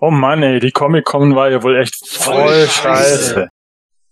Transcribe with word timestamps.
Oh 0.00 0.10
Mann, 0.10 0.42
ey, 0.42 0.60
die 0.60 0.70
Comic-Con 0.70 1.34
war 1.34 1.50
ja 1.50 1.62
wohl 1.62 1.80
echt 1.80 1.94
voll, 2.08 2.34
voll 2.34 2.68
scheiße. 2.68 3.24
scheiße. 3.34 3.48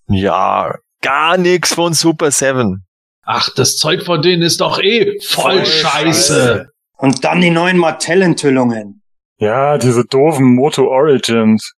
Ja, 0.08 0.74
gar 1.02 1.36
nix 1.36 1.74
von 1.74 1.92
Super 1.94 2.30
7. 2.30 2.84
Ach, 3.24 3.48
das 3.56 3.76
Zeug 3.76 4.04
von 4.04 4.22
denen 4.22 4.42
ist 4.42 4.60
doch 4.60 4.78
eh 4.80 5.18
voll, 5.24 5.56
voll 5.58 5.66
scheiße. 5.66 5.86
scheiße. 6.34 6.66
Und 6.98 7.24
dann 7.24 7.40
die 7.40 7.50
neuen 7.50 7.76
Mattel-Enthüllungen. 7.78 9.02
Ja, 9.38 9.78
diese 9.78 10.04
doofen 10.04 10.54
Moto 10.54 10.86
Origins. 10.88 11.72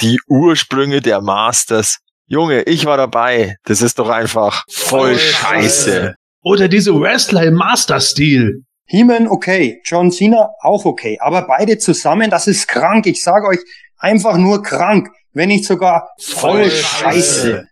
Die 0.00 0.18
Ursprünge 0.28 1.00
der 1.00 1.20
Masters. 1.20 1.98
Junge, 2.26 2.62
ich 2.62 2.84
war 2.86 2.96
dabei. 2.96 3.56
Das 3.64 3.82
ist 3.82 3.98
doch 3.98 4.08
einfach 4.08 4.64
voll, 4.70 5.00
voll 5.14 5.18
scheiße. 5.18 5.90
scheiße. 5.90 6.14
Oder 6.42 6.68
diese 6.68 6.94
Wrestler 6.98 7.44
im 7.44 7.54
Master-Stil. 7.54 8.62
He-Man 8.86 9.28
okay, 9.28 9.80
John 9.84 10.10
Cena 10.10 10.50
auch 10.60 10.84
okay, 10.84 11.18
aber 11.20 11.46
beide 11.46 11.78
zusammen, 11.78 12.30
das 12.30 12.46
ist 12.46 12.68
krank. 12.68 13.06
Ich 13.06 13.22
sage 13.22 13.46
euch, 13.48 13.60
einfach 13.98 14.36
nur 14.36 14.62
krank, 14.62 15.08
wenn 15.32 15.48
nicht 15.48 15.64
sogar 15.64 16.10
voll, 16.20 16.64
voll 16.64 16.70
scheiße. 16.70 17.66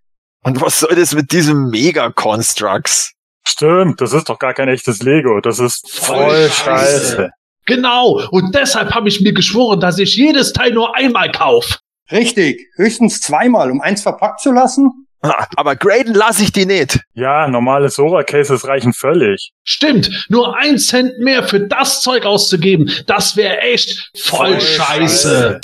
Und 0.44 0.60
was 0.60 0.80
soll 0.80 0.94
das 0.96 1.14
mit 1.14 1.32
diesem 1.32 1.68
Mega-Constructs? 1.68 3.12
Stimmt, 3.46 4.00
das 4.00 4.12
ist 4.12 4.28
doch 4.28 4.38
gar 4.38 4.54
kein 4.54 4.68
echtes 4.68 5.02
Lego, 5.02 5.40
das 5.40 5.58
ist 5.58 5.90
voll, 5.90 6.16
voll 6.16 6.50
scheiße. 6.50 7.16
scheiße. 7.16 7.30
Genau, 7.66 8.20
und 8.30 8.54
deshalb 8.54 8.92
habe 8.92 9.08
ich 9.08 9.20
mir 9.20 9.32
geschworen, 9.32 9.80
dass 9.80 9.98
ich 9.98 10.16
jedes 10.16 10.52
Teil 10.52 10.72
nur 10.72 10.96
einmal 10.96 11.30
kauf. 11.30 11.78
Richtig, 12.10 12.68
höchstens 12.76 13.20
zweimal, 13.20 13.70
um 13.70 13.80
eins 13.80 14.02
verpackt 14.02 14.40
zu 14.40 14.50
lassen. 14.50 15.01
Aber 15.56 15.76
graden 15.76 16.14
lasse 16.14 16.42
ich 16.42 16.50
die 16.52 16.66
nicht. 16.66 17.00
Ja, 17.14 17.48
normale 17.48 17.88
Sora-Cases 17.88 18.66
reichen 18.66 18.92
völlig. 18.92 19.52
Stimmt, 19.64 20.26
nur 20.28 20.58
ein 20.58 20.78
Cent 20.78 21.18
mehr 21.20 21.44
für 21.44 21.60
das 21.60 22.02
Zeug 22.02 22.24
auszugeben, 22.24 22.90
das 23.06 23.36
wäre 23.36 23.58
echt 23.58 24.10
voll, 24.16 24.52
voll 24.52 24.60
scheiße. 24.60 25.60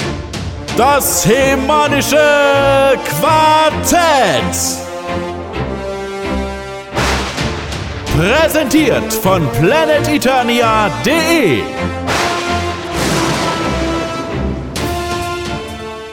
Das 0.77 1.27
hemanische 1.27 2.95
Quartett. 3.05 4.79
Präsentiert 8.17 9.13
von 9.13 9.49
planeteternia.de 9.61 11.63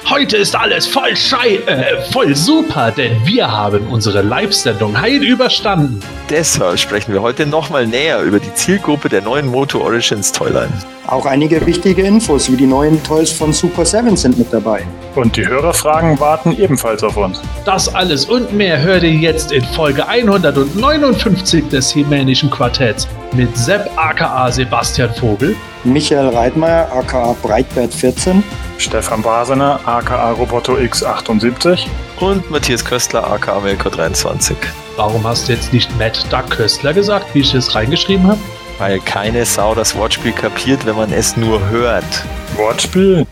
Heute 0.07 0.37
ist 0.37 0.55
alles 0.55 0.85
voll 0.85 1.15
schei, 1.15 1.55
äh, 1.65 1.99
voll 2.11 2.35
super, 2.35 2.91
denn 2.91 3.25
wir 3.25 3.51
haben 3.51 3.87
unsere 3.87 4.21
Live-Sendung 4.21 5.01
heil 5.01 5.23
überstanden. 5.23 5.99
Deshalb 6.29 6.77
sprechen 6.77 7.11
wir 7.11 7.23
heute 7.23 7.47
nochmal 7.47 7.87
näher 7.87 8.21
über 8.21 8.39
die 8.39 8.53
Zielgruppe 8.53 9.09
der 9.09 9.21
neuen 9.21 9.47
Moto 9.47 9.79
Origins 9.81 10.31
Toyline. 10.31 10.71
Auch 11.07 11.25
einige 11.25 11.65
wichtige 11.65 12.03
Infos 12.03 12.51
wie 12.51 12.55
die 12.55 12.67
neuen 12.67 13.01
Toys 13.03 13.31
von 13.31 13.51
Super 13.51 13.83
7 13.83 14.15
sind 14.15 14.37
mit 14.37 14.53
dabei. 14.53 14.83
Und 15.15 15.35
die 15.37 15.47
Hörerfragen 15.47 16.19
warten 16.19 16.55
ebenfalls 16.55 17.03
auf 17.03 17.17
uns. 17.17 17.41
Das 17.65 17.93
alles 17.93 18.25
und 18.25 18.53
mehr 18.53 18.79
hört 18.79 19.01
ihr 19.01 19.09
jetzt 19.09 19.51
in 19.51 19.63
Folge 19.63 20.07
159 20.07 21.67
des 21.69 21.95
Hemänischen 21.95 22.51
Quartetts 22.51 23.07
mit 23.33 23.57
Sepp 23.57 23.89
aka 23.95 24.51
Sebastian 24.51 25.11
Vogel, 25.15 25.55
Michael 25.83 26.29
Reitmeier 26.29 26.91
aka 26.91 27.35
Breitbert 27.41 27.93
14, 27.93 28.43
Stefan 28.77 29.21
Basener 29.21 29.79
aka 29.85 30.31
Roboto 30.31 30.75
X78 30.75 31.87
und 32.19 32.49
Matthias 32.51 32.83
Köstler 32.83 33.25
aka 33.29 33.59
Melko 33.59 33.89
23. 33.89 34.57
Warum 34.97 35.23
hast 35.25 35.47
du 35.47 35.53
jetzt 35.53 35.73
nicht 35.73 35.95
Matt 35.97 36.31
Duck 36.31 36.49
Köstler 36.49 36.93
gesagt, 36.93 37.33
wie 37.33 37.39
ich 37.39 37.53
es 37.53 37.73
reingeschrieben 37.73 38.27
habe? 38.27 38.39
Weil 38.77 38.99
keine 38.99 39.45
Sau 39.45 39.73
das 39.73 39.95
Wortspiel 39.95 40.33
kapiert, 40.33 40.85
wenn 40.85 40.95
man 40.95 41.11
es 41.13 41.37
nur 41.37 41.69
hört. 41.69 42.25
Wortspiel? 42.55 43.25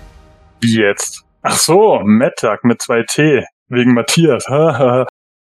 Wie 0.62 0.80
jetzt? 0.80 1.22
Ach 1.42 1.58
so, 1.58 2.00
Mettag 2.04 2.64
mit 2.64 2.82
zwei 2.82 3.04
T. 3.04 3.44
Wegen 3.68 3.94
Matthias. 3.94 4.46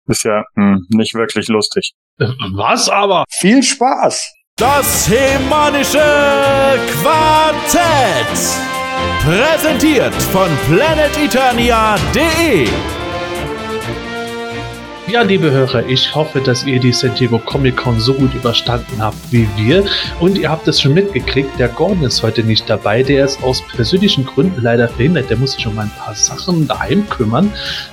Ist 0.09 0.25
ja 0.25 0.45
hm, 0.55 0.87
nicht 0.91 1.15
wirklich 1.15 1.49
lustig. 1.49 1.93
Was 2.19 2.89
aber? 2.89 3.25
Viel 3.31 3.63
Spaß! 3.63 4.33
Das 4.57 5.09
Hemanische 5.11 5.99
Quartett. 7.03 8.76
Präsentiert 9.23 10.15
von 10.15 10.51
planeteternia.de 10.69 12.69
ja, 15.09 15.23
liebe 15.23 15.53
Hörer, 15.53 15.87
ich 15.87 16.13
hoffe, 16.17 16.41
dass 16.41 16.65
ihr 16.65 16.81
die 16.81 16.93
San 16.93 17.15
Diego 17.15 17.39
Comic 17.39 17.77
Con 17.77 18.01
so 18.01 18.13
gut 18.13 18.35
überstanden 18.35 19.01
habt 19.01 19.17
wie 19.31 19.49
wir. 19.57 19.85
Und 20.19 20.37
ihr 20.37 20.51
habt 20.51 20.67
es 20.67 20.81
schon 20.81 20.95
mitgekriegt, 20.95 21.49
der 21.61 21.69
Gordon 21.69 22.03
ist 22.03 22.25
heute 22.25 22.43
nicht 22.43 22.69
dabei. 22.69 23.05
Der 23.05 23.25
ist 23.25 23.41
aus 23.45 23.63
persönlichen 23.69 24.27
Gründen 24.27 24.61
leider 24.61 24.89
verhindert. 24.89 25.31
Der 25.31 25.37
muss 25.37 25.53
sich 25.53 25.65
um 25.65 25.79
ein 25.79 25.91
paar 25.91 26.17
Sachen 26.17 26.67
daheim 26.67 27.09
kümmern. 27.09 27.53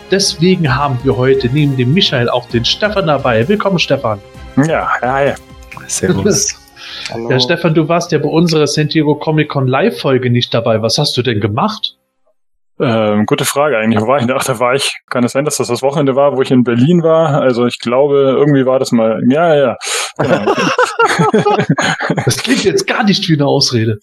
Deswegen 0.09 0.75
haben 0.75 0.97
wir 1.03 1.15
heute 1.15 1.49
neben 1.49 1.77
dem 1.77 1.93
Michael 1.93 2.29
auch 2.29 2.49
den 2.49 2.65
Stefan 2.65 3.05
dabei. 3.05 3.47
Willkommen, 3.47 3.77
Stefan. 3.77 4.19
Ja, 4.67 4.89
hi. 5.01 5.33
Servus. 5.85 6.55
Hallo. 7.11 7.29
Ja, 7.29 7.39
Stefan, 7.39 7.73
du 7.73 7.87
warst 7.87 8.11
ja 8.11 8.19
bei 8.19 8.29
unserer 8.29 8.67
San 8.67 8.87
Diego 8.87 9.15
Comic 9.15 9.49
Con 9.49 9.67
Live-Folge 9.67 10.29
nicht 10.29 10.53
dabei. 10.53 10.81
Was 10.81 10.97
hast 10.97 11.15
du 11.17 11.21
denn 11.21 11.39
gemacht? 11.39 11.95
Ähm, 12.79 13.25
gute 13.25 13.45
Frage 13.45 13.77
eigentlich. 13.77 14.01
Wo 14.01 14.07
war 14.07 14.19
ich? 14.19 14.29
Ach, 14.31 14.43
da 14.43 14.59
war 14.59 14.73
ich. 14.73 14.95
Kann 15.09 15.23
es 15.23 15.33
sein, 15.33 15.45
dass 15.45 15.57
das 15.57 15.67
das 15.67 15.83
Wochenende 15.83 16.15
war, 16.15 16.35
wo 16.35 16.41
ich 16.41 16.49
in 16.49 16.63
Berlin 16.63 17.03
war? 17.03 17.41
Also 17.41 17.67
ich 17.67 17.79
glaube, 17.79 18.35
irgendwie 18.37 18.65
war 18.65 18.79
das 18.79 18.91
mal. 18.91 19.21
Ja, 19.29 19.55
ja. 19.55 19.77
Genau. 20.17 20.53
das 22.25 22.37
klingt 22.37 22.63
jetzt 22.63 22.87
gar 22.87 23.03
nicht 23.03 23.27
wie 23.29 23.33
eine 23.33 23.45
Ausrede. 23.45 23.97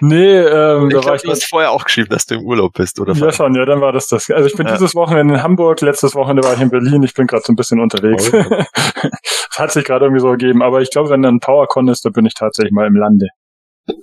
Nee, 0.00 0.38
ähm, 0.38 0.88
ich 0.88 0.94
da 0.94 1.00
glaub, 1.00 1.06
war 1.06 1.14
ich. 1.16 1.22
Du 1.22 1.30
hast 1.30 1.44
vorher 1.44 1.70
auch 1.70 1.84
geschrieben, 1.84 2.08
dass 2.10 2.26
du 2.26 2.36
im 2.36 2.42
Urlaub 2.42 2.72
bist, 2.74 3.00
oder? 3.00 3.12
Ja, 3.14 3.32
schon. 3.32 3.54
Ja, 3.54 3.64
dann 3.64 3.80
war 3.80 3.92
das 3.92 4.08
das. 4.08 4.28
Also 4.30 4.48
ich 4.48 4.56
bin 4.56 4.66
ja. 4.66 4.72
dieses 4.72 4.94
Wochenende 4.94 5.34
in 5.34 5.42
Hamburg. 5.42 5.80
Letztes 5.80 6.14
Wochenende 6.14 6.42
war 6.42 6.54
ich 6.54 6.60
in 6.60 6.70
Berlin. 6.70 7.02
Ich 7.04 7.14
bin 7.14 7.26
gerade 7.26 7.42
so 7.44 7.52
ein 7.52 7.56
bisschen 7.56 7.80
unterwegs. 7.80 8.32
Oh, 8.32 8.42
das 9.02 9.58
hat 9.58 9.72
sich 9.72 9.84
gerade 9.84 10.06
irgendwie 10.06 10.20
so 10.20 10.30
gegeben. 10.32 10.62
Aber 10.62 10.80
ich 10.80 10.90
glaube, 10.90 11.10
wenn 11.10 11.22
dann 11.22 11.38
PowerCon 11.38 11.88
ist, 11.88 12.04
dann 12.04 12.12
bin 12.12 12.26
ich 12.26 12.34
tatsächlich 12.34 12.72
mal 12.72 12.86
im 12.86 12.96
Lande. 12.96 13.26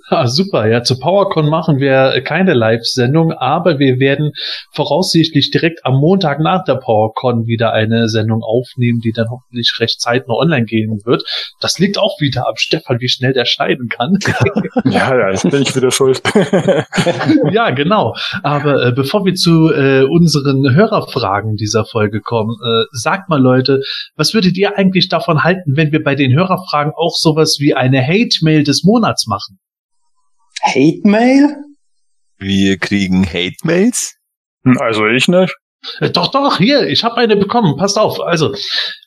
Ah, 0.08 0.26
super. 0.26 0.66
Ja, 0.66 0.82
zu 0.82 0.98
PowerCon 0.98 1.48
machen 1.48 1.78
wir 1.78 2.20
keine 2.22 2.54
Live-Sendung, 2.54 3.32
aber 3.32 3.78
wir 3.78 3.98
werden 3.98 4.32
voraussichtlich 4.72 5.50
direkt 5.50 5.84
am 5.84 5.96
Montag 5.96 6.40
nach 6.40 6.64
der 6.64 6.76
PowerCon 6.76 7.46
wieder 7.46 7.72
eine 7.72 8.08
Sendung 8.08 8.42
aufnehmen, 8.42 9.00
die 9.00 9.12
dann 9.12 9.28
hoffentlich 9.30 9.74
recht 9.80 10.00
zeitnah 10.00 10.34
online 10.34 10.66
gehen 10.66 11.00
wird. 11.04 11.24
Das 11.60 11.78
liegt 11.78 11.98
auch 11.98 12.20
wieder 12.20 12.46
am 12.48 12.56
Stefan, 12.56 13.00
wie 13.00 13.08
schnell 13.08 13.32
der 13.32 13.44
scheiden 13.44 13.88
kann. 13.88 14.18
ja, 14.84 15.16
ja, 15.16 15.30
jetzt 15.30 15.50
bin 15.50 15.62
ich 15.62 15.74
wieder 15.74 15.90
schuld. 15.90 16.22
ja, 17.52 17.70
genau. 17.70 18.14
Aber 18.42 18.86
äh, 18.86 18.92
bevor 18.92 19.24
wir 19.24 19.34
zu 19.34 19.70
äh, 19.72 20.04
unseren 20.04 20.74
Hörerfragen 20.74 21.56
dieser 21.56 21.84
Folge 21.84 22.20
kommen, 22.20 22.56
äh, 22.64 22.84
sagt 22.92 23.28
mal 23.28 23.40
Leute, 23.40 23.80
was 24.16 24.32
würdet 24.32 24.56
ihr 24.56 24.78
eigentlich 24.78 25.08
davon 25.08 25.44
halten, 25.44 25.76
wenn 25.76 25.92
wir 25.92 26.02
bei 26.02 26.14
den 26.14 26.32
Hörerfragen 26.32 26.92
auch 26.96 27.16
sowas 27.16 27.56
wie 27.58 27.74
eine 27.74 28.02
Hate-Mail 28.02 28.64
des 28.64 28.84
Monats 28.84 29.26
machen? 29.26 29.58
Hate-Mail? 30.64 31.56
Wir 32.38 32.78
kriegen 32.78 33.26
Hate-Mails? 33.26 34.16
Hm, 34.64 34.78
also 34.78 35.06
ich 35.06 35.28
nicht. 35.28 35.54
Äh, 36.00 36.10
doch, 36.10 36.30
doch, 36.30 36.58
hier, 36.58 36.86
ich 36.88 37.04
habe 37.04 37.16
eine 37.16 37.36
bekommen. 37.36 37.76
Passt 37.76 37.98
auf. 37.98 38.20
Also, 38.20 38.54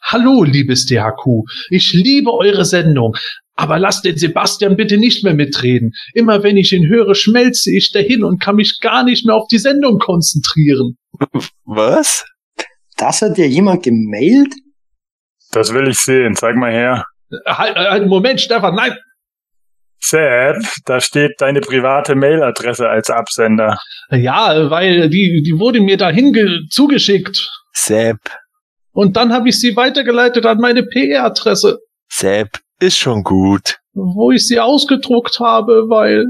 hallo, 0.04 0.44
liebes 0.44 0.86
DHQ. 0.86 1.44
Ich 1.70 1.94
liebe 1.94 2.34
eure 2.34 2.66
Sendung. 2.66 3.16
Aber 3.56 3.80
lasst 3.80 4.06
den 4.06 4.18
Sebastian 4.18 4.78
bitte 4.78 4.98
nicht 4.98 5.24
mehr 5.24 5.34
mitreden. 5.34 5.94
Immer 6.14 6.44
wenn 6.44 6.58
ich 6.58 6.72
ihn 6.74 6.88
höre, 6.88 7.16
schmelze 7.16 7.76
ich 7.76 7.92
dahin 7.92 8.24
und 8.24 8.40
kann 8.40 8.56
mich 8.56 8.80
gar 8.82 9.04
nicht 9.04 9.26
mehr 9.26 9.36
auf 9.36 9.48
die 9.48 9.58
Sendung 9.58 9.98
konzentrieren. 9.98 10.98
Was? 11.66 12.24
Das 12.98 13.22
hat 13.24 13.38
dir 13.38 13.48
jemand 13.48 13.84
gemailt? 13.84 14.54
Das 15.52 15.74
will 15.74 15.88
ich 15.88 15.98
sehen. 15.98 16.36
Zeig 16.36 16.56
mal 16.56 16.72
her. 16.72 17.06
Halt, 17.46 17.76
halt, 17.76 18.08
Moment, 18.08 18.40
Stefan, 18.40 18.76
nein, 18.76 18.96
Sad, 20.00 20.58
da 20.86 21.02
steht 21.02 21.34
deine 21.40 21.62
private 21.62 22.16
Mailadresse 22.16 22.88
als 22.88 23.10
Absender. 23.10 23.78
Ja, 24.10 24.70
weil 24.70 25.10
die, 25.10 25.42
die 25.44 25.60
wurde 25.60 25.82
mir 25.82 25.98
dahin 25.98 26.68
zugeschickt. 26.70 27.50
Sepp. 27.74 28.20
Und 28.92 29.18
dann 29.18 29.34
habe 29.34 29.50
ich 29.50 29.60
sie 29.60 29.76
weitergeleitet 29.76 30.46
an 30.46 30.60
meine 30.60 30.84
PR-Adresse. 30.84 31.80
Sepp, 32.10 32.60
ist 32.80 32.98
schon 32.98 33.24
gut. 33.24 33.78
Wo 33.94 34.32
ich 34.32 34.48
sie 34.48 34.60
ausgedruckt 34.60 35.40
habe, 35.40 35.90
weil. 35.90 36.26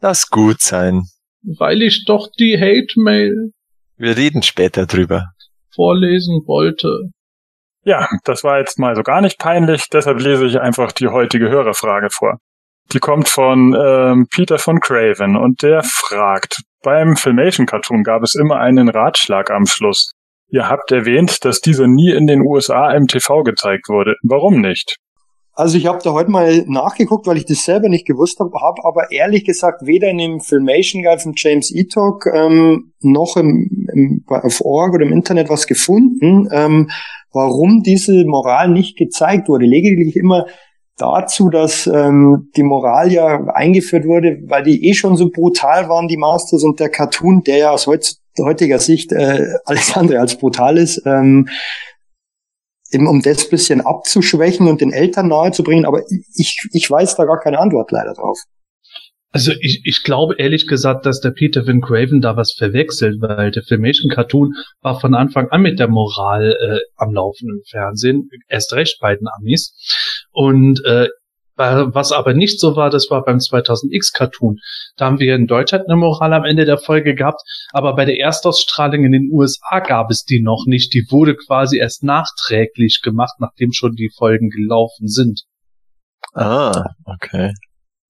Lass 0.00 0.30
gut 0.30 0.60
sein. 0.60 1.02
Weil 1.42 1.82
ich 1.82 2.04
doch 2.06 2.28
die 2.38 2.56
Hate-Mail. 2.58 3.52
Wir 3.96 4.16
reden 4.16 4.42
später 4.42 4.86
drüber. 4.86 5.26
Vorlesen 5.74 6.42
wollte. 6.46 7.10
Ja, 7.84 8.08
das 8.24 8.44
war 8.44 8.58
jetzt 8.58 8.78
mal 8.78 8.94
so 8.96 9.02
gar 9.02 9.20
nicht 9.20 9.38
peinlich, 9.38 9.84
deshalb 9.92 10.20
lese 10.20 10.46
ich 10.46 10.60
einfach 10.60 10.92
die 10.92 11.08
heutige 11.08 11.48
Hörerfrage 11.48 12.08
vor. 12.10 12.38
Die 12.92 13.00
kommt 13.00 13.28
von 13.28 13.76
ähm, 13.78 14.26
Peter 14.30 14.58
von 14.58 14.80
Craven 14.80 15.36
und 15.36 15.62
der 15.62 15.82
fragt, 15.82 16.62
beim 16.82 17.16
Filmation 17.16 17.66
Cartoon 17.66 18.02
gab 18.02 18.22
es 18.22 18.34
immer 18.34 18.56
einen 18.60 18.88
Ratschlag 18.88 19.50
am 19.50 19.66
Schluss. 19.66 20.12
Ihr 20.50 20.70
habt 20.70 20.90
erwähnt, 20.90 21.44
dass 21.44 21.60
dieser 21.60 21.86
nie 21.86 22.10
in 22.10 22.26
den 22.26 22.40
USA 22.40 22.90
im 22.92 23.06
TV 23.06 23.42
gezeigt 23.42 23.90
wurde. 23.90 24.14
Warum 24.22 24.62
nicht? 24.62 24.96
Also 25.52 25.76
ich 25.76 25.86
habe 25.86 25.98
da 26.02 26.12
heute 26.12 26.30
mal 26.30 26.64
nachgeguckt, 26.68 27.26
weil 27.26 27.36
ich 27.36 27.44
das 27.44 27.64
selber 27.64 27.88
nicht 27.88 28.06
gewusst 28.06 28.38
habe, 28.38 28.52
habe 28.62 28.80
aber 28.84 29.10
ehrlich 29.10 29.44
gesagt 29.44 29.84
weder 29.84 30.08
in 30.08 30.18
dem 30.18 30.40
Filmation 30.40 31.02
Guide 31.02 31.20
von 31.20 31.32
James 31.36 31.74
Etok 31.74 32.26
ähm, 32.32 32.92
noch 33.00 33.36
im, 33.36 33.88
im, 33.92 34.24
auf 34.28 34.60
Org 34.60 34.94
oder 34.94 35.04
im 35.04 35.12
Internet 35.12 35.50
was 35.50 35.66
gefunden, 35.66 36.48
ähm, 36.52 36.90
warum 37.32 37.82
diese 37.82 38.24
Moral 38.24 38.70
nicht 38.70 38.96
gezeigt 38.96 39.48
wurde. 39.48 39.66
Lediglich 39.66 40.16
immer 40.16 40.46
dazu, 40.98 41.48
dass 41.48 41.86
ähm, 41.86 42.50
die 42.56 42.62
Moral 42.62 43.10
ja 43.12 43.44
eingeführt 43.54 44.04
wurde, 44.04 44.38
weil 44.46 44.64
die 44.64 44.88
eh 44.88 44.94
schon 44.94 45.16
so 45.16 45.30
brutal 45.30 45.88
waren, 45.88 46.08
die 46.08 46.16
Masters 46.16 46.64
und 46.64 46.80
der 46.80 46.90
Cartoon, 46.90 47.42
der 47.44 47.56
ja 47.58 47.70
aus 47.70 47.86
heutiger 47.86 48.78
Sicht 48.78 49.12
äh, 49.12 49.54
alles 49.64 49.96
andere 49.96 50.20
als 50.20 50.36
brutal 50.36 50.76
ist. 50.76 51.02
Ähm, 51.06 51.48
eben 52.90 53.06
um 53.06 53.22
das 53.22 53.48
bisschen 53.48 53.80
abzuschwächen 53.80 54.66
und 54.66 54.80
den 54.80 54.92
Eltern 54.92 55.28
nahezubringen, 55.28 55.84
aber 55.84 56.02
ich, 56.34 56.58
ich 56.72 56.90
weiß 56.90 57.16
da 57.16 57.24
gar 57.24 57.38
keine 57.38 57.58
Antwort 57.58 57.90
leider 57.90 58.14
drauf. 58.14 58.38
Also 59.30 59.52
ich, 59.60 59.82
ich 59.84 60.04
glaube 60.04 60.36
ehrlich 60.38 60.66
gesagt, 60.66 61.04
dass 61.04 61.20
der 61.20 61.32
Peter 61.32 61.66
Van 61.66 61.82
Craven 61.82 62.22
da 62.22 62.36
was 62.36 62.52
verwechselt, 62.52 63.20
weil 63.20 63.50
der 63.50 63.62
Filmation 63.62 64.10
Cartoon 64.10 64.54
war 64.80 64.98
von 64.98 65.14
Anfang 65.14 65.48
an 65.50 65.60
mit 65.60 65.78
der 65.78 65.88
Moral 65.88 66.56
äh, 66.58 66.78
am 66.96 67.12
laufenden 67.12 67.60
Fernsehen, 67.68 68.30
erst 68.48 68.72
recht 68.72 68.98
bei 69.02 69.14
den 69.14 69.28
Amis. 69.28 69.74
Und 70.38 70.84
äh, 70.84 71.08
was 71.56 72.12
aber 72.12 72.32
nicht 72.32 72.60
so 72.60 72.76
war, 72.76 72.90
das 72.90 73.10
war 73.10 73.24
beim 73.24 73.38
2000X 73.38 74.14
Cartoon. 74.14 74.60
Da 74.96 75.06
haben 75.06 75.18
wir 75.18 75.34
in 75.34 75.48
Deutschland 75.48 75.86
eine 75.88 75.96
Moral 75.96 76.32
am 76.32 76.44
Ende 76.44 76.64
der 76.64 76.78
Folge 76.78 77.16
gehabt, 77.16 77.42
aber 77.72 77.96
bei 77.96 78.04
der 78.04 78.20
Erstausstrahlung 78.20 79.04
in 79.04 79.10
den 79.10 79.30
USA 79.32 79.80
gab 79.80 80.12
es 80.12 80.22
die 80.22 80.40
noch 80.40 80.66
nicht. 80.66 80.94
Die 80.94 81.04
wurde 81.10 81.34
quasi 81.34 81.78
erst 81.78 82.04
nachträglich 82.04 83.00
gemacht, 83.02 83.34
nachdem 83.40 83.72
schon 83.72 83.96
die 83.96 84.12
Folgen 84.16 84.50
gelaufen 84.50 85.08
sind. 85.08 85.42
Ah, 86.34 86.84
okay. 87.04 87.52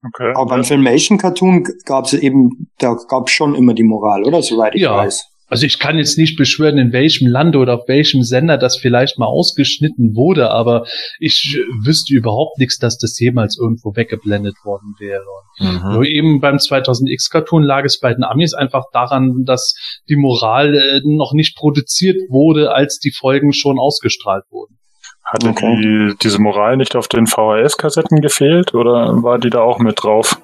Okay. 0.06 0.32
Aber 0.36 0.50
beim 0.50 0.64
Filmation 0.64 1.16
Cartoon 1.16 1.66
gab 1.86 2.04
es 2.04 2.12
eben, 2.12 2.70
da 2.78 2.94
gab 3.08 3.28
es 3.28 3.32
schon 3.32 3.54
immer 3.54 3.72
die 3.72 3.84
Moral, 3.84 4.24
oder? 4.24 4.42
Soweit 4.42 4.74
ich 4.74 4.82
ja. 4.82 4.94
weiß. 4.94 5.24
Also 5.48 5.64
ich 5.64 5.78
kann 5.78 5.96
jetzt 5.96 6.18
nicht 6.18 6.36
beschwören, 6.36 6.76
in 6.78 6.92
welchem 6.92 7.26
Land 7.26 7.56
oder 7.56 7.74
auf 7.74 7.88
welchem 7.88 8.22
Sender 8.22 8.58
das 8.58 8.76
vielleicht 8.76 9.18
mal 9.18 9.26
ausgeschnitten 9.26 10.14
wurde, 10.14 10.50
aber 10.50 10.86
ich 11.18 11.58
wüsste 11.84 12.14
überhaupt 12.14 12.58
nichts, 12.58 12.78
dass 12.78 12.98
das 12.98 13.18
jemals 13.18 13.58
irgendwo 13.58 13.96
weggeblendet 13.96 14.56
worden 14.64 14.94
wäre. 14.98 15.24
Mhm. 15.58 15.94
Nur 15.94 16.04
eben 16.04 16.40
beim 16.40 16.56
2000X 16.56 17.30
Cartoon 17.30 17.62
lag 17.62 17.84
es 17.84 17.98
bei 17.98 18.12
den 18.12 18.24
Amis 18.24 18.52
einfach 18.52 18.84
daran, 18.92 19.44
dass 19.44 19.74
die 20.08 20.16
Moral 20.16 20.74
äh, 20.74 21.00
noch 21.04 21.32
nicht 21.32 21.56
produziert 21.56 22.16
wurde, 22.28 22.72
als 22.72 22.98
die 22.98 23.12
Folgen 23.12 23.52
schon 23.52 23.78
ausgestrahlt 23.78 24.44
wurden. 24.50 24.78
Hatte 25.24 25.48
okay. 25.48 25.76
die, 25.76 26.14
diese 26.22 26.40
Moral 26.40 26.76
nicht 26.76 26.96
auf 26.96 27.08
den 27.08 27.26
VHS-Kassetten 27.26 28.20
gefehlt 28.20 28.74
oder 28.74 29.22
war 29.22 29.38
die 29.38 29.50
da 29.50 29.60
auch 29.60 29.78
mit 29.78 30.02
drauf? 30.02 30.40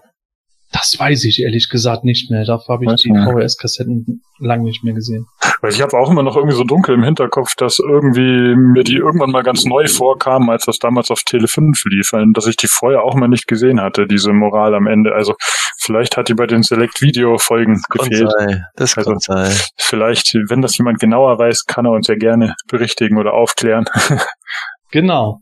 Das 0.75 0.97
weiß 0.99 1.25
ich 1.27 1.41
ehrlich 1.41 1.69
gesagt 1.69 2.03
nicht 2.03 2.33
mehr. 2.33 2.45
Dafür 2.45 2.75
habe 2.75 2.85
ich 2.85 2.95
die 2.97 3.11
VHS-Kassetten 3.11 4.23
lang 4.41 4.63
nicht 4.63 4.83
mehr 4.83 4.93
gesehen. 4.93 5.27
Weil 5.61 5.71
ich 5.71 5.81
habe 5.81 5.97
auch 5.97 6.11
immer 6.11 6.25
noch 6.25 6.35
irgendwie 6.35 6.57
so 6.57 6.65
dunkel 6.65 6.97
im 6.97 7.05
Hinterkopf, 7.05 7.55
dass 7.57 7.79
irgendwie 7.79 8.57
mir 8.57 8.83
die 8.83 8.97
irgendwann 8.97 9.31
mal 9.31 9.45
ganz 9.45 9.65
neu 9.65 9.87
vorkamen, 9.87 10.51
als 10.51 10.65
das 10.65 10.81
damals 10.81 11.13
auf 11.13 11.23
Tele 11.23 11.47
5 11.47 11.81
lief, 11.85 12.11
dass 12.35 12.49
ich 12.49 12.57
die 12.57 12.67
vorher 12.67 13.05
auch 13.05 13.15
mal 13.15 13.29
nicht 13.29 13.47
gesehen 13.47 13.81
hatte, 13.81 14.09
diese 14.09 14.33
Moral 14.33 14.75
am 14.75 14.89
Ende. 14.89 15.15
Also 15.15 15.35
vielleicht 15.79 16.17
hat 16.17 16.29
die 16.29 16.35
bei 16.35 16.49
den 16.49 16.65
Select-Video-Folgen 16.65 17.81
gefehlt. 17.91 18.33
Sein. 18.37 18.65
Das 18.75 18.97
kann 18.97 19.07
also, 19.07 19.19
sein. 19.21 19.53
Vielleicht, 19.79 20.35
wenn 20.49 20.61
das 20.61 20.77
jemand 20.77 20.99
genauer 20.99 21.39
weiß, 21.39 21.67
kann 21.67 21.87
er 21.87 21.93
uns 21.93 22.09
ja 22.09 22.17
gerne 22.17 22.57
berichtigen 22.67 23.17
oder 23.17 23.35
aufklären. 23.35 23.85
genau. 24.91 25.39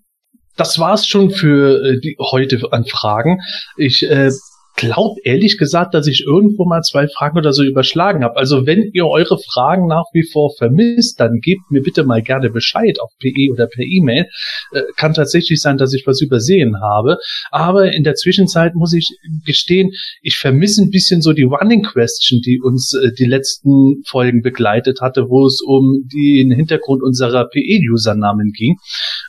Das 0.58 0.78
war's 0.78 1.06
schon 1.06 1.30
für 1.30 1.82
äh, 1.82 2.00
die 2.00 2.18
heute 2.20 2.60
an 2.70 2.84
Fragen. 2.84 3.40
Ich 3.78 4.02
äh, 4.02 4.30
glaube 4.76 5.20
ehrlich 5.24 5.58
gesagt, 5.58 5.94
dass 5.94 6.06
ich 6.06 6.24
irgendwo 6.26 6.64
mal 6.64 6.82
zwei 6.82 7.06
Fragen 7.08 7.38
oder 7.38 7.52
so 7.52 7.62
überschlagen 7.62 8.24
habe. 8.24 8.36
Also 8.36 8.66
wenn 8.66 8.90
ihr 8.92 9.06
eure 9.06 9.38
Fragen 9.38 9.86
nach 9.86 10.04
wie 10.12 10.24
vor 10.24 10.54
vermisst, 10.56 11.20
dann 11.20 11.40
gebt 11.40 11.70
mir 11.70 11.82
bitte 11.82 12.04
mal 12.04 12.22
gerne 12.22 12.50
Bescheid 12.50 12.98
auf 13.00 13.10
PE 13.20 13.52
oder 13.52 13.66
per 13.66 13.84
E-Mail. 13.84 14.26
Äh, 14.72 14.82
kann 14.96 15.14
tatsächlich 15.14 15.60
sein, 15.60 15.78
dass 15.78 15.92
ich 15.92 16.06
was 16.06 16.20
übersehen 16.20 16.80
habe. 16.80 17.18
Aber 17.50 17.92
in 17.92 18.04
der 18.04 18.14
Zwischenzeit 18.14 18.74
muss 18.74 18.92
ich 18.92 19.08
gestehen, 19.44 19.90
ich 20.22 20.36
vermisse 20.36 20.82
ein 20.82 20.90
bisschen 20.90 21.22
so 21.22 21.32
die 21.32 21.42
Running 21.42 21.82
Question, 21.82 22.40
die 22.40 22.60
uns 22.60 22.94
äh, 22.94 23.12
die 23.12 23.26
letzten 23.26 24.02
Folgen 24.06 24.42
begleitet 24.42 25.00
hatte, 25.00 25.28
wo 25.28 25.46
es 25.46 25.60
um 25.60 26.08
den 26.12 26.50
Hintergrund 26.50 27.02
unserer 27.02 27.48
PE-Usernamen 27.48 28.52
ging. 28.52 28.76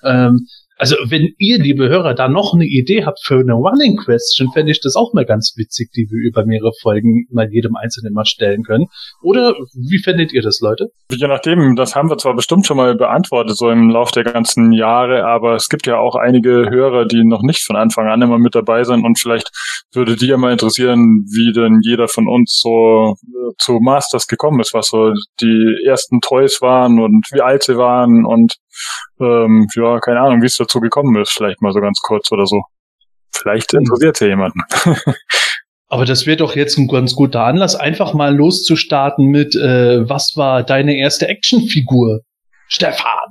Ähm, 0.04 0.48
also 0.84 0.98
wenn 1.08 1.30
ihr, 1.38 1.60
liebe 1.60 1.88
Hörer, 1.88 2.14
da 2.14 2.28
noch 2.28 2.54
eine 2.54 2.66
Idee 2.66 3.06
habt 3.06 3.20
für 3.24 3.40
eine 3.40 3.54
Running 3.54 3.96
Question, 3.96 4.52
fände 4.52 4.74
ich 4.74 4.82
das 4.82 4.98
auch 4.98 5.14
mal 5.14 5.24
ganz 5.24 5.54
witzig, 5.56 5.92
die 5.96 6.10
wir 6.12 6.28
über 6.28 6.46
mehrere 6.46 6.74
Folgen 6.82 7.26
mal 7.32 7.48
jedem 7.50 7.78
Einzelnen 7.78 8.14
mal 8.14 8.26
stellen 8.26 8.64
können. 8.64 8.88
Oder 9.22 9.54
wie 9.74 10.04
fändet 10.04 10.34
ihr 10.34 10.42
das, 10.42 10.60
Leute? 10.60 10.90
Je 11.10 11.26
nachdem, 11.26 11.78
das 11.78 11.96
haben 11.96 12.10
wir 12.10 12.18
zwar 12.18 12.36
bestimmt 12.36 12.66
schon 12.66 12.76
mal 12.76 12.98
beantwortet, 12.98 13.56
so 13.56 13.70
im 13.70 13.92
Lauf 13.92 14.12
der 14.12 14.26
ganzen 14.26 14.74
Jahre, 14.74 15.24
aber 15.24 15.56
es 15.56 15.70
gibt 15.70 15.88
ja 15.88 16.00
auch 16.00 16.16
einige 16.16 16.70
Hörer, 16.70 17.06
die 17.06 17.24
noch 17.24 17.44
nicht 17.44 17.64
von 17.64 17.78
Anfang 17.78 18.10
an 18.10 18.22
immer 18.22 18.38
mit 18.38 18.54
dabei 18.54 18.84
sind 18.84 19.06
und 19.06 19.18
vielleicht 19.18 19.52
würde 19.94 20.18
die 20.18 20.28
ja 20.28 20.36
mal 20.36 20.52
interessieren, 20.52 21.24
wie 21.32 21.54
denn 21.54 21.80
jeder 21.82 22.10
von 22.10 22.28
uns 22.28 22.60
so 22.62 23.16
äh, 23.22 23.54
zu 23.58 23.80
Masters 23.82 24.28
gekommen 24.28 24.60
ist, 24.60 24.74
was 24.74 24.88
so 24.88 25.14
die 25.40 25.78
ersten 25.86 26.20
Toys 26.20 26.62
waren 26.62 27.00
und 27.00 27.26
wie 27.32 27.40
alt 27.40 27.64
sie 27.64 27.78
waren 27.78 28.26
und 28.26 28.56
ähm, 29.20 29.68
ja, 29.76 30.00
keine 30.00 30.22
Ahnung, 30.22 30.42
wie 30.42 30.48
es 30.48 30.58
dazu 30.58 30.80
gekommen 30.80 31.20
ist, 31.22 31.32
vielleicht 31.32 31.62
mal 31.62 31.72
so 31.72 31.80
ganz 31.80 32.00
kurz 32.02 32.32
oder 32.32 32.46
so. 32.46 32.64
Vielleicht 33.36 33.74
interessiert 33.74 34.20
ja 34.20 34.28
jemanden. 34.28 34.60
Aber 35.88 36.06
das 36.06 36.26
wird 36.26 36.42
doch 36.42 36.56
jetzt 36.56 36.78
ein 36.78 36.88
ganz 36.88 37.14
guter 37.16 37.42
Anlass, 37.42 37.76
einfach 37.76 38.14
mal 38.14 38.36
loszustarten 38.36 39.28
mit, 39.28 39.56
äh, 39.56 40.08
was 40.10 40.34
war 40.36 40.64
deine 40.64 40.98
erste 40.98 41.28
Actionfigur, 41.28 42.22
Stefan? 42.68 43.23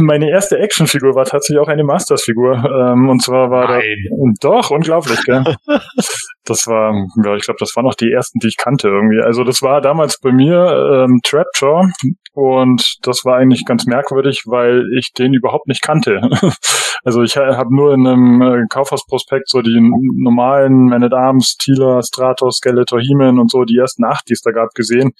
Meine 0.00 0.30
erste 0.30 0.58
Actionfigur 0.58 1.14
war 1.14 1.24
tatsächlich 1.24 1.60
auch 1.60 1.68
eine 1.68 1.82
Masters-Figur. 1.82 2.54
Ähm, 2.54 3.08
und 3.08 3.20
zwar 3.22 3.50
war 3.50 3.68
Nein. 3.68 3.96
da. 4.40 4.48
Doch, 4.48 4.70
unglaublich, 4.70 5.22
gell? 5.24 5.42
das 6.44 6.66
war, 6.66 6.92
ja, 7.24 7.34
ich 7.36 7.44
glaube, 7.44 7.58
das 7.58 7.74
waren 7.74 7.84
noch 7.84 7.94
die 7.94 8.12
ersten, 8.12 8.38
die 8.38 8.48
ich 8.48 8.56
kannte 8.56 8.88
irgendwie. 8.88 9.20
Also 9.20 9.42
das 9.42 9.60
war 9.60 9.80
damals 9.80 10.20
bei 10.20 10.30
mir 10.30 11.04
ähm, 11.04 11.20
Trapjaw 11.24 11.88
und 12.34 12.96
das 13.02 13.24
war 13.24 13.36
eigentlich 13.36 13.64
ganz 13.64 13.86
merkwürdig, 13.86 14.44
weil 14.46 14.84
ich 14.96 15.12
den 15.12 15.34
überhaupt 15.34 15.66
nicht 15.66 15.82
kannte. 15.82 16.20
also 17.04 17.22
ich 17.22 17.36
habe 17.36 17.74
nur 17.74 17.92
in 17.92 18.06
einem 18.06 18.42
äh, 18.42 18.64
Kaufhausprospekt 18.68 19.48
so 19.48 19.62
die 19.62 19.80
normalen 20.16 20.86
Man 20.86 21.02
at 21.02 21.12
Arms, 21.12 21.56
Tila, 21.56 22.02
Stratos, 22.02 22.58
Skeletor, 22.58 23.00
He-Man 23.00 23.38
und 23.38 23.50
so 23.50 23.64
die 23.64 23.76
ersten 23.76 24.04
acht, 24.04 24.28
die 24.28 24.34
es 24.34 24.42
da 24.42 24.52
gab, 24.52 24.74
gesehen 24.74 25.12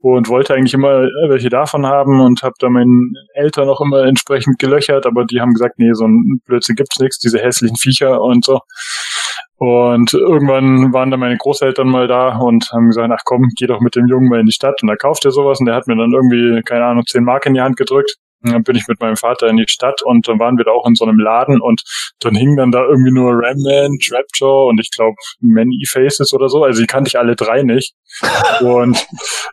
und 0.00 0.28
wollte 0.28 0.54
eigentlich 0.54 0.74
immer 0.74 1.08
welche 1.28 1.48
davon 1.48 1.86
haben 1.86 2.20
und 2.20 2.42
habe 2.42 2.54
da 2.58 2.68
meinen 2.68 3.14
Eltern 3.34 3.68
auch 3.68 3.80
immer 3.80 4.04
entsprechend 4.04 4.58
gelöchert, 4.58 5.06
aber 5.06 5.24
die 5.24 5.40
haben 5.40 5.52
gesagt, 5.52 5.78
nee, 5.78 5.92
so 5.92 6.06
ein 6.06 6.40
Blödsinn 6.46 6.76
gibt's 6.76 7.00
nichts, 7.00 7.18
diese 7.18 7.38
hässlichen 7.40 7.76
Viecher 7.76 8.20
und 8.20 8.44
so. 8.44 8.60
Und 9.56 10.14
irgendwann 10.14 10.92
waren 10.92 11.10
dann 11.10 11.18
meine 11.18 11.36
Großeltern 11.36 11.88
mal 11.88 12.06
da 12.06 12.36
und 12.38 12.70
haben 12.72 12.86
gesagt, 12.86 13.10
ach 13.12 13.24
komm, 13.24 13.48
geh 13.56 13.66
doch 13.66 13.80
mit 13.80 13.96
dem 13.96 14.06
Jungen 14.06 14.28
mal 14.28 14.38
in 14.38 14.46
die 14.46 14.52
Stadt 14.52 14.80
und 14.82 14.88
da 14.88 14.94
kauft 14.94 15.24
er 15.24 15.32
sowas 15.32 15.58
und 15.58 15.66
der 15.66 15.74
hat 15.74 15.88
mir 15.88 15.96
dann 15.96 16.12
irgendwie, 16.12 16.62
keine 16.62 16.84
Ahnung, 16.84 17.04
zehn 17.06 17.24
Mark 17.24 17.46
in 17.46 17.54
die 17.54 17.60
Hand 17.60 17.76
gedrückt 17.76 18.18
dann 18.42 18.62
bin 18.62 18.76
ich 18.76 18.86
mit 18.88 19.00
meinem 19.00 19.16
Vater 19.16 19.48
in 19.48 19.56
die 19.56 19.68
Stadt 19.68 20.02
und 20.02 20.28
dann 20.28 20.38
waren 20.38 20.56
wir 20.56 20.64
da 20.64 20.70
auch 20.70 20.86
in 20.86 20.94
so 20.94 21.04
einem 21.04 21.18
Laden 21.18 21.60
und 21.60 21.82
dann 22.20 22.34
hing 22.34 22.56
dann 22.56 22.70
da 22.70 22.84
irgendwie 22.84 23.10
nur 23.10 23.32
Ramman, 23.32 23.98
Trapjaw 23.98 24.68
und 24.68 24.80
ich 24.80 24.90
glaube 24.90 25.16
Many 25.40 25.84
Faces 25.88 26.32
oder 26.32 26.48
so. 26.48 26.64
Also 26.64 26.80
die 26.80 26.86
kannte 26.86 27.08
ich 27.08 27.18
alle 27.18 27.36
drei 27.36 27.62
nicht. 27.62 27.94
Und 28.60 29.06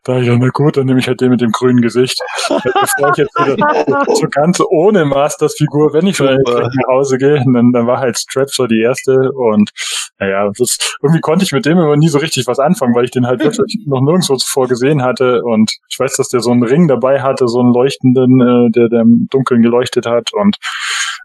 da 0.04 0.20
ich 0.20 0.28
dann, 0.28 0.40
na 0.40 0.50
gut, 0.50 0.78
dann 0.78 0.86
nehme 0.86 1.00
ich 1.00 1.08
halt 1.08 1.22
den 1.22 1.30
mit 1.30 1.42
dem 1.42 1.52
grünen 1.52 1.82
Gesicht. 1.82 2.18
Bevor 2.48 3.12
ich 3.12 3.18
jetzt 3.18 3.36
wieder 3.36 4.06
so 4.16 4.28
ganz 4.30 4.62
ohne 4.68 5.06
Masters-Figur, 5.06 5.94
wenn 5.94 6.08
ich 6.08 6.18
schon 6.18 6.38
nach 6.46 6.70
Hause 6.90 7.18
gehe, 7.18 7.44
dann, 7.54 7.72
dann 7.72 7.88
war 7.88 8.00
halt 8.00 8.18
Trapjaw 8.32 8.68
die 8.68 8.82
erste 8.82 9.32
und 9.34 9.72
naja, 10.18 10.50
das, 10.58 10.78
irgendwie 11.02 11.20
konnte 11.20 11.44
ich 11.44 11.52
mit 11.52 11.66
dem 11.66 11.78
immer 11.78 11.98
nie 11.98 12.08
so 12.08 12.20
richtig 12.20 12.48
was 12.48 12.60
anfangen, 12.60 12.96
weil 12.96 13.04
ich 13.04 13.12
den 13.12 13.28
halt 13.28 13.44
wirklich 13.44 13.84
noch 13.86 14.02
nirgendwo 14.02 14.36
zuvor 14.36 14.68
gesehen 14.68 15.04
hatte 15.04 15.42
und 15.44 15.72
ich 15.90 16.00
weiß, 16.00 16.16
dass 16.16 16.30
der 16.30 16.40
so 16.40 16.52
einen 16.52 16.64
Ring 16.64 16.88
dabei 16.88 17.22
hatte, 17.22 17.48
so 17.48 17.60
einen 17.60 17.74
leuchtenden, 17.74 18.40
äh, 18.42 18.72
der, 18.76 18.90
der 18.90 19.02
im 19.02 19.28
Dunkeln 19.30 19.62
geleuchtet 19.62 20.06
hat 20.06 20.34
und 20.34 20.58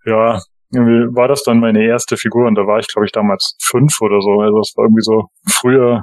ja, 0.04 0.40
irgendwie 0.72 1.14
war 1.14 1.28
das 1.28 1.42
dann 1.42 1.60
meine 1.60 1.84
erste 1.84 2.16
Figur 2.16 2.46
und 2.46 2.54
da 2.54 2.66
war 2.66 2.78
ich, 2.78 2.86
glaube 2.88 3.06
ich, 3.06 3.12
damals 3.12 3.56
fünf 3.60 4.00
oder 4.00 4.20
so. 4.20 4.40
Also 4.40 4.60
es 4.60 4.72
war 4.76 4.84
irgendwie 4.84 5.02
so 5.02 5.24
früher 5.48 6.02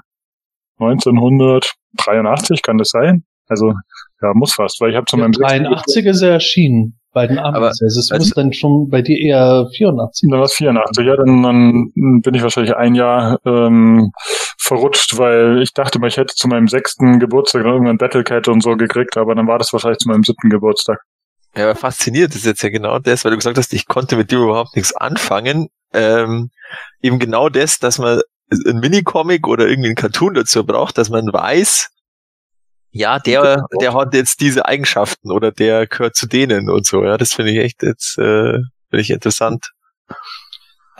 1983, 0.80 2.62
kann 2.62 2.77
das 2.77 2.89
sein? 2.89 3.24
Also 3.48 3.74
ja, 4.22 4.34
muss 4.34 4.54
fast, 4.54 4.82
weil 4.82 4.92
ich 4.92 4.98
habe 4.98 5.06
zu 5.06 5.18
meinem 5.18 5.32
83 5.32 6.06
ist 6.06 6.22
er 6.22 6.34
erschienen 6.34 7.00
bei 7.13 7.27
den 7.27 7.39
Amis. 7.39 7.56
Aber, 7.56 7.68
also 7.68 7.86
es 7.86 8.12
muss 8.12 8.32
dann 8.32 8.51
schon 8.51 8.89
bei 8.89 9.01
dir 9.01 9.18
eher 9.18 9.68
84. 9.75 10.30
Dann 10.30 10.39
war 10.39 10.46
es 10.46 10.54
84, 10.56 11.06
ja, 11.06 11.16
dann, 11.16 11.44
dann 11.44 11.92
bin 12.22 12.34
ich 12.34 12.44
wahrscheinlich 12.44 12.75
ein 12.75 12.94
Jahr 12.94 13.39
ähm, 13.46 14.12
verrutscht, 14.60 15.18
weil 15.18 15.62
ich 15.62 15.74
dachte 15.74 16.00
mal, 16.00 16.08
ich 16.08 16.18
hätte 16.18 16.36
zu 16.36 16.48
meinem 16.48 16.68
sechsten 16.68 17.20
Geburtstag 17.20 17.63
irgendwann 17.63 17.98
Battlecat 17.98 18.50
und 18.50 18.62
so 18.62 18.75
gekriegt, 18.75 19.18
aber 19.18 19.34
dann 19.34 19.48
war 19.48 19.58
das 19.58 19.72
wahrscheinlich 19.72 20.00
zu 20.00 20.10
meinem 20.10 20.24
siebten 20.24 20.50
Geburtstag. 20.50 21.00
Ja, 21.58 21.64
aber 21.64 21.76
fasziniert 21.76 22.36
ist 22.36 22.46
jetzt 22.46 22.62
ja 22.62 22.70
genau 22.70 23.00
das, 23.00 23.26
weil 23.26 23.32
du 23.32 23.38
gesagt 23.38 23.58
hast, 23.58 23.74
ich 23.74 23.88
konnte 23.88 24.16
mit 24.16 24.32
dir 24.32 24.40
überhaupt 24.40 24.76
nichts 24.76 24.96
anfangen. 24.96 25.70
ähm, 25.94 26.52
eben 27.02 27.18
genau 27.18 27.50
das, 27.50 27.80
dass 27.80 27.98
man 27.98 28.22
ein 28.52 28.80
Minicomic 28.80 29.48
oder 29.48 29.68
irgendwie 29.68 29.90
ein 29.90 29.96
Cartoon 29.96 30.36
dazu 30.36 30.66
braucht, 30.66 30.98
dass 30.98 31.10
man 31.10 31.26
weiß, 31.32 31.90
ja, 32.92 33.20
der, 33.20 33.66
der 33.82 33.94
hat 33.94 34.14
jetzt 34.14 34.40
diese 34.42 34.66
Eigenschaften 34.66 35.32
oder 35.32 35.52
der 35.52 35.88
gehört 35.88 36.16
zu 36.16 36.28
denen 36.28 36.70
und 36.70 36.86
so. 36.86 37.04
Ja, 37.04 37.18
das 37.18 37.34
finde 37.34 37.52
ich 37.52 37.60
echt 37.60 37.84
jetzt 37.84 38.18
äh, 38.18 38.54
finde 38.90 39.02
ich 39.02 39.10
interessant. 39.10 39.72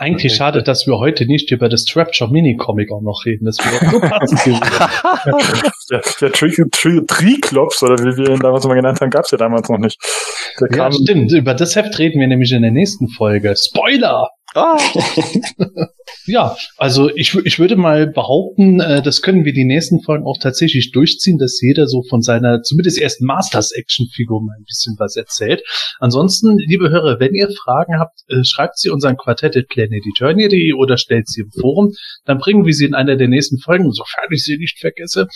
Eigentlich 0.00 0.32
schade, 0.32 0.62
dass 0.62 0.86
wir 0.86 0.96
heute 0.98 1.26
nicht 1.26 1.50
über 1.50 1.68
das 1.68 1.84
Trapjaw 1.84 2.30
Mini-Comic 2.30 2.92
auch 2.92 3.02
noch 3.02 3.24
reden. 3.26 3.46
Das 3.46 3.58
wäre 3.58 3.90
so 3.90 4.00
passend 4.00 4.44
gewesen. 4.44 4.60
Der, 5.90 6.02
der 6.20 6.32
Tri 6.32 6.50
Tri 6.70 7.00
Triklops, 7.06 7.82
oder 7.82 7.96
wie 8.04 8.16
wir 8.16 8.28
ihn 8.28 8.40
damals 8.40 8.66
mal 8.66 8.74
genannt 8.74 9.00
haben, 9.00 9.08
gab's 9.08 9.30
ja 9.30 9.38
damals 9.38 9.70
noch 9.70 9.78
nicht. 9.78 9.98
Der 10.60 10.68
Ja, 10.70 10.76
kam, 10.76 10.92
stimmt. 10.92 11.32
Über 11.32 11.54
das 11.54 11.74
Heft 11.74 11.98
reden 11.98 12.20
wir 12.20 12.28
nämlich 12.28 12.52
in 12.52 12.60
der 12.60 12.70
nächsten 12.70 13.08
Folge. 13.08 13.54
Spoiler! 13.56 14.28
Ah, 14.54 14.78
Ja, 16.26 16.56
also 16.76 17.10
ich, 17.14 17.34
ich 17.34 17.58
würde 17.58 17.76
mal 17.76 18.06
behaupten, 18.06 18.80
äh, 18.80 19.02
das 19.02 19.22
können 19.22 19.44
wir 19.44 19.52
die 19.52 19.64
nächsten 19.64 20.02
Folgen 20.02 20.26
auch 20.26 20.38
tatsächlich 20.38 20.92
durchziehen, 20.92 21.38
dass 21.38 21.60
jeder 21.60 21.86
so 21.86 22.02
von 22.02 22.22
seiner 22.22 22.62
zumindest 22.62 23.00
ersten 23.00 23.24
Masters-Action-Figur 23.24 24.42
mal 24.42 24.56
ein 24.58 24.64
bisschen 24.64 24.96
was 24.98 25.16
erzählt. 25.16 25.62
Ansonsten, 26.00 26.58
liebe 26.58 26.90
Hörer, 26.90 27.20
wenn 27.20 27.34
ihr 27.34 27.48
Fragen 27.50 27.98
habt, 27.98 28.20
äh, 28.28 28.44
schreibt 28.44 28.78
sie 28.78 28.90
unseren 28.90 29.16
Quartett 29.16 29.56
at 29.56 29.68
planeteternia.de 29.68 30.72
oder 30.74 30.96
stellt 30.96 31.28
sie 31.28 31.42
im 31.42 31.50
Forum. 31.50 31.92
Dann 32.24 32.38
bringen 32.38 32.64
wir 32.64 32.74
sie 32.74 32.84
in 32.84 32.94
einer 32.94 33.16
der 33.16 33.28
nächsten 33.28 33.58
Folgen, 33.58 33.90
sofern 33.92 34.26
ich 34.30 34.44
sie 34.44 34.58
nicht 34.58 34.78
vergesse. 34.78 35.28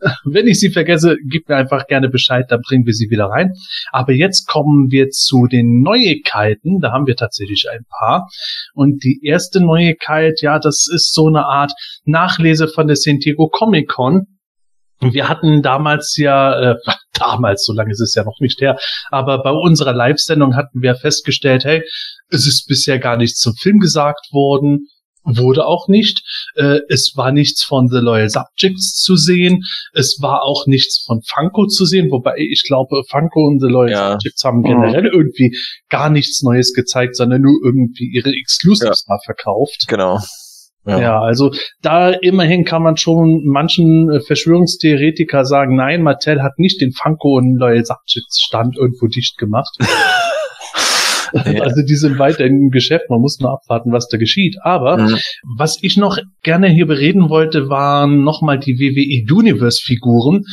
Wenn 0.24 0.46
ich 0.46 0.60
sie 0.60 0.70
vergesse, 0.70 1.16
gebt 1.28 1.48
mir 1.48 1.56
einfach 1.56 1.86
gerne 1.86 2.08
Bescheid, 2.08 2.46
dann 2.48 2.60
bringen 2.60 2.86
wir 2.86 2.94
sie 2.94 3.10
wieder 3.10 3.26
rein. 3.26 3.52
Aber 3.90 4.12
jetzt 4.12 4.46
kommen 4.46 4.90
wir 4.90 5.10
zu 5.10 5.46
den 5.46 5.82
Neuigkeiten. 5.82 6.80
Da 6.80 6.92
haben 6.92 7.06
wir 7.06 7.16
tatsächlich 7.16 7.66
ein 7.70 7.84
paar. 7.88 8.28
Und 8.74 9.02
die 9.04 9.20
erste 9.22 9.60
Neuigkeit, 9.60 10.15
ja, 10.40 10.58
das 10.58 10.86
ist 10.92 11.12
so 11.14 11.26
eine 11.26 11.46
Art 11.46 11.72
Nachlese 12.04 12.68
von 12.68 12.86
der 12.86 12.96
San 12.96 13.18
Diego 13.18 13.48
Comic 13.48 13.88
Con. 13.88 14.26
Wir 15.00 15.28
hatten 15.28 15.62
damals 15.62 16.16
ja, 16.16 16.72
äh, 16.72 16.76
damals, 17.12 17.64
so 17.64 17.72
lange 17.72 17.92
ist 17.92 18.00
es 18.00 18.14
ja 18.14 18.24
noch 18.24 18.40
nicht 18.40 18.60
her, 18.60 18.78
aber 19.10 19.42
bei 19.42 19.50
unserer 19.50 19.92
Live-Sendung 19.92 20.56
hatten 20.56 20.82
wir 20.82 20.94
festgestellt, 20.94 21.64
hey, 21.64 21.82
es 22.30 22.46
ist 22.46 22.66
bisher 22.66 22.98
gar 22.98 23.16
nichts 23.16 23.40
zum 23.40 23.54
Film 23.54 23.78
gesagt 23.78 24.28
worden, 24.32 24.86
wurde 25.26 25.66
auch 25.66 25.88
nicht. 25.88 26.22
Äh, 26.54 26.80
es 26.88 27.12
war 27.16 27.32
nichts 27.32 27.62
von 27.64 27.88
The 27.88 27.98
Loyal 27.98 28.28
Subjects 28.30 28.94
zu 29.02 29.16
sehen. 29.16 29.62
Es 29.92 30.18
war 30.20 30.42
auch 30.42 30.66
nichts 30.66 31.04
von 31.06 31.20
Funko 31.22 31.66
zu 31.66 31.84
sehen, 31.84 32.10
wobei 32.10 32.36
ich 32.38 32.62
glaube, 32.66 33.02
Funko 33.10 33.46
und 33.46 33.60
The 33.60 33.68
Loyal 33.68 33.90
Ja. 33.90 34.12
Subjects 34.12 34.44
haben 34.44 34.62
generell 34.62 35.06
irgendwie 35.06 35.56
gar 35.88 36.10
nichts 36.10 36.42
Neues 36.42 36.72
gezeigt, 36.72 37.16
sondern 37.16 37.42
nur 37.42 37.58
irgendwie 37.64 38.10
ihre 38.12 38.30
Exclusives 38.30 39.06
mal 39.08 39.18
verkauft. 39.24 39.84
genau. 39.88 40.18
Ja. 40.88 41.20
also 41.20 41.52
da 41.82 42.10
immerhin 42.10 42.64
kann 42.64 42.80
man 42.80 42.96
schon 42.96 43.42
manchen 43.44 44.08
äh, 44.08 44.20
Verschwörungstheoretiker 44.20 45.44
sagen, 45.44 45.74
nein, 45.74 46.02
Mattel 46.02 46.44
hat 46.44 46.58
nicht 46.58 46.80
den 46.80 46.92
Funko 46.92 47.38
und 47.38 47.56
Loyal 47.56 47.84
Subjects 47.84 48.40
Stand 48.46 48.76
irgendwo 48.76 49.08
dicht 49.08 49.36
gemacht. 49.36 49.76
Ja. 51.44 51.62
Also 51.62 51.82
die 51.82 51.96
sind 51.96 52.18
weiterhin 52.18 52.60
im 52.62 52.70
Geschäft, 52.70 53.10
man 53.10 53.20
muss 53.20 53.38
nur 53.40 53.52
abwarten, 53.52 53.92
was 53.92 54.08
da 54.08 54.16
geschieht. 54.16 54.56
Aber 54.62 54.96
Mhm. 54.98 55.16
was 55.58 55.78
ich 55.82 55.96
noch 55.96 56.18
gerne 56.42 56.68
hier 56.68 56.86
bereden 56.86 57.28
wollte, 57.28 57.68
waren 57.68 58.22
nochmal 58.24 58.58
die 58.58 58.78
WWE 58.78 59.34
Universe 59.34 59.80
Figuren. 59.82 60.44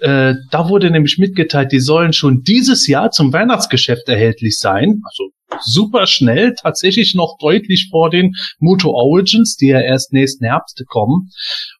Äh, 0.00 0.34
da 0.50 0.68
wurde 0.68 0.90
nämlich 0.90 1.18
mitgeteilt, 1.18 1.72
die 1.72 1.80
sollen 1.80 2.12
schon 2.12 2.42
dieses 2.42 2.86
Jahr 2.86 3.10
zum 3.10 3.32
Weihnachtsgeschäft 3.32 4.08
erhältlich 4.08 4.58
sein. 4.58 5.00
Also 5.04 5.30
super 5.60 6.06
schnell, 6.06 6.54
tatsächlich 6.54 7.14
noch 7.14 7.36
deutlich 7.38 7.88
vor 7.90 8.10
den 8.10 8.34
Moto 8.58 8.90
Origins, 8.90 9.56
die 9.56 9.68
ja 9.68 9.80
erst 9.80 10.12
nächsten 10.12 10.44
Herbst 10.44 10.82
kommen. 10.88 11.30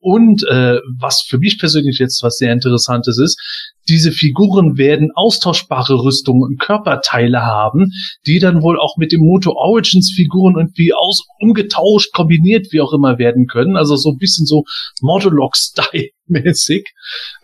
Und 0.01 0.45
äh, 0.45 0.79
was 0.99 1.23
für 1.23 1.39
mich 1.39 1.59
persönlich 1.59 1.99
jetzt 1.99 2.23
was 2.23 2.39
sehr 2.39 2.53
Interessantes 2.53 3.19
ist, 3.19 3.39
diese 3.89 4.13
Figuren 4.13 4.77
werden 4.77 5.11
austauschbare 5.15 6.03
Rüstungen 6.03 6.43
und 6.43 6.61
Körperteile 6.61 7.43
haben, 7.43 7.91
die 8.27 8.39
dann 8.39 8.63
wohl 8.63 8.79
auch 8.79 8.97
mit 8.99 9.13
dem 9.13 9.23
Moto 9.23 9.53
Origins 9.53 10.13
Figuren 10.15 10.57
irgendwie 10.57 10.93
aus 10.93 11.25
umgetauscht, 11.39 12.13
kombiniert, 12.13 12.69
wie 12.71 12.81
auch 12.81 12.93
immer 12.93 13.19
werden 13.19 13.47
können. 13.47 13.77
Also 13.77 13.97
so 13.97 14.11
ein 14.11 14.19
bisschen 14.19 14.47
so 14.47 14.65
Modulok-Style 15.01 16.11
mäßig. 16.27 16.87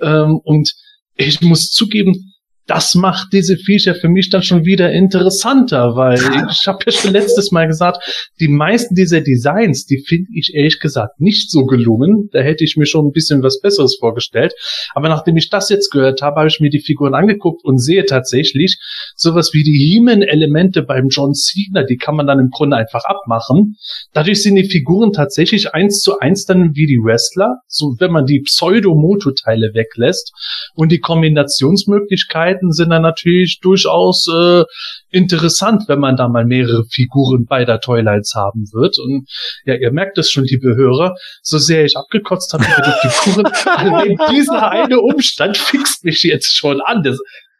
Ähm, 0.00 0.38
und 0.44 0.74
ich 1.16 1.40
muss 1.40 1.70
zugeben, 1.70 2.33
das 2.66 2.94
macht 2.94 3.32
diese 3.32 3.56
Viecher 3.56 3.94
für 3.94 4.08
mich 4.08 4.30
dann 4.30 4.42
schon 4.42 4.64
wieder 4.64 4.90
interessanter, 4.92 5.96
weil 5.96 6.18
ich 6.50 6.66
habe 6.66 6.78
ja 6.86 6.92
schon 6.92 7.12
letztes 7.12 7.52
Mal 7.52 7.66
gesagt, 7.66 8.30
die 8.40 8.48
meisten 8.48 8.94
dieser 8.94 9.20
Designs, 9.20 9.86
die 9.86 10.02
finde 10.06 10.28
ich 10.34 10.52
ehrlich 10.54 10.80
gesagt 10.80 11.20
nicht 11.20 11.50
so 11.50 11.66
gelungen. 11.66 12.28
Da 12.32 12.40
hätte 12.40 12.64
ich 12.64 12.76
mir 12.76 12.86
schon 12.86 13.06
ein 13.06 13.12
bisschen 13.12 13.42
was 13.42 13.60
Besseres 13.60 13.96
vorgestellt. 13.98 14.54
Aber 14.94 15.08
nachdem 15.08 15.36
ich 15.36 15.50
das 15.50 15.68
jetzt 15.68 15.90
gehört 15.90 16.22
habe, 16.22 16.40
habe 16.40 16.48
ich 16.48 16.60
mir 16.60 16.70
die 16.70 16.80
Figuren 16.80 17.14
angeguckt 17.14 17.64
und 17.64 17.78
sehe 17.78 18.04
tatsächlich 18.06 18.78
sowas 19.16 19.50
wie 19.52 19.62
die 19.62 19.76
He-Man-Elemente 19.76 20.82
beim 20.82 21.08
John 21.08 21.34
Cena, 21.34 21.84
die 21.84 21.96
kann 21.96 22.16
man 22.16 22.26
dann 22.26 22.38
im 22.38 22.50
Grunde 22.50 22.76
einfach 22.76 23.04
abmachen. 23.04 23.76
Dadurch 24.12 24.42
sind 24.42 24.56
die 24.56 24.68
Figuren 24.68 25.12
tatsächlich 25.12 25.74
eins 25.74 26.00
zu 26.00 26.18
eins 26.18 26.44
dann 26.44 26.74
wie 26.74 26.86
die 26.86 26.98
Wrestler, 27.02 27.56
so 27.68 27.94
wenn 27.98 28.10
man 28.10 28.26
die 28.26 28.40
Pseudo-Moto-Teile 28.40 29.72
weglässt. 29.74 30.32
Und 30.74 30.90
die 30.90 31.00
Kombinationsmöglichkeiten 31.00 32.53
sind 32.70 32.90
dann 32.90 33.02
natürlich 33.02 33.58
durchaus 33.60 34.28
äh, 34.28 34.64
interessant, 35.10 35.84
wenn 35.88 35.98
man 35.98 36.16
da 36.16 36.28
mal 36.28 36.44
mehrere 36.44 36.84
Figuren 36.90 37.46
beider 37.46 37.80
Toylines 37.80 38.34
haben 38.34 38.66
wird. 38.72 38.98
Und 38.98 39.28
ja, 39.64 39.74
ihr 39.74 39.92
merkt 39.92 40.18
es 40.18 40.30
schon, 40.30 40.44
liebe 40.44 40.74
Hörer, 40.74 41.14
so 41.42 41.58
sehr 41.58 41.84
ich 41.84 41.96
abgekotzt 41.96 42.52
habe 42.52 42.64
über 42.64 42.94
die 43.02 43.08
Figuren, 43.10 43.46
allein 43.66 44.18
dieser 44.30 44.70
eine 44.70 45.00
Umstand 45.00 45.56
fixt 45.56 46.04
mich 46.04 46.22
jetzt 46.22 46.56
schon 46.56 46.80
an. 46.80 47.02
Das, 47.02 47.18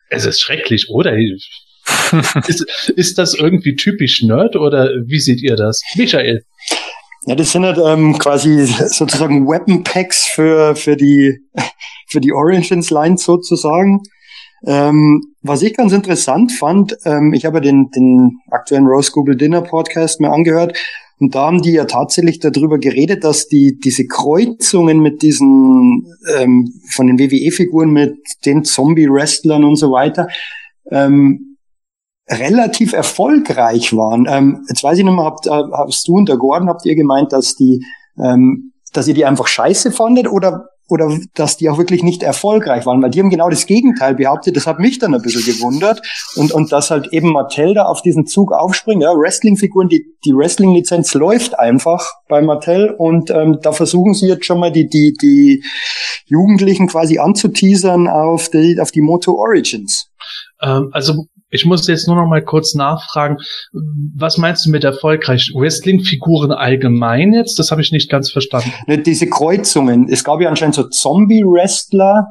es 0.09 0.27
ist 0.27 0.41
schrecklich, 0.41 0.89
oder? 0.89 1.13
ist, 2.47 2.91
ist 2.97 3.19
das 3.19 3.35
irgendwie 3.35 3.77
typisch 3.77 4.23
Nerd 4.23 4.57
oder 4.57 4.91
wie 5.07 5.21
seht 5.21 5.43
ihr 5.43 5.57
das? 5.57 5.81
Michael. 5.97 6.43
Ja, 7.27 7.35
das 7.35 7.53
sind 7.53 7.65
halt 7.65 7.79
ähm, 7.79 8.19
quasi 8.19 8.67
sozusagen 8.67 9.47
Weapon 9.47 9.83
Packs 9.83 10.27
für, 10.27 10.77
für 10.77 10.97
die, 10.97 11.39
für 12.09 12.21
die 12.21 12.33
Origins 12.33 12.91
Line 12.91 13.17
sozusagen. 13.17 14.01
Ähm, 14.67 15.23
was 15.43 15.63
ich 15.63 15.77
ganz 15.77 15.93
interessant 15.93 16.53
fand, 16.53 16.97
ähm, 17.05 17.35
ich 17.35 17.45
habe 17.45 17.61
den, 17.61 17.91
den 17.91 18.39
aktuellen 18.51 18.87
Rose 18.87 19.13
Google 19.13 19.37
Dinner 19.37 19.61
Podcast 19.61 20.21
mir 20.21 20.33
angehört 20.33 20.77
und 21.21 21.35
da 21.35 21.47
haben 21.47 21.63
die 21.63 21.73
ja 21.73 21.85
tatsächlich 21.85 22.41
darüber 22.41 22.79
geredet, 22.79 23.25
dass 23.25 23.47
die 23.47 23.79
diese 23.79 24.07
Kreuzungen 24.07 25.01
mit 25.01 25.23
diesen 25.23 26.07
ähm, 26.37 26.73
von 26.91 27.07
den 27.07 27.19
WWE-Figuren 27.19 27.91
mit 27.91 28.17
den 28.45 28.65
Zombie-Wrestlern 28.65 29.65
und 29.65 29.77
so 29.77 29.93
weiter 29.93 30.29
ähm, 30.91 31.57
relativ 32.29 32.95
erfolgreich 32.95 33.95
waren. 33.95 34.27
Ähm, 34.29 34.65
jetzt 34.69 34.83
weiß 34.83 34.99
ich 34.99 35.05
nicht 35.05 35.15
mehr, 35.15 35.25
habt, 35.25 35.47
äh, 35.47 35.51
hast 35.51 36.09
du 36.09 36.17
und 36.17 36.29
der 36.29 36.37
Gordon, 36.37 36.69
habt 36.69 36.85
ihr 36.87 36.97
gemeint, 36.97 37.33
dass 37.33 37.55
die, 37.55 37.85
ähm, 38.19 38.73
dass 38.93 39.07
ihr 39.07 39.15
die 39.15 39.25
einfach 39.25 39.47
scheiße 39.47 39.93
fandet 39.93 40.27
oder 40.27 40.69
oder 40.89 41.19
dass 41.35 41.57
die 41.57 41.71
auch 41.71 41.79
wirklich 41.79 42.03
nicht 42.03 42.23
erfolgreich 42.23 42.85
waren, 42.85 43.03
weil 43.03 43.11
die 43.11 43.21
haben 43.21 43.31
genau 43.31 43.49
das 43.49 43.67
Gegenteil 43.67 44.15
behauptet. 44.15 44.57
Das 44.57 44.67
hat 44.67 44.79
mich 44.79 44.99
dann 44.99 45.15
ein 45.15 45.23
bisschen 45.23 45.45
gewundert 45.45 46.03
und 46.37 46.53
und 46.53 46.73
dass 46.73 46.91
halt 46.91 47.13
eben 47.13 47.33
Mattel 47.33 47.75
da 47.75 47.85
auf 47.85 48.03
diesen 48.03 48.27
Zug 48.27 48.53
aufspringt. 48.53 49.03
Ja, 49.03 49.13
Wrestling-Figuren, 49.15 49.89
die 49.89 50.05
die 50.25 50.35
Wrestling-Lizenz 50.35 51.15
läuft 51.15 51.59
einfach 51.59 52.07
bei 52.29 52.43
Mattel 52.43 52.91
und 52.91 53.31
ähm, 53.31 53.59
da 53.63 53.73
versuchen 53.73 54.15
sie 54.15 54.27
jetzt 54.27 54.45
schon 54.45 54.61
mal 54.61 54.73
die 54.73 54.89
die 54.89 55.15
die 55.21 55.65
Jugendlichen 56.27 56.89
quasi 56.89 57.19
anzuteasern 57.19 58.09
auf 58.09 58.51
die 58.51 58.79
auf 58.81 58.91
die 58.91 59.03
Moto 59.03 59.33
Origins. 59.33 60.11
Ähm, 60.61 60.91
also 60.93 61.27
ich 61.55 61.65
muss 61.65 61.87
jetzt 61.87 62.09
nur 62.09 62.17
noch 62.17 62.27
mal 62.27 62.43
kurz 62.43 62.75
nachfragen, 62.75 63.37
was 64.17 64.39
meinst 64.39 64.67
du 64.67 64.71
mit 64.71 64.83
erfolgreich? 64.83 65.53
Wrestling-Figuren 65.55 66.51
allgemein 66.51 67.33
jetzt? 67.33 67.59
Das 67.59 67.71
habe 67.71 67.81
ich 67.81 67.93
nicht 67.93 68.11
ganz 68.11 68.31
verstanden. 68.31 68.73
Ne, 68.87 68.99
diese 68.99 69.29
Kreuzungen. 69.29 70.09
Es 70.11 70.25
gab 70.25 70.41
ja 70.41 70.49
anscheinend 70.49 70.75
so 70.75 70.89
Zombie-Wrestler 70.89 72.27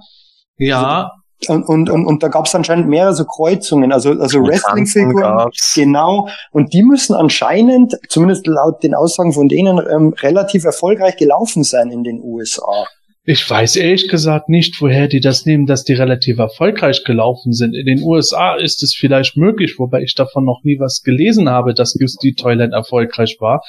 Ja, 0.58 1.12
und, 1.48 1.64
und, 1.68 1.90
und, 1.90 2.06
und 2.06 2.24
da 2.24 2.28
gab 2.28 2.46
es 2.46 2.56
anscheinend 2.56 2.88
mehrere 2.88 3.14
so 3.14 3.26
Kreuzungen, 3.26 3.92
also, 3.92 4.12
also 4.12 4.40
Wrestling-Figuren. 4.42 5.50
Genau. 5.76 6.28
Und 6.52 6.74
die 6.74 6.84
müssen 6.84 7.16
anscheinend, 7.16 7.98
zumindest 8.10 8.48
laut 8.48 8.84
den 8.84 8.94
Aussagen 8.94 9.34
von 9.34 9.48
denen, 9.48 9.82
ähm, 9.90 10.14
relativ 10.22 10.64
erfolgreich 10.66 11.18
gelaufen 11.18 11.64
sein 11.64 11.92
in 11.92 12.04
den 12.04 12.22
USA. 12.22 12.88
Ich 13.26 13.50
weiß 13.50 13.78
ehrlich 13.78 14.10
gesagt 14.10 14.50
nicht, 14.50 14.82
woher 14.82 15.08
die 15.08 15.22
das 15.22 15.46
nehmen, 15.46 15.66
dass 15.66 15.86
die 15.86 15.94
relativ 15.94 16.40
erfolgreich 16.40 17.06
gelaufen 17.06 17.54
sind. 17.54 17.74
In 17.74 17.86
den 17.86 18.02
USA 18.02 18.56
ist 18.56 18.84
es 18.84 18.94
vielleicht 18.94 19.38
möglich, 19.38 19.76
wobei 19.78 20.02
ich 20.02 20.14
davon 20.14 20.44
noch 20.44 20.62
nie 20.64 20.78
was 20.78 21.04
gelesen 21.04 21.50
habe, 21.50 21.74
dass 21.74 21.96
just 21.98 22.22
die 22.22 22.34
Toyland 22.34 22.74
erfolgreich 22.74 23.38
war, 23.40 23.62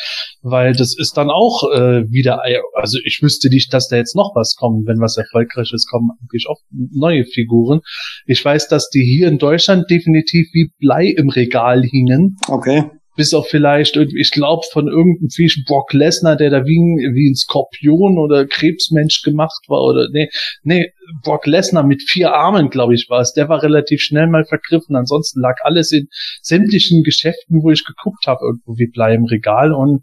weil 0.42 0.74
das 0.74 0.98
ist 0.98 1.16
dann 1.16 1.30
auch 1.30 1.70
äh, 1.72 2.10
wieder, 2.10 2.42
also 2.74 2.98
ich 3.04 3.20
wüsste 3.22 3.48
nicht, 3.48 3.72
dass 3.72 3.86
da 3.86 3.96
jetzt 3.96 4.16
noch 4.16 4.32
was 4.34 4.56
kommt. 4.56 4.88
Wenn 4.88 4.98
was 4.98 5.16
Erfolgreiches 5.16 5.86
kommen, 5.88 6.10
eigentlich 6.20 6.46
auch 6.48 6.58
neue 6.72 7.24
Figuren. 7.24 7.80
Ich 8.26 8.44
weiß, 8.44 8.66
dass 8.66 8.90
die 8.90 9.04
hier 9.04 9.28
in 9.28 9.38
Deutschland 9.38 9.88
definitiv 9.88 10.48
wie 10.52 10.72
Blei 10.80 11.06
im 11.06 11.28
Regal 11.28 11.84
hingen. 11.84 12.38
Okay. 12.48 12.90
Bis 13.16 13.32
auf 13.34 13.48
vielleicht, 13.48 13.96
ich 13.96 14.30
glaube, 14.30 14.62
von 14.72 14.88
irgendeinem 14.88 15.30
Viech 15.30 15.64
Brock 15.66 15.92
Lesnar, 15.92 16.36
der 16.36 16.50
da 16.50 16.64
wie 16.64 16.78
ein, 16.78 17.14
wie 17.14 17.30
ein 17.30 17.36
Skorpion 17.36 18.18
oder 18.18 18.46
Krebsmensch 18.46 19.22
gemacht 19.22 19.64
war, 19.68 19.82
oder 19.82 20.08
nee, 20.12 20.30
nee, 20.62 20.92
Brock 21.22 21.46
Lesnar 21.46 21.84
mit 21.84 22.02
vier 22.02 22.32
Armen, 22.34 22.70
glaube 22.70 22.94
ich, 22.94 23.08
war 23.08 23.20
es, 23.20 23.32
der 23.32 23.48
war 23.48 23.62
relativ 23.62 24.00
schnell 24.00 24.26
mal 24.26 24.44
vergriffen. 24.44 24.96
Ansonsten 24.96 25.40
lag 25.40 25.56
alles 25.62 25.92
in 25.92 26.08
sämtlichen 26.42 27.02
Geschäften, 27.02 27.62
wo 27.62 27.70
ich 27.70 27.84
geguckt 27.84 28.26
habe, 28.26 28.40
irgendwo 28.44 28.76
wie 28.78 28.88
Blei 28.88 29.14
im 29.14 29.24
Regal 29.24 29.72
und 29.72 30.02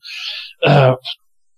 äh, 0.62 0.94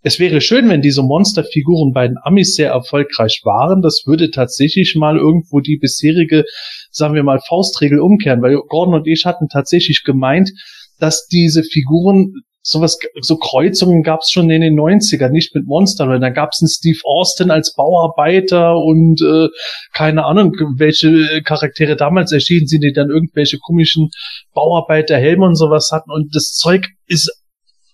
es 0.06 0.20
wäre 0.20 0.42
schön, 0.42 0.68
wenn 0.68 0.82
diese 0.82 1.02
Monsterfiguren 1.02 1.94
bei 1.94 2.08
den 2.10 2.18
Amis 2.22 2.56
sehr 2.56 2.72
erfolgreich 2.72 3.40
waren. 3.46 3.82
Das 3.82 4.04
würde 4.06 4.32
tatsächlich 4.32 4.96
mal 4.98 5.18
irgendwo 5.18 5.62
die 5.62 5.78
bisherige, 5.78 6.44
sagen 6.92 7.16
wir 7.16 7.24
mal, 7.24 7.40
Faustregel 7.40 8.02
umkehren, 8.02 8.42
weil 8.42 8.58
Gordon 8.68 8.96
und 8.96 9.08
ich 9.08 9.24
hatten 9.26 9.48
tatsächlich 9.48 10.04
gemeint, 10.04 10.52
dass 11.00 11.28
diese 11.28 11.64
Figuren 11.64 12.44
sowas, 12.64 12.98
so 13.22 13.38
Kreuzungen 13.38 14.04
gab 14.04 14.22
es 14.22 14.32
schon 14.32 14.50
in 14.50 14.62
den 14.62 14.80
90ern, 14.80 15.30
nicht 15.30 15.54
mit 15.54 15.68
Monster, 15.68 16.08
weil 16.08 16.22
da 16.22 16.30
gab 16.30 16.52
es 16.54 16.62
einen 16.62 16.70
Steve 16.70 17.00
Austin 17.04 17.52
als 17.52 17.74
Bauarbeiter 17.76 18.78
und 18.78 19.22
äh, 19.22 19.50
keine 19.94 20.26
Ahnung, 20.26 20.54
welche 20.78 21.42
Charaktere 21.44 21.98
damals 21.98 22.32
erschienen 22.32 22.68
sind, 22.68 22.82
die 22.84 22.94
dann 22.94 23.10
irgendwelche 23.10 23.60
komischen 23.60 24.10
Bauarbeiterhelme 24.54 25.46
und 25.46 25.56
sowas 25.56 25.90
hatten. 25.92 26.10
Und 26.10 26.34
das 26.34 26.54
Zeug 26.54 26.88
ist 27.06 27.30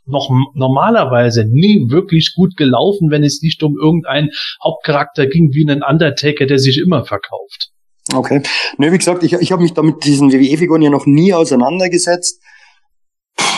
noch 0.06 0.30
normalerweise 0.54 1.46
nie 1.46 1.90
wirklich 1.90 2.34
gut 2.36 2.56
gelaufen, 2.56 3.10
wenn 3.12 3.24
es 3.24 3.42
nicht 3.42 3.62
um 3.64 3.76
irgendeinen 3.80 4.30
Hauptcharakter 4.64 5.28
ging 5.28 5.50
wie 5.54 5.70
einen 5.70 5.84
Undertaker, 5.84 6.46
der 6.46 6.60
sich 6.60 6.78
immer 6.78 7.06
verkauft. 7.06 7.70
Okay. 8.14 8.42
Ne, 8.78 8.92
wie 8.92 8.98
gesagt, 8.98 9.24
ich, 9.24 9.34
ich 9.34 9.52
habe 9.52 9.62
mich 9.62 9.74
damit 9.74 10.04
diesen 10.04 10.32
WWE-Figuren 10.32 10.82
ja 10.82 10.90
noch 10.90 11.06
nie 11.06 11.34
auseinandergesetzt 11.34 12.42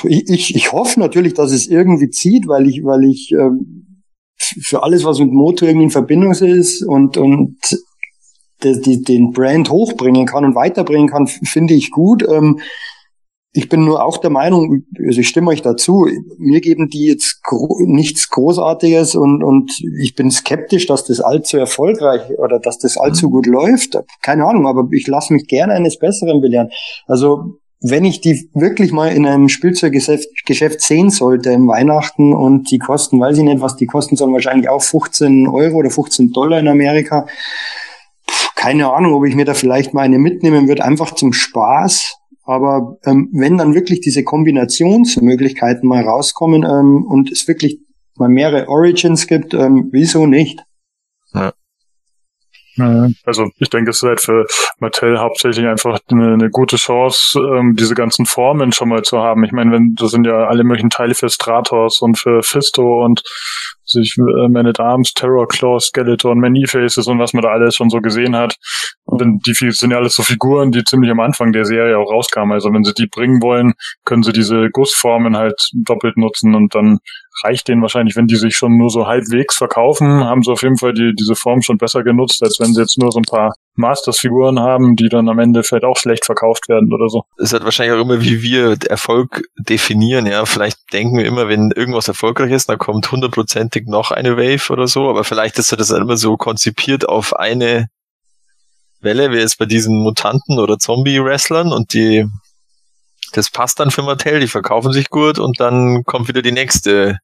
ich, 0.05 0.55
ich, 0.55 0.71
hoffe 0.71 0.99
natürlich, 0.99 1.33
dass 1.33 1.51
es 1.51 1.67
irgendwie 1.67 2.09
zieht, 2.09 2.47
weil 2.47 2.67
ich, 2.67 2.83
weil 2.83 3.03
ich 3.03 3.31
ähm, 3.31 4.03
für 4.37 4.83
alles, 4.83 5.03
was 5.03 5.19
mit 5.19 5.31
Motor 5.31 5.67
irgendwie 5.67 5.85
in 5.85 5.91
Verbindung 5.91 6.31
ist 6.31 6.83
und, 6.83 7.17
und 7.17 7.57
die, 8.63 8.81
die, 8.81 9.01
den 9.01 9.31
Brand 9.31 9.69
hochbringen 9.69 10.25
kann 10.25 10.45
und 10.45 10.55
weiterbringen 10.55 11.09
kann, 11.09 11.27
finde 11.27 11.73
ich 11.73 11.91
gut. 11.91 12.23
Ähm, 12.27 12.59
ich 13.53 13.67
bin 13.67 13.83
nur 13.83 14.05
auch 14.05 14.17
der 14.17 14.29
Meinung, 14.29 14.85
also 15.05 15.19
ich 15.19 15.27
stimme 15.27 15.49
euch 15.49 15.61
dazu, 15.61 16.07
mir 16.37 16.61
geben 16.61 16.87
die 16.87 17.07
jetzt 17.07 17.43
gro 17.43 17.79
nichts 17.85 18.29
Großartiges 18.29 19.15
und, 19.15 19.43
und 19.43 19.73
ich 20.01 20.15
bin 20.15 20.31
skeptisch, 20.31 20.85
dass 20.85 21.03
das 21.03 21.19
allzu 21.19 21.57
erfolgreich 21.57 22.21
oder 22.37 22.59
dass 22.59 22.77
das 22.77 22.97
allzu 22.97 23.27
mhm. 23.27 23.31
gut 23.31 23.45
läuft. 23.47 23.97
Keine 24.21 24.45
Ahnung, 24.45 24.67
aber 24.67 24.87
ich 24.93 25.05
lasse 25.07 25.33
mich 25.33 25.47
gerne 25.47 25.73
eines 25.73 25.99
Besseren 25.99 26.39
belehren. 26.39 26.69
Also 27.07 27.59
wenn 27.81 28.05
ich 28.05 28.21
die 28.21 28.49
wirklich 28.53 28.91
mal 28.91 29.11
in 29.11 29.25
einem 29.25 29.49
Spielzeuggeschäft 29.49 30.27
Geschäft 30.45 30.81
sehen 30.81 31.09
sollte 31.09 31.51
im 31.51 31.67
Weihnachten 31.67 32.33
und 32.33 32.69
die 32.69 32.77
kosten, 32.77 33.19
weiß 33.19 33.37
ich 33.37 33.43
nicht, 33.43 33.61
was 33.61 33.75
die 33.75 33.87
kosten 33.87 34.15
sollen, 34.15 34.33
wahrscheinlich 34.33 34.69
auch 34.69 34.83
15 34.83 35.47
Euro 35.47 35.77
oder 35.77 35.89
15 35.89 36.31
Dollar 36.31 36.59
in 36.59 36.67
Amerika. 36.67 37.25
keine 38.55 38.93
Ahnung, 38.93 39.13
ob 39.13 39.25
ich 39.25 39.35
mir 39.35 39.45
da 39.45 39.55
vielleicht 39.55 39.93
mal 39.93 40.03
eine 40.03 40.19
mitnehmen 40.19 40.67
würde, 40.67 40.85
einfach 40.85 41.15
zum 41.15 41.33
Spaß. 41.33 42.17
Aber 42.43 42.97
ähm, 43.05 43.29
wenn 43.33 43.57
dann 43.57 43.73
wirklich 43.73 44.01
diese 44.01 44.23
Kombinationsmöglichkeiten 44.23 45.87
mal 45.87 46.03
rauskommen 46.03 46.63
ähm, 46.63 47.03
und 47.05 47.31
es 47.31 47.47
wirklich 47.47 47.79
mal 48.15 48.29
mehrere 48.29 48.67
Origins 48.67 49.25
gibt, 49.25 49.53
ähm, 49.55 49.89
wieso 49.91 50.27
nicht? 50.27 50.63
Ja. 51.33 51.53
Also 53.25 53.49
ich 53.57 53.69
denke, 53.69 53.91
es 53.91 53.97
ist 53.97 54.07
halt 54.07 54.21
für 54.21 54.45
Mattel 54.79 55.19
hauptsächlich 55.19 55.65
einfach 55.65 55.99
eine, 56.09 56.33
eine 56.33 56.49
gute 56.49 56.77
Chance, 56.77 57.39
ähm, 57.39 57.75
diese 57.75 57.95
ganzen 57.95 58.25
Formen 58.25 58.71
schon 58.71 58.89
mal 58.89 59.01
zu 59.01 59.19
haben. 59.19 59.43
Ich 59.43 59.51
meine, 59.51 59.71
wenn 59.71 59.95
das 59.95 60.11
sind 60.11 60.25
ja 60.25 60.47
alle 60.47 60.63
möglichen 60.63 60.89
Teile 60.89 61.13
für 61.13 61.29
Stratos 61.29 62.01
und 62.01 62.17
für 62.17 62.41
Fisto 62.43 63.03
und 63.03 63.23
sich 63.83 64.15
äh, 64.17 64.47
Man 64.47 64.67
at 64.67 64.79
Arms, 64.79 65.13
Terror 65.13 65.47
Claw, 65.47 65.79
Skeleton, 65.79 66.39
Many 66.39 66.65
Faces 66.65 67.07
und 67.07 67.19
was 67.19 67.33
man 67.33 67.43
da 67.43 67.49
alles 67.49 67.75
schon 67.75 67.89
so 67.89 67.99
gesehen 67.99 68.35
hat. 68.35 68.55
Und 69.03 69.21
dann, 69.21 69.39
die 69.39 69.53
sind 69.53 69.91
ja 69.91 69.97
alles 69.97 70.15
so 70.15 70.23
Figuren, 70.23 70.71
die 70.71 70.83
ziemlich 70.83 71.11
am 71.11 71.19
Anfang 71.19 71.51
der 71.51 71.65
Serie 71.65 71.97
auch 71.97 72.11
rauskamen. 72.11 72.53
Also 72.53 72.73
wenn 72.73 72.83
sie 72.83 72.93
die 72.93 73.07
bringen 73.07 73.41
wollen, 73.41 73.73
können 74.05 74.23
sie 74.23 74.31
diese 74.31 74.69
Gussformen 74.69 75.35
halt 75.35 75.59
doppelt 75.73 76.17
nutzen 76.17 76.55
und 76.55 76.73
dann 76.73 76.99
reicht 77.43 77.67
denen 77.67 77.81
wahrscheinlich, 77.81 78.15
wenn 78.15 78.27
die 78.27 78.35
sich 78.35 78.55
schon 78.55 78.77
nur 78.77 78.89
so 78.89 79.07
halbwegs 79.07 79.55
verkaufen, 79.55 80.23
haben 80.23 80.43
sie 80.43 80.51
auf 80.51 80.61
jeden 80.61 80.77
Fall 80.77 80.93
die, 80.93 81.13
diese 81.17 81.35
Form 81.35 81.61
schon 81.61 81.77
besser 81.77 82.03
genutzt, 82.03 82.41
als 82.43 82.59
wenn 82.59 82.73
sie 82.73 82.81
jetzt 82.81 82.97
nur 82.99 83.11
so 83.11 83.19
ein 83.19 83.29
paar 83.29 83.53
Masters-Figuren 83.75 84.59
haben, 84.59 84.95
die 84.95 85.09
dann 85.09 85.29
am 85.29 85.39
Ende 85.39 85.63
vielleicht 85.63 85.85
auch 85.85 85.97
schlecht 85.97 86.25
verkauft 86.25 86.67
werden 86.67 86.93
oder 86.93 87.07
so. 87.09 87.23
Es 87.37 87.53
hat 87.53 87.63
wahrscheinlich 87.63 87.97
auch 87.97 88.01
immer, 88.01 88.21
wie 88.21 88.41
wir 88.41 88.77
Erfolg 88.87 89.43
definieren, 89.57 90.25
ja. 90.25 90.45
Vielleicht 90.45 90.77
denken 90.93 91.17
wir 91.17 91.25
immer, 91.25 91.47
wenn 91.47 91.71
irgendwas 91.71 92.07
erfolgreich 92.07 92.51
ist, 92.51 92.69
dann 92.69 92.77
kommt 92.77 93.11
hundertprozentig 93.11 93.87
noch 93.87 94.11
eine 94.11 94.37
Wave 94.37 94.71
oder 94.71 94.87
so, 94.87 95.09
aber 95.09 95.23
vielleicht 95.23 95.57
ist 95.57 95.71
das 95.71 95.89
immer 95.91 96.17
so 96.17 96.37
konzipiert 96.37 97.07
auf 97.07 97.35
eine 97.35 97.87
Welle, 98.99 99.31
wie 99.31 99.37
jetzt 99.37 99.57
bei 99.57 99.65
diesen 99.65 99.97
Mutanten 100.03 100.59
oder 100.59 100.77
Zombie-Wrestlern 100.77 101.71
und 101.71 101.93
die 101.93 102.27
das 103.31 103.49
passt 103.49 103.79
dann 103.79 103.91
für 103.91 104.03
Mattel, 104.03 104.39
die 104.39 104.47
verkaufen 104.47 104.91
sich 104.91 105.09
gut 105.09 105.39
und 105.39 105.59
dann 105.59 106.03
kommt 106.03 106.27
wieder 106.27 106.41
die 106.41 106.51
nächste 106.51 107.17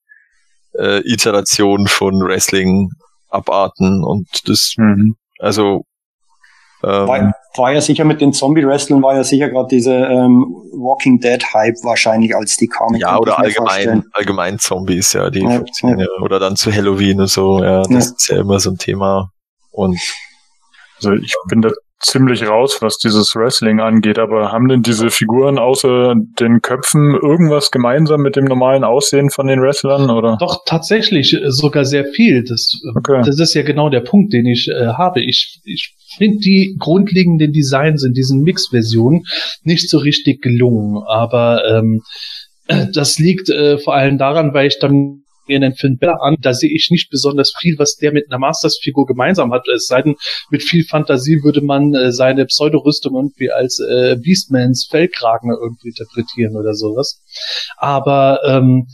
äh, 0.77 1.01
Iteration 1.11 1.87
von 1.87 2.21
Wrestling-Abarten 2.21 4.03
und 4.03 4.27
das, 4.47 4.73
mhm. 4.77 5.15
also 5.39 5.85
ähm, 6.83 7.07
war, 7.07 7.33
war, 7.55 7.73
ja 7.73 7.81
sicher 7.81 8.05
mit 8.05 8.21
den 8.21 8.33
Zombie-Wrestlern, 8.33 9.01
war 9.01 9.15
ja 9.15 9.23
sicher 9.23 9.49
gerade 9.49 9.67
diese 9.69 9.93
ähm, 9.93 10.45
Walking 10.73 11.19
Dead-Hype 11.19 11.83
wahrscheinlich, 11.83 12.35
als 12.35 12.57
die 12.57 12.67
kamen. 12.67 12.99
Ja, 12.99 13.17
oder 13.17 13.39
allgemein, 13.39 14.03
allgemein 14.13 14.59
Zombies, 14.59 15.13
ja, 15.13 15.31
die 15.31 15.41
ja, 15.41 15.63
ja. 15.81 16.07
Oder 16.21 16.39
dann 16.39 16.55
zu 16.55 16.71
Halloween 16.71 17.21
und 17.21 17.27
so, 17.27 17.63
ja, 17.63 17.81
das 17.81 17.89
ja. 17.89 17.97
ist 17.97 18.29
ja 18.29 18.39
immer 18.41 18.59
so 18.59 18.69
ein 18.69 18.77
Thema. 18.77 19.31
Und 19.71 19.99
also 20.97 21.13
ich 21.13 21.35
bin 21.47 21.61
da 21.61 21.71
ziemlich 21.99 22.47
raus, 22.47 22.77
was 22.81 22.97
dieses 22.97 23.35
Wrestling 23.35 23.79
angeht, 23.79 24.19
aber 24.19 24.51
haben 24.51 24.67
denn 24.67 24.83
diese 24.83 25.09
Figuren 25.09 25.57
außer 25.57 26.13
den 26.39 26.61
Köpfen 26.61 27.15
irgendwas 27.15 27.71
gemeinsam 27.71 28.21
mit 28.21 28.35
dem 28.35 28.45
normalen 28.45 28.83
Aussehen 28.83 29.29
von 29.29 29.47
den 29.47 29.61
Wrestlern 29.61 30.09
oder? 30.09 30.37
Doch 30.39 30.63
tatsächlich 30.65 31.33
äh, 31.33 31.51
sogar 31.51 31.85
sehr 31.85 32.05
viel. 32.05 32.43
Das, 32.43 32.79
äh, 32.83 32.97
okay. 32.97 33.21
das 33.25 33.39
ist 33.39 33.53
ja 33.55 33.63
genau 33.63 33.89
der 33.89 34.01
Punkt, 34.01 34.33
den 34.33 34.45
ich 34.45 34.67
äh, 34.67 34.87
habe. 34.87 35.21
Ich, 35.21 35.59
ich 35.65 35.95
finde 36.17 36.37
die 36.39 36.75
grundlegenden 36.79 37.51
Designs 37.51 38.03
in 38.03 38.13
diesen 38.13 38.41
Mix-Versionen 38.41 39.23
nicht 39.63 39.89
so 39.89 39.97
richtig 39.97 40.41
gelungen, 40.41 41.01
aber 41.07 41.63
ähm, 41.65 42.01
das 42.93 43.17
liegt 43.17 43.49
äh, 43.49 43.77
vor 43.77 43.95
allem 43.95 44.17
daran, 44.17 44.53
weil 44.53 44.67
ich 44.67 44.79
dann 44.79 45.23
mir 45.47 45.59
den 45.59 45.75
Finn 45.75 45.97
Bella 45.97 46.17
an, 46.21 46.37
da 46.39 46.53
sehe 46.53 46.73
ich 46.73 46.89
nicht 46.91 47.09
besonders 47.09 47.53
viel, 47.59 47.77
was 47.77 47.95
der 47.95 48.11
mit 48.11 48.25
einer 48.29 48.39
Masters-Figur 48.39 49.05
gemeinsam 49.05 49.53
hat. 49.53 49.67
Es 49.67 49.87
sei 49.87 50.01
denn, 50.01 50.15
mit 50.49 50.63
viel 50.63 50.83
Fantasie 50.83 51.43
würde 51.43 51.61
man 51.61 51.93
äh, 51.93 52.11
seine 52.11 52.45
Pseudorüstung 52.45 53.15
irgendwie 53.15 53.51
als 53.51 53.79
äh, 53.79 54.17
Beastmans 54.17 54.87
Fellkragen 54.89 55.51
irgendwie 55.51 55.89
interpretieren 55.89 56.55
oder 56.55 56.73
sowas. 56.73 57.21
Aber 57.77 58.41
ähm, 58.45 58.87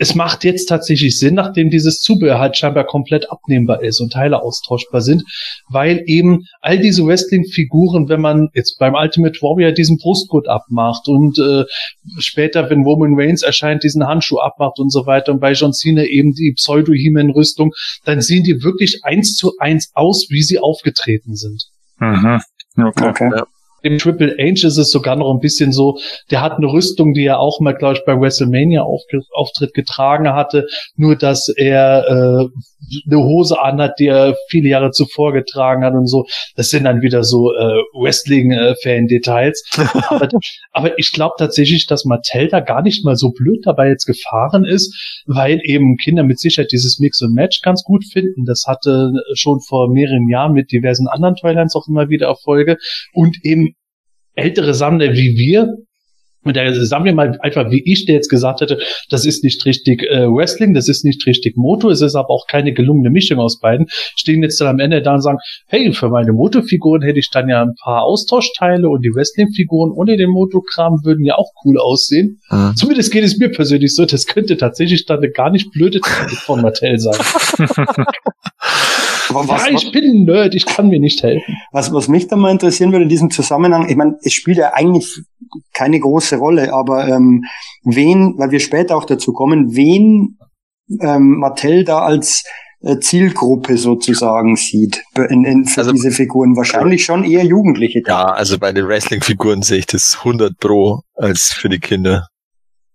es 0.00 0.14
macht 0.14 0.44
jetzt 0.44 0.64
tatsächlich 0.64 1.18
Sinn, 1.18 1.34
nachdem 1.34 1.68
dieses 1.68 2.00
Zubehör 2.00 2.38
halt 2.38 2.56
scheinbar 2.56 2.84
komplett 2.84 3.30
abnehmbar 3.30 3.82
ist 3.82 4.00
und 4.00 4.14
Teile 4.14 4.42
austauschbar 4.42 5.02
sind, 5.02 5.24
weil 5.68 6.02
eben 6.06 6.46
all 6.62 6.78
diese 6.78 7.04
Wrestling-Figuren, 7.04 8.08
wenn 8.08 8.22
man 8.22 8.48
jetzt 8.54 8.78
beim 8.78 8.94
Ultimate 8.94 9.38
Warrior 9.42 9.72
diesen 9.72 9.98
Brustgurt 9.98 10.48
abmacht 10.48 11.06
und 11.06 11.38
äh, 11.38 11.64
später, 12.18 12.70
wenn 12.70 12.82
Roman 12.82 13.12
Reigns 13.14 13.42
erscheint, 13.42 13.84
diesen 13.84 14.06
Handschuh 14.06 14.38
abmacht 14.38 14.78
und 14.78 14.90
so 14.90 15.04
weiter 15.04 15.32
und 15.32 15.40
bei 15.40 15.52
John 15.52 15.74
Cena 15.74 16.04
eben 16.04 16.32
die 16.32 16.54
Pseudo-He-Man-Rüstung, 16.54 17.72
dann 18.06 18.22
sehen 18.22 18.42
die 18.42 18.62
wirklich 18.62 19.00
eins 19.04 19.34
zu 19.34 19.52
eins 19.58 19.90
aus, 19.92 20.28
wie 20.30 20.42
sie 20.42 20.58
aufgetreten 20.58 21.36
sind. 21.36 21.66
Mhm. 21.98 22.40
Okay. 22.74 23.06
okay. 23.06 23.30
Ja. 23.36 23.46
Im 23.82 23.98
Triple 23.98 24.36
H 24.38 24.66
ist 24.66 24.76
es 24.76 24.90
sogar 24.90 25.16
noch 25.16 25.32
ein 25.32 25.40
bisschen 25.40 25.72
so, 25.72 25.98
der 26.30 26.40
hat 26.40 26.52
eine 26.52 26.66
Rüstung, 26.66 27.14
die 27.14 27.24
er 27.24 27.40
auch 27.40 27.60
mal, 27.60 27.74
glaube 27.74 27.94
ich, 27.94 28.04
bei 28.04 28.18
WrestleMania 28.18 28.82
Auftritt 28.82 29.74
getragen 29.74 30.28
hatte, 30.32 30.66
nur 30.96 31.16
dass 31.16 31.48
er 31.48 32.06
äh, 32.06 32.48
eine 33.06 33.22
Hose 33.22 33.60
anhat, 33.60 33.98
die 33.98 34.06
er 34.06 34.36
viele 34.48 34.68
Jahre 34.68 34.90
zuvor 34.90 35.32
getragen 35.32 35.84
hat 35.84 35.94
und 35.94 36.06
so. 36.06 36.24
Das 36.56 36.70
sind 36.70 36.84
dann 36.84 37.02
wieder 37.02 37.22
so 37.24 37.52
äh, 37.52 37.82
Wrestling-Fan-Details. 37.94 39.62
aber, 40.08 40.28
aber 40.72 40.98
ich 40.98 41.12
glaube 41.12 41.34
tatsächlich, 41.38 41.86
dass 41.86 42.04
Mattel 42.04 42.48
da 42.48 42.60
gar 42.60 42.82
nicht 42.82 43.04
mal 43.04 43.16
so 43.16 43.30
blöd 43.30 43.60
dabei 43.64 43.88
jetzt 43.88 44.06
gefahren 44.06 44.64
ist, 44.64 45.22
weil 45.26 45.60
eben 45.62 45.96
Kinder 45.96 46.22
mit 46.22 46.40
Sicherheit 46.40 46.72
dieses 46.72 46.98
Mix 46.98 47.22
und 47.22 47.34
Match 47.34 47.60
ganz 47.62 47.82
gut 47.84 48.04
finden. 48.04 48.44
Das 48.44 48.64
hatte 48.66 49.12
schon 49.34 49.60
vor 49.60 49.90
mehreren 49.90 50.28
Jahren 50.28 50.52
mit 50.52 50.72
diversen 50.72 51.08
anderen 51.08 51.36
Toylines 51.36 51.74
auch 51.76 51.86
immer 51.88 52.08
wieder 52.08 52.26
Erfolge 52.26 52.78
und 53.12 53.36
eben 53.44 53.69
ältere 54.40 54.74
Sammler 54.74 55.12
wie 55.12 55.36
wir 55.36 55.68
Und 56.42 56.56
der, 56.56 56.74
sagen 56.86 57.04
wir 57.04 57.12
mal 57.12 57.38
einfach, 57.42 57.70
wie 57.70 57.82
ich 57.84 58.06
dir 58.06 58.14
jetzt 58.14 58.30
gesagt 58.30 58.62
hätte, 58.62 58.78
das 59.10 59.26
ist 59.26 59.44
nicht 59.44 59.64
richtig 59.66 60.02
äh, 60.04 60.26
Wrestling, 60.26 60.72
das 60.72 60.88
ist 60.88 61.04
nicht 61.04 61.26
richtig 61.26 61.56
Moto, 61.56 61.90
es 61.90 62.00
ist 62.00 62.14
aber 62.14 62.30
auch 62.30 62.46
keine 62.46 62.72
gelungene 62.72 63.10
Mischung 63.10 63.38
aus 63.38 63.60
beiden, 63.60 63.86
stehen 64.16 64.42
jetzt 64.42 64.58
dann 64.58 64.68
am 64.68 64.78
Ende 64.78 65.02
da 65.02 65.14
und 65.14 65.20
sagen, 65.20 65.36
hey, 65.66 65.92
für 65.92 66.08
meine 66.08 66.32
Motofiguren 66.32 67.02
hätte 67.02 67.18
ich 67.18 67.28
dann 67.30 67.50
ja 67.50 67.60
ein 67.60 67.74
paar 67.82 68.04
Austauschteile 68.04 68.88
und 68.88 69.04
die 69.04 69.10
Wrestling-Figuren 69.14 69.92
ohne 69.92 70.16
den 70.16 70.30
Motokram 70.30 71.00
würden 71.04 71.26
ja 71.26 71.34
auch 71.34 71.50
cool 71.64 71.78
aussehen. 71.78 72.40
Mhm. 72.48 72.74
Zumindest 72.74 73.12
geht 73.12 73.24
es 73.24 73.36
mir 73.36 73.50
persönlich 73.50 73.94
so, 73.94 74.06
das 74.06 74.26
könnte 74.26 74.56
tatsächlich 74.56 75.04
dann 75.04 75.18
eine 75.18 75.30
gar 75.30 75.50
nicht 75.50 75.70
blöde 75.72 76.00
Taktik 76.00 76.38
von 76.38 76.62
Mattel 76.62 76.98
sein. 76.98 77.20
Aber 79.30 79.48
was, 79.48 79.66
ja, 79.66 79.72
ich 79.72 79.92
bin 79.92 80.04
ein 80.04 80.24
Nerd, 80.24 80.54
ich 80.54 80.66
kann 80.66 80.88
mir 80.88 81.00
nicht 81.00 81.22
helfen. 81.22 81.56
Was, 81.72 81.92
was 81.92 82.08
mich 82.08 82.28
dann 82.28 82.40
mal 82.40 82.50
interessieren 82.50 82.92
würde 82.92 83.04
in 83.04 83.08
diesem 83.08 83.30
Zusammenhang, 83.30 83.88
ich 83.88 83.96
meine, 83.96 84.18
es 84.22 84.32
spielt 84.32 84.58
ja 84.58 84.72
eigentlich 84.74 85.22
keine 85.72 85.98
große 85.98 86.36
Rolle, 86.36 86.72
aber 86.72 87.08
ähm, 87.08 87.44
wen, 87.84 88.34
weil 88.36 88.50
wir 88.50 88.60
später 88.60 88.96
auch 88.96 89.04
dazu 89.04 89.32
kommen, 89.32 89.74
wen 89.74 90.38
ähm, 91.00 91.38
Mattel 91.38 91.84
da 91.84 92.00
als 92.00 92.44
äh, 92.82 92.98
Zielgruppe 92.98 93.76
sozusagen 93.76 94.56
sieht 94.56 95.02
in, 95.28 95.44
in, 95.44 95.64
für 95.66 95.80
also, 95.80 95.92
diese 95.92 96.10
Figuren. 96.10 96.56
Wahrscheinlich 96.56 97.04
schon 97.04 97.24
eher 97.24 97.44
Jugendliche. 97.44 98.02
Ja, 98.06 98.24
also 98.24 98.58
bei 98.58 98.72
den 98.72 98.86
Wrestling-Figuren 98.86 99.62
sehe 99.62 99.78
ich 99.78 99.86
das 99.86 100.18
100 100.18 100.58
pro 100.58 101.00
als 101.14 101.52
für 101.52 101.68
die 101.68 101.78
Kinder. 101.78 102.28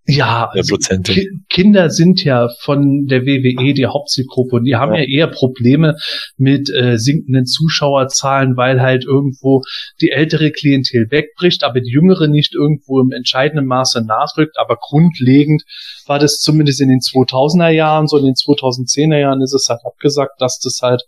Ja, 0.07 0.49
also 0.51 0.77
Ki 0.77 1.29
Kinder 1.49 1.89
sind 1.89 2.23
ja 2.23 2.49
von 2.59 3.07
der 3.07 3.25
WWE 3.25 3.73
die 3.73 3.87
Hauptzielgruppe 3.87 4.57
und 4.57 4.65
die 4.65 4.75
haben 4.75 4.93
ja, 4.93 4.99
ja 4.99 5.07
eher 5.07 5.27
Probleme 5.27 5.95
mit 6.37 6.69
äh, 6.69 6.97
sinkenden 6.97 7.47
Zuschauerzahlen, 7.47 8.55
weil 8.55 8.81
halt 8.81 9.05
irgendwo 9.05 9.63
die 10.01 10.11
ältere 10.11 10.51
Klientel 10.51 11.09
wegbricht, 11.09 11.63
aber 11.63 11.81
die 11.81 11.89
jüngere 11.89 12.27
nicht 12.27 12.53
irgendwo 12.53 13.01
im 13.01 13.11
entscheidenden 13.11 13.65
Maße 13.65 14.05
nachrückt. 14.05 14.57
Aber 14.59 14.77
grundlegend 14.79 15.63
war 16.05 16.19
das 16.19 16.37
zumindest 16.37 16.81
in 16.81 16.89
den 16.89 16.99
2000er 16.99 17.69
Jahren, 17.69 18.07
so 18.07 18.17
in 18.17 18.25
den 18.25 18.35
2010er 18.35 19.17
Jahren 19.17 19.41
ist 19.41 19.53
es 19.53 19.67
halt 19.69 19.81
abgesagt, 19.85 20.39
dass 20.39 20.59
das 20.59 20.81
halt 20.83 21.03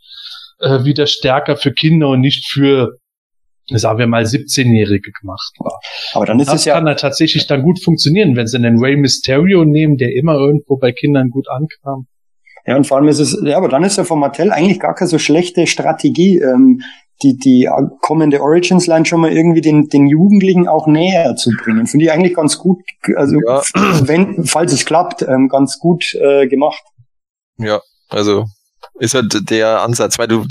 äh, 0.60 0.86
wieder 0.86 1.06
stärker 1.06 1.56
für 1.56 1.72
Kinder 1.72 2.10
und 2.10 2.22
nicht 2.22 2.48
für 2.50 2.98
sagen 3.70 4.00
wir 4.00 4.08
mal 4.08 4.24
17-Jährige 4.24 5.12
gemacht 5.12 5.54
war. 5.60 5.80
Aber 6.14 6.26
dann 6.26 6.40
ist 6.40 6.48
das 6.48 6.62
es 6.62 6.66
ja 6.66 6.76
kann 6.76 6.88
ja 6.88 6.96
tatsächlich 6.96 7.48
dann 7.48 7.64
gut 7.64 7.84
funktionieren, 7.84 8.36
wenn 8.36 8.48
sie 8.48 8.58
einen 8.58 8.80
Ray 8.80 8.96
Mysterio 8.96 9.66
nehmen, 9.66 9.98
der 9.98 10.16
immer 10.16 10.36
irgendwo 10.36 10.78
bei 10.78 10.92
Kindern 10.92 11.30
gut 11.30 11.48
ankam. 11.50 12.08
Ja, 12.66 12.76
und 12.76 12.86
vor 12.86 12.98
allem 12.98 13.08
ist 13.08 13.20
es, 13.20 13.38
ja, 13.44 13.58
aber 13.58 13.70
dann 13.70 13.84
ist 13.84 13.98
ja 13.98 14.04
von 14.04 14.20
Mattel 14.20 14.52
eigentlich 14.52 14.80
gar 14.80 14.94
keine 14.94 15.08
so 15.08 15.18
schlechte 15.20 15.68
Strategie, 15.68 16.40
ähm, 16.40 16.82
die, 17.24 17.38
die 17.38 17.70
kommende 18.02 18.42
Origins-Line 18.42 19.06
schon 19.06 19.22
mal 19.22 19.32
irgendwie 19.32 19.62
den, 19.62 19.88
den 19.88 20.08
Jugendlichen 20.08 20.68
auch 20.68 20.86
näher 20.86 21.36
zu 21.36 21.52
bringen. 21.52 21.88
Finde 21.88 22.06
ich 22.06 22.12
eigentlich 22.12 22.36
ganz 22.36 22.58
gut, 22.60 22.80
also 23.16 23.38
ja. 23.46 23.62
wenn, 24.02 24.46
falls 24.46 24.74
es 24.74 24.86
klappt, 24.86 25.24
ähm, 25.24 25.48
ganz 25.50 25.80
gut 25.80 26.14
äh, 26.16 26.48
gemacht. 26.48 26.84
Ja, 27.58 27.82
also 28.10 28.46
ist 29.00 29.16
halt 29.16 29.50
der 29.50 29.82
Ansatz, 29.82 30.20
weil 30.20 30.28
du 30.28 30.46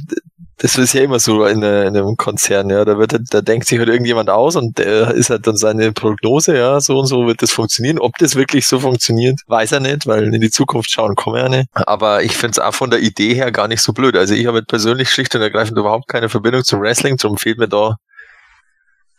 das 0.59 0.79
ist 0.79 0.95
ja 0.95 1.03
immer 1.03 1.19
so 1.19 1.45
in, 1.45 1.63
in, 1.63 1.65
einem 1.65 2.17
Konzern, 2.17 2.71
ja. 2.71 2.85
Da 2.85 2.99
wird, 2.99 3.15
da 3.31 3.43
denkt 3.43 3.67
sich 3.67 3.79
halt 3.79 3.89
irgendjemand 3.89 4.31
aus 4.31 4.57
und 4.57 4.79
der 4.79 5.11
ist 5.13 5.29
halt 5.29 5.47
dann 5.47 5.57
seine 5.57 5.93
Prognose, 5.93 6.57
ja, 6.57 6.81
so 6.81 6.99
und 6.99 7.07
so 7.07 7.27
wird 7.27 7.43
das 7.43 7.53
funktionieren. 7.53 7.99
Ob 7.99 8.17
das 8.19 8.37
wirklich 8.37 8.67
so 8.67 8.81
funktioniert, 8.81 9.41
weiß 9.49 9.73
er 9.73 9.81
nicht, 9.81 10.07
weil 10.07 10.33
in 10.33 10.41
die 10.41 10.51
Zukunft 10.51 10.91
schauen 10.91 11.15
kommen 11.15 11.37
ja 11.37 11.49
nicht. 11.51 11.69
Aber 11.75 12.23
ich 12.23 12.37
finde 12.37 12.53
es 12.53 12.59
auch 12.59 12.75
von 12.75 12.91
der 12.91 13.01
Idee 13.01 13.35
her 13.35 13.53
gar 13.53 13.69
nicht 13.69 13.83
so 13.83 13.93
blöd. 13.93 14.17
Also 14.17 14.33
ich 14.33 14.47
habe 14.47 14.63
persönlich 14.63 15.11
schlicht 15.11 15.35
und 15.35 15.43
ergreifend 15.43 15.79
überhaupt 15.79 16.09
keine 16.09 16.31
Verbindung 16.31 16.65
zum 16.65 16.81
Wrestling, 16.81 17.19
darum 17.19 17.37
fehlt 17.37 17.59
mir 17.59 17.69
da 17.69 17.97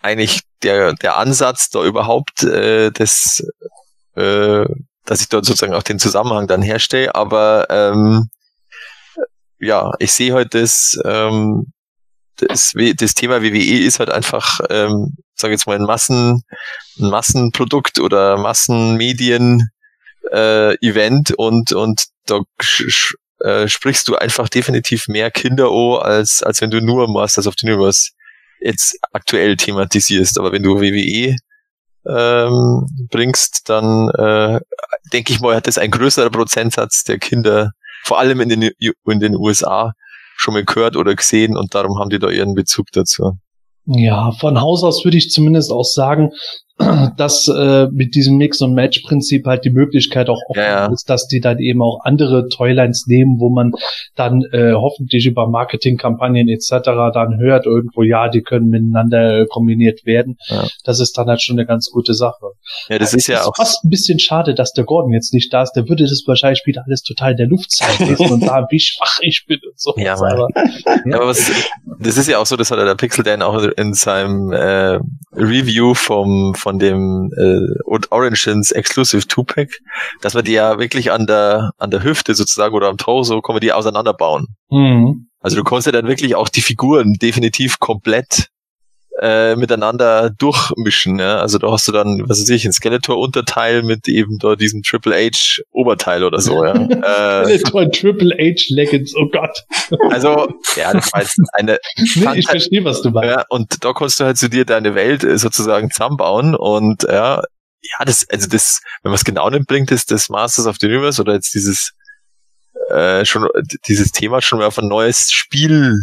eigentlich 0.02 0.42
der, 0.64 0.94
der 0.94 1.18
Ansatz, 1.18 1.70
da 1.70 1.84
überhaupt 1.84 2.44
äh, 2.44 2.92
das, 2.92 3.44
äh, 4.16 4.66
dass 5.06 5.22
ich 5.22 5.30
dort 5.30 5.46
sozusagen 5.46 5.74
auch 5.74 5.84
den 5.84 6.00
Zusammenhang 6.00 6.48
dann 6.48 6.62
herstelle. 6.62 7.14
Aber 7.14 7.68
ähm, 7.70 8.30
ja, 9.60 9.92
ich 10.00 10.12
sehe 10.12 10.34
halt 10.34 10.54
das, 10.54 11.00
ähm, 11.06 11.72
das, 12.38 12.74
das 12.98 13.14
Thema 13.14 13.42
WWE 13.42 13.80
ist 13.80 14.00
halt 14.00 14.10
einfach, 14.10 14.60
ähm, 14.70 15.16
sage 15.36 15.54
jetzt 15.54 15.68
mal, 15.68 15.76
ein 15.76 15.86
Massen, 15.86 16.44
ein 17.00 17.10
Massenprodukt 17.10 18.00
oder 18.00 18.38
Massenmedien 18.38 19.70
äh, 20.32 20.76
Event 20.86 21.32
und 21.32 21.72
und 21.74 22.06
da 22.26 22.42
äh, 23.40 23.68
sprichst 23.68 24.08
du 24.08 24.16
einfach 24.16 24.50
definitiv 24.50 25.08
mehr 25.08 25.32
Kinder 25.32 25.72
an, 25.72 26.02
als 26.04 26.44
als 26.44 26.62
wenn 26.62 26.72
du 26.72 26.82
nur 26.82 27.08
Masters 27.08 27.48
of 27.48 27.56
the 27.58 27.68
Universe 27.68 28.12
jetzt 28.60 28.98
aktuell 29.14 29.56
thematisierst. 29.56 30.40
Aber 30.40 30.52
wenn 30.52 30.64
du 30.64 30.80
WWE 30.80 31.36
ähm, 32.08 32.88
bringst, 33.10 33.70
dann 33.70 34.10
äh, 34.10 34.60
denke 35.14 35.34
ich 35.34 35.40
mal, 35.40 35.56
hat 35.56 35.68
das 35.68 35.78
ein 35.78 35.92
größerer 35.92 36.30
Prozentsatz 36.30 37.04
der 37.04 37.20
Kinder 37.20 37.72
vor 38.08 38.20
allem 38.20 38.40
in 38.40 38.48
den, 38.48 38.72
in 39.06 39.20
den 39.20 39.36
USA 39.36 39.92
schon 40.38 40.54
mal 40.54 40.64
gehört 40.64 40.96
oder 40.96 41.14
gesehen 41.14 41.58
und 41.58 41.76
darum 41.76 42.00
haben 42.00 42.10
die 42.10 42.20
da 42.20 42.30
ihren 42.30 42.54
Bezug 42.54 42.88
dazu. 42.94 43.34
Ja, 43.86 44.32
von 44.32 44.62
Haus 44.62 44.84
aus 44.84 45.04
würde 45.04 45.18
ich 45.18 45.30
zumindest 45.30 45.72
auch 45.72 45.84
sagen, 45.84 46.32
dass 47.18 47.48
äh, 47.48 47.88
mit 47.92 48.14
diesem 48.14 48.38
Mix- 48.38 48.62
und 48.62 48.74
Match-Prinzip 48.74 49.48
halt 49.48 49.66
die 49.66 49.72
Möglichkeit 49.72 50.30
auch 50.30 50.40
offen 50.48 50.60
ja, 50.60 50.86
ja. 50.86 50.94
ist, 50.94 51.10
dass 51.10 51.28
die 51.28 51.40
dann 51.40 51.58
eben 51.58 51.82
auch 51.82 52.02
andere 52.04 52.50
Toylines 52.50 53.06
nehmen, 53.08 53.40
wo 53.40 53.50
man 53.50 53.72
dann 54.16 54.44
äh, 54.52 54.74
hoffentlich 54.74 55.26
über 55.26 55.48
Marketingkampagnen 55.48 56.48
etc. 56.50 56.70
dann 57.14 57.40
hört 57.40 57.66
irgendwo, 57.66 58.04
ja, 58.04 58.30
die 58.30 58.44
können 58.44 58.70
miteinander 58.70 59.42
äh, 59.42 59.46
kombiniert 59.48 60.06
werden. 60.06 60.38
Ja. 60.50 60.68
Das 60.84 61.00
ist 61.00 61.18
dann 61.18 61.28
halt 61.28 61.42
schon 61.42 61.58
eine 61.58 61.66
ganz 61.66 61.90
gute 61.90 62.14
Sache. 62.14 62.46
Ja, 62.90 63.00
das 63.00 63.10
also, 63.10 63.18
ist 63.18 63.28
ja 63.28 63.40
ist 63.40 63.48
auch 63.48 63.56
fast 63.56 63.84
ein 63.84 63.90
bisschen 63.90 64.20
schade, 64.20 64.54
dass 64.54 64.74
der 64.74 64.84
Gordon 64.84 65.14
jetzt 65.14 65.34
nicht 65.34 65.52
da 65.52 65.64
ist. 65.64 65.74
Der 65.74 65.90
würde 65.90 66.04
das 66.04 66.24
wahrscheinlich 66.28 66.62
wieder 66.66 66.84
alles 66.86 67.02
total 67.02 67.32
in 67.32 67.38
der 67.38 67.48
Luft 67.48 67.72
sein 67.72 68.16
und 68.18 68.44
sagen, 68.44 68.68
wie 68.70 68.80
schwach 68.80 69.18
ich 69.22 69.46
bin 69.48 69.60
und 69.68 69.80
so. 69.80 69.96
Ja, 69.98 70.14
aber, 70.14 70.48
ja. 71.06 71.16
aber 71.16 71.28
was, 71.28 71.52
das 72.00 72.18
ist 72.18 72.28
ja 72.28 72.38
auch 72.38 72.46
so, 72.46 72.56
das 72.56 72.70
hat 72.70 72.78
der 72.78 72.94
Pixel 72.94 73.24
Dan 73.24 73.42
auch 73.42 73.64
in 73.64 73.96
seinem 73.96 74.52
äh, 74.52 75.00
Review 75.34 75.96
vom, 75.96 76.54
vom 76.54 76.67
von 76.68 76.80
dem 76.80 77.32
äh, 77.38 78.06
Origins 78.10 78.74
Exclusive 78.74 79.26
Two-Pack, 79.26 79.70
dass 80.20 80.36
wir 80.36 80.44
die 80.44 80.52
ja 80.52 80.78
wirklich 80.80 81.14
an 81.14 81.26
der 81.26 81.72
an 81.78 81.92
der 81.92 82.04
Hüfte 82.04 82.36
sozusagen 82.36 82.76
oder 82.76 82.90
am 82.90 82.98
Torso 82.98 83.40
können 83.40 83.56
wir 83.56 83.62
die 83.62 83.72
auseinanderbauen. 83.72 84.48
Mhm. 84.70 85.30
Also 85.40 85.56
du 85.56 85.64
kannst 85.64 85.86
ja 85.86 85.94
dann 85.94 86.10
wirklich 86.10 86.36
auch 86.36 86.50
die 86.50 86.60
Figuren 86.60 87.14
definitiv 87.14 87.80
komplett 87.80 88.50
äh, 89.20 89.56
miteinander 89.56 90.30
durchmischen. 90.30 91.20
Ja? 91.20 91.40
Also 91.40 91.58
da 91.58 91.72
hast 91.72 91.88
du 91.88 91.92
dann, 91.92 92.24
was 92.28 92.42
weiß 92.42 92.50
ich, 92.50 92.66
ein 92.66 92.72
Skeletor-Unterteil 92.72 93.84
mit 93.84 94.08
eben 94.08 94.38
da 94.40 94.56
diesem 94.56 94.84
Triple 94.84 95.16
H-Oberteil 95.16 96.24
oder 96.24 96.40
so. 96.40 96.64
Ja? 96.64 96.74
äh, 97.44 97.58
Skeletor 97.58 97.92
Triple 97.92 98.36
H-Leggings, 98.38 99.16
oh 99.16 99.28
Gott. 99.30 99.64
Also, 100.12 100.48
ja, 100.76 100.94
das 100.94 101.12
war 101.14 101.22
jetzt 101.22 101.40
eine... 101.54 101.80
nee, 102.16 102.40
ich 102.40 102.48
verstehe, 102.48 102.84
was 102.84 103.02
du 103.02 103.10
meinst. 103.10 103.36
Ja, 103.36 103.46
und 103.50 103.84
da 103.84 103.94
kannst 103.94 104.20
du 104.20 104.26
halt 104.26 104.38
zu 104.38 104.50
dir 104.50 104.66
deine 104.66 104.96
Welt 104.96 105.24
äh, 105.24 105.38
sozusagen 105.38 105.90
zusammenbauen 105.92 106.56
und 106.56 107.04
ja, 107.04 107.42
ja, 107.82 108.06
das, 108.06 108.26
also 108.30 108.48
das, 108.50 108.82
wenn 109.04 109.12
man 109.12 109.18
es 109.18 109.24
genau 109.24 109.50
nimmt, 109.50 109.68
bringt 109.68 109.92
es 109.92 110.06
das 110.06 110.30
Masters 110.30 110.68
of 110.68 110.78
the 110.80 110.88
Universe 110.88 111.22
oder 111.22 111.34
jetzt 111.34 111.54
dieses 111.54 111.94
äh, 112.90 113.26
schon 113.26 113.48
dieses 113.88 114.12
Thema 114.12 114.42
schon 114.42 114.60
mal 114.60 114.66
auf 114.66 114.78
ein 114.78 114.88
neues 114.88 115.32
Spiel 115.32 115.96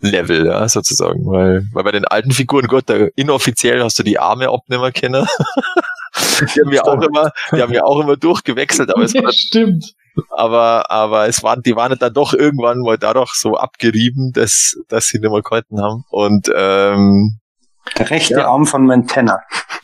Level, 0.00 0.46
ja, 0.46 0.68
sozusagen. 0.68 1.26
Weil, 1.26 1.64
weil 1.72 1.84
bei 1.84 1.92
den 1.92 2.04
alten 2.04 2.32
Figuren, 2.32 2.66
Gott, 2.66 2.84
da 2.86 3.06
inoffiziell 3.16 3.82
hast 3.82 3.98
du 3.98 4.02
die 4.02 4.18
Arme 4.18 4.48
Abnehmer 4.48 4.92
kennen. 4.92 5.26
die 6.54 6.60
haben 6.60 6.72
ja 6.72 6.82
auch 6.84 7.00
immer, 7.00 7.30
die 7.52 7.62
haben 7.62 7.72
ja 7.72 7.84
auch 7.84 8.00
immer 8.00 8.16
durchgewechselt, 8.16 8.90
aber 8.90 9.02
es 9.02 9.14
war, 9.14 9.32
stimmt. 9.32 9.94
Aber, 10.30 10.90
aber 10.90 11.28
es 11.28 11.42
waren, 11.42 11.62
die 11.62 11.76
waren 11.76 11.96
dann 11.98 12.14
doch 12.14 12.32
irgendwann 12.32 12.80
mal 12.80 12.98
dadurch 12.98 13.32
so 13.34 13.56
abgerieben, 13.56 14.32
dass, 14.32 14.74
dass 14.88 15.06
sie 15.06 15.18
nicht 15.18 15.30
mehr 15.30 15.42
gehalten 15.42 15.80
haben. 15.80 16.04
Und 16.10 16.50
ähm, 16.54 17.38
der 17.98 18.10
rechte 18.10 18.34
ja. 18.34 18.46
Arm 18.46 18.66
von 18.66 18.84
Montana. 18.84 19.40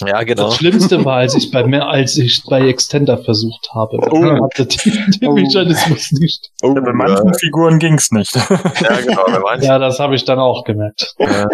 Ja, 0.06 0.22
genau. 0.22 0.46
Das 0.46 0.56
Schlimmste 0.56 1.04
war, 1.04 1.18
als 1.18 1.34
ich 1.34 1.50
bei 1.50 1.64
mehr, 1.64 1.86
als 1.86 2.16
ich 2.16 2.42
bei 2.48 2.66
Extender 2.68 3.18
versucht 3.18 3.70
habe. 3.74 3.98
Oh. 4.10 4.44
Hatte 4.44 4.66
den 4.66 5.28
oh. 5.28 5.32
Mechanismus 5.32 6.12
nicht. 6.12 6.50
Oh, 6.62 6.74
ja, 6.74 6.80
bei 6.80 6.92
manchen 6.92 7.28
ja. 7.28 7.32
Figuren 7.34 7.78
ging's 7.78 8.10
nicht. 8.10 8.34
Ja, 8.34 9.00
genau. 9.00 9.24
Bei 9.26 9.38
manchen. 9.38 9.64
Ja, 9.64 9.78
das 9.78 10.00
habe 10.00 10.14
ich 10.14 10.24
dann 10.24 10.38
auch 10.38 10.64
gemerkt. 10.64 11.14
Ja. 11.18 11.46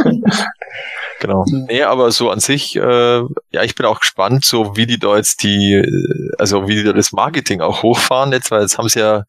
Genau. 1.21 1.45
Nee, 1.49 1.83
aber 1.83 2.13
so 2.13 2.31
an 2.31 2.39
sich, 2.39 2.77
äh, 2.77 3.19
ja, 3.51 3.63
ich 3.65 3.75
bin 3.75 3.87
auch 3.87 4.01
gespannt, 4.01 4.45
so 4.45 4.77
wie 4.77 4.87
die 4.87 4.99
da 4.99 5.17
jetzt 5.17 5.43
die, 5.43 5.83
also 6.39 6.69
wie 6.69 6.77
die 6.77 6.85
da 6.85 6.93
das 6.93 7.13
Marketing 7.13 7.61
auch 7.61 7.83
hochfahren 7.83 8.33
jetzt, 8.33 8.51
weil 8.51 8.63
jetzt 8.63 8.79
haben 8.79 8.89
sie 8.89 9.01
ja 9.01 9.25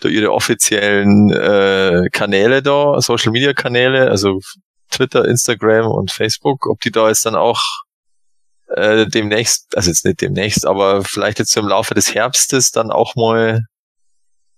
da 0.00 0.08
ihre 0.08 0.32
offiziellen 0.32 1.30
äh, 1.32 2.08
Kanäle 2.12 2.62
da, 2.62 3.00
Social 3.00 3.32
Media 3.32 3.54
Kanäle, 3.54 4.10
also 4.10 4.40
Twitter, 4.94 5.24
Instagram 5.24 5.86
und 5.86 6.10
Facebook, 6.10 6.66
ob 6.66 6.80
die 6.80 6.90
da 6.90 7.08
jetzt 7.08 7.26
dann 7.26 7.34
auch 7.34 7.60
äh, 8.68 9.06
demnächst, 9.06 9.76
also 9.76 9.90
jetzt 9.90 10.04
nicht 10.04 10.20
demnächst, 10.20 10.66
aber 10.66 11.04
vielleicht 11.04 11.38
jetzt 11.38 11.56
im 11.56 11.68
Laufe 11.68 11.94
des 11.94 12.14
Herbstes 12.14 12.70
dann 12.70 12.90
auch 12.90 13.14
mal 13.16 13.62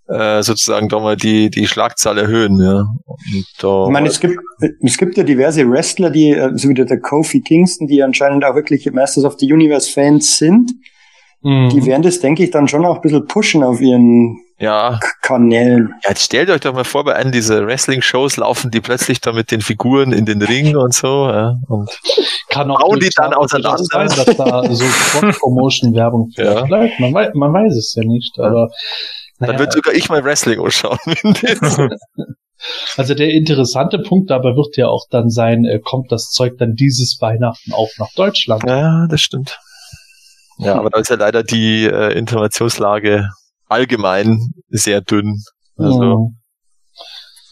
äh, 0.08 0.42
sozusagen 0.42 0.88
da 0.88 1.00
mal 1.00 1.16
die, 1.16 1.50
die 1.50 1.66
Schlagzahl 1.66 2.18
erhöhen. 2.18 2.60
Ja. 2.60 2.86
Und 3.06 3.46
da, 3.58 3.86
Ich 3.86 3.92
meine, 3.92 4.08
es 4.08 4.20
gibt, 4.20 4.38
es 4.82 4.98
gibt 4.98 5.16
ja 5.16 5.24
diverse 5.24 5.68
Wrestler, 5.68 6.10
die, 6.10 6.30
äh, 6.30 6.56
so 6.56 6.68
wie 6.68 6.74
der 6.74 6.84
der 6.84 7.00
Kofi 7.00 7.40
Kingston, 7.40 7.88
die 7.88 8.02
anscheinend 8.02 8.44
auch 8.44 8.54
wirklich 8.54 8.90
Masters 8.92 9.24
of 9.24 9.36
the 9.38 9.52
Universe 9.52 9.90
Fans 9.90 10.38
sind. 10.38 10.72
Mhm. 11.42 11.70
Die 11.70 11.84
werden 11.86 12.02
das, 12.02 12.20
denke 12.20 12.44
ich, 12.44 12.50
dann 12.50 12.68
schon 12.68 12.84
auch 12.84 12.96
ein 12.96 13.02
bisschen 13.02 13.26
pushen 13.26 13.62
auf 13.62 13.80
ihren 13.80 14.38
ja, 14.58 14.98
Kanälen. 15.22 15.94
ja, 16.04 16.10
jetzt 16.10 16.22
stellt 16.24 16.48
euch 16.50 16.60
doch 16.62 16.72
mal 16.72 16.84
vor, 16.84 17.04
bei 17.04 17.14
einem 17.14 17.30
dieser 17.32 17.66
Wrestling-Shows 17.66 18.38
laufen 18.38 18.70
die 18.70 18.80
plötzlich 18.80 19.20
da 19.20 19.32
mit 19.32 19.50
den 19.50 19.60
Figuren 19.60 20.12
in 20.12 20.24
den 20.24 20.40
Ring 20.40 20.76
und 20.76 20.94
so. 20.94 21.28
Ja. 21.28 21.54
Und 21.68 21.90
Kann 22.48 22.70
auch 22.70 22.80
Bauen 22.80 23.00
die 23.00 23.10
dann 23.14 23.34
auseinander? 23.34 23.78
sein, 23.84 24.08
dass 24.08 24.36
da 24.36 24.62
so 24.72 24.84
Cross-Promotion-Werbung 24.84 26.30
Ja. 26.36 26.64
vielleicht 26.64 26.66
bleibt. 26.68 27.00
Man 27.00 27.14
weiß, 27.14 27.30
man 27.34 27.52
weiß 27.52 27.76
es 27.76 27.94
ja 27.94 28.04
nicht, 28.04 28.38
aber 28.38 28.68
dann 29.38 29.48
naja, 29.50 29.58
wird 29.58 29.72
sogar 29.74 29.94
ich 29.94 30.08
mal 30.08 30.24
Wrestling 30.24 30.58
anschauen. 30.64 30.98
also 32.96 33.14
der 33.14 33.30
interessante 33.30 33.98
Punkt 33.98 34.30
dabei 34.30 34.56
wird 34.56 34.76
ja 34.78 34.88
auch 34.88 35.06
dann 35.10 35.28
sein, 35.28 35.66
äh, 35.66 35.80
kommt 35.80 36.10
das 36.10 36.30
Zeug 36.30 36.54
dann 36.58 36.74
dieses 36.74 37.18
Weihnachten 37.20 37.72
auch 37.74 37.90
nach 37.98 38.12
Deutschland? 38.16 38.62
ja, 38.66 39.06
das 39.08 39.20
stimmt. 39.20 39.58
Ja, 40.58 40.76
aber 40.76 40.88
da 40.88 41.00
ist 41.00 41.10
ja 41.10 41.16
leider 41.16 41.42
die 41.42 41.84
äh, 41.84 42.16
Informationslage 42.16 43.28
allgemein 43.68 44.52
sehr 44.68 45.00
dünn. 45.00 45.42
Also, 45.76 46.00
Mhm. 46.28 46.36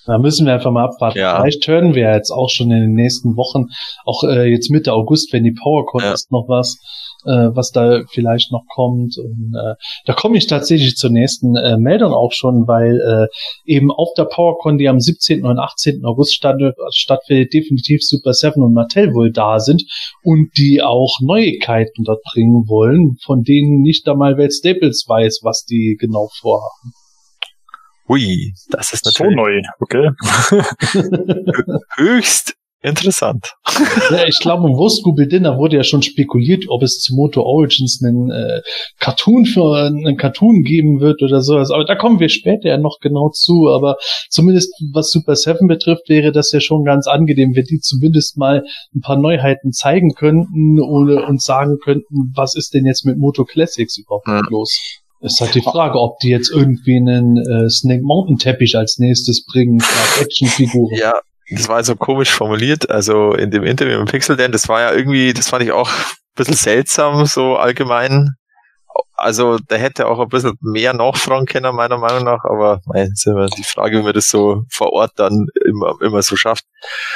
Da 0.06 0.18
müssen 0.18 0.44
wir 0.44 0.52
einfach 0.52 0.70
mal 0.70 0.84
abwarten. 0.84 1.18
Ja. 1.18 1.40
Vielleicht 1.40 1.66
hören 1.66 1.94
wir 1.94 2.12
jetzt 2.12 2.30
auch 2.30 2.50
schon 2.50 2.70
in 2.70 2.82
den 2.82 2.92
nächsten 2.92 3.36
Wochen, 3.36 3.68
auch 4.04 4.22
äh, 4.24 4.44
jetzt 4.50 4.70
Mitte 4.70 4.92
August, 4.92 5.32
wenn 5.32 5.44
die 5.44 5.52
PowerCon 5.54 6.02
Ja. 6.02 6.12
ist, 6.12 6.30
noch 6.30 6.44
was, 6.46 6.76
äh, 7.24 7.54
was 7.54 7.70
da 7.70 8.02
vielleicht 8.10 8.52
noch 8.52 8.64
kommt. 8.74 9.16
Und 9.18 9.54
äh, 9.54 9.74
da 10.06 10.12
komme 10.12 10.36
ich 10.36 10.46
tatsächlich 10.46 10.96
zur 10.96 11.10
nächsten 11.10 11.56
äh, 11.56 11.76
Meldung 11.78 12.12
auch 12.12 12.32
schon, 12.32 12.66
weil 12.66 13.00
äh, 13.00 13.26
eben 13.70 13.90
auf 13.90 14.10
der 14.16 14.24
PowerCon, 14.24 14.78
die 14.78 14.88
am 14.88 15.00
17. 15.00 15.44
und 15.44 15.58
18. 15.58 16.04
August 16.04 16.34
statt, 16.34 16.56
stattfindet, 16.92 17.52
definitiv 17.52 18.02
Super 18.02 18.32
7 18.32 18.62
und 18.62 18.74
Mattel 18.74 19.14
wohl 19.14 19.32
da 19.32 19.58
sind 19.58 19.82
und 20.22 20.50
die 20.58 20.82
auch 20.82 21.18
Neuigkeiten 21.20 22.04
dort 22.04 22.22
bringen 22.32 22.64
wollen, 22.68 23.16
von 23.24 23.42
denen 23.42 23.82
nicht 23.82 24.08
einmal 24.08 24.36
Welt 24.36 24.52
Staples 24.52 25.04
weiß, 25.06 25.40
was 25.42 25.64
die 25.64 25.96
genau 25.98 26.28
vorhaben. 26.40 26.92
hui, 28.08 28.52
das 28.70 28.92
ist 28.92 29.04
So 29.04 29.24
natürlich 29.24 29.36
neu, 29.36 29.62
okay. 29.80 30.10
höchst 31.96 32.54
interessant. 32.84 33.54
Ja, 34.10 34.26
ich 34.26 34.38
glaube, 34.38 34.68
im 34.68 34.76
Wurstgubel 34.76 35.26
Dinner 35.26 35.58
wurde 35.58 35.76
ja 35.76 35.82
schon 35.82 36.02
spekuliert, 36.02 36.64
ob 36.68 36.82
es 36.82 36.98
zu 37.00 37.14
Moto 37.14 37.42
Origins 37.42 38.00
einen 38.04 38.30
äh, 38.30 38.60
Cartoon 39.00 39.46
für 39.46 39.76
einen 39.86 40.16
Cartoon 40.16 40.62
geben 40.62 41.00
wird 41.00 41.22
oder 41.22 41.40
sowas. 41.40 41.70
Aber 41.70 41.84
da 41.84 41.96
kommen 41.96 42.20
wir 42.20 42.28
später 42.28 42.68
ja 42.68 42.76
noch 42.78 42.98
genau 43.00 43.30
zu. 43.30 43.68
Aber 43.70 43.96
zumindest 44.28 44.72
was 44.92 45.10
Super 45.10 45.34
Seven 45.34 45.66
betrifft, 45.66 46.08
wäre 46.08 46.30
das 46.32 46.52
ja 46.52 46.60
schon 46.60 46.84
ganz 46.84 47.06
angenehm, 47.08 47.56
wenn 47.56 47.64
die 47.64 47.80
zumindest 47.80 48.36
mal 48.36 48.62
ein 48.94 49.00
paar 49.00 49.16
Neuheiten 49.18 49.72
zeigen 49.72 50.14
könnten 50.14 50.80
oder 50.80 51.26
uns 51.28 51.44
sagen 51.44 51.78
könnten, 51.82 52.32
was 52.36 52.54
ist 52.54 52.74
denn 52.74 52.86
jetzt 52.86 53.04
mit 53.04 53.18
Moto 53.18 53.44
Classics 53.44 53.96
überhaupt 53.98 54.28
Ja. 54.28 54.42
los? 54.50 54.78
Es 55.20 55.34
ist 55.34 55.40
halt 55.40 55.54
die 55.54 55.62
Frage, 55.62 55.98
ob 55.98 56.18
die 56.18 56.28
jetzt 56.28 56.50
irgendwie 56.52 56.96
einen 56.96 57.38
äh, 57.38 57.70
Snake 57.70 58.02
Mountain 58.04 58.36
Teppich 58.38 58.76
als 58.76 58.98
nächstes 58.98 59.44
bringen, 59.46 59.80
als 59.80 60.20
Actionfiguren. 60.20 60.96
Ja, 60.98 61.14
das 61.50 61.68
war 61.68 61.82
so 61.84 61.96
komisch 61.96 62.30
formuliert. 62.30 62.90
Also 62.90 63.32
in 63.34 63.50
dem 63.50 63.64
Interview 63.64 63.98
mit 63.98 64.10
Pixel 64.10 64.36
Dan, 64.36 64.52
das 64.52 64.68
war 64.68 64.80
ja 64.80 64.92
irgendwie, 64.92 65.32
das 65.32 65.48
fand 65.48 65.62
ich 65.62 65.72
auch 65.72 65.90
ein 65.90 66.16
bisschen 66.36 66.54
seltsam, 66.54 67.26
so 67.26 67.56
allgemein. 67.56 68.34
Also 69.16 69.58
da 69.68 69.76
hätte 69.76 70.06
auch 70.06 70.18
ein 70.20 70.28
bisschen 70.28 70.58
mehr 70.60 70.92
nachfragen 70.92 71.46
können, 71.46 71.74
meiner 71.76 71.98
Meinung 71.98 72.24
nach, 72.24 72.44
aber 72.44 72.80
mei, 72.86 73.02
ist 73.04 73.26
immer 73.26 73.46
die 73.46 73.62
Frage, 73.62 73.98
wie 73.98 74.02
man 74.02 74.12
das 74.12 74.28
so 74.28 74.64
vor 74.70 74.92
Ort 74.92 75.12
dann 75.16 75.46
immer, 75.64 75.94
immer 76.02 76.20
so 76.22 76.36
schafft. 76.36 76.64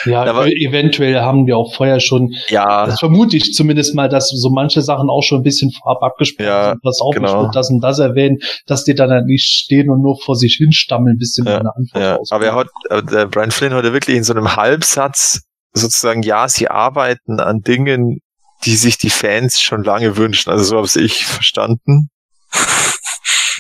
Ja, 0.05 0.23
Aber- 0.25 0.47
eventuell 0.47 1.21
haben 1.21 1.47
wir 1.47 1.57
auch 1.59 1.75
vorher 1.75 2.01
schon, 2.01 2.33
Ja, 2.49 2.87
das 2.87 3.01
vermute 3.01 3.37
ich 3.37 3.53
zumindest 3.53 3.95
mal, 3.95 4.09
dass 4.09 4.29
so 4.31 4.49
manche 4.51 4.81
Sachen 4.81 5.11
auch 5.11 5.23
schon 5.23 5.41
ein 5.41 5.43
bisschen 5.43 5.71
vorab 5.73 6.03
abgesprochen 6.03 6.47
Ja, 6.47 6.71
sind. 6.71 6.83
Pass 6.83 7.01
auf, 7.01 7.14
ich 7.14 7.21
genau. 7.21 7.43
will 7.43 7.51
das 7.53 7.69
und 7.69 7.81
das 7.81 7.99
erwähnen, 7.99 8.38
dass 8.67 8.85
die 8.85 8.95
dann 8.95 9.11
halt 9.11 9.27
nicht 9.27 9.45
stehen 9.45 9.91
und 9.91 10.01
nur 10.01 10.17
vor 10.25 10.37
sich 10.37 10.55
hinstammeln, 10.57 11.19
bis 11.19 11.35
sie 11.35 11.43
Ja, 11.45 11.59
eine 11.59 11.75
Antwort 11.75 12.03
ja. 12.03 12.19
aber 12.31 12.45
er 12.47 12.55
hat, 12.55 12.69
aber 12.91 13.03
der 13.03 13.27
Brian 13.27 13.51
Flynn 13.51 13.75
hat 13.75 13.85
ja 13.85 13.93
wirklich 13.93 14.17
in 14.17 14.25
so 14.25 14.33
einem 14.33 14.57
Halbsatz 14.57 15.43
sozusagen, 15.75 16.23
ja, 16.23 16.49
sie 16.49 16.69
arbeiten 16.69 17.41
an 17.41 17.61
Dingen, 17.61 18.21
die 18.64 18.77
sich 18.77 18.99
die 18.99 19.11
Fans 19.11 19.61
schon 19.61 19.85
lange 19.85 20.16
wünschen. 20.16 20.51
Also 20.51 20.64
so 20.64 20.77
habe 20.77 21.05
ich 21.05 21.27
verstanden. 21.27 22.11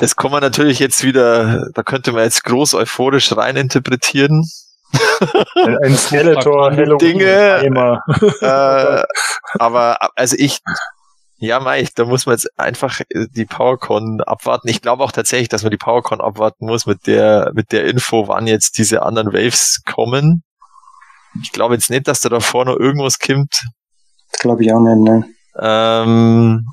Das 0.00 0.16
kann 0.16 0.30
man 0.30 0.42
natürlich 0.42 0.78
jetzt 0.78 1.02
wieder, 1.02 1.70
da 1.74 1.82
könnte 1.82 2.12
man 2.12 2.24
jetzt 2.24 2.44
groß 2.44 2.74
euphorisch 2.74 3.32
reininterpretieren. 3.36 4.44
Ein, 5.54 5.78
ein 5.84 5.96
Skeletor, 5.96 6.70
Halloween, 6.70 6.98
Dinge. 6.98 7.54
Eimer. 7.56 8.02
äh, 8.40 9.02
aber 9.58 9.98
also 10.14 10.36
ich, 10.38 10.60
ja, 11.38 11.60
Mike, 11.60 11.90
da 11.94 12.04
muss 12.04 12.26
man 12.26 12.34
jetzt 12.34 12.48
einfach 12.58 13.00
die 13.12 13.44
PowerCon 13.44 14.20
abwarten. 14.22 14.68
Ich 14.68 14.80
glaube 14.80 15.04
auch 15.04 15.12
tatsächlich, 15.12 15.48
dass 15.48 15.62
man 15.62 15.70
die 15.70 15.76
PowerCon 15.76 16.20
abwarten 16.20 16.66
muss 16.66 16.86
mit 16.86 17.06
der 17.06 17.52
mit 17.54 17.70
der 17.72 17.84
Info, 17.84 18.28
wann 18.28 18.46
jetzt 18.46 18.78
diese 18.78 19.02
anderen 19.02 19.32
Waves 19.32 19.82
kommen. 19.84 20.42
Ich 21.42 21.52
glaube 21.52 21.74
jetzt 21.74 21.90
nicht, 21.90 22.08
dass 22.08 22.20
da 22.20 22.28
davor 22.28 22.64
noch 22.64 22.76
irgendwas 22.76 23.18
kommt. 23.18 23.62
Das 24.32 24.40
glaube 24.40 24.64
ich 24.64 24.72
auch 24.72 24.80
nicht, 24.80 24.98
ne? 24.98 25.24
Ähm, 25.60 26.64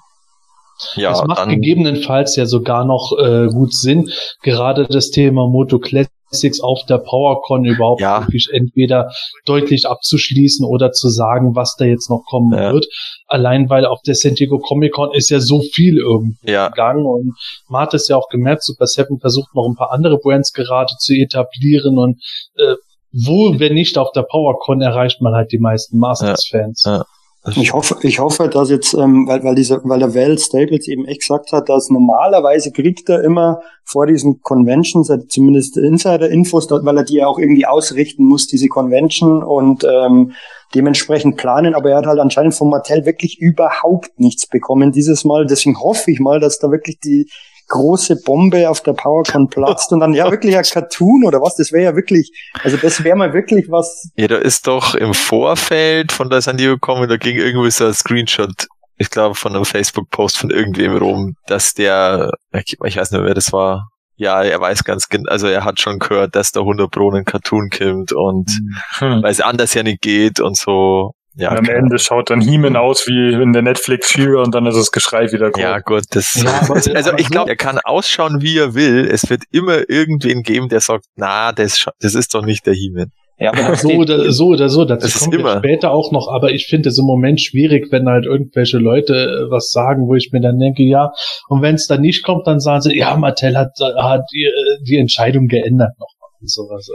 ja, 0.95 1.11
es 1.13 1.23
macht 1.23 1.39
dann, 1.39 1.49
gegebenenfalls 1.49 2.35
ja 2.35 2.45
sogar 2.45 2.85
noch 2.85 3.13
äh, 3.17 3.47
gut 3.47 3.73
Sinn, 3.73 4.09
gerade 4.43 4.85
das 4.87 5.09
Thema 5.09 5.47
Moto 5.47 5.79
Classics 5.79 6.59
auf 6.61 6.83
der 6.85 6.97
PowerCon 6.97 7.63
überhaupt 7.65 8.01
Ja. 8.01 8.21
wirklich 8.21 8.49
entweder 8.51 9.09
deutlich 9.45 9.87
abzuschließen 9.87 10.65
oder 10.65 10.91
zu 10.91 11.07
sagen, 11.09 11.55
was 11.55 11.75
da 11.77 11.85
jetzt 11.85 12.09
noch 12.09 12.23
kommen 12.29 12.51
Ja. 12.53 12.73
wird. 12.73 12.85
Allein 13.27 13.69
weil 13.69 13.85
auf 13.85 14.01
der 14.05 14.15
San 14.15 14.35
Diego 14.35 14.59
Comic 14.59 14.91
Con 14.93 15.13
ist 15.13 15.29
ja 15.29 15.39
so 15.39 15.61
viel 15.61 15.97
irgendwie 15.97 16.51
ja, 16.51 16.67
gegangen 16.67 17.05
und 17.05 17.33
man 17.69 17.83
hat 17.83 17.93
es 17.93 18.09
ja 18.09 18.17
auch 18.17 18.27
gemerkt, 18.27 18.63
Super 18.63 18.85
Seven 18.85 19.19
versucht 19.19 19.55
noch 19.55 19.65
ein 19.67 19.75
paar 19.75 19.91
andere 19.91 20.17
Brands 20.17 20.51
gerade 20.51 20.93
zu 20.99 21.13
etablieren 21.13 21.97
und 21.97 22.21
äh, 22.57 22.75
wo, 23.13 23.57
wenn 23.59 23.75
nicht 23.75 23.97
auf 23.97 24.11
der 24.11 24.23
PowerCon, 24.23 24.81
erreicht 24.81 25.21
man 25.21 25.33
halt 25.33 25.53
die 25.53 25.57
meisten 25.59 25.97
Masters-Fans. 25.99 26.83
Ja. 26.85 27.05
Ich 27.53 27.73
hoffe, 27.73 27.97
ich 28.01 28.19
hoffe, 28.19 28.49
dass 28.49 28.71
jetzt, 28.71 28.95
ähm, 28.95 29.27
weil, 29.27 29.43
weil 29.43 29.53
dieser, 29.53 29.79
weil 29.83 29.99
der 29.99 30.15
Val 30.15 30.37
Staples 30.39 30.87
eben 30.87 31.05
echt 31.05 31.21
gesagt 31.21 31.51
hat, 31.51 31.69
dass 31.69 31.91
normalerweise 31.91 32.71
kriegt 32.71 33.07
er 33.07 33.23
immer 33.23 33.61
vor 33.83 34.07
diesen 34.07 34.41
Conventions, 34.41 35.11
also 35.11 35.27
zumindest 35.27 35.77
Insider-Infos, 35.77 36.67
dort, 36.67 36.85
weil 36.85 36.97
er 36.97 37.03
die 37.03 37.17
ja 37.17 37.27
auch 37.27 37.37
irgendwie 37.37 37.67
ausrichten 37.67 38.25
muss, 38.25 38.47
diese 38.47 38.67
Convention 38.67 39.43
und 39.43 39.83
ähm, 39.83 40.31
dementsprechend 40.73 41.37
planen. 41.37 41.75
Aber 41.75 41.91
er 41.91 41.97
hat 41.97 42.07
halt 42.07 42.19
anscheinend 42.19 42.55
von 42.55 42.69
Mattel 42.69 43.05
wirklich 43.05 43.39
überhaupt 43.39 44.19
nichts 44.19 44.47
bekommen 44.47 44.91
dieses 44.91 45.23
Mal. 45.23 45.45
Deswegen 45.45 45.79
hoffe 45.79 46.09
ich 46.09 46.19
mal, 46.19 46.39
dass 46.39 46.57
da 46.57 46.71
wirklich 46.71 46.99
die 46.99 47.29
große 47.67 48.17
Bombe 48.23 48.69
auf 48.69 48.81
der 48.81 48.93
PowerCon 48.93 49.49
platzt 49.49 49.91
und 49.91 49.99
dann 49.99 50.13
ja 50.13 50.29
wirklich 50.29 50.55
ein 50.57 50.63
Cartoon 50.63 51.23
oder 51.25 51.41
was. 51.41 51.55
Das 51.55 51.71
wäre 51.71 51.83
ja 51.83 51.95
wirklich, 51.95 52.31
also 52.63 52.77
das 52.77 53.03
wäre 53.03 53.15
mal 53.15 53.33
wirklich 53.33 53.69
was 53.69 54.09
ja, 54.15 54.27
da 54.27 54.37
ist 54.37 54.67
doch 54.67 54.95
im 54.95 55.13
Vorfeld 55.13 56.11
von 56.11 56.29
der 56.29 56.41
San 56.41 56.57
Diego 56.57 56.77
Comic, 56.77 57.09
da 57.09 57.17
ging 57.17 57.37
irgendwie 57.37 57.71
so 57.71 57.85
ein 57.85 57.93
Screenshot, 57.93 58.67
ich 58.97 59.09
glaube 59.09 59.35
von 59.35 59.55
einem 59.55 59.65
Facebook-Post 59.65 60.37
von 60.37 60.49
irgendwem 60.51 60.95
rum, 60.97 61.35
dass 61.47 61.73
der, 61.73 62.31
ich 62.53 62.77
weiß 62.79 63.11
nicht 63.11 63.19
mehr, 63.19 63.25
wer 63.25 63.33
das 63.33 63.51
war, 63.51 63.89
ja, 64.17 64.41
er 64.43 64.61
weiß 64.61 64.83
ganz 64.83 65.09
genau, 65.09 65.29
also 65.29 65.47
er 65.47 65.65
hat 65.65 65.79
schon 65.81 65.99
gehört, 65.99 66.35
dass 66.35 66.51
da 66.51 66.61
100 66.61 66.89
Pro 66.89 67.11
ein 67.11 67.25
Cartoon 67.25 67.69
kommt 67.69 68.13
und 68.13 68.49
Hm. 68.99 69.23
weil 69.23 69.31
es 69.31 69.41
anders 69.41 69.73
ja 69.73 69.83
nicht 69.83 70.01
geht 70.01 70.39
und 70.39 70.57
so. 70.57 71.11
Ja, 71.37 71.51
Und 71.51 71.57
am 71.59 71.65
keine 71.65 71.77
Ende 71.79 71.99
schaut 71.99 72.29
dann 72.29 72.39
He-Man 72.39 72.75
aus 72.77 73.07
wie 73.07 73.33
in 73.33 73.51
der 73.51 73.61
Netflix-Serie 73.61 74.39
und 74.39 74.55
dann 74.55 74.65
ist 74.67 74.77
das 74.77 74.91
Geschrei 74.91 75.31
wieder 75.33 75.51
groß. 75.51 75.61
Ja, 75.61 75.79
gut, 75.79 76.03
das, 76.11 76.35
Ja, 76.41 76.61
aber- 76.61 76.75
also 76.75 77.11
ich 77.17 77.29
glaube, 77.29 77.49
er 77.49 77.57
kann 77.57 77.77
ausschauen, 77.83 78.41
wie 78.41 78.57
er 78.57 78.73
will. 78.73 79.05
Es 79.11 79.29
wird 79.29 79.43
immer 79.51 79.89
irgendwen 79.89 80.43
geben, 80.43 80.69
der 80.69 80.79
sagt, 80.79 81.05
na, 81.15 81.51
das, 81.51 81.85
das 81.99 82.15
ist 82.15 82.33
doch 82.33 82.43
nicht 82.45 82.65
der 82.65 82.73
He-Man. 82.73 83.11
ja, 83.37 83.51
aber 83.51 83.75
So 83.75 83.89
oder 83.89 84.31
so 84.31 84.47
oder 84.47 84.69
so, 84.69 84.85
dazu 84.85 85.05
Das 85.07 85.15
ist 85.15 85.19
kommen 85.23 85.33
wir 85.33 85.39
immer. 85.41 85.57
später 85.57 85.91
auch 85.91 86.13
noch, 86.13 86.29
aber 86.29 86.51
ich 86.51 86.67
finde 86.67 86.87
es 86.87 86.97
im 86.97 87.05
Moment 87.05 87.41
schwierig, 87.41 87.91
wenn 87.91 88.07
halt 88.07 88.25
irgendwelche 88.25 88.77
Leute 88.77 89.13
äh, 89.13 89.51
was 89.51 89.71
sagen, 89.71 90.07
wo 90.07 90.15
ich 90.15 90.29
mir 90.31 90.39
dann 90.39 90.57
denke, 90.57 90.83
ja, 90.83 91.11
und 91.49 91.61
wenn 91.61 91.75
es 91.75 91.85
dann 91.87 91.99
nicht 91.99 92.23
kommt, 92.23 92.47
dann 92.47 92.61
sagen 92.61 92.79
sie, 92.81 92.97
ja, 92.97 93.13
Mattel 93.17 93.57
hat, 93.57 93.71
hat 93.81 94.21
die, 94.33 94.45
äh, 94.45 94.83
die 94.87 94.95
Entscheidung 94.97 95.47
geändert 95.47 95.91
noch 95.99 96.07
und 96.39 96.49
sowas. 96.49 96.87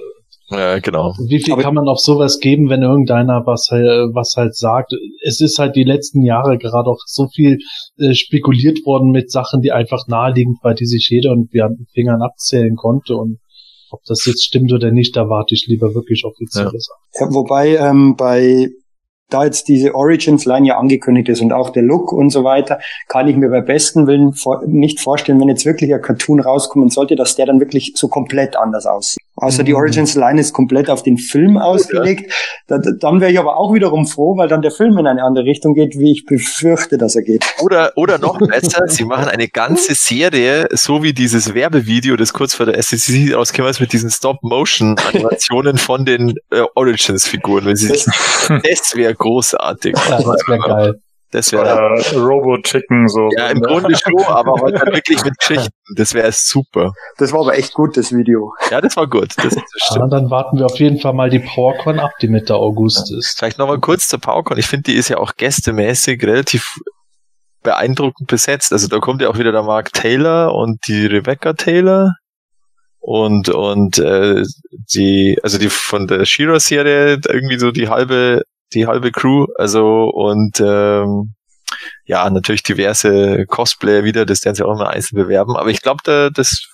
Ja, 0.50 0.78
genau. 0.80 1.14
Wie 1.28 1.40
viel 1.40 1.52
Aber- 1.52 1.62
kann 1.62 1.74
man 1.74 1.88
auf 1.88 2.00
sowas 2.00 2.40
geben, 2.40 2.68
wenn 2.68 2.82
irgendeiner 2.82 3.46
was, 3.46 3.68
äh, 3.70 3.76
was 4.12 4.34
halt 4.36 4.56
sagt? 4.56 4.92
Es 5.24 5.40
ist 5.40 5.58
halt 5.58 5.76
die 5.76 5.84
letzten 5.84 6.22
Jahre 6.22 6.58
gerade 6.58 6.90
auch 6.90 7.00
so 7.06 7.28
viel 7.28 7.58
äh, 7.98 8.14
spekuliert 8.14 8.84
worden 8.84 9.10
mit 9.10 9.30
Sachen, 9.30 9.62
die 9.62 9.72
einfach 9.72 10.06
naheliegend 10.08 10.58
war, 10.62 10.74
die 10.74 10.86
sich 10.86 11.08
jeder 11.10 11.32
und 11.32 11.52
wir 11.52 11.66
an 11.66 11.76
den 11.76 11.86
Fingern 11.92 12.22
abzählen 12.22 12.74
konnte 12.76 13.16
und 13.16 13.38
ob 13.92 14.00
das 14.04 14.24
jetzt 14.24 14.44
stimmt 14.44 14.72
oder 14.72 14.92
nicht, 14.92 15.16
da 15.16 15.28
warte 15.28 15.54
ich 15.54 15.66
lieber 15.66 15.94
wirklich 15.94 16.24
offizielle 16.24 16.78
Sachen. 16.78 17.02
Ja, 17.14 17.34
wobei 17.34 17.76
ähm, 17.76 18.14
bei 18.16 18.68
da 19.30 19.44
jetzt 19.44 19.68
diese 19.68 19.94
Origins-Line 19.94 20.66
ja 20.66 20.78
angekündigt 20.78 21.28
ist 21.28 21.40
und 21.40 21.52
auch 21.52 21.70
der 21.70 21.82
Look 21.82 22.12
und 22.12 22.30
so 22.30 22.44
weiter, 22.44 22.80
kann 23.08 23.28
ich 23.28 23.36
mir 23.36 23.48
bei 23.48 23.60
besten 23.60 24.06
Willen 24.06 24.32
vor, 24.32 24.62
nicht 24.66 25.00
vorstellen, 25.00 25.40
wenn 25.40 25.48
jetzt 25.48 25.64
wirklich 25.64 25.94
ein 25.94 26.02
Cartoon 26.02 26.40
rauskommen 26.40 26.90
sollte, 26.90 27.16
dass 27.16 27.36
der 27.36 27.46
dann 27.46 27.60
wirklich 27.60 27.92
so 27.94 28.08
komplett 28.08 28.56
anders 28.56 28.86
aussieht. 28.86 29.22
Also 29.40 29.62
die 29.62 29.72
Mhm. 29.72 29.78
Origins-Line 29.78 30.40
ist 30.40 30.52
komplett 30.52 30.88
auf 30.90 31.02
den 31.02 31.16
Film 31.18 31.56
ausgelegt. 31.56 32.32
Da, 32.66 32.78
da- 32.78 32.92
dann 32.98 33.20
wäre 33.20 33.32
ich 33.32 33.38
aber 33.38 33.56
auch 33.56 33.72
wiederum 33.74 34.06
froh, 34.06 34.36
weil 34.36 34.48
dann 34.48 34.62
der 34.62 34.70
Film 34.70 34.96
in 34.98 35.06
eine 35.06 35.22
andere 35.24 35.44
Richtung 35.44 35.74
geht, 35.74 35.98
wie 35.98 36.12
ich 36.12 36.24
befürchte, 36.26 36.98
dass 36.98 37.16
er 37.16 37.22
geht. 37.22 37.44
Oder, 37.62 37.92
oder 37.96 38.18
noch 38.18 38.38
besser, 38.48 38.86
sie 38.88 39.04
machen 39.04 39.28
eine 39.28 39.48
ganze 39.48 39.94
Serie, 39.94 40.68
so 40.72 41.02
wie 41.02 41.12
dieses 41.12 41.54
Werbevideo, 41.54 42.16
das 42.16 42.32
kurz 42.32 42.54
vor 42.54 42.66
der 42.66 42.80
SEC 42.82 43.34
rausgekommen 43.34 43.70
ist, 43.70 43.80
mit 43.80 43.92
diesen 43.92 44.10
Stop-Motion-Animationen 44.10 45.78
von 45.78 46.04
den 46.04 46.34
äh, 46.50 46.62
Origins-Figuren. 46.74 47.64
Das- 47.66 47.80
das 48.48 48.94
wäre 48.94 49.14
großartig. 49.14 49.94
Ja, 50.10 50.16
das 50.22 50.48
wäre 50.48 50.58
geil. 50.58 50.94
Das 51.32 51.52
wäre 51.52 51.62
Oder 51.62 52.18
Robo-Chicken, 52.18 53.06
so. 53.06 53.28
ja 53.36 53.48
im 53.48 53.60
Grunde 53.60 53.96
schon, 53.96 54.18
aber 54.26 54.60
halt 54.60 54.80
dann 54.82 54.92
wirklich 54.92 55.24
mit 55.24 55.38
Geschichten. 55.38 55.70
Das 55.94 56.12
wäre 56.12 56.32
super. 56.32 56.92
Das 57.18 57.32
war 57.32 57.40
aber 57.40 57.56
echt 57.56 57.72
gut, 57.72 57.96
das 57.96 58.12
Video. 58.12 58.52
Ja, 58.70 58.80
das 58.80 58.96
war 58.96 59.06
gut. 59.06 59.34
Das, 59.36 59.54
Ja, 59.54 59.62
stimmt. 59.76 60.12
dann 60.12 60.30
warten 60.30 60.58
wir 60.58 60.66
auf 60.66 60.78
jeden 60.78 60.98
Fall 60.98 61.12
mal 61.12 61.30
die 61.30 61.38
PowerCon 61.38 62.00
ab, 62.00 62.10
die 62.20 62.28
Mitte 62.28 62.56
August 62.56 63.12
ist. 63.12 63.38
Vielleicht 63.38 63.58
nochmal 63.58 63.78
kurz 63.78 64.08
zur 64.08 64.18
PowerCon. 64.18 64.58
Ich 64.58 64.66
finde, 64.66 64.90
die 64.90 64.96
ist 64.96 65.08
ja 65.08 65.18
auch 65.18 65.36
gästemäßig 65.36 66.22
relativ 66.24 66.66
beeindruckend 67.62 68.28
besetzt. 68.28 68.72
Also 68.72 68.88
da 68.88 68.98
kommt 68.98 69.22
ja 69.22 69.28
auch 69.28 69.38
wieder 69.38 69.52
der 69.52 69.62
Mark 69.62 69.92
Taylor 69.92 70.54
und 70.54 70.80
die 70.88 71.06
Rebecca 71.06 71.52
Taylor 71.52 72.14
und 72.98 73.48
und 73.48 73.98
äh, 73.98 74.42
die 74.94 75.38
also 75.42 75.58
die 75.58 75.70
von 75.70 76.06
der 76.06 76.24
Shira-Serie 76.24 77.20
irgendwie 77.28 77.58
so 77.58 77.70
die 77.70 77.88
halbe 77.88 78.42
die 78.74 78.86
halbe 78.86 79.12
Crew. 79.12 79.46
Also 79.56 80.04
und 80.10 80.60
ähm, 80.60 81.34
ja 82.04 82.28
natürlich 82.30 82.62
diverse 82.62 83.46
Cosplayer 83.46 84.04
wieder. 84.04 84.26
Das 84.26 84.44
werden 84.44 84.54
sie 84.56 84.64
auch 84.64 84.72
immer 84.72 84.90
einzeln 84.90 85.16
bewerben. 85.16 85.56
Aber 85.56 85.70
ich 85.70 85.82
glaube, 85.82 86.00
da 86.04 86.30
das 86.30 86.66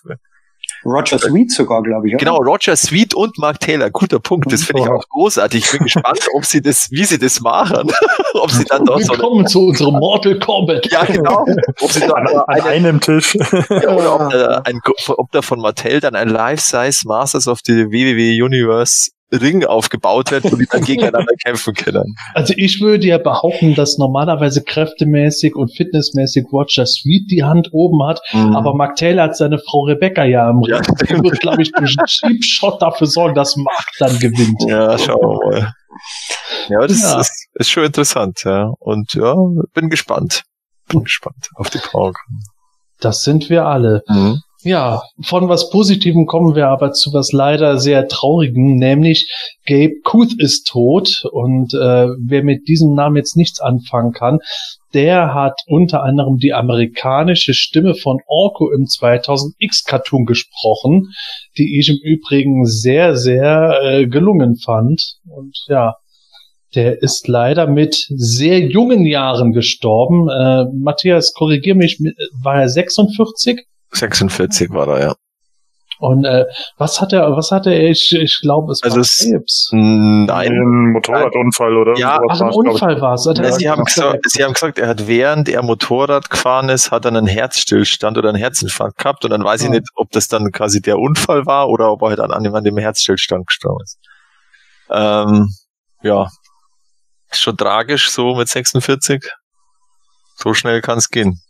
Roger 0.84 1.18
Sweet 1.18 1.50
sogar, 1.50 1.82
glaube 1.82 2.06
ich. 2.08 2.14
oder? 2.14 2.18
Genau, 2.24 2.36
Roger 2.38 2.76
Sweet 2.76 3.14
und 3.14 3.38
Mark 3.38 3.60
Taylor. 3.60 3.90
Guter 3.90 4.20
Punkt. 4.20 4.52
Das 4.52 4.64
finde 4.64 4.82
ich 4.82 4.88
auch 4.88 5.02
großartig. 5.08 5.64
Ich 5.64 5.70
bin 5.72 5.82
gespannt, 5.84 6.20
ob 6.34 6.44
sie 6.44 6.60
das, 6.60 6.90
wie 6.90 7.04
sie 7.04 7.18
das 7.18 7.40
machen. 7.40 7.90
ob 8.34 8.50
sie 8.50 8.64
dann 8.64 8.84
doch 8.84 9.00
so 9.00 9.12
Willkommen 9.12 9.46
zu 9.46 9.66
unserem 9.66 9.94
Mortal 9.94 10.38
Kombat. 10.38 10.90
ja, 10.90 11.04
genau. 11.04 11.44
Ob 11.80 11.90
sie 11.90 12.00
da 12.00 12.12
An, 12.14 12.26
an 12.28 12.44
eine, 12.46 12.64
einem 12.64 13.00
Tisch. 13.00 13.36
oder 13.36 14.14
ob, 14.14 14.30
da 14.30 14.62
ein, 14.64 14.80
ob 15.08 15.32
da 15.32 15.42
von 15.42 15.60
Mattel 15.60 16.00
dann 16.00 16.14
ein 16.14 16.28
Life-Size 16.28 17.06
Masters 17.06 17.48
of 17.48 17.60
the 17.64 17.86
WWW 17.86 18.42
Universe 18.42 19.10
Ring 19.32 19.64
aufgebaut 19.64 20.30
wird, 20.30 20.44
wo 20.44 20.56
die 20.56 20.66
dann 20.70 20.80
gegeneinander 20.84 21.32
kämpfen 21.44 21.74
können. 21.74 22.14
Also 22.34 22.54
ich 22.56 22.80
würde 22.80 23.06
ja 23.06 23.18
behaupten, 23.18 23.74
dass 23.74 23.98
normalerweise 23.98 24.62
kräftemäßig 24.62 25.54
und 25.56 25.74
fitnessmäßig 25.76 26.46
Roger 26.52 26.86
Sweet 26.86 27.30
die 27.30 27.42
Hand 27.44 27.70
oben 27.72 28.06
hat, 28.06 28.20
aber 28.32 28.74
Mark 28.74 28.96
Taylor 28.96 29.24
hat 29.24 29.36
seine 29.36 29.58
Frau 29.58 29.84
Rebecca 29.84 30.24
ja 30.24 30.48
im 30.50 30.60
Ja. 30.62 30.76
Ring. 30.78 30.84
Der 31.08 31.22
wird, 31.22 31.40
glaube 31.40 31.62
ich, 31.62 31.72
durch 31.72 31.96
einen 31.98 32.06
Cheap 32.38 32.44
Shot 32.44 32.80
dafür 32.82 33.06
sorgen, 33.06 33.34
dass 33.34 33.56
Mark 33.56 33.86
dann 33.98 34.18
gewinnt. 34.18 34.62
Ja, 34.66 34.96
schauen 34.98 35.20
wir 35.20 35.50
mal. 35.60 35.72
Ja, 36.68 36.86
das 36.86 37.02
Ja. 37.02 37.20
Ist, 37.20 37.46
ist 37.54 37.70
schon 37.70 37.84
interessant, 37.84 38.44
ja. 38.44 38.70
Und 38.78 39.14
ja, 39.14 39.34
bin 39.74 39.88
gespannt. 39.90 40.42
Bin 40.88 41.02
gespannt 41.04 41.48
auf 41.56 41.70
die 41.70 41.78
Power. 41.78 42.12
Das 43.00 43.22
sind 43.22 43.50
wir 43.50 43.66
alle. 43.66 44.02
Mhm. 44.08 44.40
Ja, 44.66 45.02
von 45.22 45.48
was 45.48 45.70
Positivem 45.70 46.26
kommen 46.26 46.56
wir 46.56 46.66
aber 46.66 46.90
zu 46.90 47.12
was 47.12 47.30
leider 47.30 47.78
sehr 47.78 48.08
Traurigem, 48.08 48.74
nämlich 48.74 49.32
Gabe 49.64 50.00
Kuth 50.02 50.34
ist 50.40 50.66
tot 50.66 51.22
und 51.30 51.72
äh, 51.72 52.08
wer 52.18 52.42
mit 52.42 52.66
diesem 52.66 52.94
Namen 52.94 53.14
jetzt 53.14 53.36
nichts 53.36 53.60
anfangen 53.60 54.10
kann, 54.10 54.40
der 54.92 55.34
hat 55.34 55.60
unter 55.68 56.02
anderem 56.02 56.38
die 56.38 56.52
amerikanische 56.52 57.54
Stimme 57.54 57.94
von 57.94 58.18
Orko 58.26 58.72
im 58.72 58.86
2000X 58.86 59.86
Cartoon 59.86 60.24
gesprochen, 60.24 61.12
die 61.56 61.78
ich 61.78 61.88
im 61.88 62.00
Übrigen 62.02 62.66
sehr, 62.66 63.16
sehr 63.16 63.78
äh, 63.84 64.08
gelungen 64.08 64.56
fand 64.56 65.00
und 65.28 65.56
ja, 65.68 65.94
der 66.74 67.02
ist 67.02 67.28
leider 67.28 67.68
mit 67.68 67.94
sehr 68.08 68.58
jungen 68.58 69.06
Jahren 69.06 69.52
gestorben. 69.52 70.28
Äh, 70.28 70.64
Matthias, 70.74 71.34
korrigier 71.34 71.76
mich, 71.76 72.00
war 72.42 72.62
er 72.62 72.68
46? 72.68 73.64
46 73.96 74.70
war 74.70 74.88
er, 74.88 75.00
ja. 75.08 75.14
Und 75.98 76.26
äh, 76.26 76.44
was 76.76 77.00
hat 77.00 77.14
er, 77.14 77.34
was 77.38 77.50
hatte 77.50 77.70
er? 77.72 77.88
Ich, 77.90 78.12
ich 78.14 78.40
glaube, 78.42 78.70
es 78.72 78.82
Also 78.82 78.96
war 78.96 79.00
es- 79.00 79.16
Krebs. 79.16 79.70
Nein. 79.72 80.52
Ein 80.52 80.92
Motorradunfall 80.92 81.74
oder 81.74 81.96
Ja, 81.96 82.20
Ach, 82.28 82.38
ein 82.38 82.50
ich. 82.50 82.54
Unfall 82.54 83.00
war 83.00 83.14
es. 83.14 83.24
Ja, 83.24 83.52
sie, 83.52 83.70
haben 83.70 83.82
gesagt, 83.84 84.30
sie 84.30 84.44
haben 84.44 84.52
gesagt, 84.52 84.78
er 84.78 84.88
hat 84.88 85.06
während 85.08 85.48
er 85.48 85.62
Motorrad 85.62 86.28
gefahren 86.28 86.68
ist, 86.68 86.90
hat 86.90 87.06
er 87.06 87.12
einen 87.12 87.26
Herzstillstand 87.26 88.18
oder 88.18 88.28
einen 88.28 88.36
Herzinfarkt 88.36 88.98
gehabt 88.98 89.24
und 89.24 89.30
dann 89.30 89.42
weiß 89.42 89.62
ich 89.62 89.68
Ah. 89.68 89.72
nicht, 89.72 89.88
ob 89.94 90.10
das 90.10 90.28
dann 90.28 90.52
quasi 90.52 90.82
der 90.82 90.98
Unfall 90.98 91.46
war 91.46 91.70
oder 91.70 91.90
ob 91.90 92.02
er 92.02 92.08
halt 92.10 92.20
an, 92.20 92.30
an 92.30 92.42
dem- 92.44 92.54
an 92.54 92.64
dem 92.64 92.76
Herzstillstand 92.76 93.46
gestorben 93.46 93.82
ist. 93.82 93.98
Ähm, 94.90 95.48
ja, 96.02 96.28
ist 97.30 97.40
schon 97.40 97.56
tragisch 97.56 98.10
so 98.10 98.34
mit 98.34 98.48
46. 98.48 99.24
So 100.36 100.52
schnell 100.52 100.82
kann 100.82 100.98
es 100.98 101.08
gehen. 101.08 101.40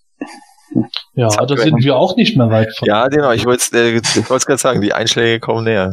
Ja, 1.14 1.29
Zack, 1.29 1.48
da 1.48 1.57
sind 1.57 1.83
wir 1.83 1.96
auch 1.96 2.16
nicht 2.16 2.37
mehr 2.37 2.50
weit 2.50 2.74
von. 2.76 2.87
Ja, 2.87 3.09
genau, 3.09 3.31
ich 3.33 3.46
wollte 3.46 3.76
äh, 3.79 3.96
ich 3.98 4.31
wollte 4.31 4.46
gerade 4.46 4.59
sagen, 4.61 4.81
die 4.81 4.92
Einschläge 4.92 5.40
kommen 5.40 5.64
näher. 5.64 5.92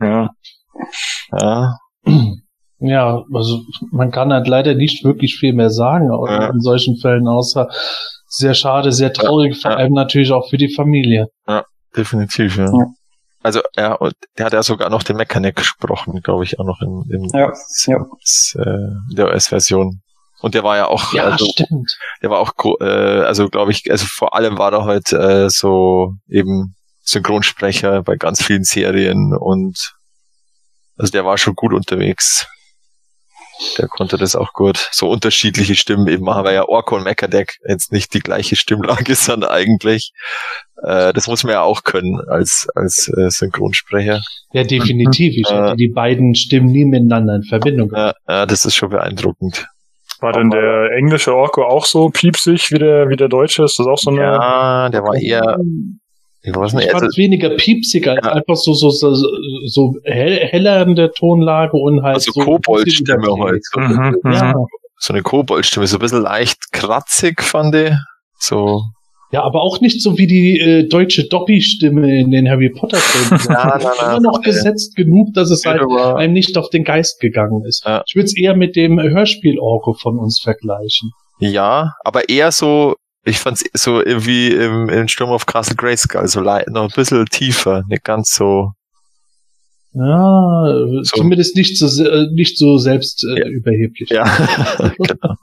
Ja. 0.00 0.30
Ja, 1.30 1.76
Ja, 2.80 3.22
also 3.32 3.60
man 3.92 4.10
kann 4.10 4.32
halt 4.32 4.48
leider 4.48 4.74
nicht 4.74 5.04
wirklich 5.04 5.36
viel 5.38 5.52
mehr 5.52 5.70
sagen 5.70 6.08
Ja. 6.26 6.48
in 6.48 6.60
solchen 6.60 6.96
Fällen, 6.96 7.28
außer 7.28 7.68
sehr 8.26 8.54
schade, 8.54 8.90
sehr 8.90 9.12
traurig, 9.12 9.60
vor 9.60 9.70
ja. 9.70 9.76
allem 9.76 9.92
natürlich 9.92 10.32
auch 10.32 10.48
für 10.50 10.56
die 10.56 10.74
Familie. 10.74 11.28
definitiv, 11.96 12.56
ja. 12.56 12.64
Ja. 12.64 12.86
Also, 13.44 13.60
ja, 13.76 13.94
und 13.94 14.14
der 14.38 14.46
hat 14.46 14.52
ja 14.52 14.62
sogar 14.62 14.88
noch 14.88 15.02
den 15.02 15.16
Mechanic 15.16 15.56
gesprochen, 15.56 16.20
glaube 16.22 16.44
ich, 16.44 16.58
auch 16.58 16.64
noch 16.64 16.80
in, 16.80 17.02
in, 17.10 17.28
Ja, 17.32 17.52
ja. 17.86 18.06
äh, 18.54 19.14
der 19.16 19.26
US-Version. 19.26 20.00
Und 20.42 20.54
der 20.54 20.62
war 20.64 20.76
ja 20.76 20.88
auch, 20.88 21.12
Ja, 21.14 21.24
also, 21.24 21.46
stimmt. 21.46 21.96
der 22.22 22.30
war 22.30 22.40
auch, 22.40 22.52
äh, 22.80 22.84
also 22.84 23.48
glaube 23.48 23.70
ich, 23.72 23.90
also 23.90 24.04
vor 24.06 24.34
allem 24.34 24.58
war 24.58 24.72
er 24.72 24.84
halt 24.84 25.12
äh, 25.12 25.48
so 25.48 26.14
eben 26.28 26.74
Synchronsprecher 27.02 28.02
bei 28.02 28.16
ganz 28.16 28.42
vielen 28.42 28.64
Serien 28.64 29.34
und 29.34 29.94
also 30.98 31.10
der 31.10 31.24
war 31.24 31.38
schon 31.38 31.54
gut 31.54 31.72
unterwegs. 31.72 32.46
Der 33.78 33.86
konnte 33.86 34.16
das 34.18 34.34
auch 34.34 34.52
gut. 34.52 34.88
So 34.92 35.08
unterschiedliche 35.08 35.74
Stimmen 35.76 36.08
eben 36.08 36.24
machen, 36.24 36.44
weil 36.44 36.54
ja 36.54 36.64
Orko 36.68 36.96
und 36.96 37.04
Mechadeck 37.04 37.58
jetzt 37.68 37.92
nicht 37.92 38.12
die 38.12 38.20
gleiche 38.20 38.56
Stimmlage 38.56 39.14
sind 39.16 39.44
eigentlich. 39.44 40.12
Äh, 40.82 41.12
das 41.12 41.28
muss 41.28 41.44
man 41.44 41.52
ja 41.52 41.62
auch 41.62 41.84
können 41.84 42.20
als, 42.28 42.66
als 42.74 43.08
äh, 43.16 43.30
Synchronsprecher. 43.30 44.20
Ja, 44.52 44.64
definitiv. 44.64 45.34
Ich 45.36 45.48
Ja. 45.48 45.66
hätte 45.66 45.76
die 45.76 45.88
beiden 45.94 46.34
Stimmen 46.34 46.66
nie 46.72 46.84
miteinander 46.84 47.36
in 47.36 47.44
Verbindung 47.44 47.90
ja, 47.94 48.46
das 48.46 48.64
ist 48.64 48.74
schon 48.74 48.90
beeindruckend. 48.90 49.66
War 50.22 50.32
denn 50.32 50.50
der 50.50 50.92
englische 50.96 51.34
Orko 51.34 51.64
auch 51.64 51.84
so 51.84 52.08
piepsig 52.08 52.70
wie 52.70 52.78
der, 52.78 53.08
wie 53.08 53.16
der 53.16 53.28
deutsche? 53.28 53.64
Ist 53.64 53.78
das 53.78 53.86
auch 53.86 53.98
so 53.98 54.10
eine? 54.10 54.20
Ja, 54.22 54.88
der 54.88 55.02
war 55.02 55.14
eher, 55.16 55.58
ich 56.42 56.54
weiß 56.54 56.74
nicht, 56.74 56.86
Ich 56.86 56.90
fand 56.92 57.04
also, 57.04 57.16
weniger 57.16 57.50
piepsig, 57.50 58.06
als 58.08 58.24
Ja. 58.24 58.32
einfach 58.32 58.56
so, 58.56 58.72
so, 58.74 58.90
so, 58.90 59.12
so 59.66 59.94
hell, 60.04 60.36
heller 60.36 60.82
in 60.82 60.94
der 60.94 61.12
Tonlage 61.12 61.76
und 61.76 62.02
halt 62.02 62.14
also 62.16 62.32
so. 62.32 62.40
Koboldstimme 62.40 63.34
halt. 63.42 63.64
So, 63.64 63.80
Mhm, 63.80 64.16
mhm. 64.22 64.32
Ja. 64.32 64.54
so 64.98 65.12
eine 65.12 65.22
Koboldstimme, 65.22 65.86
so 65.88 65.96
ein 65.96 66.00
bisschen 66.00 66.22
leicht 66.22 66.70
kratzig 66.72 67.42
fand 67.42 67.74
ich. 67.74 67.92
So, 68.38 68.82
ja, 69.32 69.42
aber 69.42 69.62
auch 69.62 69.80
nicht 69.80 70.02
so 70.02 70.18
wie 70.18 70.26
die 70.26 70.58
äh, 70.60 70.88
deutsche 70.88 71.24
Dobby-Stimme 71.28 72.20
in 72.20 72.30
den 72.30 72.48
Harry 72.48 72.68
Potter-Filmen. 72.70 73.42
Ja, 73.48 73.78
na, 73.82 73.92
na, 74.00 74.10
Immer 74.12 74.20
noch 74.20 74.34
voll. 74.36 74.42
gesetzt 74.44 74.94
genug, 74.94 75.32
dass 75.34 75.50
es 75.50 75.64
halt 75.64 75.80
aber, 75.80 76.16
einem 76.16 76.32
nicht 76.34 76.56
auf 76.58 76.68
den 76.70 76.84
Geist 76.84 77.18
gegangen 77.20 77.64
ist. 77.66 77.84
Ja. 77.84 78.02
Ich 78.06 78.14
würde 78.14 78.26
es 78.26 78.36
eher 78.36 78.54
mit 78.56 78.76
dem 78.76 79.00
Hörspiel-Orko 79.00 79.94
von 79.94 80.18
uns 80.18 80.38
vergleichen. 80.40 81.10
ja, 81.40 81.94
aber 82.04 82.28
eher 82.28 82.52
so, 82.52 82.94
ich 83.24 83.38
fand's 83.38 83.64
so 83.74 84.04
irgendwie 84.04 84.48
im, 84.48 84.88
im 84.88 85.08
Sturm 85.08 85.30
auf 85.30 85.46
Castle 85.46 85.76
Grayskull, 85.76 86.26
so 86.28 86.40
lei- 86.40 86.64
noch 86.68 86.82
ein 86.82 86.90
bisschen 86.94 87.24
tiefer, 87.26 87.82
nicht 87.88 88.04
ganz 88.04 88.34
so, 88.34 88.72
Ja, 89.94 90.64
So. 91.02 91.16
zumindest 91.16 91.54
nicht 91.56 91.76
so, 91.78 92.04
äh, 92.04 92.26
nicht 92.32 92.56
so 92.58 92.78
selbst 92.78 93.24
äh, 93.24 93.40
Ja. 93.40 93.46
überheblich. 93.48 94.08
ja, 94.10 94.24
genau. 94.96 95.34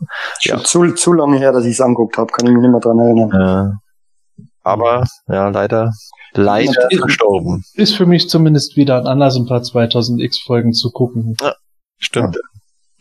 Ja. 0.41 0.57
Schon 0.65 0.65
zu, 0.89 0.95
zu 0.95 1.13
lange 1.13 1.37
her, 1.37 1.51
dass 1.51 1.65
ich 1.65 1.73
es 1.73 1.81
anguckt 1.81 2.17
habe, 2.17 2.31
kann 2.31 2.47
ich 2.47 2.53
mich 2.53 2.61
nicht 2.61 2.71
mehr 2.71 2.79
dran 2.79 2.99
erinnern. 2.99 3.29
Ja. 3.33 3.73
Aber, 4.63 5.05
ja, 5.27 5.49
leider, 5.49 5.91
leider 6.33 6.87
Und- 6.91 6.99
verstorben. 6.99 7.63
Ist 7.75 7.95
für 7.95 8.05
mich 8.05 8.27
zumindest 8.29 8.75
wieder 8.75 8.97
ein 8.97 9.07
Anlass, 9.07 9.35
ein 9.35 9.45
paar 9.45 9.61
2000X-Folgen 9.61 10.73
zu 10.73 10.89
gucken. 10.91 11.37
Stimmt. 11.97 12.37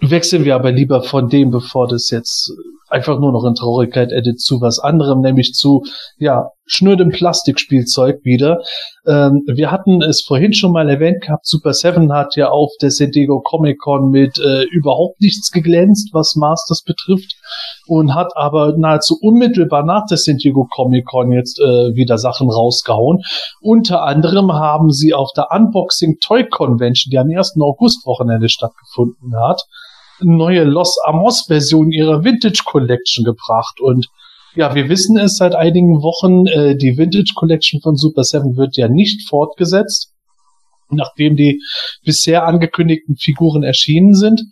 Wechseln 0.00 0.44
wir 0.44 0.54
aber 0.54 0.70
lieber 0.70 1.02
von 1.02 1.28
dem, 1.28 1.50
bevor 1.50 1.88
das 1.88 2.10
jetzt 2.10 2.52
einfach 2.88 3.18
nur 3.18 3.32
noch 3.32 3.44
in 3.44 3.54
Traurigkeit 3.54 4.12
edit 4.12 4.40
zu 4.40 4.60
was 4.60 4.78
anderem, 4.78 5.20
nämlich 5.20 5.54
zu, 5.54 5.84
ja, 6.18 6.50
schnödem 6.68 7.10
Plastikspielzeug 7.10 8.24
wieder. 8.24 8.60
Ähm, 9.06 9.42
wir 9.46 9.70
hatten 9.70 10.02
es 10.02 10.22
vorhin 10.22 10.52
schon 10.52 10.72
mal 10.72 10.88
erwähnt 10.88 11.22
gehabt, 11.22 11.46
Super 11.46 11.72
Seven 11.72 12.12
hat 12.12 12.36
ja 12.36 12.50
auf 12.50 12.70
der 12.80 12.90
San 12.90 13.10
Diego 13.10 13.40
Comic 13.40 13.78
Con 13.78 14.10
mit 14.10 14.38
äh, 14.38 14.64
überhaupt 14.64 15.20
nichts 15.20 15.50
geglänzt, 15.50 16.10
was 16.12 16.36
Masters 16.36 16.82
betrifft 16.82 17.34
und 17.86 18.14
hat 18.14 18.36
aber 18.36 18.74
nahezu 18.76 19.16
unmittelbar 19.20 19.82
nach 19.82 20.04
der 20.06 20.18
San 20.18 20.36
Diego 20.36 20.66
Comic 20.70 21.06
Con 21.06 21.32
jetzt 21.32 21.58
äh, 21.58 21.94
wieder 21.94 22.18
Sachen 22.18 22.50
rausgehauen. 22.50 23.22
Unter 23.60 24.02
anderem 24.02 24.52
haben 24.52 24.90
sie 24.90 25.14
auf 25.14 25.32
der 25.34 25.48
Unboxing 25.50 26.18
Toy 26.20 26.46
Convention, 26.46 27.10
die 27.10 27.18
am 27.18 27.30
1. 27.30 27.56
August 27.60 28.06
Wochenende 28.06 28.50
stattgefunden 28.50 29.34
hat, 29.36 29.62
neue 30.20 30.64
Los 30.64 30.96
Amos 31.04 31.46
Version 31.46 31.90
ihrer 31.90 32.24
Vintage 32.24 32.62
Collection 32.64 33.24
gebracht 33.24 33.80
und 33.80 34.08
ja, 34.58 34.74
wir 34.74 34.88
wissen 34.88 35.16
es 35.16 35.36
seit 35.36 35.54
einigen 35.54 36.02
Wochen, 36.02 36.46
äh, 36.46 36.76
die 36.76 36.96
Vintage 36.96 37.32
Collection 37.36 37.80
von 37.80 37.96
Super 37.96 38.24
7 38.24 38.56
wird 38.56 38.76
ja 38.76 38.88
nicht 38.88 39.28
fortgesetzt, 39.28 40.12
nachdem 40.90 41.36
die 41.36 41.60
bisher 42.04 42.44
angekündigten 42.44 43.16
Figuren 43.16 43.62
erschienen 43.62 44.14
sind. 44.14 44.42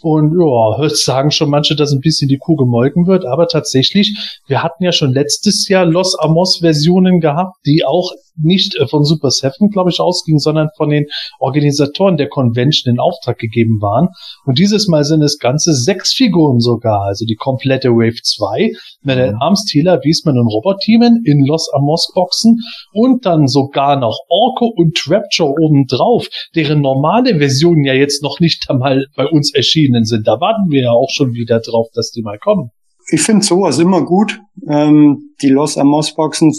Und 0.00 0.38
ja, 0.38 0.88
sagen 0.90 1.32
schon 1.32 1.50
manche, 1.50 1.74
dass 1.74 1.92
ein 1.92 2.00
bisschen 2.00 2.28
die 2.28 2.38
Kuh 2.38 2.54
gemolken 2.54 3.08
wird, 3.08 3.24
aber 3.24 3.48
tatsächlich, 3.48 4.16
wir 4.46 4.62
hatten 4.62 4.84
ja 4.84 4.92
schon 4.92 5.12
letztes 5.12 5.66
Jahr 5.66 5.84
Los 5.86 6.16
Amos 6.16 6.58
Versionen 6.60 7.18
gehabt, 7.18 7.56
die 7.66 7.84
auch 7.84 8.12
nicht 8.42 8.76
äh, 8.76 8.86
von 8.86 9.04
Super 9.04 9.30
Seven, 9.30 9.70
glaube 9.70 9.90
ich, 9.90 10.00
ausgingen, 10.00 10.38
sondern 10.38 10.68
von 10.76 10.90
den 10.90 11.06
Organisatoren 11.38 12.16
der 12.16 12.28
Convention 12.28 12.92
in 12.92 13.00
Auftrag 13.00 13.38
gegeben 13.38 13.80
waren. 13.80 14.08
Und 14.44 14.58
dieses 14.58 14.88
Mal 14.88 15.04
sind 15.04 15.22
es 15.22 15.38
ganze 15.38 15.74
sechs 15.74 16.12
Figuren 16.12 16.60
sogar, 16.60 17.02
also 17.02 17.24
die 17.24 17.36
komplette 17.36 17.90
Wave 17.90 18.22
2 18.22 18.72
mit 19.02 19.18
den 19.18 19.34
mhm. 19.34 19.42
Armstealer, 19.42 20.00
Wiesmann 20.02 20.38
und 20.38 20.48
Robert-Teamen 20.48 21.22
in 21.24 21.44
Los 21.44 21.70
Amos 21.72 22.10
Boxen 22.14 22.58
und 22.92 23.26
dann 23.26 23.46
sogar 23.46 23.98
noch 23.98 24.18
Orko 24.28 24.72
und 24.74 24.96
Trapture 24.96 25.50
obendrauf, 25.50 26.28
deren 26.54 26.80
normale 26.80 27.38
Versionen 27.38 27.84
ja 27.84 27.94
jetzt 27.94 28.22
noch 28.22 28.40
nicht 28.40 28.68
einmal 28.68 29.06
bei 29.16 29.26
uns 29.26 29.54
erschienen 29.54 30.04
sind. 30.04 30.26
Da 30.26 30.40
warten 30.40 30.70
wir 30.70 30.82
ja 30.82 30.90
auch 30.92 31.10
schon 31.10 31.32
wieder 31.34 31.60
drauf, 31.60 31.88
dass 31.94 32.10
die 32.10 32.22
mal 32.22 32.38
kommen 32.38 32.70
ich 33.10 33.22
finde 33.22 33.44
sowas 33.44 33.78
immer 33.78 34.02
gut. 34.02 34.40
Ähm, 34.68 35.34
die 35.40 35.48
Los 35.48 35.78
Amos 35.78 36.14
Boxen 36.14 36.52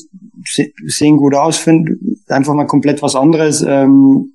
se 0.46 0.68
sehen 0.86 1.18
gut 1.18 1.36
aus, 1.36 1.58
finde 1.58 1.98
einfach 2.28 2.54
mal 2.54 2.66
komplett 2.66 3.02
was 3.02 3.16
anderes. 3.16 3.62
Ähm, 3.62 4.34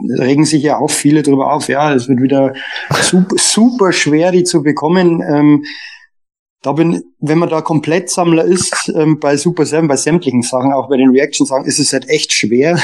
regen 0.00 0.44
sich 0.44 0.62
ja 0.62 0.78
auch 0.78 0.90
viele 0.90 1.22
drüber 1.22 1.52
auf. 1.52 1.68
Ja, 1.68 1.94
es 1.94 2.08
wird 2.08 2.20
wieder 2.20 2.54
super, 3.02 3.36
super 3.36 3.92
schwer, 3.92 4.32
die 4.32 4.44
zu 4.44 4.62
bekommen. 4.62 5.22
Ähm, 5.22 5.64
da 6.62 6.72
bin, 6.72 7.02
wenn 7.20 7.38
man 7.38 7.48
da 7.48 7.60
Komplettsammler 7.60 8.44
ist, 8.44 8.92
ähm, 8.94 9.20
bei 9.20 9.36
Super 9.36 9.64
7, 9.64 9.86
bei 9.86 9.96
sämtlichen 9.96 10.42
Sachen, 10.42 10.72
auch 10.72 10.88
bei 10.88 10.96
den 10.96 11.10
Reaction-Sachen, 11.10 11.66
ist 11.66 11.78
es 11.78 11.92
halt 11.92 12.08
echt 12.08 12.32
schwer, 12.32 12.78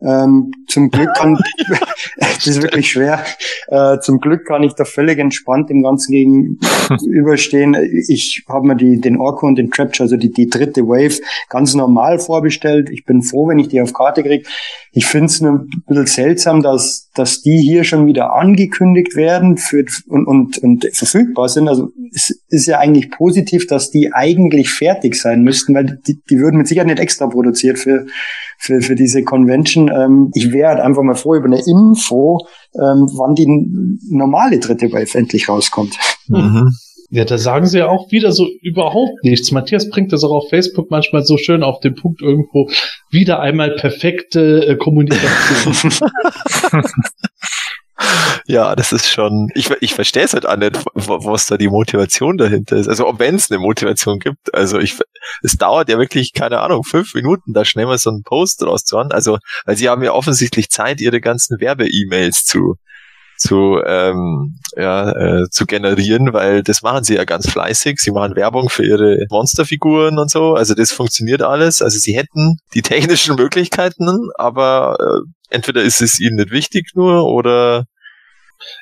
ähm, 0.00 0.52
zum 0.68 0.90
Glück 0.90 1.14
kann, 1.14 1.38
das 2.18 2.46
ist 2.46 2.62
wirklich 2.62 2.90
schwer. 2.90 3.24
Äh, 3.68 3.98
zum 4.00 4.20
Glück 4.20 4.46
kann 4.46 4.62
ich 4.62 4.74
da 4.74 4.84
völlig 4.84 5.18
entspannt 5.18 5.70
dem 5.70 5.82
Ganzen 5.82 6.12
gegenüberstehen. 6.12 7.76
Ich 8.08 8.44
habe 8.48 8.66
mir 8.66 8.76
die, 8.76 9.00
den 9.00 9.18
Orko 9.18 9.46
und 9.46 9.56
den 9.56 9.70
Trapture, 9.70 10.04
also 10.04 10.16
die, 10.16 10.30
die 10.30 10.48
dritte 10.48 10.82
Wave, 10.82 11.20
ganz 11.48 11.74
normal 11.74 12.18
vorbestellt. 12.18 12.90
Ich 12.90 13.04
bin 13.04 13.22
froh, 13.22 13.48
wenn 13.48 13.58
ich 13.58 13.68
die 13.68 13.80
auf 13.80 13.92
Karte 13.92 14.22
kriege. 14.22 14.46
Ich 14.96 15.04
finde 15.04 15.26
es 15.26 15.42
ein 15.42 15.68
bisschen 15.86 16.06
seltsam, 16.06 16.62
dass, 16.62 17.10
dass 17.14 17.42
die 17.42 17.58
hier 17.58 17.84
schon 17.84 18.06
wieder 18.06 18.32
angekündigt 18.32 19.14
werden 19.14 19.58
für, 19.58 19.84
und, 20.08 20.26
und, 20.26 20.56
und 20.56 20.86
verfügbar 20.90 21.50
sind. 21.50 21.68
Also 21.68 21.90
es 22.14 22.30
ist 22.48 22.64
ja 22.64 22.78
eigentlich 22.78 23.10
positiv, 23.10 23.66
dass 23.66 23.90
die 23.90 24.14
eigentlich 24.14 24.70
fertig 24.70 25.16
sein 25.16 25.42
müssten, 25.42 25.74
weil 25.74 26.00
die, 26.06 26.18
die 26.30 26.38
würden 26.38 26.56
mit 26.56 26.66
Sicherheit 26.66 26.86
nicht 26.86 26.98
extra 26.98 27.26
produziert 27.26 27.78
für, 27.78 28.06
für, 28.56 28.80
für 28.80 28.94
diese 28.94 29.22
Convention. 29.22 29.90
Ähm, 29.94 30.30
ich 30.32 30.50
wäre 30.50 30.70
halt 30.70 30.80
einfach 30.80 31.02
mal 31.02 31.14
froh 31.14 31.34
über 31.34 31.44
eine 31.44 31.60
Info, 31.60 32.46
ähm, 32.76 33.06
wann 33.18 33.34
die 33.34 33.46
normale 34.10 34.58
dritte 34.60 34.90
Wave 34.92 35.18
endlich 35.18 35.50
rauskommt. 35.50 35.98
Mhm. 36.28 36.70
Ja, 37.10 37.24
da 37.24 37.38
sagen 37.38 37.66
sie 37.66 37.78
ja 37.78 37.88
auch 37.88 38.10
wieder 38.10 38.32
so 38.32 38.48
überhaupt 38.62 39.22
nichts. 39.22 39.52
Matthias 39.52 39.88
bringt 39.88 40.12
das 40.12 40.24
auch 40.24 40.32
auf 40.32 40.48
Facebook 40.48 40.90
manchmal 40.90 41.24
so 41.24 41.36
schön 41.38 41.62
auf 41.62 41.80
den 41.80 41.94
Punkt 41.94 42.20
irgendwo. 42.20 42.68
Wieder 43.10 43.40
einmal 43.40 43.76
perfekte 43.76 44.66
äh, 44.66 44.76
Kommunikation. 44.76 45.92
Ja, 48.48 48.76
das 48.76 48.92
ist 48.92 49.10
schon, 49.10 49.50
ich, 49.54 49.70
ich 49.80 49.94
verstehe 49.94 50.22
es 50.22 50.34
halt 50.34 50.46
auch 50.46 50.56
nicht, 50.56 50.78
was 50.94 51.46
da 51.46 51.56
die 51.56 51.68
Motivation 51.68 52.36
dahinter 52.36 52.76
ist. 52.76 52.88
Also, 52.88 53.12
wenn 53.18 53.34
es 53.34 53.50
eine 53.50 53.58
Motivation 53.58 54.18
gibt. 54.18 54.54
Also, 54.54 54.78
ich, 54.78 54.96
es 55.42 55.56
dauert 55.56 55.88
ja 55.88 55.98
wirklich, 55.98 56.32
keine 56.32 56.60
Ahnung, 56.60 56.84
fünf 56.84 57.14
Minuten, 57.14 57.54
da 57.54 57.64
schnell 57.64 57.86
mal 57.86 57.98
so 57.98 58.10
einen 58.10 58.22
Post 58.22 58.62
rauszuhauen. 58.62 59.10
Also, 59.10 59.38
weil 59.64 59.76
sie 59.76 59.88
haben 59.88 60.04
ja 60.04 60.12
offensichtlich 60.12 60.68
Zeit, 60.68 61.00
ihre 61.00 61.20
ganzen 61.20 61.58
Werbe-E-Mails 61.58 62.44
zu, 62.44 62.76
zu, 63.38 63.80
ähm, 63.84 64.58
ja, 64.76 65.10
äh, 65.10 65.50
zu 65.50 65.66
generieren, 65.66 66.32
weil 66.32 66.62
das 66.62 66.82
machen 66.82 67.04
sie 67.04 67.14
ja 67.14 67.24
ganz 67.24 67.48
fleißig. 67.48 67.98
Sie 67.98 68.10
machen 68.10 68.36
Werbung 68.36 68.68
für 68.68 68.84
ihre 68.84 69.26
Monsterfiguren 69.30 70.18
und 70.18 70.30
so. 70.30 70.54
Also 70.54 70.74
das 70.74 70.92
funktioniert 70.92 71.42
alles. 71.42 71.82
Also 71.82 71.98
sie 71.98 72.16
hätten 72.16 72.58
die 72.74 72.82
technischen 72.82 73.36
Möglichkeiten, 73.36 74.30
aber 74.36 74.96
äh, 75.00 75.54
entweder 75.54 75.82
ist 75.82 76.02
es 76.02 76.20
ihnen 76.20 76.36
nicht 76.36 76.50
wichtig 76.50 76.90
nur 76.94 77.26
oder 77.26 77.84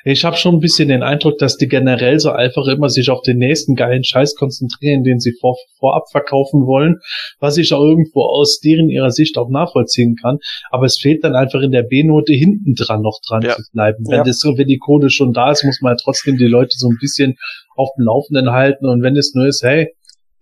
ich 0.03 0.23
habe 0.23 0.37
schon 0.37 0.55
ein 0.55 0.59
bisschen 0.59 0.89
den 0.89 1.03
Eindruck, 1.03 1.37
dass 1.37 1.57
die 1.57 1.67
generell 1.67 2.19
so 2.19 2.31
einfach 2.31 2.67
immer 2.67 2.89
sich 2.89 3.09
auf 3.09 3.21
den 3.21 3.37
nächsten 3.37 3.75
geilen 3.75 4.03
Scheiß 4.03 4.35
konzentrieren, 4.35 5.03
den 5.03 5.19
sie 5.19 5.33
vor, 5.39 5.57
vorab 5.79 6.09
verkaufen 6.11 6.65
wollen, 6.65 6.99
was 7.39 7.57
ich 7.57 7.73
auch 7.73 7.81
irgendwo 7.81 8.23
aus 8.23 8.59
deren 8.59 8.89
ihrer 8.89 9.11
Sicht 9.11 9.37
auch 9.37 9.49
nachvollziehen 9.49 10.15
kann. 10.15 10.37
Aber 10.69 10.85
es 10.85 10.97
fehlt 10.99 11.23
dann 11.23 11.35
einfach 11.35 11.61
in 11.61 11.71
der 11.71 11.83
B-Note 11.83 12.33
hinten 12.33 12.75
dran 12.75 13.01
noch 13.01 13.19
dran 13.27 13.41
ja. 13.43 13.55
zu 13.55 13.63
bleiben. 13.73 14.05
Wenn, 14.07 14.17
ja. 14.17 14.23
das, 14.23 14.43
wenn 14.43 14.67
die 14.67 14.77
Kohle 14.77 15.09
schon 15.09 15.33
da 15.33 15.51
ist, 15.51 15.63
muss 15.63 15.81
man 15.81 15.93
ja 15.93 15.97
trotzdem 16.03 16.37
die 16.37 16.47
Leute 16.47 16.75
so 16.77 16.87
ein 16.89 16.97
bisschen 16.99 17.37
auf 17.75 17.89
dem 17.97 18.05
Laufenden 18.05 18.51
halten. 18.51 18.85
Und 18.87 19.01
wenn 19.01 19.17
es 19.17 19.33
nur 19.33 19.47
ist, 19.47 19.63
hey, 19.63 19.93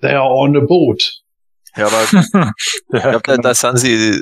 they 0.01 0.11
are 0.11 0.29
on 0.29 0.55
a 0.55 0.61
boat. 0.61 1.21
Ja, 1.75 1.87
aber 1.87 2.05
ja, 2.11 2.51
ich 2.93 3.01
glaube, 3.01 3.21
da, 3.23 3.37
da 3.37 3.53
sind 3.53 3.79
sie 3.79 4.21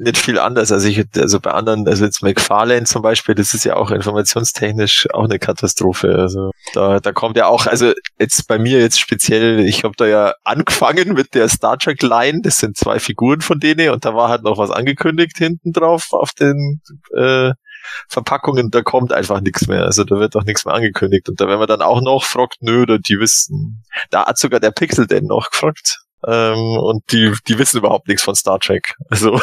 nicht 0.00 0.18
viel 0.18 0.38
anders. 0.38 0.72
Also 0.72 0.88
ich, 0.88 1.04
also 1.16 1.40
bei 1.40 1.50
anderen, 1.52 1.86
also 1.86 2.04
jetzt 2.04 2.22
McFarlane 2.22 2.84
zum 2.84 3.02
Beispiel, 3.02 3.34
das 3.34 3.54
ist 3.54 3.64
ja 3.64 3.76
auch 3.76 3.90
informationstechnisch 3.90 5.08
auch 5.12 5.24
eine 5.24 5.38
Katastrophe. 5.38 6.16
Also 6.16 6.50
da, 6.74 7.00
da 7.00 7.12
kommt 7.12 7.36
ja 7.36 7.46
auch, 7.46 7.66
also 7.66 7.92
jetzt 8.18 8.48
bei 8.48 8.58
mir 8.58 8.80
jetzt 8.80 8.98
speziell, 8.98 9.60
ich 9.60 9.84
habe 9.84 9.94
da 9.96 10.06
ja 10.06 10.34
angefangen 10.44 11.12
mit 11.12 11.34
der 11.34 11.48
Star 11.48 11.78
Trek 11.78 12.02
Line, 12.02 12.40
das 12.42 12.56
sind 12.56 12.76
zwei 12.76 12.98
Figuren 12.98 13.40
von 13.40 13.60
denen 13.60 13.90
und 13.90 14.04
da 14.04 14.14
war 14.14 14.28
halt 14.28 14.42
noch 14.42 14.58
was 14.58 14.70
angekündigt 14.70 15.36
hinten 15.36 15.72
drauf 15.72 16.08
auf 16.12 16.30
den 16.32 16.80
äh, 17.16 17.52
Verpackungen, 18.08 18.70
da 18.70 18.82
kommt 18.82 19.12
einfach 19.12 19.40
nichts 19.40 19.66
mehr. 19.66 19.84
Also 19.84 20.04
da 20.04 20.16
wird 20.16 20.34
doch 20.34 20.44
nichts 20.44 20.64
mehr 20.64 20.74
angekündigt. 20.74 21.28
Und 21.28 21.40
da 21.40 21.48
wenn 21.48 21.58
man 21.58 21.68
dann 21.68 21.82
auch 21.82 22.00
noch 22.00 22.24
fragt, 22.24 22.56
nö, 22.60 22.86
die 22.86 23.18
wissen. 23.18 23.82
Da 24.10 24.26
hat 24.26 24.38
sogar 24.38 24.60
der 24.60 24.70
Pixel 24.70 25.06
denn 25.06 25.26
noch 25.26 25.50
gefragt. 25.50 26.00
Ähm, 26.26 26.76
und 26.78 27.02
die, 27.12 27.32
die 27.48 27.58
wissen 27.58 27.78
überhaupt 27.78 28.08
nichts 28.08 28.22
von 28.22 28.34
Star 28.34 28.58
Trek. 28.58 28.94
Also. 29.08 29.32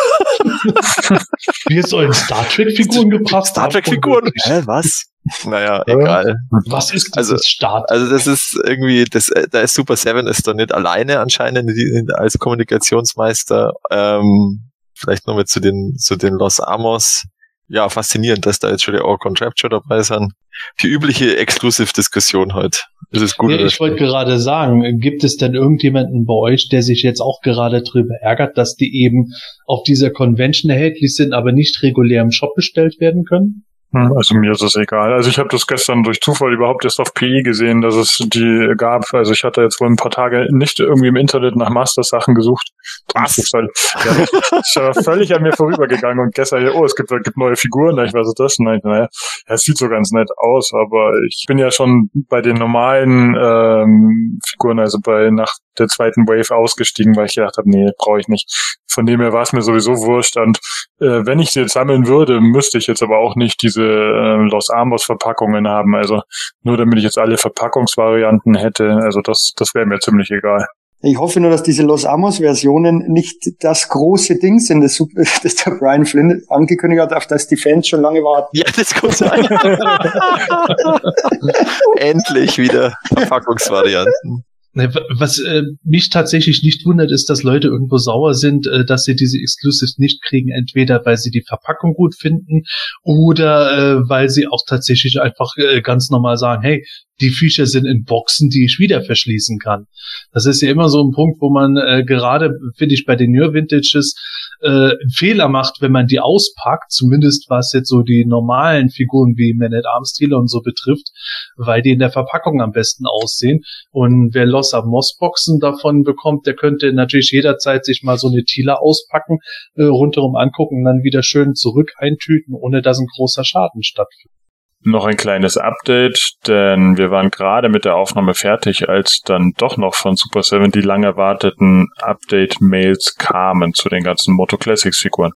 Wir 1.67 1.83
sollen 1.83 2.13
Star 2.13 2.47
Trek-Figuren 2.47 3.09
gebracht 3.09 3.47
Star 3.47 3.69
Trek-Figuren? 3.69 4.31
Hä, 4.43 4.61
was? 4.65 5.05
Naja, 5.45 5.83
egal. 5.87 6.37
Was 6.67 6.93
ist 6.93 7.17
das 7.17 7.31
also, 7.31 7.37
Start? 7.43 7.89
Also 7.89 8.09
das 8.09 8.27
ist 8.27 8.57
irgendwie, 8.63 9.03
das, 9.03 9.29
äh, 9.29 9.47
da 9.49 9.61
ist 9.61 9.73
Super 9.73 9.97
Seven 9.97 10.27
ist 10.27 10.47
doch 10.47 10.53
nicht 10.53 10.73
alleine 10.73 11.19
anscheinend 11.19 11.69
als 12.13 12.37
Kommunikationsmeister. 12.37 13.73
Ähm, 13.91 14.71
vielleicht 14.93 15.27
noch 15.27 15.35
mit 15.35 15.49
zu 15.49 15.59
den, 15.59 15.95
zu 15.97 16.15
den 16.15 16.33
Los 16.33 16.59
Amos 16.59 17.25
ja, 17.67 17.89
faszinierend, 17.89 18.45
dass 18.45 18.59
da 18.59 18.69
jetzt 18.69 18.83
schon 18.83 18.93
die 18.93 19.01
Orcon 19.01 19.35
Rapture 19.37 19.69
dabei 19.69 20.01
sind. 20.01 20.33
Die 20.81 20.87
übliche 20.87 21.37
Exclusive-Diskussion 21.37 22.53
heute. 22.53 22.79
Es 23.11 23.37
gut? 23.37 23.51
Ja, 23.51 23.65
ich 23.65 23.79
wollte 23.79 23.95
gerade 23.95 24.37
sagen, 24.37 24.99
gibt 24.99 25.23
es 25.23 25.37
denn 25.37 25.53
irgendjemanden 25.53 26.25
bei 26.25 26.33
euch, 26.33 26.67
der 26.69 26.83
sich 26.83 27.03
jetzt 27.03 27.21
auch 27.21 27.41
gerade 27.41 27.81
drüber 27.81 28.15
ärgert, 28.21 28.57
dass 28.57 28.75
die 28.75 29.03
eben 29.03 29.33
auf 29.65 29.83
dieser 29.83 30.09
Convention 30.09 30.69
erhältlich 30.69 31.15
sind, 31.15 31.33
aber 31.33 31.51
nicht 31.51 31.81
regulär 31.83 32.21
im 32.21 32.31
Shop 32.31 32.53
bestellt 32.55 32.99
werden 32.99 33.23
können? 33.23 33.63
Hm, 33.97 34.13
also 34.15 34.35
mir 34.35 34.51
ist 34.51 34.61
es 34.61 34.75
egal. 34.75 35.13
Also 35.13 35.29
ich 35.29 35.39
habe 35.39 35.49
das 35.49 35.65
gestern 35.65 36.03
durch 36.03 36.21
Zufall 36.21 36.53
überhaupt 36.53 36.83
erst 36.85 36.99
auf 36.99 37.13
PI 37.13 37.41
gesehen, 37.43 37.81
dass 37.81 37.95
es 37.95 38.17
die 38.17 38.73
gab. 38.77 39.13
Also 39.13 39.33
ich 39.33 39.43
hatte 39.43 39.61
jetzt 39.61 39.79
wohl 39.79 39.87
ein 39.87 39.95
paar 39.95 40.11
Tage 40.11 40.47
nicht 40.51 40.79
irgendwie 40.79 41.07
im 41.07 41.15
Internet 41.15 41.55
nach 41.55 41.69
Master-Sachen 41.69 42.35
gesucht. 42.35 42.69
Was? 43.13 43.37
Ist 43.37 43.53
halt, 43.53 43.69
ja, 44.05 44.23
ich 44.23 44.75
war 44.75 44.93
völlig 44.93 45.33
an 45.33 45.43
mir 45.43 45.53
vorübergegangen 45.53 46.19
und 46.19 46.35
gestern 46.35 46.67
oh, 46.69 46.85
es 46.85 46.95
gibt, 46.95 47.09
gibt 47.09 47.37
neue 47.37 47.55
Figuren. 47.55 47.97
Ich 48.05 48.13
weiß 48.13 48.33
das. 48.35 48.57
Nein, 48.59 48.79
naja, 48.83 49.07
ja, 49.47 49.53
es 49.53 49.61
sieht 49.61 49.77
so 49.77 49.89
ganz 49.89 50.11
nett 50.11 50.29
aus, 50.37 50.71
aber 50.73 51.13
ich 51.27 51.45
bin 51.47 51.57
ja 51.57 51.71
schon 51.71 52.09
bei 52.29 52.41
den 52.41 52.57
normalen 52.57 53.35
ähm, 53.35 54.39
Figuren, 54.47 54.79
also 54.79 54.99
bei 55.03 55.29
nach 55.31 55.53
der 55.79 55.87
zweiten 55.87 56.27
Wave 56.27 56.55
ausgestiegen, 56.55 57.15
weil 57.15 57.25
ich 57.25 57.35
gedacht 57.35 57.57
habe, 57.57 57.69
nee, 57.69 57.91
brauche 57.97 58.19
ich 58.19 58.27
nicht. 58.27 58.49
Von 58.89 59.05
dem 59.05 59.21
her 59.21 59.33
war 59.33 59.43
es 59.43 59.53
mir 59.53 59.61
sowieso 59.61 59.97
wurscht. 59.97 60.37
Und 60.37 60.59
äh, 60.99 61.25
wenn 61.25 61.39
ich 61.39 61.51
sie 61.51 61.61
jetzt 61.61 61.73
sammeln 61.73 62.07
würde, 62.07 62.41
müsste 62.41 62.77
ich 62.77 62.87
jetzt 62.87 63.03
aber 63.03 63.19
auch 63.19 63.35
nicht 63.35 63.61
diese 63.61 63.83
äh, 63.83 64.49
Los 64.49 64.69
Amos 64.69 65.03
Verpackungen 65.03 65.67
haben. 65.67 65.95
Also 65.95 66.21
nur 66.63 66.77
damit 66.77 66.97
ich 66.97 67.03
jetzt 67.03 67.17
alle 67.17 67.37
Verpackungsvarianten 67.37 68.55
hätte. 68.55 68.99
Also 69.03 69.21
das, 69.21 69.53
das 69.55 69.75
wäre 69.75 69.85
mir 69.85 69.99
ziemlich 69.99 70.31
egal. 70.31 70.65
Ich 71.01 71.17
hoffe 71.17 71.39
nur, 71.39 71.51
dass 71.51 71.61
diese 71.61 71.83
Los 71.83 72.05
Amos-Versionen 72.05 73.05
nicht 73.07 73.37
das 73.59 73.87
große 73.87 74.39
Ding 74.39 74.59
sind, 74.59 74.81
das, 74.81 74.97
das 75.43 75.55
der 75.55 75.71
Brian 75.71 76.05
Flynn 76.05 76.43
angekündigt 76.49 77.01
hat, 77.01 77.13
auf 77.13 77.27
das 77.27 77.47
die 77.47 77.57
Fans 77.57 77.87
schon 77.87 78.01
lange 78.01 78.21
warten. 78.21 78.57
Ja, 78.57 78.65
das 78.75 78.95
kann 78.95 79.11
sein. 79.11 79.45
Endlich 81.97 82.57
wieder 82.57 82.95
Verpackungsvarianten. 83.13 84.43
Was 84.77 85.39
äh, 85.39 85.63
mich 85.83 86.09
tatsächlich 86.09 86.63
nicht 86.63 86.85
wundert, 86.85 87.11
ist, 87.11 87.29
dass 87.29 87.43
Leute 87.43 87.67
irgendwo 87.67 87.97
sauer 87.97 88.33
sind, 88.33 88.67
äh, 88.67 88.85
dass 88.85 89.03
sie 89.03 89.15
diese 89.15 89.37
Exclusives 89.37 89.97
nicht 89.97 90.21
kriegen, 90.23 90.49
entweder 90.49 91.03
weil 91.05 91.17
sie 91.17 91.31
die 91.31 91.43
Verpackung 91.47 91.93
gut 91.93 92.15
finden 92.15 92.63
oder 93.03 93.71
äh, 93.97 94.09
weil 94.09 94.29
sie 94.29 94.47
auch 94.47 94.63
tatsächlich 94.67 95.19
einfach 95.21 95.51
äh, 95.57 95.81
ganz 95.81 96.09
normal 96.09 96.37
sagen, 96.37 96.61
hey, 96.61 96.85
die 97.21 97.29
Viecher 97.29 97.65
sind 97.65 97.85
in 97.85 98.03
Boxen, 98.03 98.49
die 98.49 98.65
ich 98.65 98.77
wieder 98.79 99.01
verschließen 99.01 99.59
kann. 99.59 99.85
Das 100.31 100.45
ist 100.45 100.61
ja 100.61 100.69
immer 100.69 100.89
so 100.89 101.03
ein 101.03 101.11
Punkt, 101.11 101.41
wo 101.41 101.49
man 101.49 101.77
äh, 101.77 102.03
gerade, 102.05 102.51
finde 102.77 102.95
ich, 102.95 103.05
bei 103.05 103.15
den 103.15 103.31
Newer 103.31 103.53
Vintages 103.53 104.15
äh, 104.61 104.91
Fehler 105.13 105.49
macht, 105.49 105.81
wenn 105.81 105.91
man 105.91 106.07
die 106.07 106.19
auspackt, 106.19 106.91
zumindest 106.91 107.49
was 107.49 107.71
jetzt 107.73 107.89
so 107.89 108.01
die 108.01 108.25
normalen 108.25 108.89
Figuren 108.89 109.33
wie 109.37 109.53
Man 109.53 109.73
at 109.73 109.85
Arms 109.85 110.13
Dealer 110.13 110.37
und 110.37 110.49
so 110.49 110.61
betrifft, 110.61 111.09
weil 111.57 111.81
die 111.81 111.91
in 111.91 111.99
der 111.99 112.11
Verpackung 112.11 112.61
am 112.61 112.71
besten 112.71 113.05
aussehen. 113.05 113.61
Und 113.91 114.33
wer 114.33 114.45
Loss 114.45 114.73
of 114.73 114.85
Moss 114.85 115.15
Boxen 115.19 115.59
davon 115.59 116.03
bekommt, 116.03 116.45
der 116.47 116.55
könnte 116.55 116.91
natürlich 116.93 117.31
jederzeit 117.31 117.85
sich 117.85 118.01
mal 118.03 118.17
so 118.17 118.29
eine 118.29 118.43
Tila 118.43 118.75
auspacken, 118.75 119.39
äh, 119.75 119.83
rundherum 119.83 120.35
angucken 120.35 120.79
und 120.79 120.85
dann 120.85 121.03
wieder 121.03 121.23
schön 121.23 121.53
zurück 121.53 121.93
eintüten, 121.97 122.53
ohne 122.55 122.81
dass 122.81 122.99
ein 122.99 123.07
großer 123.15 123.43
Schaden 123.43 123.83
stattfindet. 123.83 124.36
Noch 124.83 125.05
ein 125.05 125.17
kleines 125.17 125.57
Update, 125.57 126.33
denn 126.47 126.97
wir 126.97 127.11
waren 127.11 127.29
gerade 127.29 127.67
mit 127.67 127.83
der 127.83 127.95
Aufnahme 127.95 128.33
fertig, 128.33 128.87
als 128.87 129.21
dann 129.25 129.53
doch 129.57 129.75
noch 129.77 129.95
von 129.95 130.15
Super 130.15 130.43
7 130.43 130.71
die 130.71 130.81
lang 130.81 131.03
erwarteten 131.03 131.87
Update-Mails 131.97 133.15
kamen 133.15 133.73
zu 133.73 133.89
den 133.89 134.03
ganzen 134.03 134.33
Moto 134.33 134.57
Classics 134.57 134.99
Figuren. 134.99 135.31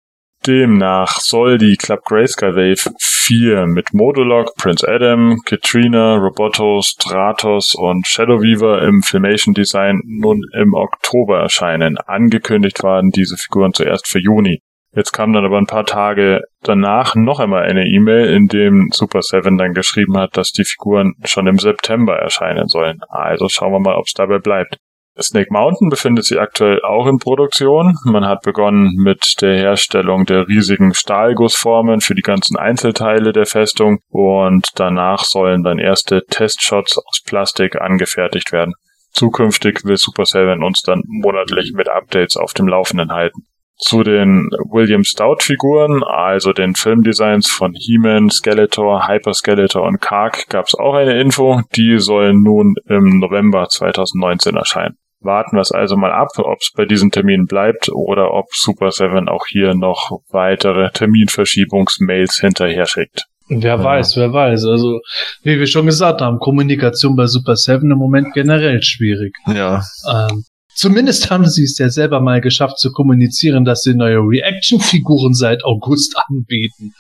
Demnach 0.47 1.21
soll 1.21 1.59
die 1.59 1.77
Club 1.77 2.05
Grayscale 2.05 2.55
Wave 2.55 2.95
4 3.01 3.67
mit 3.67 3.93
Modulok, 3.93 4.55
Prince 4.57 4.87
Adam, 4.89 5.39
Katrina, 5.45 6.17
Roboto, 6.17 6.81
Stratos 6.83 7.75
und 7.75 8.07
Shadow 8.07 8.41
Weaver 8.41 8.83
im 8.83 9.03
Filmation 9.03 9.55
Design 9.55 10.01
nun 10.05 10.43
im 10.55 10.75
Oktober 10.75 11.41
erscheinen. 11.41 11.99
Angekündigt 11.99 12.83
waren 12.83 13.11
diese 13.11 13.37
Figuren 13.37 13.75
zuerst 13.75 14.09
für 14.09 14.21
Juni. 14.21 14.61
Jetzt 14.95 15.13
kam 15.13 15.33
dann 15.33 15.45
aber 15.45 15.59
ein 15.59 15.67
paar 15.67 15.85
Tage 15.85 16.41
danach 16.63 17.15
noch 17.15 17.41
einmal 17.41 17.63
eine 17.63 17.87
E-Mail, 17.87 18.33
in 18.33 18.49
dem 18.49 18.89
Super 18.93 19.23
7 19.23 19.59
dann 19.59 19.75
geschrieben 19.75 20.17
hat, 20.17 20.37
dass 20.37 20.51
die 20.51 20.65
Figuren 20.65 21.15
schon 21.25 21.47
im 21.47 21.59
September 21.59 22.17
erscheinen 22.17 22.69
sollen. 22.69 23.01
Also 23.09 23.49
schauen 23.49 23.73
wir 23.73 23.81
mal, 23.81 23.97
ob 23.97 24.07
es 24.07 24.15
dabei 24.15 24.39
bleibt. 24.39 24.79
Snake 25.21 25.53
Mountain 25.53 25.89
befindet 25.89 26.25
sich 26.25 26.39
aktuell 26.39 26.81
auch 26.83 27.07
in 27.07 27.19
Produktion. 27.19 27.97
Man 28.05 28.25
hat 28.25 28.43
begonnen 28.43 28.93
mit 28.97 29.41
der 29.41 29.57
Herstellung 29.57 30.27
der 30.27 30.47
riesigen 30.47 30.95
Stahlgussformen 30.95 32.01
für 32.01 32.15
die 32.15 32.23
ganzen 32.23 32.57
Einzelteile 32.57 33.33
der 33.33 33.47
Festung 33.47 33.99
und 34.11 34.69
danach 34.77 35.25
sollen 35.25 35.65
dann 35.65 35.79
erste 35.79 36.25
Testshots 36.25 36.99
aus 36.99 37.21
Plastik 37.25 37.81
angefertigt 37.81 38.53
werden. 38.53 38.75
Zukünftig 39.11 39.85
will 39.85 39.97
Super 39.97 40.25
7 40.25 40.63
uns 40.63 40.83
dann 40.83 41.03
monatlich 41.07 41.73
mit 41.73 41.89
Updates 41.89 42.37
auf 42.37 42.55
dem 42.55 42.69
Laufenden 42.69 43.11
halten. 43.11 43.48
Zu 43.79 44.03
den 44.03 44.51
William 44.71 45.05
Stout 45.05 45.37
Figuren, 45.41 46.03
also 46.03 46.53
den 46.53 46.75
Filmdesigns 46.75 47.49
von 47.49 47.75
He-Man, 47.75 48.29
Skeletor, 48.29 49.07
Hyper 49.07 49.35
Skeletor 49.35 49.87
und 49.87 50.01
Kark, 50.01 50.49
gab 50.49 50.67
es 50.67 50.75
auch 50.75 50.95
eine 50.95 51.21
Info. 51.21 51.63
Die 51.77 51.99
sollen 51.99 52.43
nun 52.43 52.75
im 52.89 53.21
November 53.21 53.69
2019 53.69 54.57
erscheinen. 54.57 54.97
Warten 55.21 55.57
wir 55.57 55.61
es 55.61 55.73
also 55.73 55.97
mal 55.97 56.13
ab, 56.13 56.29
ob 56.39 56.59
es 56.61 56.73
bei 56.77 56.85
diesem 56.87 57.11
Termin 57.11 57.47
bleibt 57.47 57.89
oder 57.93 58.33
ob 58.33 58.47
Super 58.53 58.91
7 58.91 59.29
auch 59.29 59.47
hier 59.49 59.75
noch 59.75 60.21
weitere 60.31 60.91
Terminverschiebungsmails 60.91 62.39
hinterher 62.41 62.87
schickt. 62.87 63.27
Wer 63.49 63.77
ja. 63.77 63.85
weiß, 63.85 64.17
wer 64.17 64.33
weiß. 64.33 64.65
Also, 64.67 65.01
wie 65.43 65.59
wir 65.59 65.67
schon 65.67 65.87
gesagt 65.87 66.21
haben, 66.21 66.39
Kommunikation 66.39 67.17
bei 67.17 67.27
Super 67.27 67.57
7 67.57 67.91
im 67.91 67.99
Moment 67.99 68.33
generell 68.35 68.83
schwierig. 68.83 69.35
Ja. 69.47 69.83
Ähm, 70.13 70.45
Zumindest 70.79 71.29
haben 71.29 71.45
sie 71.45 71.65
es 71.65 71.77
ja 71.79 71.91
selber 71.91 72.21
mal 72.21 72.41
geschafft 72.41 72.79
zu 72.79 72.93
kommunizieren, 72.93 73.65
dass 73.65 73.83
sie 73.83 73.95
neue 73.95 74.19
Reaction-Figuren 74.19 75.35
seit 75.35 75.65
August 75.65 76.15
anbieten. 76.29 76.95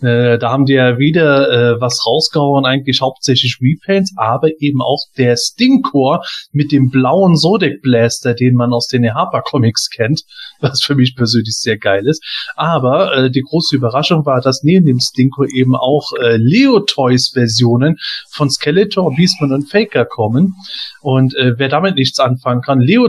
Äh, 0.00 0.38
da 0.38 0.52
haben 0.52 0.66
die 0.66 0.74
ja 0.74 0.98
wieder 0.98 1.50
äh, 1.50 1.80
was 1.80 2.06
rausgehauen, 2.06 2.64
eigentlich 2.64 3.00
hauptsächlich 3.00 3.58
Repaints, 3.60 4.12
aber 4.14 4.50
eben 4.60 4.80
auch 4.80 5.00
der 5.18 5.36
Stinkcore 5.36 6.20
mit 6.52 6.70
dem 6.70 6.90
blauen 6.90 7.34
Zodiac 7.34 7.82
Blaster, 7.82 8.34
den 8.34 8.54
man 8.54 8.72
aus 8.72 8.86
den 8.86 9.12
Harper 9.12 9.42
Comics 9.42 9.90
kennt, 9.90 10.22
was 10.60 10.84
für 10.84 10.94
mich 10.94 11.16
persönlich 11.16 11.56
sehr 11.58 11.76
geil 11.76 12.06
ist. 12.06 12.24
Aber 12.54 13.16
äh, 13.16 13.30
die 13.32 13.42
große 13.42 13.74
Überraschung 13.74 14.24
war, 14.24 14.42
dass 14.42 14.62
neben 14.62 14.86
dem 14.86 15.00
Stinkcore 15.00 15.48
eben 15.52 15.74
auch 15.74 16.12
äh, 16.22 16.36
Leo 16.36 16.78
Toys 16.78 17.30
Versionen 17.34 17.96
von 18.30 18.48
Skeletor, 18.48 19.12
Beastman 19.16 19.52
und 19.52 19.68
Faker 19.68 20.04
kommen. 20.04 20.54
Und 21.00 21.34
äh, 21.34 21.54
wer 21.58 21.68
damit 21.68 21.96
nichts 21.96 22.20
anfangen 22.20 22.60
kann, 22.60 22.78
Leo 22.78 23.08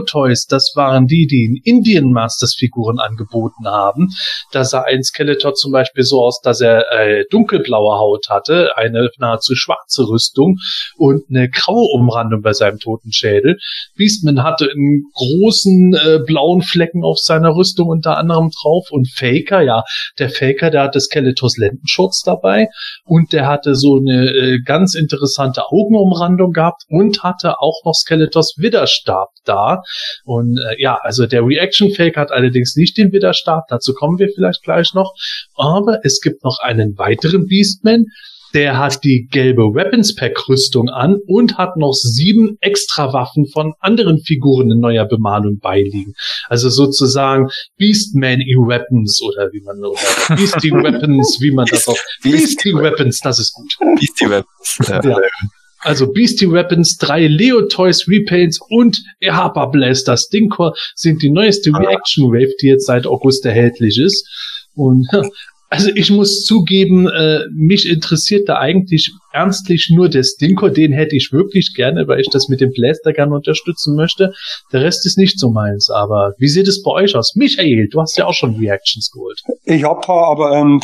das 0.50 0.72
waren 0.74 1.06
die, 1.06 1.26
die 1.26 1.44
in 1.44 1.60
Indian 1.64 2.12
Masters 2.12 2.54
Figuren 2.54 2.98
angeboten 2.98 3.66
haben. 3.66 4.08
Da 4.52 4.64
sah 4.64 4.82
ein 4.82 5.02
Skeletor 5.02 5.54
zum 5.54 5.72
Beispiel 5.72 6.04
so 6.04 6.22
aus, 6.22 6.40
dass 6.40 6.60
er 6.60 6.84
äh, 6.92 7.24
dunkelblaue 7.30 7.98
Haut 7.98 8.28
hatte, 8.28 8.70
eine 8.76 9.10
nahezu 9.18 9.54
schwarze 9.54 10.08
Rüstung 10.08 10.58
und 10.96 11.24
eine 11.28 11.48
graue 11.48 11.88
Umrandung 11.94 12.42
bei 12.42 12.52
seinem 12.52 12.78
toten 12.78 13.12
Schädel. 13.12 13.58
Beastman 13.96 14.42
hatte 14.42 14.68
einen 14.70 15.04
großen 15.14 15.94
äh, 15.94 16.18
blauen 16.24 16.62
Flecken 16.62 17.04
auf 17.04 17.18
seiner 17.18 17.54
Rüstung 17.54 17.88
unter 17.88 18.16
anderem 18.16 18.50
drauf 18.50 18.88
und 18.90 19.08
Faker, 19.08 19.62
ja, 19.62 19.82
der 20.18 20.30
Faker, 20.30 20.70
der 20.70 20.82
hatte 20.82 21.00
Skeletors 21.00 21.56
Lendenschutz 21.56 22.22
dabei 22.22 22.68
und 23.04 23.32
der 23.32 23.46
hatte 23.46 23.74
so 23.74 23.98
eine 23.98 24.30
äh, 24.30 24.58
ganz 24.64 24.94
interessante 24.94 25.66
Augenumrandung 25.66 26.52
gehabt 26.52 26.82
und 26.88 27.22
hatte 27.22 27.60
auch 27.60 27.82
noch 27.84 27.94
Skeletors 27.94 28.54
Widerstab 28.58 29.30
da. 29.44 29.82
Und 30.24 30.58
äh, 30.58 30.80
ja, 30.80 30.98
also 31.02 31.26
der 31.26 31.44
Reaction 31.44 31.90
Fake 31.90 32.16
hat 32.16 32.30
allerdings 32.30 32.76
nicht 32.76 32.96
den 32.96 33.12
Widerstab, 33.12 33.64
dazu 33.68 33.94
kommen 33.94 34.18
wir 34.18 34.28
vielleicht 34.34 34.62
gleich 34.62 34.94
noch. 34.94 35.14
Aber 35.56 36.00
es 36.04 36.20
gibt 36.20 36.44
noch 36.44 36.58
einen 36.60 36.98
weiteren 36.98 37.46
Beastman, 37.46 38.06
der 38.54 38.78
hat 38.78 39.04
die 39.04 39.28
gelbe 39.30 39.62
Weapons 39.74 40.14
Pack 40.14 40.48
Rüstung 40.48 40.88
an 40.88 41.16
und 41.26 41.58
hat 41.58 41.76
noch 41.76 41.92
sieben 41.92 42.56
extra 42.60 43.12
Waffen 43.12 43.46
von 43.46 43.74
anderen 43.80 44.18
Figuren 44.18 44.70
in 44.70 44.78
neuer 44.78 45.04
Bemalung 45.04 45.58
beiliegen. 45.58 46.14
Also 46.48 46.70
sozusagen 46.70 47.50
Beastman 47.76 48.40
E 48.40 48.54
Weapons 48.56 49.20
oder 49.20 49.50
wie 49.52 49.60
man 49.60 49.84
oder 49.84 50.00
Beastie 50.36 50.72
Weapons, 50.72 51.38
wie 51.40 51.50
man 51.50 51.66
das 51.66 51.86
auch 51.86 51.98
Beastie 52.22 52.74
Weapons, 52.74 53.20
das 53.20 53.38
ist 53.38 53.52
gut. 53.52 53.76
Beastie 53.98 54.30
Weapons. 54.30 54.78
Ja. 54.88 55.02
Ja. 55.04 55.18
Also 55.80 56.12
Beastie 56.12 56.50
Weapons, 56.50 56.96
drei 56.96 57.26
Leo 57.26 57.62
Toys 57.62 58.08
Repaints 58.08 58.60
und 58.68 59.02
Harper 59.22 59.68
Blaster 59.68 60.16
Stinkor 60.16 60.74
sind 60.94 61.22
die 61.22 61.30
neueste 61.30 61.70
Reaction 61.70 62.32
Wave, 62.32 62.54
die 62.60 62.68
jetzt 62.68 62.86
seit 62.86 63.06
August 63.06 63.44
erhältlich 63.44 63.98
ist. 63.98 64.28
Und 64.74 65.06
also 65.68 65.90
ich 65.94 66.10
muss 66.10 66.44
zugeben, 66.44 67.08
äh, 67.08 67.40
mich 67.52 67.88
interessiert 67.88 68.48
da 68.48 68.58
eigentlich 68.58 69.12
ernstlich 69.32 69.90
nur 69.92 70.08
der 70.08 70.22
Stinkor, 70.22 70.70
den 70.70 70.92
hätte 70.92 71.16
ich 71.16 71.32
wirklich 71.32 71.74
gerne, 71.74 72.08
weil 72.08 72.20
ich 72.20 72.28
das 72.30 72.48
mit 72.48 72.60
dem 72.60 72.72
Blaster 72.72 73.12
gerne 73.12 73.34
unterstützen 73.34 73.96
möchte. 73.96 74.32
Der 74.72 74.82
Rest 74.82 75.06
ist 75.06 75.18
nicht 75.18 75.38
so 75.38 75.50
meins, 75.50 75.90
aber 75.90 76.34
wie 76.38 76.48
sieht 76.48 76.68
es 76.68 76.82
bei 76.82 76.92
euch 76.92 77.14
aus? 77.14 77.34
Michael, 77.34 77.88
du 77.88 78.00
hast 78.00 78.16
ja 78.16 78.26
auch 78.26 78.34
schon 78.34 78.56
Reactions 78.56 79.10
geholt. 79.10 79.40
Ich 79.64 79.84
hab 79.84 80.08
aber 80.08 80.52
ähm, 80.52 80.80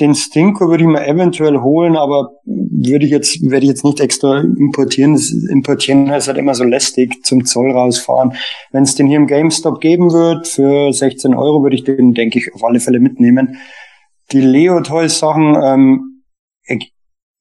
den 0.00 0.14
Stinko 0.14 0.68
würde 0.68 0.84
ich 0.84 0.88
mir 0.88 1.06
eventuell 1.06 1.60
holen, 1.60 1.96
aber 1.96 2.30
würde 2.44 3.04
ich 3.04 3.10
jetzt, 3.10 3.42
werde 3.42 3.64
ich 3.64 3.70
jetzt 3.70 3.84
nicht 3.84 4.00
extra 4.00 4.40
importieren. 4.40 5.12
Das 5.12 5.30
importieren 5.30 6.10
ist 6.10 6.28
halt 6.28 6.38
immer 6.38 6.54
so 6.54 6.64
lästig 6.64 7.24
zum 7.24 7.44
Zoll 7.44 7.70
rausfahren. 7.70 8.34
Wenn 8.72 8.84
es 8.84 8.94
den 8.94 9.06
hier 9.06 9.18
im 9.18 9.26
GameStop 9.26 9.80
geben 9.80 10.12
wird, 10.12 10.48
für 10.48 10.92
16 10.92 11.34
Euro 11.34 11.62
würde 11.62 11.76
ich 11.76 11.84
den, 11.84 12.14
denke 12.14 12.38
ich, 12.38 12.54
auf 12.54 12.64
alle 12.64 12.80
Fälle 12.80 13.00
mitnehmen. 13.00 13.56
Die 14.32 14.40
Leo 14.40 14.80
Toys 14.80 15.18
Sachen, 15.18 15.56
ähm, 15.62 16.10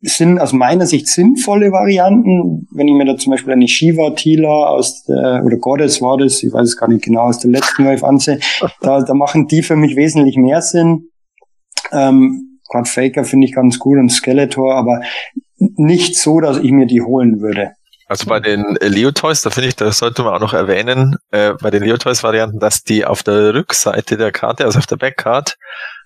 sind 0.02 0.40
aus 0.40 0.54
meiner 0.54 0.86
Sicht 0.86 1.08
sinnvolle 1.08 1.72
Varianten. 1.72 2.68
Wenn 2.72 2.88
ich 2.88 2.94
mir 2.94 3.06
da 3.06 3.18
zum 3.18 3.32
Beispiel 3.32 3.54
eine 3.54 3.68
Shiva 3.68 4.12
Tila 4.12 4.70
aus 4.70 5.04
der, 5.04 5.44
oder 5.46 5.58
Goddess 5.58 6.02
war 6.02 6.18
das, 6.18 6.42
ich 6.42 6.54
weiß 6.54 6.70
es 6.70 6.78
gar 6.78 6.88
nicht 6.88 7.04
genau, 7.04 7.24
aus 7.24 7.40
der 7.40 7.52
letzten 7.52 7.86
Wave 7.86 8.06
ansehe, 8.06 8.40
da, 8.82 9.02
da 9.02 9.14
machen 9.14 9.48
die 9.48 9.62
für 9.62 9.76
mich 9.76 9.96
wesentlich 9.98 10.38
mehr 10.38 10.62
Sinn. 10.62 11.10
Ähm, 11.92 12.49
Gerade 12.70 12.90
Faker 12.90 13.24
finde 13.24 13.48
ich 13.48 13.54
ganz 13.54 13.80
gut 13.80 13.98
und 13.98 14.10
Skeletor, 14.10 14.76
aber 14.76 15.02
nicht 15.58 16.18
so, 16.18 16.40
dass 16.40 16.58
ich 16.58 16.72
mir 16.72 16.86
die 16.86 17.02
holen 17.02 17.42
würde. 17.42 17.72
Also 18.08 18.28
bei 18.28 18.40
den 18.40 18.76
äh, 18.78 18.88
Leo-Toys, 18.88 19.42
da 19.44 19.50
finde 19.52 19.70
ich, 19.70 19.76
das 19.76 20.00
sollte 20.00 20.24
man 20.24 20.34
auch 20.34 20.40
noch 20.40 20.54
erwähnen, 20.54 21.16
äh, 21.32 21.54
bei 21.62 21.70
den 21.70 21.84
Leo-Toys-Varianten, 21.84 22.60
dass 22.60 22.82
die 22.82 23.06
auf 23.06 23.22
der 23.22 23.54
Rückseite 23.54 24.18
der 24.18 24.32
Karte, 24.32 24.66
also 24.66 24.80
auf 24.80 24.88
der 24.88 24.96
Backcard, 24.96 25.56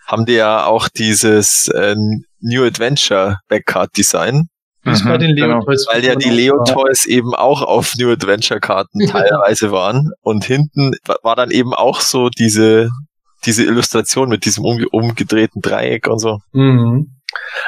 haben 0.05 0.25
die 0.25 0.33
ja 0.33 0.65
auch 0.65 0.89
dieses 0.89 1.69
äh, 1.69 1.95
New 2.41 2.63
Adventure 2.65 3.37
Backcard-Design. 3.47 4.47
Wie 4.83 4.89
es 4.91 5.01
Mhm, 5.05 5.09
bei 5.09 5.17
den 5.17 5.35
genau. 5.37 5.59
Weil 5.65 6.03
ja 6.03 6.15
die 6.15 6.29
Leo. 6.29 6.61
Toys 6.65 7.05
eben 7.05 7.33
auch 7.35 7.61
auf 7.61 7.93
New 7.97 8.11
Adventure 8.11 8.59
Karten 8.59 8.99
teilweise 9.07 9.71
waren. 9.71 10.09
Und 10.21 10.43
hinten 10.43 10.91
wa- 11.05 11.15
war 11.23 11.37
dann 11.37 11.51
eben 11.51 11.73
auch 11.73 12.01
so 12.01 12.27
diese, 12.29 12.89
diese 13.45 13.63
Illustration 13.63 14.29
mit 14.29 14.45
diesem 14.45 14.63
umge 14.63 14.87
umgedrehten 14.89 15.61
Dreieck 15.61 16.07
und 16.07 16.19
so. 16.19 16.39
Mhm. 16.53 17.15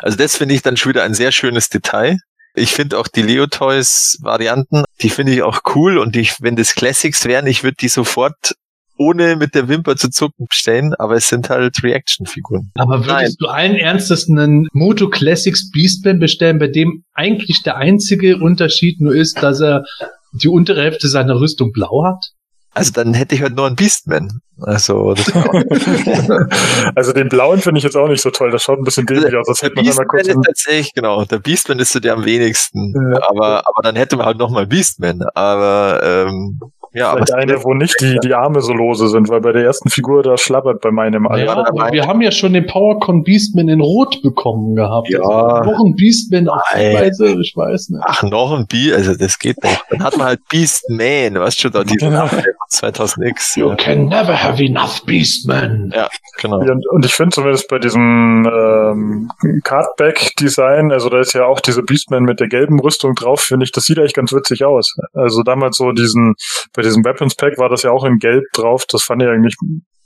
Also 0.02 0.18
das 0.18 0.38
finde 0.38 0.56
ich 0.56 0.62
dann 0.62 0.78
schon 0.78 0.92
wieder 0.92 1.04
ein 1.04 1.14
sehr 1.14 1.32
schönes 1.32 1.70
Detail. 1.70 2.18
Ich 2.54 2.72
finde 2.72 2.98
auch 2.98 3.08
die 3.08 3.22
Leo 3.22 3.48
Toys 3.48 4.18
Varianten, 4.22 4.84
die 5.02 5.10
finde 5.10 5.34
ich 5.34 5.44
auch 5.44 5.62
cool 5.76 5.98
und 5.98 6.16
ich, 6.16 6.42
wenn 6.42 6.56
das 6.56 6.76
Classics 6.76 7.26
wären, 7.26 7.48
ich 7.48 7.64
würde 7.64 7.76
die 7.80 7.90
sofort 7.90 8.54
ohne 8.98 9.36
mit 9.36 9.56
der 9.56 9.68
Wimper 9.68 9.98
zu 9.98 10.10
zucken 10.10 10.46
bestellen, 10.48 10.94
aber 10.98 11.16
es 11.16 11.28
sind 11.28 11.50
halt 11.50 11.84
Reaction-Figuren. 11.84 12.72
Aber 12.76 13.06
würdest 13.06 13.10
Nein. 13.10 13.36
du 13.40 13.48
allen 13.48 13.76
Ernstes 13.76 14.30
einen 14.30 14.68
Moto 14.72 15.10
Classics 15.10 15.70
Beastman 15.72 16.20
bestellen, 16.20 16.60
bei 16.60 16.68
dem 16.68 17.04
eigentlich 17.14 17.62
der 17.64 17.76
einzige 17.76 18.38
Unterschied 18.38 19.02
nur 19.02 19.14
ist, 19.14 19.44
dass 19.44 19.60
er 19.60 19.84
die 20.32 20.48
untere 20.48 20.82
Hälfte 20.82 21.08
seiner 21.08 21.40
Rüstung 21.40 21.72
blau 21.72 22.06
hat? 22.06 22.32
Also 22.76 22.92
dann 22.92 23.14
hätte 23.14 23.36
ich 23.36 23.42
halt 23.42 23.56
nur 23.56 23.68
einen 23.68 23.78
Beastman. 23.78 24.42
Also 24.60 25.14
das 25.14 25.32
Also 26.96 27.14
den 27.14 27.30
blauen 27.30 27.62
finde 27.62 27.78
ich 27.78 27.86
jetzt 27.86 27.96
auch 27.96 28.10
nicht 28.10 28.22
so 28.22 28.32
toll. 28.32 28.52
Das 28.52 28.64
schaut 28.64 28.80
ein 28.80 28.84
bisschen 28.84 29.06
dämlich 29.06 29.34
aus. 29.34 29.48
Das 29.48 29.62
hätte 29.62 29.76
man 29.76 29.88
einmal 29.88 30.06
Beastman 30.06 30.08
kurz 30.08 30.28
ist 30.28 30.46
tatsächlich, 30.46 30.94
genau, 30.94 31.24
der 31.24 31.40
Beastman 31.40 31.80
ist 31.80 31.94
so 31.94 32.02
der 32.02 32.14
am 32.16 32.26
wenigsten. 32.26 32.94
Ja. 32.94 33.22
Aber, 33.30 33.64
aber 33.66 33.82
dann 33.82 33.96
hätte 33.96 34.18
man 34.18 34.26
halt 34.26 34.38
nochmal 34.38 34.68
Beastman. 34.68 35.22
Aber 35.36 36.02
ähm, 36.04 36.60
ja, 36.96 37.12
aber 37.12 37.26
eine, 37.36 37.64
wo 37.64 37.74
nicht 37.74 37.96
die, 38.02 38.18
die 38.24 38.34
Arme 38.34 38.62
so 38.62 38.74
lose 38.74 39.08
sind, 39.10 39.30
weil 39.30 39.42
bei 39.42 39.52
der 39.52 39.64
ersten 39.64 39.90
Figur 39.90 40.24
da 40.24 40.38
schlappert 40.38 40.82
bei 40.82 40.92
meinem 40.92 41.28
alle. 41.28 41.46
Ja, 41.46 41.54
aber 41.68 41.92
wir 41.92 42.08
haben 42.08 42.22
ja 42.22 42.32
schon 42.32 42.54
den 42.54 42.66
PowerCon 42.66 43.24
Beastman 43.24 43.70
in 43.70 43.82
Rot 43.82 44.22
bekommen 44.24 44.76
gehabt. 44.76 45.10
Ja. 45.10 45.20
Also 45.20 45.72
noch 45.72 45.80
ein 45.86 45.96
Beastman 45.96 46.48
auf 46.50 46.62
Nein. 46.74 46.96
Weise, 46.96 47.28
ich 47.42 47.54
weiß 47.56 47.90
nicht. 47.90 48.04
Ach, 48.06 48.24
noch 48.24 48.52
ein 48.58 48.66
Beast, 48.68 48.96
also 48.96 49.16
das 49.16 49.38
geht 49.40 49.64
noch. 49.64 49.84
Dann 49.90 50.04
hat 50.04 50.18
man 50.18 50.28
halt 50.28 50.40
Beastman, 50.50 51.36
weißt 51.36 51.64
du, 51.64 51.70
da 51.70 51.84
diese 51.84 52.06
Genau. 52.06 52.26
Name 52.26 52.30
von 52.30 52.44
2000X. 52.72 53.58
You 53.60 53.70
Ja, 53.70 53.76
can 53.76 54.06
never 54.08 54.42
have 54.42 54.64
enough 54.64 55.04
Beastman. 55.06 55.94
genau. 56.42 56.62
Ja, 56.64 56.72
und- 56.72 56.88
und 56.90 57.06
ich 57.06 57.14
finde 57.14 57.32
zumindest 57.36 57.68
bei 57.68 57.80
diesem 57.80 58.46
ähm, 58.46 59.30
Cardback-Design, 59.64 60.92
also 60.92 61.10
da 61.10 61.20
ist 61.20 61.34
ja 61.34 61.46
auch 61.46 61.60
diese 61.60 61.84
Beastman 61.84 62.24
mit 62.24 62.40
der 62.40 62.48
gelben 62.48 62.80
Rüstung 62.80 63.16
drauf, 63.16 63.42
finde 63.42 63.64
ich, 63.66 63.72
das 63.72 63.86
sieht 63.86 63.98
eigentlich 64.00 64.14
ganz 64.14 64.34
witzig 64.34 64.64
aus. 64.66 64.96
Also 65.14 65.44
damals 65.44 65.78
so 65.78 65.92
diesen, 65.92 66.36
bei 66.74 66.82
diesem 66.86 67.04
Weapons 67.04 67.36
Pack 67.36 67.58
war 67.58 67.70
das 67.70 67.84
ja 67.84 67.92
auch 67.92 68.06
in 68.06 68.18
gelb 68.20 68.44
drauf, 68.54 68.86
das 68.88 69.04
fand 69.04 69.22
ich 69.22 69.28
eigentlich 69.28 69.56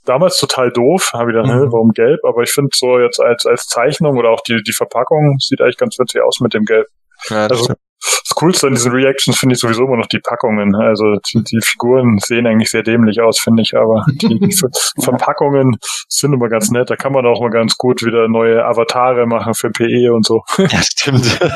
damals 0.04 0.38
total 0.38 0.70
doof, 0.72 1.10
habe 1.12 1.30
ich 1.30 1.36
gedacht, 1.36 1.52
Mhm. 1.54 1.72
warum 1.72 1.90
gelb? 1.92 2.20
Aber 2.24 2.42
ich 2.42 2.50
finde 2.50 2.70
so 2.74 2.98
jetzt 2.98 3.20
als, 3.20 3.46
als 3.46 3.66
Zeichnung 3.66 4.16
oder 4.18 4.30
auch 4.30 4.40
die, 4.40 4.62
die 4.66 4.72
Verpackung 4.72 5.36
sieht 5.38 5.60
eigentlich 5.60 5.76
ganz 5.76 5.98
witzig 5.98 6.22
aus 6.22 6.40
mit 6.40 6.54
dem 6.54 6.64
Gelb. 6.64 6.86
Ja, 7.28 7.46
Also 7.46 7.64
stimmt. 7.64 7.78
Das 8.00 8.34
Coolste 8.34 8.66
an 8.66 8.74
diesen 8.74 8.92
Reactions 8.92 9.38
finde 9.38 9.54
ich 9.54 9.60
sowieso 9.60 9.84
immer 9.84 9.96
noch 9.96 10.06
die 10.06 10.20
Packungen. 10.20 10.74
Also 10.74 11.16
die, 11.32 11.42
die 11.42 11.60
Figuren 11.62 12.18
sehen 12.18 12.46
eigentlich 12.46 12.70
sehr 12.70 12.82
dämlich 12.82 13.20
aus, 13.20 13.38
finde 13.38 13.62
ich, 13.62 13.76
aber 13.76 14.04
die, 14.08 14.38
die 14.38 14.52
Ver 14.56 14.68
Verpackungen 14.98 15.76
sind 16.08 16.32
immer 16.32 16.48
ganz 16.48 16.70
nett. 16.70 16.90
Da 16.90 16.96
kann 16.96 17.12
man 17.12 17.26
auch 17.26 17.40
mal 17.40 17.50
ganz 17.50 17.76
gut 17.76 18.02
wieder 18.04 18.28
neue 18.28 18.64
Avatare 18.64 19.26
machen 19.26 19.54
für 19.54 19.70
PE 19.70 20.12
und 20.12 20.26
so. 20.26 20.42
ja, 20.58 20.82
stimmt. 20.82 21.40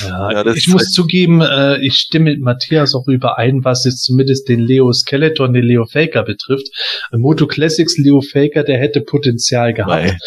Ja, 0.00 0.32
Ja, 0.32 0.44
das 0.44 0.56
ich 0.56 0.68
muss 0.68 0.90
zugeben, 0.90 1.42
äh, 1.42 1.78
ich 1.78 1.94
stimme 1.94 2.30
mit 2.30 2.40
Matthias 2.40 2.94
auch 2.94 3.06
überein, 3.06 3.64
was 3.64 3.84
jetzt 3.84 4.04
zumindest 4.04 4.48
den 4.48 4.60
Leo 4.60 4.92
Skeleton, 4.92 5.52
den 5.52 5.64
Leo 5.64 5.84
Faker 5.84 6.24
betrifft. 6.24 6.66
Ein 7.10 7.20
Moto 7.20 7.46
Classics 7.46 7.98
Leo 7.98 8.20
Faker, 8.20 8.64
der 8.64 8.78
hätte 8.78 9.00
Potenzial 9.00 9.72
gehabt. 9.72 10.04
Nein. 10.04 10.18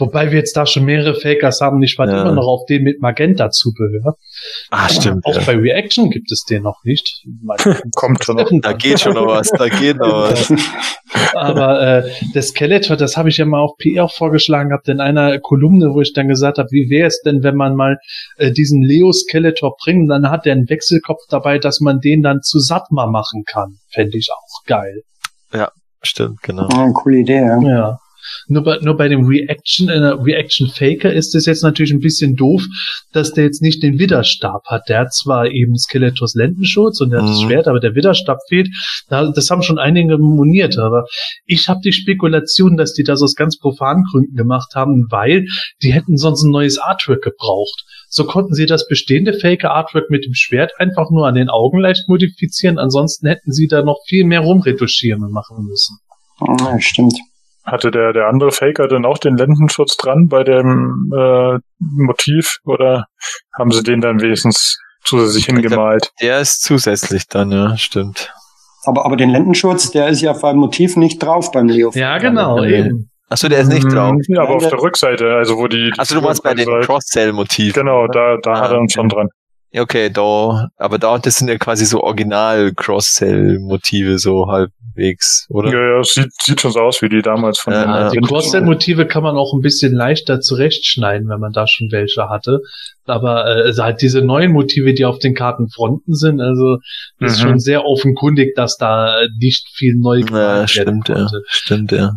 Wobei 0.00 0.30
wir 0.32 0.38
jetzt 0.38 0.56
da 0.56 0.66
schon 0.66 0.84
mehrere 0.84 1.14
Fakers 1.14 1.60
haben. 1.60 1.82
Ich 1.82 1.96
warte 1.98 2.12
Ja. 2.12 2.22
immer 2.22 2.32
noch 2.32 2.46
auf 2.46 2.64
den 2.66 2.82
mit 2.82 3.00
Magenta-Zubehör. 3.00 4.16
Ah, 4.70 4.88
stimmt. 4.88 5.24
Auch 5.26 5.34
Ja. 5.36 5.42
bei 5.46 5.56
Reaction 5.56 6.10
gibt 6.10 6.32
es 6.32 6.44
den 6.44 6.62
noch 6.62 6.82
nicht. 6.84 7.22
Mal- 7.42 7.56
Kommt 7.94 8.24
schon 8.24 8.36
noch. 8.36 8.50
Da 8.62 8.72
geht 8.72 9.00
schon 9.00 9.14
noch 9.14 9.26
was, 9.26 9.50
da 9.50 9.68
geht 9.68 9.98
noch 9.98 10.08
was. 10.30 10.52
Aber 11.34 11.80
äh, 12.04 12.10
das 12.34 12.48
Skeletor, 12.48 12.96
das 12.96 13.16
habe 13.16 13.28
ich 13.28 13.36
ja 13.36 13.44
mal 13.44 13.60
auf 13.60 13.76
PR 13.78 14.04
auch 14.04 14.12
vorgeschlagen 14.12 14.70
gehabt 14.70 14.88
in 14.88 15.00
einer 15.00 15.38
Kolumne, 15.38 15.92
wo 15.94 16.00
ich 16.00 16.12
dann 16.12 16.28
gesagt 16.28 16.58
habe, 16.58 16.68
wie 16.70 16.88
wäre 16.90 17.06
es 17.08 17.20
denn, 17.22 17.42
wenn 17.42 17.56
man 17.56 17.76
mal 17.76 17.98
äh, 18.38 18.50
diesen 18.52 18.82
Leo 18.82 19.12
Skeletor 19.12 19.76
bringt, 19.84 20.10
dann 20.10 20.30
hat 20.30 20.46
der 20.46 20.52
einen 20.54 20.68
Wechselkopf 20.68 21.20
dabei, 21.28 21.58
dass 21.58 21.80
man 21.80 22.00
den 22.00 22.22
dann 22.22 22.42
zu 22.42 22.58
Satma 22.58 23.06
machen 23.06 23.44
kann. 23.46 23.76
Fände 23.92 24.16
ich 24.18 24.28
auch 24.32 24.64
geil. 24.66 25.02
Stimmt, 26.02 26.40
genau. 26.42 26.66
Ah, 26.72 26.88
coole 26.94 27.18
Idee, 27.18 27.42
ja. 27.42 27.60
Ja. 27.60 27.98
Nur 28.48 28.62
bei, 28.64 28.78
nur 28.80 28.96
bei 28.96 29.08
dem 29.08 29.24
Reaction, 29.26 29.88
äh, 29.88 29.98
Reaction 29.98 30.68
Faker 30.68 31.12
ist 31.12 31.34
es 31.34 31.46
jetzt 31.46 31.62
natürlich 31.62 31.92
ein 31.92 32.00
bisschen 32.00 32.36
doof, 32.36 32.62
dass 33.12 33.32
der 33.32 33.44
jetzt 33.44 33.62
nicht 33.62 33.82
den 33.82 33.98
Widerstab 33.98 34.64
hat. 34.66 34.88
Der 34.88 35.00
hat 35.00 35.12
zwar 35.14 35.46
eben 35.50 35.76
Skeletors 35.76 36.34
Lendenschutz 36.34 37.00
und 37.00 37.10
der 37.10 37.22
hat 37.22 37.28
das 37.28 37.40
Mhm. 37.42 37.46
Schwert, 37.48 37.68
aber 37.68 37.80
der 37.80 37.94
Widerstab 37.94 38.38
fehlt. 38.48 38.68
Da- 39.08 39.30
Das 39.30 39.50
haben 39.50 39.62
schon 39.62 39.78
einige 39.78 40.18
moniert, 40.18 40.78
aber 40.78 41.04
ich 41.46 41.68
habe 41.68 41.80
die 41.84 41.92
Spekulation, 41.92 42.76
dass 42.76 42.92
die 42.94 43.02
das 43.04 43.22
aus 43.22 43.34
ganz 43.34 43.58
profanen 43.58 44.04
Gründen 44.10 44.36
gemacht 44.36 44.74
haben, 44.74 45.06
weil 45.10 45.46
die 45.82 45.92
hätten 45.92 46.16
sonst 46.16 46.42
ein 46.42 46.50
neues 46.50 46.78
Artwork 46.78 47.22
gebraucht. 47.22 47.84
So 48.08 48.24
konnten 48.24 48.54
sie 48.54 48.66
das 48.66 48.88
bestehende 48.88 49.32
Faker 49.34 49.70
Artwork 49.72 50.10
mit 50.10 50.24
dem 50.24 50.34
Schwert 50.34 50.72
einfach 50.78 51.10
nur 51.10 51.26
an 51.28 51.34
den 51.36 51.48
Augen 51.48 51.78
leicht 51.78 52.08
modifizieren. 52.08 52.78
Ansonsten 52.78 53.26
hätten 53.28 53.52
sie 53.52 53.68
da 53.68 53.82
noch 53.82 53.98
viel 54.06 54.24
mehr 54.24 54.40
rumretuschieren 54.40 55.22
und 55.22 55.32
machen 55.32 55.64
müssen. 55.64 55.98
Ah, 56.40 56.78
stimmt. 56.80 57.14
Hatte 57.64 57.90
der, 57.90 58.12
der 58.12 58.26
andere 58.28 58.52
Faker 58.52 58.88
denn 58.88 59.04
auch 59.04 59.18
den 59.18 59.36
Lendenschutz 59.36 59.96
dran 59.96 60.28
bei 60.28 60.44
dem 60.44 61.12
äh, 61.16 61.58
Motiv 61.78 62.56
oder 62.64 63.06
haben 63.56 63.70
sie 63.70 63.82
den 63.82 64.00
dann 64.00 64.20
wenigstens 64.20 64.78
zusätzlich 65.04 65.44
hingemalt? 65.46 66.10
Der 66.22 66.40
ist 66.40 66.62
zusätzlich 66.62 67.26
dann, 67.28 67.52
ja, 67.52 67.76
stimmt. 67.76 68.32
Aber, 68.84 69.04
aber 69.04 69.16
den 69.16 69.28
Lendenschutz, 69.30 69.90
der 69.90 70.08
ist 70.08 70.22
ja 70.22 70.32
beim 70.32 70.56
Motiv 70.56 70.96
nicht 70.96 71.18
drauf 71.22 71.52
beim 71.52 71.68
Leo. 71.68 71.90
Ja, 71.94 72.16
genau, 72.18 72.60
Nee. 72.60 72.78
eben. 72.78 73.10
Achso, 73.28 73.48
der 73.48 73.60
ist 73.60 73.68
nicht 73.68 73.84
drauf. 73.92 74.12
Mhm, 74.12 74.34
Ja, 74.34 74.42
aber 74.42 74.56
auf 74.56 74.66
der- 74.66 74.80
Rückseite, 74.80 75.34
also 75.34 75.56
wo 75.56 75.68
die. 75.68 75.92
die 75.92 75.98
Achso, 76.00 76.16
du 76.16 76.20
meinst 76.22 76.42
bei 76.42 76.54
den 76.54 76.64
Seite- 76.64 76.86
Cross-Cell-Motiven. 76.86 77.74
Genau, 77.74 78.06
da, 78.08 78.38
da 78.42 78.52
Ah, 78.54 78.60
hat 78.62 78.70
er 78.72 78.78
ihn 78.78 78.84
okay. 78.84 78.92
schon 78.94 79.08
dran. 79.08 79.28
Ja, 79.72 79.82
Okay, 79.82 80.10
da, 80.10 80.70
aber 80.76 80.98
da, 80.98 81.16
das 81.18 81.36
sind 81.36 81.46
ja 81.48 81.56
quasi 81.56 81.86
so 81.86 82.02
Original-Cross-Cell-Motive, 82.02 84.18
so 84.18 84.48
halbwegs, 84.48 85.46
oder? 85.48 85.72
Ja, 85.72 85.96
ja, 85.96 86.02
sieht, 86.02 86.32
sieht 86.42 86.60
schon 86.60 86.72
so 86.72 86.80
aus 86.80 87.00
wie 87.02 87.08
die 87.08 87.22
damals 87.22 87.60
von 87.60 87.72
Ja, 87.72 87.84
den 87.84 87.90
ja. 87.90 88.10
Die 88.10 88.20
Cross-Motive 88.20 89.06
kann 89.06 89.22
man 89.22 89.36
auch 89.36 89.54
ein 89.54 89.60
bisschen 89.60 89.94
leichter 89.94 90.40
zurechtschneiden, 90.40 91.28
wenn 91.28 91.38
man 91.38 91.52
da 91.52 91.68
schon 91.68 91.92
welche 91.92 92.28
hatte. 92.28 92.62
Aber 93.10 93.44
äh, 93.44 93.62
also 93.64 93.82
halt 93.82 94.00
diese 94.00 94.22
neuen 94.22 94.52
Motive, 94.52 94.94
die 94.94 95.04
auf 95.04 95.18
den 95.18 95.34
Kartenfronten 95.34 96.14
sind, 96.14 96.40
also 96.40 96.78
ist 97.18 97.38
Mhm. 97.38 97.42
schon 97.42 97.58
sehr 97.58 97.84
offenkundig, 97.84 98.54
dass 98.54 98.76
da 98.76 99.20
nicht 99.38 99.68
viel 99.74 99.96
neu 99.96 100.20
Ja, 100.30 100.66
stimmt, 100.66 101.08
ja. 101.08 101.26
Stimmt, 101.48 101.92
ja. 101.92 102.12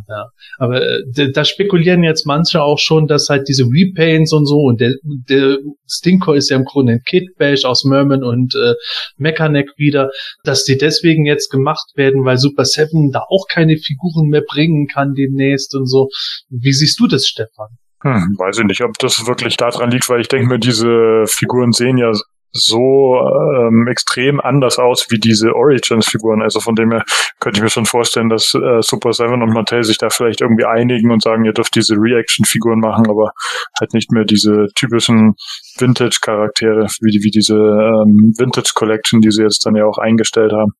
Aber 0.57 0.81
äh, 0.81 1.31
da 1.33 1.43
spekulieren 1.43 2.03
jetzt 2.03 2.25
manche 2.25 2.61
auch 2.61 2.79
schon, 2.79 3.07
dass 3.07 3.29
halt 3.29 3.47
diese 3.47 3.63
Repaints 3.65 4.31
und 4.33 4.45
so 4.45 4.59
und 4.61 4.79
der, 4.79 4.93
der 5.03 5.57
Stinkor 5.87 6.35
ist 6.35 6.49
ja 6.49 6.57
im 6.57 6.65
Grunde 6.65 6.93
ein 6.93 7.01
Kid-Bash 7.05 7.65
aus 7.65 7.83
Merman 7.83 8.23
und 8.23 8.55
äh, 8.55 8.73
Mechanic 9.17 9.69
wieder, 9.77 10.09
dass 10.43 10.63
die 10.63 10.77
deswegen 10.77 11.25
jetzt 11.25 11.49
gemacht 11.49 11.87
werden, 11.95 12.23
weil 12.25 12.37
Super 12.37 12.65
Seven 12.65 13.11
da 13.11 13.21
auch 13.29 13.45
keine 13.49 13.77
Figuren 13.77 14.27
mehr 14.29 14.43
bringen 14.47 14.87
kann 14.87 15.13
demnächst 15.13 15.75
und 15.75 15.87
so. 15.87 16.09
Wie 16.49 16.71
siehst 16.73 16.99
du 16.99 17.07
das, 17.07 17.25
Stefan? 17.27 17.69
Hm, 18.03 18.35
weiß 18.37 18.59
ich 18.59 18.65
nicht, 18.65 18.83
ob 18.83 18.97
das 18.99 19.25
wirklich 19.27 19.57
daran 19.57 19.89
liegt, 19.89 20.09
weil 20.09 20.21
ich 20.21 20.27
denke 20.27 20.47
mir, 20.47 20.59
diese 20.59 21.23
Figuren 21.25 21.71
sehen 21.71 21.97
ja 21.97 22.11
so 22.51 23.17
ähm, 23.17 23.87
extrem 23.87 24.39
anders 24.39 24.77
aus 24.77 25.07
wie 25.09 25.19
diese 25.19 25.55
Origins-Figuren. 25.55 26.43
Also 26.43 26.59
von 26.59 26.75
dem 26.75 26.91
her 26.91 27.03
könnte 27.39 27.57
ich 27.57 27.63
mir 27.63 27.69
schon 27.69 27.87
vorstellen, 27.87 28.29
dass 28.29 28.53
äh, 28.53 28.81
Super 28.81 29.11
Seven 29.13 29.41
und 29.41 29.53
Mattel 29.53 29.83
sich 29.83 29.97
da 29.97 30.09
vielleicht 30.09 30.41
irgendwie 30.41 30.65
einigen 30.65 31.11
und 31.11 31.23
sagen, 31.23 31.45
ihr 31.45 31.53
dürft 31.53 31.75
diese 31.75 31.95
Reaction-Figuren 31.95 32.79
machen, 32.79 33.09
aber 33.09 33.31
halt 33.79 33.93
nicht 33.93 34.11
mehr 34.11 34.23
diese 34.23 34.67
typischen 34.75 35.33
Vintage-Charaktere, 35.79 36.85
wie, 37.01 37.23
wie 37.23 37.31
diese 37.31 37.55
ähm, 37.55 38.33
Vintage-Collection, 38.37 39.21
die 39.21 39.31
sie 39.31 39.41
jetzt 39.41 39.65
dann 39.65 39.75
ja 39.75 39.85
auch 39.85 39.97
eingestellt 39.97 40.51
haben. 40.51 40.73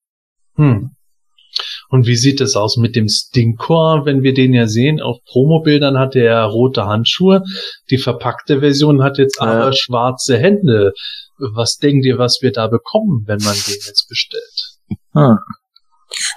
Hm. 0.57 0.91
Und 1.89 2.07
wie 2.07 2.15
sieht 2.15 2.41
es 2.41 2.55
aus 2.55 2.77
mit 2.77 2.95
dem 2.95 3.07
Stinkor, 3.09 4.05
wenn 4.05 4.23
wir 4.23 4.33
den 4.33 4.53
ja 4.53 4.67
sehen? 4.67 5.01
Auf 5.01 5.17
Promobildern 5.25 5.97
hat 5.99 6.15
er 6.15 6.23
ja 6.23 6.45
rote 6.45 6.85
Handschuhe. 6.85 7.43
Die 7.89 7.97
verpackte 7.97 8.59
Version 8.61 9.03
hat 9.03 9.17
jetzt 9.17 9.39
Ja. 9.39 9.45
aber 9.47 9.73
schwarze 9.73 10.37
Hände. 10.37 10.93
Was 11.55 11.77
denkt 11.77 12.05
ihr, 12.05 12.17
was 12.17 12.39
wir 12.41 12.51
da 12.51 12.67
bekommen, 12.67 13.23
wenn 13.27 13.39
man 13.43 13.53
den 13.53 13.73
jetzt 13.85 14.07
bestellt? 14.09 14.77
Hm. 15.13 15.37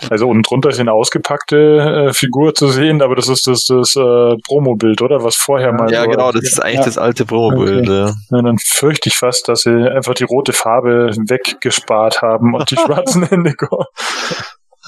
Also 0.09 0.27
unten 0.27 0.43
drunter 0.43 0.71
ist 0.71 0.81
eine 0.81 0.93
ausgepackte 0.95 2.07
äh, 2.09 2.13
Figur 2.15 2.55
zu 2.55 2.69
sehen, 2.69 3.03
aber 3.03 3.15
das 3.15 3.29
ist 3.29 3.47
das, 3.47 3.67
das 3.67 3.95
äh, 3.95 4.35
Promo-Bild, 4.47 5.03
oder? 5.03 5.23
Was 5.23 5.37
vorher 5.37 5.71
mal. 5.75 5.93
Ja, 5.93 6.05
so- 6.05 6.09
genau, 6.11 6.33
das 6.33 6.45
ist 6.45 6.61
eigentlich 6.63 6.79
Ja. 6.81 6.85
das 6.87 6.97
alte 6.97 7.27
Promo-Bild. 7.27 7.87
Ja. 7.87 8.07
Ja, 8.31 8.43
dann 8.43 8.57
fürchte 8.59 9.11
ich 9.11 9.17
fast, 9.17 9.49
dass 9.49 9.61
sie 9.63 9.71
einfach 9.71 10.15
die 10.15 10.25
rote 10.25 10.55
Farbe 10.55 11.11
weggespart 11.29 12.23
haben 12.23 12.55
und 12.55 12.71
die 12.71 12.77
schwarzen 12.87 13.25
Hände. 13.27 13.55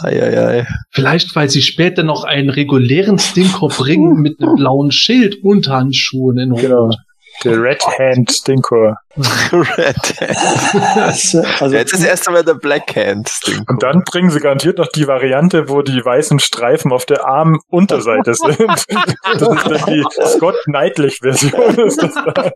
Eieiei. 0.03 0.67
Vielleicht, 0.91 1.35
weil 1.35 1.49
sie 1.49 1.63
später 1.63 2.03
noch 2.03 2.25
einen 2.25 2.51
regulären 2.51 3.19
Stinker 3.19 3.69
bringen 3.69 4.15
mit 4.23 4.41
einem 4.41 4.57
blauen 4.57 4.93
Schild 4.93 5.43
und 5.43 5.69
Handschuhen 5.69 6.39
in 6.39 6.53
Rot. 6.53 6.61
Genau. 6.61 6.91
Der 7.45 7.63
Red 7.63 7.87
Hand 7.87 8.33
Stinkor. 8.33 8.97
Red 9.53 10.21
Hand. 10.21 10.75
Also, 10.97 11.43
also 11.61 11.77
Jetzt 11.77 11.93
ist 11.93 12.05
erst 12.05 12.27
einmal 12.27 12.43
der 12.43 12.55
Black 12.55 12.97
Hand. 12.97 13.31
Ding. 13.47 13.63
Und 13.69 13.83
dann 13.83 14.03
bringen 14.03 14.31
sie 14.31 14.41
garantiert 14.41 14.79
noch 14.79 14.89
die 14.89 15.07
Variante, 15.07 15.69
wo 15.69 15.83
die 15.83 16.05
weißen 16.05 16.41
Streifen 16.41 16.93
auf 16.93 17.07
der 17.07 17.27
Armunterseite 17.27 18.35
sind. 18.35 18.59
Das 18.59 19.43
ist 19.43 19.71
dann 19.71 19.85
die 19.87 20.05
Scott 20.27 20.57
Knightlich 20.65 21.19
Version. 21.23 21.77
Ist 21.77 22.03
das 22.03 22.15
dann. 22.15 22.51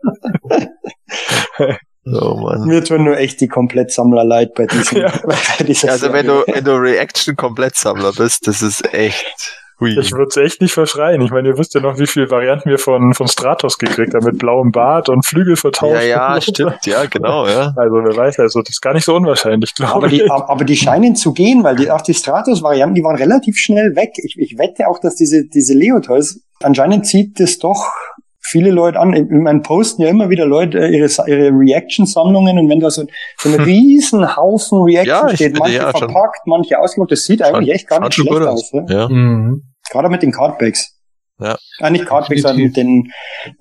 Oh 2.05 2.35
Mann. 2.41 2.67
mir 2.67 2.83
tun 2.83 3.03
nur 3.05 3.17
echt 3.17 3.39
die 3.41 3.47
Komplettsammler 3.47 4.23
leid 4.25 4.53
bei 4.55 4.65
diesem. 4.65 4.97
Ja. 5.01 5.11
Bei 5.25 5.63
dieser 5.63 5.91
Also 5.91 6.11
wenn 6.13 6.25
Serie. 6.25 6.43
du, 6.47 6.53
wenn 6.53 6.63
du 6.63 6.71
Reaction-Komplettsammler 6.75 8.11
bist, 8.13 8.47
das 8.47 8.61
ist 8.61 8.93
echt 8.93 9.59
hui. 9.79 9.97
Ich 9.99 10.11
würde 10.11 10.27
es 10.29 10.37
echt 10.37 10.61
nicht 10.61 10.73
verschreien. 10.73 11.21
Ich 11.21 11.31
meine, 11.31 11.49
ihr 11.49 11.57
wisst 11.57 11.73
ja 11.73 11.81
noch, 11.81 11.97
wie 11.97 12.07
viele 12.07 12.29
Varianten 12.29 12.69
wir 12.69 12.77
von, 12.77 13.13
von 13.13 13.27
Stratos 13.27 13.77
gekriegt 13.77 14.13
haben, 14.13 14.25
mit 14.25 14.37
blauem 14.37 14.71
Bart 14.71 15.09
und 15.09 15.25
Flügel 15.25 15.55
vertauscht. 15.55 15.93
Ja, 15.93 16.01
ja, 16.35 16.41
stimmt, 16.41 16.85
ja, 16.85 17.05
genau, 17.05 17.47
ja. 17.47 17.73
Also 17.75 17.95
wer 18.03 18.15
weiß, 18.15 18.39
also 18.39 18.59
das 18.61 18.69
ist 18.69 18.81
gar 18.81 18.93
nicht 18.93 19.05
so 19.05 19.15
unwahrscheinlich, 19.15 19.73
glaube 19.73 19.93
aber 19.93 20.07
ich. 20.07 20.13
die, 20.23 20.29
aber 20.29 20.49
aber 20.49 20.63
die 20.65 20.75
scheinen 20.77 21.15
zu 21.15 21.33
gehen, 21.33 21.63
weil 21.63 21.75
die, 21.75 21.89
auch 21.89 22.01
die 22.01 22.13
Stratos-Varianten, 22.13 22.95
die 22.95 23.03
waren 23.03 23.15
relativ 23.15 23.57
schnell 23.57 23.95
weg. 23.95 24.11
Ich, 24.17 24.35
ich 24.37 24.57
wette 24.57 24.87
auch, 24.87 24.99
dass 24.99 25.15
diese, 25.15 25.45
diese 25.47 25.73
Leotoys, 25.73 26.39
anscheinend 26.61 27.05
zieht 27.07 27.39
das 27.39 27.57
doch 27.59 27.85
viele 28.45 28.71
Leute 28.71 28.99
an. 28.99 29.13
In 29.13 29.43
meinen 29.43 29.61
posten 29.63 30.01
ja 30.03 30.09
immer 30.09 30.29
wieder 30.29 30.45
Leute 30.45 30.79
äh, 30.79 30.95
ihre, 30.95 31.07
ihre 31.27 31.49
Reaction-Sammlungen 31.51 32.57
und 32.59 32.69
wenn 32.69 32.79
da 32.79 32.89
so, 32.91 33.03
so 33.39 33.49
ein 33.49 33.55
riesen 33.63 34.35
Haufen 34.35 34.81
Reaction 34.83 35.29
Ja, 35.29 35.35
steht, 35.35 35.57
manche 35.57 35.75
ja, 35.77 35.91
schon. 35.91 35.99
verpackt, 36.09 36.45
manche 36.45 36.79
ausgedruckt, 36.79 37.11
das 37.11 37.23
sieht 37.23 37.41
eigentlich 37.41 37.73
echt 37.73 37.87
gar 37.87 37.99
nicht 38.01 38.13
schon 38.13 38.25
schlecht 38.25 38.39
gut 38.39 38.47
aus. 38.47 38.71
aus. 38.73 38.89
Ja? 38.89 38.99
Ja. 39.01 39.09
Mhm. 39.09 39.63
Gerade 39.91 40.09
mit 40.09 40.21
den 40.23 40.31
Cardbacks. 40.31 40.99
Ja. 41.39 41.57
Ah, 41.79 41.89
nicht 41.89 42.05
Cardbacks, 42.05 42.41
sondern 42.43 42.61
mit 42.63 42.77
den 42.77 43.11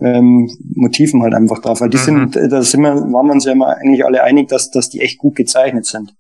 ähm, 0.00 0.48
Motiven 0.74 1.22
halt 1.22 1.34
einfach 1.34 1.60
drauf. 1.60 1.80
Weil 1.80 1.88
die 1.88 1.96
Mhm. 1.96 2.02
sind, 2.02 2.36
äh, 2.36 2.48
da 2.48 2.62
sind 2.62 2.82
wir, 2.82 2.94
waren 2.94 3.26
wir 3.26 3.32
uns 3.32 3.44
ja 3.44 3.52
immer 3.52 3.68
eigentlich 3.76 4.04
alle 4.04 4.22
einig, 4.22 4.48
dass, 4.48 4.70
dass 4.70 4.90
die 4.90 5.00
echt 5.00 5.18
gut 5.18 5.34
gezeichnet 5.36 5.86
sind. 5.86 6.14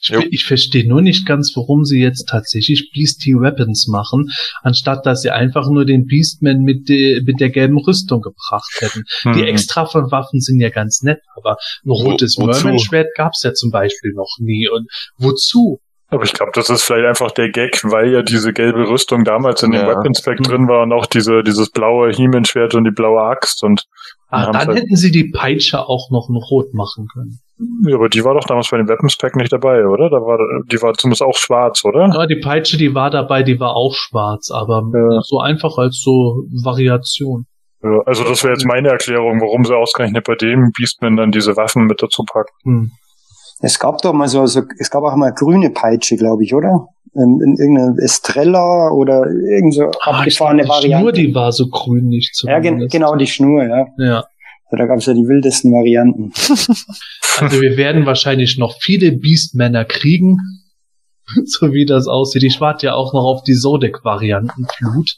Ich, 0.00 0.10
ich 0.30 0.44
verstehe 0.44 0.88
nur 0.88 1.02
nicht 1.02 1.26
ganz, 1.26 1.52
warum 1.54 1.84
sie 1.84 2.00
jetzt 2.00 2.28
tatsächlich 2.28 2.90
Beastie 2.92 3.34
Weapons 3.34 3.86
machen, 3.86 4.30
anstatt 4.62 5.04
dass 5.04 5.22
sie 5.22 5.30
einfach 5.30 5.68
nur 5.68 5.84
den 5.84 6.06
Beastman 6.06 6.62
mit, 6.62 6.88
de, 6.88 7.22
mit 7.22 7.40
der 7.40 7.50
gelben 7.50 7.78
Rüstung 7.78 8.20
gebracht 8.20 8.72
hätten. 8.78 9.04
Die 9.24 9.40
Hm. 9.40 9.46
extra 9.46 9.86
von 9.86 10.10
Waffen 10.10 10.40
sind 10.40 10.60
ja 10.60 10.70
ganz 10.70 11.02
nett, 11.02 11.20
aber 11.36 11.56
ein 11.84 11.90
rotes 11.90 12.36
Wo-? 12.38 12.46
Merman-Schwert 12.46 13.08
gab's 13.14 13.42
ja 13.42 13.52
zum 13.52 13.70
Beispiel 13.70 14.12
noch 14.14 14.36
nie. 14.38 14.68
Und 14.68 14.88
wozu? 15.16 15.80
Aber 16.10 16.24
ich 16.24 16.32
glaube, 16.32 16.50
das 16.54 16.68
ist 16.70 16.82
vielleicht 16.82 17.06
einfach 17.06 17.30
der 17.30 17.50
Gag, 17.50 17.80
weil 17.84 18.10
ja 18.12 18.22
diese 18.22 18.52
gelbe 18.52 18.88
Rüstung 18.88 19.24
damals 19.24 19.62
in 19.62 19.70
dem 19.70 19.82
Ja. 19.82 19.88
Weapons 19.88 20.22
Pack 20.22 20.38
drin 20.38 20.66
war 20.68 20.82
und 20.82 20.92
auch 20.92 21.06
diese, 21.06 21.42
dieses 21.42 21.70
blaue 21.70 22.10
He-Man-Schwert 22.10 22.74
und 22.74 22.84
die 22.84 22.90
blaue 22.90 23.20
Axt 23.22 23.62
und 23.62 23.84
Ah, 24.32 24.46
dann 24.52 24.56
halt- 24.66 24.78
hätten 24.78 24.94
sie 24.96 25.10
die 25.10 25.30
Peitsche 25.30 25.80
auch 25.88 26.10
noch 26.10 26.28
in 26.28 26.36
Rot 26.36 26.72
machen 26.72 27.06
können. 27.12 27.40
ja, 27.86 27.96
aber 27.96 28.08
die 28.08 28.24
war 28.24 28.34
doch 28.34 28.44
damals 28.44 28.68
bei 28.70 28.76
dem 28.76 28.88
Weapons 28.88 29.16
Pack 29.16 29.34
nicht 29.36 29.52
dabei, 29.52 29.84
oder? 29.86 30.08
Da 30.08 30.16
war, 30.18 30.38
die 30.70 30.80
war 30.82 30.94
zumindest 30.94 31.22
auch 31.22 31.36
schwarz, 31.36 31.84
oder? 31.84 32.08
Ja, 32.14 32.26
die 32.26 32.36
Peitsche, 32.40 32.76
die 32.78 32.94
war 32.94 33.10
dabei, 33.10 33.42
die 33.42 33.58
war 33.60 33.74
auch 33.76 33.94
schwarz, 33.94 34.50
aber 34.52 34.82
Ja. 34.94 35.20
so 35.22 35.38
einfach 35.40 35.78
als 35.78 36.00
so 36.00 36.44
Variation. 36.64 37.46
Ja, 37.82 38.00
also 38.06 38.24
das 38.24 38.42
wäre 38.44 38.52
jetzt 38.52 38.66
meine 38.66 38.88
Erklärung, 38.90 39.40
warum 39.40 39.64
sie 39.64 39.74
ausgerechnet 39.76 40.24
bei 40.24 40.34
dem 40.36 40.70
Beastman 40.78 41.16
dann 41.16 41.30
diese 41.32 41.56
Waffen 41.56 41.86
mit 41.86 42.02
dazu 42.02 42.22
packen. 42.24 42.52
Hm. 42.64 42.90
Es 43.60 43.78
gab 43.78 44.00
doch 44.02 44.12
mal 44.12 44.28
so, 44.28 44.46
so 44.46 44.62
es 44.78 44.90
gab 44.90 45.02
auch 45.04 45.16
mal 45.16 45.32
grüne 45.32 45.70
Peitsche, 45.70 46.16
glaube 46.16 46.44
ich, 46.44 46.54
oder? 46.54 46.88
In, 47.14 47.40
in 47.42 47.56
irgendeine 47.58 48.00
Estrella 48.02 48.90
oder 48.90 49.26
irgend 49.26 49.74
so 49.74 49.90
Ah, 50.00 50.18
abgefahrene 50.20 50.62
glaub, 50.62 50.80
die 50.80 50.84
Variante. 50.88 51.02
Schnur, 51.02 51.12
die 51.12 51.34
war 51.34 51.52
so 51.52 51.68
grün 51.68 52.06
nicht 52.06 52.40
ja, 52.46 52.60
gen 52.60 52.86
genau, 52.88 53.16
die 53.16 53.26
Schnur, 53.26 53.64
ja. 53.64 53.86
Ja. 53.98 54.24
Da 54.70 54.86
gab 54.86 54.98
es 54.98 55.06
ja 55.06 55.14
die 55.14 55.26
wildesten 55.26 55.72
Varianten. 55.72 56.32
Also 57.38 57.62
wir 57.62 57.76
werden 57.78 58.04
wahrscheinlich 58.06 58.58
noch 58.58 58.76
viele 58.80 59.12
Beastmänner 59.12 59.84
kriegen, 59.86 60.36
so 61.44 61.72
wie 61.72 61.86
das 61.86 62.06
aussieht. 62.06 62.42
Ich 62.42 62.60
warte 62.60 62.86
ja 62.86 62.94
auch 62.94 63.14
noch 63.14 63.24
auf 63.24 63.42
die 63.44 63.54
Zodek-Variantenflut. 63.54 65.16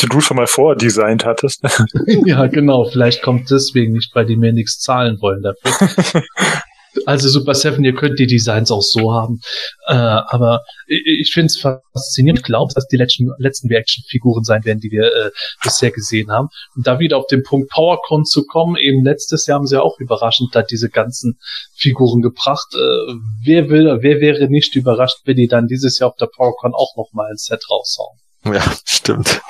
Die 0.00 0.06
du 0.08 0.20
schon 0.20 0.36
mal 0.36 0.46
vordesignt 0.46 1.24
hattest. 1.24 1.62
ja, 2.24 2.46
genau. 2.46 2.84
Vielleicht 2.84 3.22
kommt 3.22 3.50
deswegen 3.50 3.92
nicht, 3.92 4.14
weil 4.14 4.26
die 4.26 4.36
mir 4.36 4.52
nichts 4.52 4.78
zahlen 4.78 5.18
wollen 5.20 5.42
dafür. 5.42 6.22
Also 7.06 7.28
Super 7.28 7.54
Seven, 7.54 7.84
ihr 7.84 7.94
könnt 7.94 8.18
die 8.18 8.26
Designs 8.26 8.70
auch 8.70 8.82
so 8.82 9.12
haben. 9.12 9.40
Äh, 9.86 9.94
aber 9.94 10.62
ich, 10.86 11.02
ich 11.22 11.30
finde 11.32 11.46
es 11.46 11.58
faszinierend. 11.58 12.40
Ich 12.40 12.44
glaube, 12.44 12.72
dass 12.74 12.86
die 12.86 12.96
letzten, 12.96 13.30
letzten 13.38 13.68
Reaction-Figuren 13.68 14.44
sein 14.44 14.64
werden, 14.64 14.80
die 14.80 14.90
wir 14.90 15.04
äh, 15.04 15.30
bisher 15.62 15.90
gesehen 15.90 16.30
haben. 16.30 16.48
Und 16.74 16.86
da 16.86 16.98
wieder 16.98 17.18
auf 17.18 17.26
den 17.26 17.42
Punkt 17.42 17.70
PowerCon 17.70 18.24
zu 18.24 18.44
kommen, 18.46 18.76
eben 18.76 19.04
letztes 19.04 19.46
Jahr 19.46 19.58
haben 19.58 19.66
sie 19.66 19.76
ja 19.76 19.82
auch 19.82 19.98
überraschend 19.98 20.54
da 20.54 20.62
diese 20.62 20.88
ganzen 20.88 21.38
Figuren 21.76 22.22
gebracht. 22.22 22.74
Äh, 22.74 23.14
wer 23.44 23.68
will, 23.68 23.98
wer 24.00 24.20
wäre 24.20 24.48
nicht 24.48 24.74
überrascht, 24.74 25.18
wenn 25.24 25.36
die 25.36 25.48
dann 25.48 25.66
dieses 25.66 25.98
Jahr 25.98 26.10
auf 26.10 26.16
der 26.16 26.26
PowerCon 26.26 26.74
auch 26.74 26.96
noch 26.96 27.10
mal 27.12 27.30
ein 27.30 27.36
Set 27.36 27.64
raushauen? 27.70 28.18
Ja, 28.54 28.62
stimmt. 28.84 29.40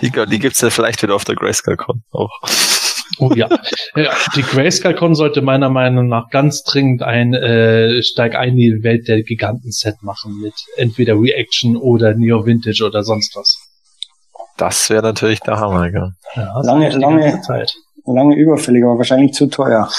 Die, 0.00 0.10
die 0.10 0.38
gibt's 0.38 0.60
ja 0.60 0.70
vielleicht 0.70 1.02
wieder 1.02 1.14
auf 1.14 1.24
der 1.24 1.34
Grayscale-Con 1.34 2.02
auch. 2.10 2.30
Oh 3.18 3.30
ja. 3.34 3.48
ja 3.96 4.12
die 4.34 4.42
Grayscale-Con 4.42 5.14
sollte 5.14 5.42
meiner 5.42 5.68
Meinung 5.70 6.08
nach 6.08 6.28
ganz 6.30 6.62
dringend 6.64 7.02
ein 7.02 7.34
äh, 7.34 8.02
Steig 8.02 8.34
ein 8.34 8.50
in 8.50 8.56
die 8.56 8.82
Welt 8.82 9.08
der 9.08 9.22
Giganten-Set 9.22 10.02
machen 10.02 10.40
mit 10.40 10.54
entweder 10.76 11.14
Reaction 11.14 11.76
oder 11.76 12.14
Neo 12.14 12.44
Vintage 12.46 12.84
oder 12.84 13.02
sonst 13.04 13.36
was. 13.36 13.56
Das 14.56 14.88
wäre 14.90 15.02
natürlich 15.02 15.40
der 15.40 15.58
Hammer, 15.58 15.90
gell? 15.90 16.12
Ja, 16.34 16.60
Lange- 16.62 16.90
lange- 16.96 17.40
Zeit. 17.42 17.74
Lange 18.06 18.36
überfällig, 18.36 18.84
aber 18.84 18.98
wahrscheinlich 18.98 19.32
zu 19.32 19.46
teuer. 19.48 19.90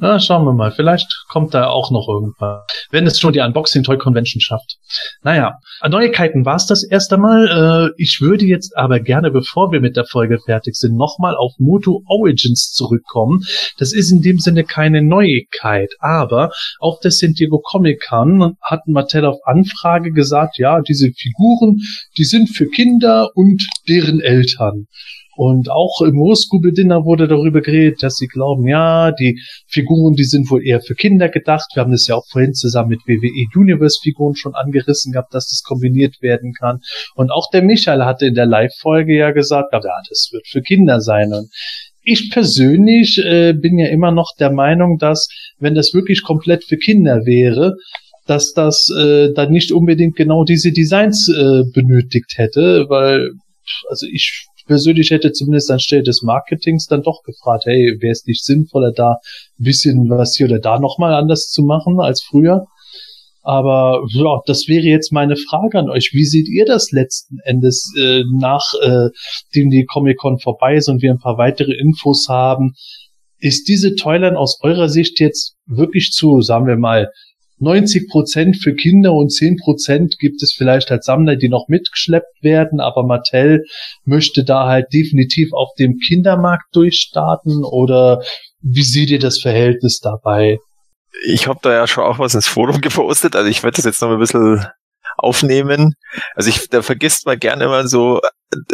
Na, 0.00 0.18
schauen 0.18 0.44
wir 0.44 0.52
mal. 0.52 0.72
Vielleicht 0.72 1.24
kommt 1.28 1.54
da 1.54 1.68
auch 1.68 1.90
noch 1.90 2.08
irgendwann. 2.08 2.60
Wenn 2.90 3.06
es 3.06 3.18
schon 3.18 3.32
die 3.32 3.40
Unboxing 3.40 3.82
Toy 3.82 3.98
Convention 3.98 4.40
schafft. 4.40 4.76
Naja, 5.22 5.58
Neuigkeiten 5.88 6.44
war 6.44 6.56
es 6.56 6.66
das 6.66 6.84
erste 6.84 7.16
Mal. 7.16 7.90
Äh, 7.90 7.94
ich 7.96 8.20
würde 8.20 8.44
jetzt 8.44 8.76
aber 8.76 9.00
gerne, 9.00 9.30
bevor 9.30 9.72
wir 9.72 9.80
mit 9.80 9.96
der 9.96 10.04
Folge 10.04 10.38
fertig 10.44 10.76
sind, 10.76 10.96
nochmal 10.96 11.36
auf 11.36 11.52
Moto 11.58 12.02
Origins 12.06 12.72
zurückkommen. 12.72 13.42
Das 13.78 13.92
ist 13.92 14.10
in 14.10 14.22
dem 14.22 14.38
Sinne 14.38 14.64
keine 14.64 15.02
Neuigkeit, 15.02 15.90
aber 16.00 16.50
auf 16.78 17.00
der 17.00 17.10
San 17.10 17.34
Diego 17.34 17.60
Comic 17.60 18.02
Con 18.08 18.56
hat 18.60 18.86
Mattel 18.86 19.24
auf 19.24 19.38
Anfrage 19.44 20.12
gesagt, 20.12 20.58
ja, 20.58 20.80
diese 20.80 21.10
Figuren, 21.12 21.78
die 22.16 22.24
sind 22.24 22.48
für 22.48 22.68
Kinder 22.68 23.30
und 23.34 23.62
deren 23.88 24.20
Eltern. 24.20 24.86
Und 25.44 25.68
auch 25.72 26.02
im 26.02 26.20
Roskubel 26.20 26.72
Dinner 26.72 27.04
wurde 27.04 27.26
darüber 27.26 27.62
geredet, 27.62 28.00
dass 28.04 28.14
sie 28.14 28.28
glauben, 28.28 28.68
ja, 28.68 29.10
die 29.10 29.40
Figuren, 29.66 30.14
die 30.14 30.22
sind 30.22 30.48
wohl 30.52 30.64
eher 30.64 30.80
für 30.80 30.94
Kinder 30.94 31.28
gedacht. 31.28 31.68
Wir 31.74 31.82
haben 31.82 31.90
das 31.90 32.06
ja 32.06 32.14
auch 32.14 32.26
vorhin 32.30 32.54
zusammen 32.54 32.90
mit 32.90 33.00
WWE 33.08 33.48
Universe 33.60 33.98
Figuren 34.00 34.36
schon 34.36 34.54
angerissen 34.54 35.10
gehabt, 35.10 35.34
dass 35.34 35.48
das 35.48 35.64
kombiniert 35.64 36.22
werden 36.22 36.52
kann. 36.52 36.78
Und 37.16 37.32
auch 37.32 37.50
der 37.50 37.62
Michael 37.62 38.04
hatte 38.04 38.26
in 38.26 38.34
der 38.34 38.46
Live-Folge 38.46 39.16
ja 39.16 39.32
gesagt, 39.32 39.72
ja, 39.72 39.80
das 40.08 40.28
wird 40.30 40.46
für 40.46 40.62
Kinder 40.62 41.00
sein. 41.00 41.32
Und 41.32 41.48
ich 42.04 42.30
persönlich 42.30 43.18
äh, 43.24 43.52
bin 43.52 43.80
ja 43.80 43.88
immer 43.88 44.12
noch 44.12 44.30
der 44.38 44.52
Meinung, 44.52 44.98
dass 44.98 45.26
wenn 45.58 45.74
das 45.74 45.92
wirklich 45.92 46.22
komplett 46.22 46.62
für 46.62 46.76
Kinder 46.76 47.26
wäre, 47.26 47.74
dass 48.28 48.52
das 48.52 48.88
äh, 48.96 49.32
dann 49.34 49.50
nicht 49.50 49.72
unbedingt 49.72 50.14
genau 50.14 50.44
diese 50.44 50.70
Designs 50.70 51.28
äh, 51.28 51.64
benötigt 51.74 52.34
hätte, 52.36 52.86
weil 52.88 53.30
also 53.88 54.06
ich 54.06 54.46
persönlich 54.66 55.10
hätte 55.10 55.32
zumindest 55.32 55.70
anstelle 55.70 56.02
des 56.02 56.22
Marketings 56.22 56.86
dann 56.86 57.02
doch 57.02 57.22
gefragt, 57.24 57.64
hey, 57.66 57.96
wäre 58.00 58.12
es 58.12 58.24
nicht 58.26 58.44
sinnvoller, 58.44 58.92
da 58.92 59.16
ein 59.58 59.64
bisschen 59.64 60.08
was 60.08 60.36
hier 60.36 60.46
oder 60.46 60.58
da 60.58 60.78
nochmal 60.78 61.14
anders 61.14 61.48
zu 61.48 61.62
machen 61.62 62.00
als 62.00 62.22
früher? 62.22 62.66
Aber 63.42 64.04
ja, 64.12 64.40
das 64.46 64.68
wäre 64.68 64.84
jetzt 64.84 65.12
meine 65.12 65.36
Frage 65.36 65.78
an 65.78 65.90
euch. 65.90 66.10
Wie 66.12 66.24
seht 66.24 66.48
ihr 66.48 66.64
das 66.64 66.92
letzten 66.92 67.38
Endes, 67.44 67.92
äh, 67.98 68.22
nachdem 68.38 69.66
äh, 69.66 69.70
die 69.70 69.84
Comic-Con 69.84 70.38
vorbei 70.38 70.76
ist 70.76 70.88
und 70.88 71.02
wir 71.02 71.10
ein 71.10 71.18
paar 71.18 71.38
weitere 71.38 71.72
Infos 71.72 72.28
haben? 72.28 72.74
Ist 73.38 73.66
diese 73.66 73.96
Toyline 73.96 74.38
aus 74.38 74.60
eurer 74.62 74.88
Sicht 74.88 75.18
jetzt 75.18 75.56
wirklich 75.66 76.10
zu, 76.12 76.40
sagen 76.40 76.68
wir 76.68 76.76
mal, 76.76 77.08
90 77.62 78.08
Prozent 78.08 78.56
für 78.56 78.74
Kinder 78.74 79.12
und 79.12 79.32
10 79.32 79.56
Prozent 79.56 80.18
gibt 80.18 80.42
es 80.42 80.52
vielleicht 80.52 80.90
als 80.90 81.06
Sammler, 81.06 81.36
die 81.36 81.48
noch 81.48 81.68
mitgeschleppt 81.68 82.42
werden, 82.42 82.80
aber 82.80 83.04
Mattel 83.04 83.64
möchte 84.04 84.44
da 84.44 84.66
halt 84.66 84.92
definitiv 84.92 85.52
auf 85.52 85.70
dem 85.78 85.98
Kindermarkt 85.98 86.74
durchstarten 86.74 87.64
oder 87.64 88.22
wie 88.60 88.82
seht 88.82 89.10
ihr 89.10 89.18
das 89.18 89.40
Verhältnis 89.40 90.00
dabei? 90.00 90.58
ich 91.24 91.46
habe 91.46 91.60
da 91.62 91.72
ja 91.72 91.86
schon 91.86 92.04
auch 92.04 92.18
was 92.18 92.34
ins 92.34 92.48
Forum 92.48 92.80
gepostet, 92.80 93.36
also 93.36 93.48
ich 93.48 93.62
werde 93.62 93.76
das 93.76 93.84
jetzt 93.84 94.02
noch 94.02 94.10
ein 94.10 94.18
bisschen 94.18 94.66
aufnehmen. 95.16 95.94
Also 96.34 96.48
ich, 96.48 96.68
da 96.70 96.82
vergisst 96.82 97.26
man 97.26 97.38
gerne 97.38 97.64
immer 97.64 97.86
so 97.86 98.20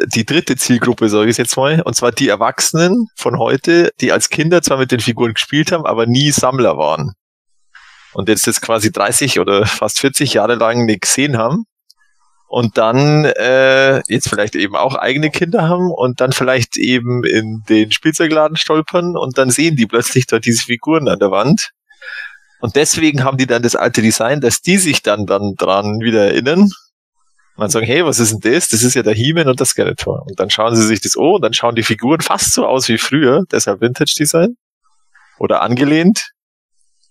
die 0.06 0.24
dritte 0.24 0.56
Zielgruppe, 0.56 1.08
sage 1.08 1.30
ich 1.30 1.36
jetzt 1.36 1.56
mal, 1.56 1.82
und 1.82 1.94
zwar 1.94 2.12
die 2.12 2.28
Erwachsenen 2.28 3.06
von 3.16 3.38
heute, 3.38 3.90
die 4.00 4.12
als 4.12 4.28
Kinder 4.28 4.62
zwar 4.62 4.78
mit 4.78 4.92
den 4.92 5.00
Figuren 5.00 5.34
gespielt 5.34 5.72
haben, 5.72 5.84
aber 5.84 6.06
nie 6.06 6.30
Sammler 6.30 6.76
waren. 6.76 7.12
Und 8.18 8.28
jetzt 8.28 8.48
das 8.48 8.60
quasi 8.60 8.90
30 8.90 9.38
oder 9.38 9.64
fast 9.64 10.00
40 10.00 10.34
Jahre 10.34 10.56
lang 10.56 10.86
nicht 10.86 11.02
gesehen 11.02 11.38
haben 11.38 11.66
und 12.48 12.76
dann 12.76 13.26
äh, 13.26 14.02
jetzt 14.12 14.28
vielleicht 14.28 14.56
eben 14.56 14.74
auch 14.74 14.96
eigene 14.96 15.30
Kinder 15.30 15.68
haben 15.68 15.92
und 15.92 16.20
dann 16.20 16.32
vielleicht 16.32 16.76
eben 16.76 17.22
in 17.22 17.62
den 17.68 17.92
Spielzeugladen 17.92 18.56
stolpern 18.56 19.16
und 19.16 19.38
dann 19.38 19.50
sehen 19.50 19.76
die 19.76 19.86
plötzlich 19.86 20.26
dort 20.26 20.46
diese 20.46 20.64
Figuren 20.64 21.06
an 21.06 21.20
der 21.20 21.30
Wand. 21.30 21.70
Und 22.58 22.74
deswegen 22.74 23.22
haben 23.22 23.38
die 23.38 23.46
dann 23.46 23.62
das 23.62 23.76
alte 23.76 24.02
Design, 24.02 24.40
dass 24.40 24.62
die 24.62 24.78
sich 24.78 25.00
dann, 25.00 25.24
dann 25.24 25.54
dran 25.56 26.00
wieder 26.00 26.24
erinnern 26.24 26.62
und 26.62 26.72
dann 27.56 27.70
sagen, 27.70 27.86
hey, 27.86 28.04
was 28.04 28.18
ist 28.18 28.32
denn 28.42 28.52
das? 28.52 28.66
Das 28.66 28.82
ist 28.82 28.94
ja 28.94 29.04
der 29.04 29.14
He-Man 29.14 29.46
und 29.46 29.60
das 29.60 29.68
Skeletor. 29.68 30.24
Und 30.26 30.40
dann 30.40 30.50
schauen 30.50 30.74
sie 30.74 30.84
sich 30.84 31.00
das 31.00 31.16
an 31.16 31.34
und 31.34 31.42
dann 31.44 31.54
schauen 31.54 31.76
die 31.76 31.84
Figuren 31.84 32.20
fast 32.20 32.52
so 32.52 32.66
aus 32.66 32.88
wie 32.88 32.98
früher, 32.98 33.44
deshalb 33.52 33.80
Vintage 33.80 34.16
Design. 34.18 34.56
Oder 35.38 35.62
angelehnt. 35.62 36.32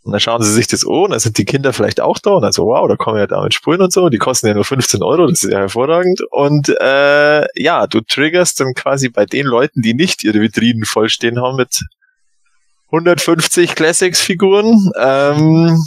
Und 0.08 0.14
dann 0.14 0.22
schauen 0.22 0.42
sie 0.42 0.54
sich 0.54 0.68
das 0.68 0.86
an, 0.88 1.12
dann 1.12 1.20
sind 1.20 1.38
die 1.38 1.44
Kinder 1.44 1.74
vielleicht 1.74 2.00
auch 2.00 2.18
da 2.18 2.32
und 2.32 2.42
dann 2.42 2.54
so, 2.54 2.68
wow, 2.68 2.88
da 2.88 2.96
kommen 2.96 3.18
ja 3.18 3.28
damit 3.28 3.54
Spuren 3.54 3.82
und 3.82 3.92
so, 3.92 4.08
die 4.08 4.18
kosten 4.18 4.48
ja 4.48 4.54
nur 4.54 4.64
15 4.64 5.04
Euro, 5.04 5.28
das 5.28 5.44
ist 5.44 5.52
ja 5.52 5.60
hervorragend. 5.60 6.22
Und 6.32 6.70
äh, 6.80 7.46
ja, 7.62 7.88
du 7.88 8.00
triggerst 8.00 8.58
dann 8.62 8.74
quasi 8.74 9.10
bei 9.10 9.26
den 9.26 9.46
Leuten, 9.46 9.82
die 9.82 9.94
nicht 9.94 10.24
ihre 10.24 10.40
Vitrinen 10.40 10.86
vollstehen 10.86 11.42
haben 11.42 11.58
mit 11.58 11.82
150 12.86 13.76
Classics-Figuren, 13.76 14.92
ähm, 14.98 15.78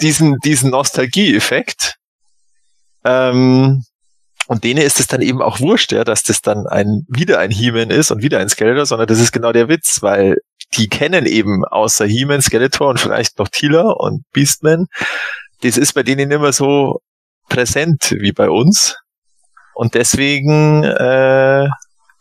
diesen, 0.00 0.36
diesen 0.44 0.70
Nostalgie-Effekt. 0.70 1.98
Ähm, 3.04 3.84
und 4.48 4.64
denen 4.64 4.82
ist 4.82 4.98
es 4.98 5.06
dann 5.06 5.22
eben 5.22 5.40
auch 5.40 5.60
wurscht, 5.60 5.92
ja, 5.92 6.02
dass 6.02 6.24
das 6.24 6.42
dann 6.42 6.66
ein, 6.66 7.06
wieder 7.06 7.38
ein 7.38 7.52
He-Man 7.52 7.90
ist 7.90 8.10
und 8.10 8.24
wieder 8.24 8.40
ein 8.40 8.48
Skeletor, 8.48 8.86
sondern 8.86 9.06
das 9.06 9.20
ist 9.20 9.30
genau 9.30 9.52
der 9.52 9.68
Witz, 9.68 10.02
weil 10.02 10.38
die 10.74 10.88
kennen 10.88 11.26
eben 11.26 11.64
außer 11.64 12.06
He-Man, 12.06 12.42
Skeletor 12.42 12.88
und 12.88 13.00
vielleicht 13.00 13.38
noch 13.38 13.48
Tila 13.48 13.90
und 13.90 14.24
Beastman. 14.32 14.86
Das 15.62 15.76
ist 15.76 15.94
bei 15.94 16.02
denen 16.02 16.30
immer 16.30 16.52
so 16.52 17.00
präsent 17.48 18.14
wie 18.18 18.32
bei 18.32 18.50
uns. 18.50 18.96
Und 19.74 19.94
deswegen 19.94 20.84
äh, 20.84 21.68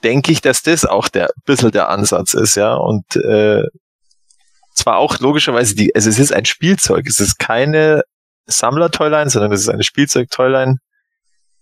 denke 0.03 0.31
ich, 0.31 0.41
dass 0.41 0.61
das 0.61 0.85
auch 0.85 1.07
der 1.07 1.29
bisschen 1.45 1.71
der 1.71 1.89
Ansatz 1.89 2.33
ist, 2.33 2.55
ja. 2.55 2.75
Und 2.75 3.15
äh, 3.15 3.63
zwar 4.73 4.97
auch 4.97 5.19
logischerweise 5.19 5.75
die, 5.75 5.95
also 5.95 6.09
es 6.09 6.19
ist 6.19 6.33
ein 6.33 6.45
Spielzeug, 6.45 7.05
es 7.07 7.19
ist 7.19 7.39
keine 7.39 8.03
Sammler-Toyline, 8.45 9.29
sondern 9.29 9.51
es 9.51 9.61
ist 9.61 9.69
eine 9.69 9.83
Spielzeug-Toyline, 9.83 10.77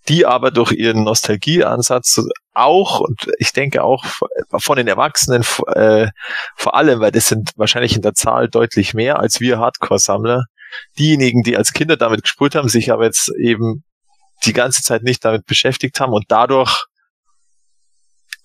die 0.10 0.26
aber 0.26 0.52
durch 0.52 0.74
ihren 0.74 1.04
Nostalgieansatz 1.04 2.22
auch, 2.54 3.00
und 3.00 3.30
ich 3.40 3.54
denke 3.54 3.84
auch 3.84 4.06
von 4.50 4.78
den 4.78 4.88
Erwachsenen 4.88 5.44
äh, 5.68 6.08
vor 6.56 6.76
allem, 6.76 7.00
weil 7.00 7.12
das 7.12 7.28
sind 7.28 7.52
wahrscheinlich 7.56 7.96
in 7.96 8.02
der 8.02 8.14
Zahl 8.14 8.50
deutlich 8.50 8.94
mehr 8.94 9.20
als 9.20 9.40
wir 9.40 9.60
Hardcore-Sammler, 9.60 10.46
diejenigen, 10.98 11.44
die 11.44 11.58
als 11.58 11.74
Kinder 11.74 11.98
damit 11.98 12.24
gespult 12.24 12.56
haben, 12.56 12.70
sich 12.70 12.92
aber 12.92 13.06
jetzt 13.06 13.32
eben 13.40 13.84
die 14.46 14.54
ganze 14.54 14.82
Zeit 14.82 15.04
nicht 15.04 15.24
damit 15.24 15.46
beschäftigt 15.46 16.00
haben 16.00 16.14
und 16.14 16.26
dadurch 16.28 16.86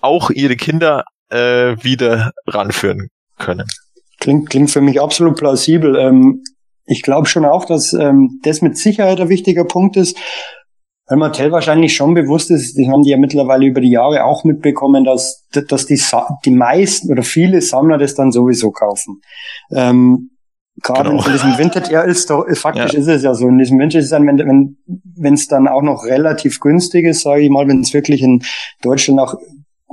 auch 0.00 0.30
ihre 0.30 0.56
Kinder 0.56 1.04
äh, 1.30 1.76
wieder 1.82 2.32
ranführen 2.46 3.08
können. 3.38 3.66
Klingt, 4.20 4.50
klingt 4.50 4.70
für 4.70 4.80
mich 4.80 5.00
absolut 5.00 5.36
plausibel. 5.36 5.96
Ähm, 5.96 6.42
ich 6.86 7.02
glaube 7.02 7.28
schon 7.28 7.44
auch, 7.44 7.64
dass 7.66 7.92
ähm, 7.92 8.40
das 8.42 8.62
mit 8.62 8.76
Sicherheit 8.78 9.20
ein 9.20 9.28
wichtiger 9.28 9.64
Punkt 9.64 9.96
ist. 9.96 10.16
Weil 11.08 11.18
Mattel 11.18 11.52
wahrscheinlich 11.52 11.94
schon 11.94 12.14
bewusst 12.14 12.50
ist, 12.50 12.78
das 12.78 12.86
haben 12.86 13.02
die 13.02 13.10
ja 13.10 13.16
mittlerweile 13.16 13.66
über 13.66 13.80
die 13.80 13.90
Jahre 13.90 14.24
auch 14.24 14.44
mitbekommen, 14.44 15.04
dass, 15.04 15.46
dass 15.68 15.86
die, 15.86 16.00
die 16.44 16.50
meisten 16.50 17.10
oder 17.10 17.22
viele 17.22 17.62
Sammler 17.62 17.98
das 17.98 18.14
dann 18.14 18.30
sowieso 18.30 18.70
kaufen. 18.70 19.20
Ähm, 19.70 20.30
Gerade 20.82 21.10
genau. 21.10 21.24
in 21.24 21.32
diesem 21.32 21.58
Vintage, 21.58 21.90
ja, 21.90 22.02
ist 22.02 22.30
doch, 22.30 22.46
faktisch 22.54 22.92
ja. 22.92 23.00
ist 23.00 23.08
es 23.08 23.22
ja 23.22 23.34
so. 23.34 23.48
In 23.48 23.58
diesem 23.58 23.78
Vintage 23.78 24.04
ist 24.04 24.12
dann, 24.12 24.26
wenn, 24.26 24.38
wenn, 24.38 24.76
wenn 25.16 25.34
es 25.34 25.48
dann 25.48 25.66
auch 25.66 25.82
noch 25.82 26.04
relativ 26.04 26.60
günstig 26.60 27.04
ist, 27.04 27.22
sage 27.22 27.40
ich 27.40 27.50
mal, 27.50 27.66
wenn 27.66 27.80
es 27.80 27.94
wirklich 27.94 28.22
in 28.22 28.42
Deutschland 28.82 29.18
auch 29.18 29.34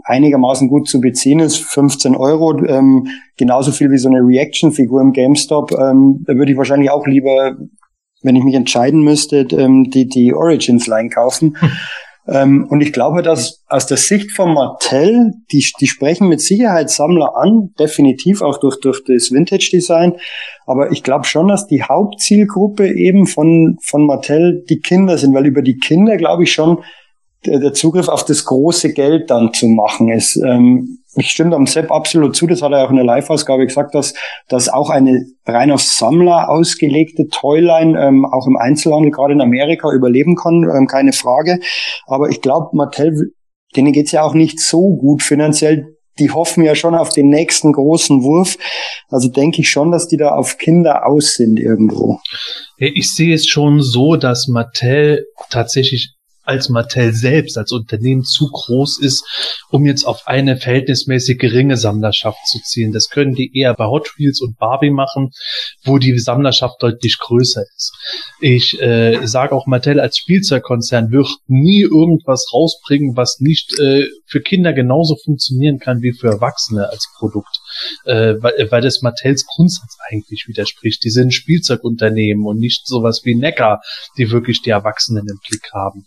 einigermaßen 0.03 0.67
gut 0.67 0.87
zu 0.87 1.01
beziehen 1.01 1.39
ist, 1.39 1.57
15 1.57 2.15
Euro, 2.15 2.63
ähm, 2.65 3.07
genauso 3.37 3.71
viel 3.71 3.89
wie 3.89 3.97
so 3.97 4.09
eine 4.09 4.19
Reaction-Figur 4.19 5.01
im 5.01 5.13
GameStop, 5.13 5.71
ähm, 5.71 6.23
da 6.27 6.35
würde 6.35 6.51
ich 6.51 6.57
wahrscheinlich 6.57 6.91
auch 6.91 7.07
lieber 7.07 7.55
wenn 8.25 8.35
ich 8.35 8.43
mich 8.43 8.55
entscheiden 8.55 9.01
müsste, 9.01 9.47
ähm, 9.51 9.89
die, 9.89 10.07
die 10.07 10.33
Origins-Line 10.33 11.09
kaufen. 11.09 11.55
Hm. 11.59 11.71
Ähm, 12.27 12.67
und 12.69 12.81
ich 12.81 12.91
glaube, 12.91 13.21
dass 13.21 13.63
aus 13.69 13.85
der 13.85 13.97
Sicht 13.97 14.31
von 14.31 14.53
Mattel, 14.53 15.33
die, 15.51 15.63
die 15.79 15.87
sprechen 15.87 16.27
mit 16.27 16.41
Sicherheit 16.41 16.89
Sammler 16.89 17.37
an, 17.37 17.71
definitiv 17.79 18.41
auch 18.41 18.57
durch, 18.57 18.79
durch 18.79 19.03
das 19.03 19.31
Vintage-Design. 19.31 20.13
Aber 20.65 20.91
ich 20.91 21.03
glaube 21.03 21.25
schon, 21.25 21.47
dass 21.47 21.67
die 21.67 21.83
Hauptzielgruppe 21.83 22.91
eben 22.91 23.27
von, 23.27 23.77
von 23.81 24.07
Mattel 24.07 24.65
die 24.67 24.79
Kinder 24.79 25.17
sind, 25.17 25.35
weil 25.35 25.45
über 25.45 25.61
die 25.61 25.77
Kinder 25.77 26.17
glaube 26.17 26.43
ich 26.43 26.51
schon, 26.51 26.79
der 27.45 27.73
Zugriff 27.73 28.07
auf 28.07 28.25
das 28.25 28.45
große 28.45 28.93
Geld 28.93 29.29
dann 29.29 29.53
zu 29.53 29.67
machen 29.67 30.09
ist. 30.09 30.35
Ähm, 30.37 30.99
ich 31.17 31.29
stimme 31.29 31.55
am 31.55 31.65
Sepp 31.65 31.91
absolut 31.91 32.35
zu, 32.35 32.45
das 32.45 32.61
hat 32.61 32.71
er 32.71 32.85
auch 32.85 32.89
in 32.89 32.97
der 32.97 33.05
Live-Ausgabe 33.05 33.65
gesagt, 33.65 33.95
dass, 33.95 34.13
dass 34.49 34.69
auch 34.69 34.89
eine 34.89 35.25
rein 35.45 35.71
auf 35.71 35.81
Sammler 35.81 36.49
ausgelegte 36.49 37.27
Toyline 37.29 37.99
ähm, 37.99 38.25
auch 38.25 38.47
im 38.47 38.57
Einzelhandel, 38.57 39.11
gerade 39.11 39.33
in 39.33 39.41
Amerika, 39.41 39.91
überleben 39.91 40.35
kann, 40.35 40.63
ähm, 40.63 40.87
keine 40.87 41.13
Frage. 41.13 41.59
Aber 42.05 42.29
ich 42.29 42.41
glaube, 42.41 42.75
Mattel, 42.75 43.33
denen 43.75 43.93
geht's 43.93 44.11
ja 44.11 44.23
auch 44.23 44.33
nicht 44.33 44.59
so 44.59 44.95
gut 44.95 45.23
finanziell. 45.23 45.95
Die 46.19 46.31
hoffen 46.31 46.63
ja 46.63 46.75
schon 46.75 46.95
auf 46.95 47.09
den 47.09 47.29
nächsten 47.29 47.73
großen 47.73 48.23
Wurf. 48.23 48.57
Also 49.09 49.27
denke 49.27 49.61
ich 49.61 49.69
schon, 49.69 49.91
dass 49.91 50.07
die 50.07 50.17
da 50.17 50.29
auf 50.29 50.57
Kinder 50.57 51.05
aus 51.05 51.35
sind 51.35 51.59
irgendwo. 51.59 52.19
Ich 52.77 53.13
sehe 53.13 53.35
es 53.35 53.47
schon 53.47 53.81
so, 53.81 54.15
dass 54.15 54.47
Mattel 54.47 55.25
tatsächlich 55.49 56.14
als 56.45 56.69
Mattel 56.69 57.13
selbst, 57.13 57.57
als 57.57 57.71
Unternehmen 57.71 58.23
zu 58.23 58.49
groß 58.51 58.99
ist, 58.99 59.23
um 59.69 59.85
jetzt 59.85 60.05
auf 60.05 60.27
eine 60.27 60.57
verhältnismäßig 60.57 61.39
geringe 61.39 61.77
Sammlerschaft 61.77 62.39
zu 62.47 62.59
zielen. 62.63 62.91
Das 62.91 63.09
können 63.09 63.33
die 63.35 63.57
eher 63.57 63.73
bei 63.73 63.85
Hot 63.85 64.17
Wheels 64.17 64.41
und 64.41 64.57
Barbie 64.57 64.91
machen, 64.91 65.31
wo 65.83 65.97
die 65.97 66.17
Sammlerschaft 66.17 66.81
deutlich 66.81 67.17
größer 67.19 67.63
ist. 67.75 67.93
Ich 68.39 68.81
äh, 68.81 69.25
sage 69.25 69.55
auch, 69.55 69.67
Mattel 69.67 69.99
als 69.99 70.17
Spielzeugkonzern 70.17 71.11
wird 71.11 71.29
nie 71.47 71.81
irgendwas 71.81 72.45
rausbringen, 72.53 73.15
was 73.15 73.39
nicht 73.39 73.77
äh, 73.79 74.07
für 74.25 74.41
Kinder 74.41 74.73
genauso 74.73 75.15
funktionieren 75.23 75.79
kann 75.79 76.01
wie 76.01 76.13
für 76.13 76.27
Erwachsene 76.27 76.89
als 76.89 77.07
Produkt, 77.17 77.59
äh, 78.05 78.35
weil, 78.39 78.71
weil 78.71 78.81
das 78.81 79.01
Mattels 79.01 79.45
Grundsatz 79.45 79.97
eigentlich 80.09 80.47
widerspricht. 80.47 81.03
Die 81.03 81.09
sind 81.09 81.33
Spielzeugunternehmen 81.33 82.45
und 82.45 82.59
nicht 82.59 82.87
sowas 82.87 83.21
wie 83.23 83.35
Neckar, 83.35 83.81
die 84.17 84.31
wirklich 84.31 84.61
die 84.61 84.71
Erwachsenen 84.71 85.27
im 85.27 85.39
Blick 85.47 85.71
haben 85.73 86.05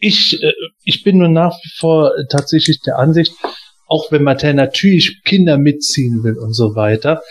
ich, 0.00 0.42
äh, 0.42 0.52
ich 0.84 1.04
bin 1.04 1.18
nur 1.18 1.28
nach 1.28 1.56
wie 1.62 1.70
vor 1.76 2.12
tatsächlich 2.28 2.80
der 2.80 2.98
Ansicht, 2.98 3.32
auch 3.86 4.10
wenn 4.10 4.22
Mattel 4.22 4.54
natürlich 4.54 5.22
Kinder 5.24 5.58
mitziehen 5.58 6.22
will 6.24 6.38
und 6.38 6.54
so 6.54 6.74
weiter, 6.74 7.22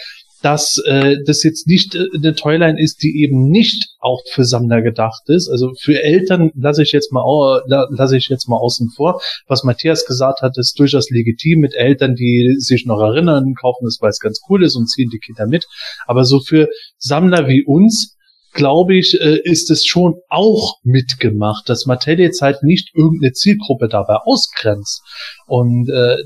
dass 0.42 0.82
äh, 0.86 1.18
das 1.26 1.44
jetzt 1.44 1.68
nicht 1.68 1.96
äh, 1.96 2.06
eine 2.16 2.36
Toyline 2.36 2.82
ist, 2.82 3.04
die 3.04 3.22
eben 3.22 3.50
nicht 3.50 3.96
auch 4.00 4.22
für 4.32 4.46
Sammler 4.46 4.82
gedacht 4.82 5.24
ist. 5.28 5.50
Also 5.50 5.74
für 5.80 6.02
Eltern 6.02 6.52
lasse 6.56 6.84
ich 6.84 6.92
jetzt 6.92 7.12
mal 7.12 7.22
au 7.22 7.60
lasse 7.68 8.18
ich 8.18 8.28
jetzt 8.30 8.48
mal 8.48 8.58
außen 8.58 8.90
vor. 8.96 9.22
Was 9.48 9.64
Matthias 9.64 10.06
gesagt 10.06 10.42
hat, 10.42 10.58
ist 10.58 10.80
durchaus 10.80 11.10
legitim 11.10 11.60
mit 11.60 11.76
Eltern, 11.76 12.16
die 12.16 12.56
sich 12.60 12.86
noch 12.86 13.02
erinnern, 13.02 13.54
kaufen 13.60 13.86
das, 13.86 13.98
weil 14.00 14.10
es 14.10 14.20
ganz 14.20 14.40
cool 14.50 14.64
ist 14.64 14.76
und 14.76 14.88
ziehen 14.88 15.10
die 15.12 15.20
Kinder 15.20 15.48
mit. 15.48 15.66
Aber 16.08 16.24
so 16.24 16.40
für 16.40 16.70
Sammler 16.98 17.48
wie 17.48 17.64
uns 17.64 18.16
glaube 18.54 18.96
ich, 18.96 19.20
äh, 19.20 19.40
ist 19.44 19.70
es 19.70 19.86
schon 19.86 20.16
auch 20.28 20.80
mitgemacht, 20.84 21.70
dass 21.70 21.86
Mattel 21.86 22.20
jetzt 22.20 22.42
halt 22.42 22.64
nicht 22.64 22.90
irgendeine 22.96 23.34
Zielgruppe 23.34 23.88
dabei 23.88 24.16
ausgrenzt. 24.16 25.02
Und 25.46 25.90
äh, 25.90 26.18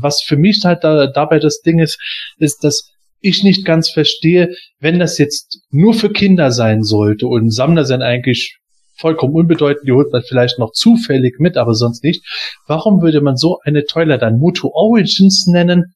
was 0.00 0.22
für 0.22 0.36
mich 0.36 0.60
halt 0.64 0.84
da, 0.84 1.06
dabei 1.06 1.38
das 1.38 1.60
Ding 1.62 1.78
ist, 1.78 1.98
ist, 2.38 2.62
dass 2.64 2.90
ich 3.20 3.42
nicht 3.42 3.64
ganz 3.64 3.90
verstehe, 3.90 4.54
wenn 4.78 4.98
das 4.98 5.18
jetzt 5.18 5.60
nur 5.70 5.94
für 5.94 6.10
Kinder 6.10 6.50
sein 6.50 6.82
sollte 6.82 7.26
und 7.26 7.52
Sammler 7.52 7.84
sind 7.84 8.02
eigentlich 8.02 8.58
vollkommen 8.98 9.34
unbedeutend, 9.34 9.88
die 9.88 9.92
holt 9.92 10.12
man 10.12 10.22
vielleicht 10.22 10.58
noch 10.58 10.72
zufällig 10.72 11.36
mit, 11.38 11.56
aber 11.56 11.74
sonst 11.74 12.04
nicht. 12.04 12.24
Warum 12.66 13.02
würde 13.02 13.20
man 13.20 13.36
so 13.36 13.58
eine 13.64 13.84
Toiler 13.84 14.18
dann 14.18 14.38
Moto 14.38 14.70
Origins 14.72 15.46
nennen? 15.46 15.94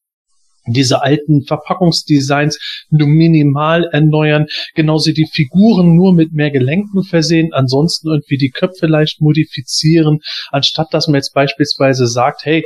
diese 0.67 1.03
alten 1.03 1.45
Verpackungsdesigns 1.45 2.87
nur 2.91 3.09
minimal 3.09 3.85
erneuern, 3.93 4.47
genauso 4.75 5.13
die 5.13 5.29
Figuren 5.31 5.95
nur 5.95 6.15
mit 6.15 6.33
mehr 6.33 6.51
Gelenken 6.51 7.05
versehen, 7.05 7.53
ansonsten 7.53 8.09
irgendwie 8.09 8.39
die 8.39 8.51
Köpfe 8.51 8.87
leicht 8.87 9.21
modifizieren, 9.21 10.21
anstatt 10.51 10.89
dass 10.93 11.07
man 11.07 11.17
jetzt 11.17 11.35
beispielsweise 11.35 12.07
sagt, 12.07 12.45
hey, 12.45 12.65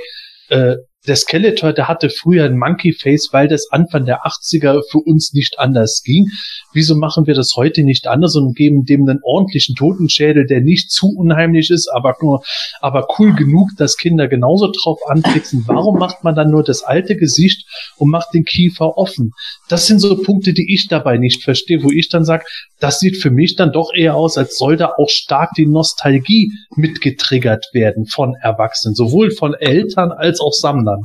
äh, 0.48 0.76
der 1.06 1.16
Skeletor, 1.16 1.72
der 1.72 1.88
hatte 1.88 2.10
früher 2.10 2.44
ein 2.44 2.58
Monkey 2.58 2.92
Face, 2.92 3.28
weil 3.32 3.48
das 3.48 3.70
Anfang 3.70 4.04
der 4.04 4.24
80er 4.24 4.82
für 4.90 4.98
uns 4.98 5.32
nicht 5.32 5.58
anders 5.58 6.02
ging. 6.04 6.26
Wieso 6.72 6.96
machen 6.96 7.26
wir 7.26 7.34
das 7.34 7.52
heute 7.56 7.82
nicht 7.82 8.06
anders 8.06 8.34
und 8.36 8.56
geben 8.56 8.84
dem 8.84 9.08
einen 9.08 9.20
ordentlichen 9.22 9.74
Totenschädel, 9.74 10.46
der 10.46 10.60
nicht 10.60 10.90
zu 10.90 11.08
unheimlich 11.16 11.70
ist, 11.70 11.88
aber 11.88 12.16
nur, 12.20 12.42
aber 12.80 13.06
cool 13.18 13.34
genug, 13.34 13.70
dass 13.78 13.96
Kinder 13.96 14.28
genauso 14.28 14.70
drauf 14.70 14.98
anfixen? 15.08 15.64
Warum 15.66 15.98
macht 15.98 16.24
man 16.24 16.34
dann 16.34 16.50
nur 16.50 16.62
das 16.62 16.82
alte 16.82 17.16
Gesicht 17.16 17.64
und 17.96 18.10
macht 18.10 18.34
den 18.34 18.44
Kiefer 18.44 18.98
offen? 18.98 19.32
Das 19.68 19.86
sind 19.86 20.00
so 20.00 20.20
Punkte, 20.20 20.52
die 20.52 20.74
ich 20.74 20.88
dabei 20.88 21.16
nicht 21.16 21.42
verstehe, 21.42 21.82
wo 21.82 21.90
ich 21.90 22.08
dann 22.08 22.24
sage, 22.24 22.44
das 22.80 23.00
sieht 23.00 23.16
für 23.16 23.30
mich 23.30 23.56
dann 23.56 23.72
doch 23.72 23.92
eher 23.94 24.14
aus, 24.14 24.38
als 24.38 24.56
soll 24.56 24.76
da 24.76 24.92
auch 24.96 25.08
stark 25.08 25.50
die 25.56 25.66
Nostalgie 25.66 26.52
mitgetriggert 26.76 27.66
werden 27.72 28.06
von 28.06 28.34
Erwachsenen, 28.40 28.94
sowohl 28.94 29.30
von 29.30 29.54
Eltern 29.54 30.12
als 30.12 30.40
auch 30.40 30.52
Sammlern. 30.52 30.97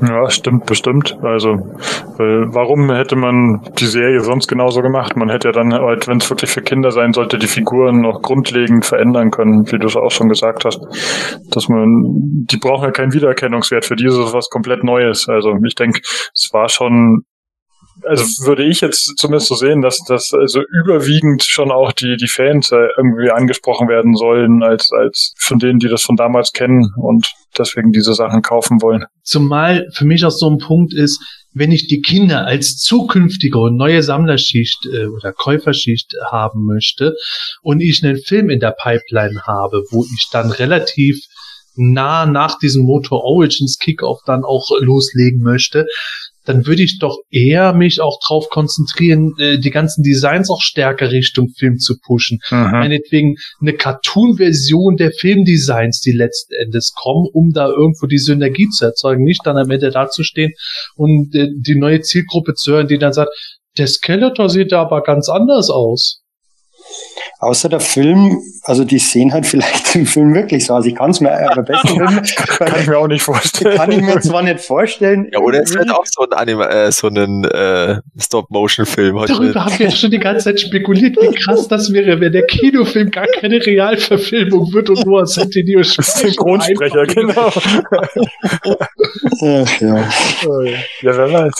Ja, 0.00 0.30
stimmt 0.30 0.66
bestimmt. 0.66 1.18
Also, 1.22 1.50
weil 2.16 2.54
warum 2.54 2.90
hätte 2.90 3.16
man 3.16 3.60
die 3.78 3.86
Serie 3.86 4.20
sonst 4.20 4.46
genauso 4.46 4.82
gemacht? 4.82 5.16
Man 5.16 5.28
hätte 5.28 5.48
ja 5.48 5.52
dann 5.52 5.74
halt, 5.74 6.06
wenn 6.06 6.18
es 6.18 6.30
wirklich 6.30 6.50
für 6.50 6.62
Kinder 6.62 6.92
sein 6.92 7.12
sollte, 7.12 7.38
die 7.38 7.48
Figuren 7.48 8.00
noch 8.00 8.22
grundlegend 8.22 8.86
verändern 8.86 9.30
können, 9.30 9.70
wie 9.70 9.78
du 9.78 9.88
es 9.88 9.96
auch 9.96 10.10
schon 10.10 10.28
gesagt 10.28 10.64
hast. 10.64 10.80
Dass 11.50 11.68
man, 11.68 11.86
die 12.50 12.58
brauchen 12.58 12.84
ja 12.84 12.92
keinen 12.92 13.12
Wiedererkennungswert. 13.12 13.84
Für 13.84 13.96
die 13.96 14.06
ist 14.06 14.16
es 14.16 14.32
was 14.32 14.48
komplett 14.48 14.84
Neues. 14.84 15.28
Also, 15.28 15.56
ich 15.66 15.74
denke, 15.74 16.00
es 16.02 16.50
war 16.52 16.68
schon 16.68 17.24
also 18.04 18.46
würde 18.46 18.64
ich 18.64 18.80
jetzt 18.80 19.16
zumindest 19.16 19.48
so 19.48 19.54
sehen, 19.54 19.82
dass 19.82 20.02
das 20.06 20.32
also 20.32 20.62
überwiegend 20.82 21.42
schon 21.42 21.70
auch 21.70 21.92
die 21.92 22.16
die 22.16 22.28
Fans 22.28 22.70
äh, 22.72 22.88
irgendwie 22.96 23.30
angesprochen 23.30 23.88
werden 23.88 24.14
sollen 24.14 24.62
als 24.62 24.90
als 24.92 25.34
von 25.38 25.58
denen, 25.58 25.78
die 25.78 25.88
das 25.88 26.02
von 26.02 26.16
damals 26.16 26.52
kennen 26.52 26.92
und 26.96 27.32
deswegen 27.58 27.92
diese 27.92 28.14
Sachen 28.14 28.42
kaufen 28.42 28.80
wollen. 28.82 29.06
Zumal 29.22 29.88
für 29.94 30.04
mich 30.04 30.24
auch 30.24 30.30
so 30.30 30.48
ein 30.48 30.58
Punkt 30.58 30.94
ist, 30.94 31.20
wenn 31.52 31.72
ich 31.72 31.88
die 31.88 32.00
Kinder 32.00 32.46
als 32.46 32.76
zukünftige 32.76 33.58
und 33.58 33.76
neue 33.76 34.02
Sammlerschicht 34.02 34.86
äh, 34.92 35.06
oder 35.06 35.32
Käuferschicht 35.32 36.14
haben 36.30 36.64
möchte 36.64 37.14
und 37.62 37.80
ich 37.80 38.02
einen 38.04 38.18
Film 38.18 38.50
in 38.50 38.60
der 38.60 38.74
Pipeline 38.80 39.42
habe, 39.46 39.82
wo 39.90 40.04
ich 40.04 40.28
dann 40.30 40.50
relativ 40.50 41.18
nah 41.74 42.26
nach 42.26 42.58
diesem 42.58 42.84
Motor 42.84 43.24
Origins 43.24 43.78
Kickoff 43.78 44.20
dann 44.26 44.44
auch 44.44 44.70
loslegen 44.80 45.40
möchte, 45.40 45.86
dann 46.44 46.66
würde 46.66 46.82
ich 46.82 46.98
doch 46.98 47.18
eher 47.30 47.72
mich 47.72 48.00
auch 48.00 48.18
drauf 48.26 48.48
konzentrieren, 48.48 49.34
äh, 49.38 49.58
die 49.58 49.70
ganzen 49.70 50.02
Designs 50.02 50.50
auch 50.50 50.62
stärker 50.62 51.10
Richtung 51.10 51.50
Film 51.56 51.78
zu 51.78 51.98
pushen. 51.98 52.38
Mhm. 52.50 52.70
Meinetwegen 52.70 53.36
eine 53.60 53.74
Cartoon-Version 53.74 54.96
der 54.96 55.12
Filmdesigns, 55.12 56.00
die 56.00 56.12
letzten 56.12 56.54
Endes 56.54 56.92
kommen, 56.94 57.28
um 57.32 57.50
da 57.52 57.68
irgendwo 57.68 58.06
die 58.06 58.18
Synergie 58.18 58.68
zu 58.68 58.84
erzeugen, 58.84 59.24
nicht 59.24 59.42
dann 59.44 59.58
am 59.58 59.70
Ende 59.70 59.90
dazustehen 59.90 60.52
und 60.94 61.34
äh, 61.34 61.48
die 61.54 61.76
neue 61.76 62.00
Zielgruppe 62.00 62.54
zu 62.54 62.72
hören, 62.72 62.88
die 62.88 62.98
dann 62.98 63.12
sagt, 63.12 63.30
der 63.78 63.86
Skeletor 63.86 64.48
sieht 64.48 64.72
da 64.72 64.82
aber 64.82 65.02
ganz 65.02 65.28
anders 65.28 65.70
aus. 65.70 66.19
Außer 67.38 67.68
der 67.68 67.80
Film, 67.80 68.38
also 68.64 68.84
die 68.84 68.98
sehen 68.98 69.32
halt 69.32 69.46
vielleicht 69.46 69.94
im 69.94 70.06
Film 70.06 70.34
wirklich 70.34 70.66
so 70.66 70.74
aus. 70.74 70.86
Ich 70.86 70.94
kann 70.94 71.10
es 71.10 71.20
mir 71.20 71.32
aber 71.32 71.62
besser 71.62 71.88
kann 72.58 72.80
ich 72.80 72.86
mir 72.86 72.98
auch 72.98 73.08
nicht 73.08 73.22
vorstellen. 73.22 73.76
Kann 73.76 73.92
ich 73.92 74.02
mir 74.02 74.20
zwar 74.20 74.42
nicht 74.42 74.60
vorstellen. 74.60 75.28
Ja, 75.32 75.40
oder 75.40 75.62
es 75.62 75.74
wird 75.74 75.90
auch 75.90 76.04
so 76.04 76.22
ein 76.22 76.32
Anime, 76.32 76.68
äh, 76.68 76.92
so 76.92 77.08
ein 77.08 77.44
äh, 77.44 78.00
Stop-Motion-Film. 78.18 79.24
Darüber 79.26 79.64
haben 79.64 79.78
wir 79.78 79.90
schon 79.90 80.10
die 80.10 80.18
ganze 80.18 80.44
Zeit 80.44 80.60
spekuliert, 80.60 81.16
wie 81.20 81.34
krass 81.34 81.68
das 81.68 81.92
wäre, 81.92 82.20
wenn 82.20 82.32
der 82.32 82.46
Kinofilm 82.46 83.10
gar 83.10 83.26
keine 83.26 83.64
Realverfilmung 83.64 84.72
wird 84.72 84.90
und 84.90 85.06
nur 85.06 85.20
als 85.20 85.32
Centennial 85.32 85.84
Synchronsprecher, 85.84 87.06
genau. 87.06 87.52
Ach, 89.42 89.80
ja. 89.80 89.96
ja, 89.98 91.16
wer 91.16 91.32
weiß. 91.32 91.54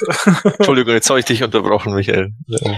Entschuldigung, 0.58 0.94
jetzt 0.94 1.08
habe 1.08 1.18
ich 1.18 1.24
dich 1.24 1.42
unterbrochen, 1.42 1.94
Michael. 1.94 2.32
Ja. 2.46 2.72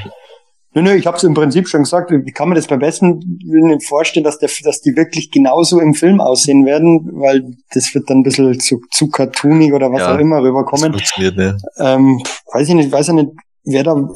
Nö, 0.74 0.80
nö, 0.80 0.94
ich 0.94 1.06
habe 1.06 1.18
es 1.18 1.24
im 1.24 1.34
Prinzip 1.34 1.68
schon 1.68 1.82
gesagt. 1.82 2.10
Wie 2.10 2.32
kann 2.32 2.48
man 2.48 2.56
das 2.56 2.66
beim 2.66 2.78
besten 2.78 3.20
Willen 3.44 3.80
vorstellen, 3.80 4.24
dass, 4.24 4.38
der, 4.38 4.48
dass 4.64 4.80
die 4.80 4.96
wirklich 4.96 5.30
genauso 5.30 5.80
im 5.80 5.92
Film 5.92 6.20
aussehen 6.20 6.64
werden, 6.64 7.10
weil 7.12 7.56
das 7.74 7.94
wird 7.94 8.08
dann 8.08 8.18
ein 8.18 8.22
bisschen 8.22 8.58
zu, 8.58 8.80
zu 8.90 9.08
cartoonig 9.08 9.72
oder 9.74 9.92
was 9.92 10.00
ja, 10.00 10.14
auch 10.14 10.18
immer 10.18 10.42
rüberkommen. 10.42 10.92
Das 10.92 11.02
funktioniert, 11.02 11.36
ne? 11.36 11.58
ähm, 11.78 12.22
weiß 12.52 12.68
ich 12.68 12.74
nicht, 12.74 12.90
weiß 12.90 13.08
ja 13.08 13.12
nicht, 13.12 13.30
wer 13.64 13.84
da 13.84 14.08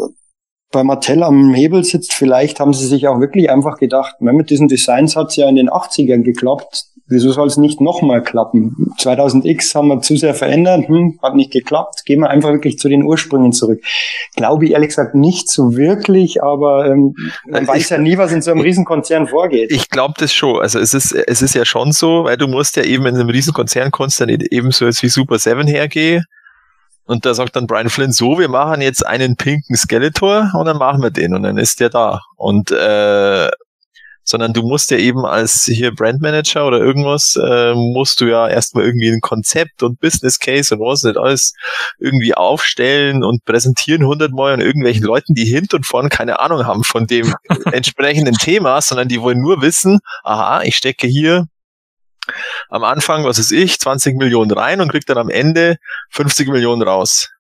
bei 0.73 0.83
Mattel 0.83 1.23
am 1.23 1.55
Hebel 1.55 1.85
sitzt. 1.85 2.13
Vielleicht 2.15 2.59
haben 2.59 2.73
sie 2.73 2.87
sich 2.87 3.07
auch 3.07 3.21
wirklich 3.21 3.51
einfach 3.51 3.77
gedacht, 3.77 4.21
mit 4.21 4.51
diesen 4.51 4.69
Designs 4.69 5.15
hat's 5.15 5.37
ja 5.37 5.49
in 5.49 5.57
den 5.57 5.69
80ern 5.69 6.23
geklappt 6.23 6.87
wieso 7.09 7.33
soll 7.33 7.47
es 7.47 7.57
nicht 7.57 7.81
nochmal 7.81 8.23
klappen? 8.23 8.95
2000X 8.99 9.75
haben 9.75 9.89
wir 9.89 10.01
zu 10.01 10.17
sehr 10.17 10.35
verändert, 10.35 10.89
hm, 10.89 11.19
hat 11.23 11.35
nicht 11.35 11.53
geklappt, 11.53 12.05
gehen 12.05 12.21
wir 12.21 12.31
einfach 12.31 12.51
wirklich 12.51 12.79
zu 12.79 12.89
den 12.89 13.05
Ursprüngen 13.05 13.53
zurück. 13.53 13.83
Glaube 14.35 14.65
ich 14.65 14.73
ehrlich 14.73 14.89
gesagt 14.89 15.15
nicht 15.15 15.51
so 15.51 15.77
wirklich, 15.77 16.43
aber 16.43 16.87
ähm, 16.87 17.15
man 17.47 17.63
ich, 17.63 17.69
weiß 17.69 17.91
ja 17.91 17.99
nie, 17.99 18.19
was 18.19 18.33
in 18.33 18.43
so 18.43 18.51
einem 18.51 18.61
Riesenkonzern 18.61 19.29
vorgeht. 19.29 19.71
Ich 19.71 19.91
glaube 19.91 20.15
das 20.19 20.33
schon. 20.33 20.61
Also 20.61 20.79
es 20.79 20.95
ist, 20.95 21.13
es 21.13 21.43
ist 21.43 21.55
ja 21.55 21.65
schon 21.65 21.93
so, 21.93 22.25
weil 22.25 22.37
du 22.37 22.49
musst 22.49 22.77
ja 22.77 22.83
eben 22.83 23.07
in 23.07 23.15
einem 23.15 23.29
Riesenkonzern 23.29 23.91
kannst 23.91 24.21
dann 24.21 24.29
eben 24.29 24.71
so 24.73 24.87
jetzt 24.87 25.03
wie 25.03 25.09
Super 25.09 25.39
7 25.39 25.67
hergehen. 25.67 26.25
Und 27.07 27.25
da 27.25 27.35
sagt 27.35 27.55
dann 27.55 27.69
Brian 27.69 27.89
Flynn 27.89 28.11
so, 28.11 28.39
wir 28.39 28.49
machen 28.49 28.81
jetzt 28.81 29.07
einen 29.07 29.37
pinken 29.37 29.77
Skeletor 29.77 30.51
und 30.55 30.67
dann 30.67 30.79
machen 30.79 31.03
wir 31.03 31.13
den 31.13 31.35
und 31.35 31.45
dann 31.45 31.57
ist 31.57 31.79
der 31.79 31.89
da. 31.89 32.21
Und 32.35 32.73
äh, 32.73 33.49
sondern 34.27 34.53
du 34.53 34.63
musst 34.63 34.91
ja 34.91 34.99
eben 34.99 35.25
als 35.25 35.65
hier 35.65 35.95
Brandmanager 35.95 36.67
oder 36.67 36.79
irgendwas, 36.79 37.37
äh, 37.37 37.75
musst 37.75 38.21
du 38.21 38.27
ja 38.27 38.49
erstmal 38.49 38.85
irgendwie 38.85 39.09
ein 39.09 39.21
Konzept 39.21 39.83
und 39.83 40.01
Business 40.01 40.39
Case 40.39 40.75
und 40.75 40.81
was 40.81 41.05
nicht 41.05 41.17
alles 41.17 41.55
irgendwie 41.99 42.35
aufstellen 42.35 43.23
und 43.23 43.45
präsentieren 43.45 44.05
hundertmal 44.05 44.53
an 44.53 44.61
irgendwelchen 44.61 45.05
Leuten, 45.05 45.35
die 45.35 45.45
hinten 45.45 45.77
und 45.77 45.87
vorne 45.87 46.09
keine 46.09 46.41
Ahnung 46.41 46.67
haben 46.67 46.83
von 46.83 47.07
dem 47.07 47.35
entsprechenden 47.73 48.35
Thema, 48.35 48.83
sondern 48.83 49.09
die 49.09 49.21
wollen 49.21 49.41
nur 49.41 49.63
wissen, 49.63 50.01
aha, 50.25 50.63
ich 50.63 50.77
stecke 50.77 51.07
hier 51.07 51.47
am 52.69 52.83
Anfang, 52.83 53.25
was 53.25 53.39
ist 53.39 53.53
ich, 53.53 53.79
20 53.79 54.17
Millionen 54.17 54.51
rein 54.51 54.81
und 54.81 54.91
krieg 54.91 55.07
dann 55.07 55.19
am 55.19 55.29
Ende 55.29 55.77
50 56.11 56.49
Millionen 56.49 56.83
raus. 56.83 57.31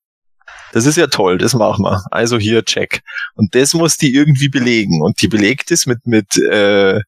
Das 0.72 0.86
ist 0.86 0.96
ja 0.96 1.06
toll, 1.06 1.38
das 1.38 1.54
machen 1.54 1.84
wir. 1.84 2.02
Also 2.10 2.38
hier, 2.38 2.64
check. 2.64 3.02
Und 3.34 3.54
das 3.54 3.74
muss 3.74 3.96
die 3.96 4.14
irgendwie 4.14 4.48
belegen. 4.48 5.02
Und 5.02 5.22
die 5.22 5.28
belegt 5.28 5.70
es 5.70 5.86
mit, 5.86 6.06
mit, 6.06 6.36
äh, 6.36 7.00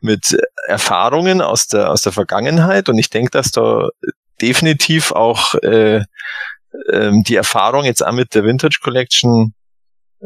mit 0.00 0.36
Erfahrungen 0.66 1.40
aus 1.40 1.66
der, 1.66 1.90
aus 1.90 2.02
der 2.02 2.12
Vergangenheit. 2.12 2.88
Und 2.88 2.98
ich 2.98 3.10
denke, 3.10 3.30
dass 3.30 3.50
da 3.50 3.88
definitiv 4.40 5.12
auch 5.12 5.54
äh, 5.56 6.04
äh, 6.88 7.12
die 7.26 7.36
Erfahrung 7.36 7.84
jetzt 7.84 8.04
auch 8.04 8.12
mit 8.12 8.34
der 8.34 8.44
Vintage 8.44 8.78
Collection 8.82 9.54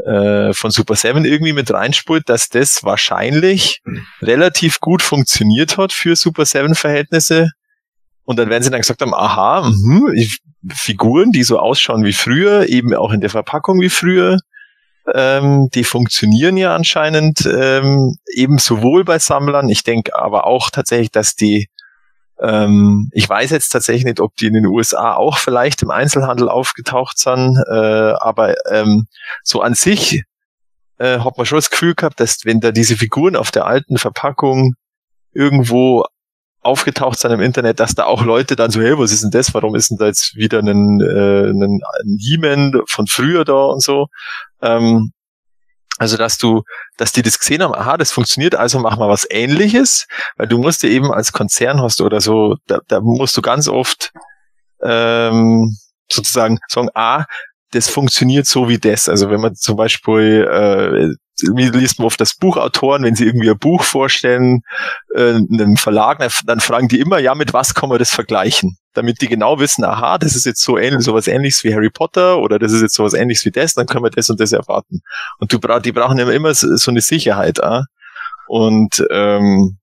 äh, 0.04 0.52
von 0.52 0.70
Super 0.70 0.94
7 0.94 1.24
irgendwie 1.24 1.52
mit 1.52 1.72
reinspult, 1.72 2.28
dass 2.28 2.48
das 2.48 2.84
wahrscheinlich 2.84 3.80
mhm. 3.84 4.06
relativ 4.22 4.80
gut 4.80 5.02
funktioniert 5.02 5.78
hat 5.78 5.92
für 5.92 6.16
Super 6.16 6.44
7 6.44 6.74
Verhältnisse. 6.74 7.50
Und 8.30 8.38
dann 8.38 8.48
werden 8.48 8.62
sie 8.62 8.70
dann 8.70 8.80
gesagt 8.80 9.02
haben, 9.02 9.12
aha, 9.12 9.68
mh, 9.68 10.12
Figuren, 10.72 11.32
die 11.32 11.42
so 11.42 11.58
ausschauen 11.58 12.04
wie 12.04 12.12
früher, 12.12 12.68
eben 12.68 12.94
auch 12.94 13.10
in 13.10 13.20
der 13.20 13.28
Verpackung 13.28 13.80
wie 13.80 13.88
früher, 13.88 14.38
ähm, 15.12 15.68
die 15.74 15.82
funktionieren 15.82 16.56
ja 16.56 16.72
anscheinend 16.72 17.44
ähm, 17.44 18.18
eben 18.32 18.58
sowohl 18.58 19.02
bei 19.02 19.18
Sammlern. 19.18 19.68
Ich 19.68 19.82
denke 19.82 20.16
aber 20.16 20.46
auch 20.46 20.70
tatsächlich, 20.70 21.10
dass 21.10 21.34
die, 21.34 21.66
ähm, 22.40 23.10
ich 23.12 23.28
weiß 23.28 23.50
jetzt 23.50 23.70
tatsächlich 23.70 24.04
nicht, 24.04 24.20
ob 24.20 24.36
die 24.36 24.46
in 24.46 24.54
den 24.54 24.66
USA 24.66 25.14
auch 25.14 25.36
vielleicht 25.36 25.82
im 25.82 25.90
Einzelhandel 25.90 26.48
aufgetaucht 26.48 27.18
sind, 27.18 27.58
äh, 27.68 28.12
aber 28.20 28.54
ähm, 28.70 29.08
so 29.42 29.60
an 29.60 29.74
sich 29.74 30.22
äh, 30.98 31.18
hat 31.18 31.36
man 31.36 31.46
schon 31.46 31.58
das 31.58 31.70
Gefühl 31.70 31.96
gehabt, 31.96 32.20
dass 32.20 32.44
wenn 32.44 32.60
da 32.60 32.70
diese 32.70 32.96
Figuren 32.96 33.34
auf 33.34 33.50
der 33.50 33.66
alten 33.66 33.98
Verpackung 33.98 34.74
irgendwo 35.32 36.04
aufgetaucht 36.62 37.18
sein 37.18 37.32
im 37.32 37.40
Internet, 37.40 37.80
dass 37.80 37.94
da 37.94 38.04
auch 38.04 38.24
Leute 38.24 38.56
dann 38.56 38.70
so, 38.70 38.80
hey, 38.80 38.98
was 38.98 39.12
ist 39.12 39.22
denn 39.22 39.30
das? 39.30 39.54
Warum 39.54 39.74
ist 39.74 39.90
denn 39.90 39.98
da 39.98 40.06
jetzt 40.06 40.36
wieder 40.36 40.58
ein, 40.58 41.00
äh, 41.00 41.50
ein, 41.50 41.80
He-Man 42.18 42.82
von 42.86 43.06
früher 43.06 43.44
da 43.44 43.64
und 43.66 43.82
so? 43.82 44.08
Ähm, 44.60 45.12
also, 45.98 46.16
dass 46.16 46.38
du, 46.38 46.62
dass 46.96 47.12
die 47.12 47.22
das 47.22 47.38
gesehen 47.38 47.62
haben, 47.62 47.74
aha, 47.74 47.96
das 47.96 48.12
funktioniert, 48.12 48.54
also 48.54 48.78
mach 48.78 48.96
mal 48.96 49.08
was 49.08 49.26
ähnliches, 49.30 50.06
weil 50.36 50.48
du 50.48 50.58
musst 50.58 50.82
dir 50.82 50.90
eben 50.90 51.12
als 51.12 51.32
Konzern 51.32 51.80
hast 51.82 52.00
oder 52.00 52.20
so, 52.20 52.56
da, 52.66 52.80
da 52.88 53.00
musst 53.00 53.36
du 53.36 53.42
ganz 53.42 53.68
oft 53.68 54.12
ähm, 54.82 55.76
sozusagen 56.10 56.58
sagen, 56.68 56.88
ah, 56.94 57.24
das 57.72 57.88
funktioniert 57.88 58.46
so 58.46 58.68
wie 58.68 58.78
das. 58.78 59.08
Also 59.08 59.30
wenn 59.30 59.40
man 59.40 59.54
zum 59.54 59.76
Beispiel 59.76 60.48
äh, 60.50 61.14
wie 61.54 61.68
liest 61.68 61.98
man 61.98 62.06
oft 62.06 62.20
das 62.20 62.34
Buchautoren, 62.34 63.02
wenn 63.02 63.14
sie 63.14 63.26
irgendwie 63.26 63.50
ein 63.50 63.58
Buch 63.58 63.82
vorstellen, 63.82 64.62
äh, 65.14 65.34
einem 65.34 65.76
Verlag, 65.76 66.26
dann 66.46 66.60
fragen 66.60 66.88
die 66.88 67.00
immer, 67.00 67.18
ja, 67.18 67.34
mit 67.34 67.52
was 67.52 67.74
kann 67.74 67.88
man 67.88 67.98
das 67.98 68.10
vergleichen? 68.10 68.76
Damit 68.92 69.20
die 69.20 69.28
genau 69.28 69.58
wissen, 69.60 69.84
aha, 69.84 70.18
das 70.18 70.34
ist 70.34 70.46
jetzt 70.46 70.62
so 70.62 70.76
ähnlich, 70.76 71.04
sowas 71.04 71.28
ähnliches 71.28 71.64
wie 71.64 71.74
Harry 71.74 71.90
Potter 71.90 72.38
oder 72.38 72.58
das 72.58 72.72
ist 72.72 72.82
jetzt 72.82 72.94
sowas 72.94 73.14
ähnliches 73.14 73.44
wie 73.44 73.50
das, 73.50 73.74
dann 73.74 73.86
können 73.86 74.04
wir 74.04 74.10
das 74.10 74.30
und 74.30 74.40
das 74.40 74.52
erwarten. 74.52 75.00
Und 75.38 75.52
du 75.52 75.60
bra 75.60 75.80
die 75.80 75.92
brauchen 75.92 76.18
immer, 76.18 76.32
immer 76.32 76.54
so, 76.54 76.76
so 76.76 76.90
eine 76.90 77.00
Sicherheit. 77.00 77.62
Ah? 77.62 77.84
Und 78.48 79.04
ähm, 79.10 79.78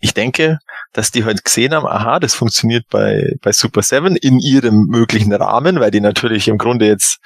ich 0.00 0.14
denke, 0.14 0.58
dass 0.92 1.10
die 1.10 1.24
halt 1.24 1.44
gesehen 1.44 1.74
haben, 1.74 1.86
aha, 1.86 2.18
das 2.18 2.34
funktioniert 2.34 2.84
bei, 2.90 3.34
bei 3.42 3.52
Super 3.52 3.82
7 3.82 4.16
in 4.16 4.38
ihrem 4.38 4.86
möglichen 4.88 5.32
Rahmen, 5.32 5.78
weil 5.80 5.90
die 5.90 6.00
natürlich 6.00 6.48
im 6.48 6.58
Grunde 6.58 6.86
jetzt 6.86 7.18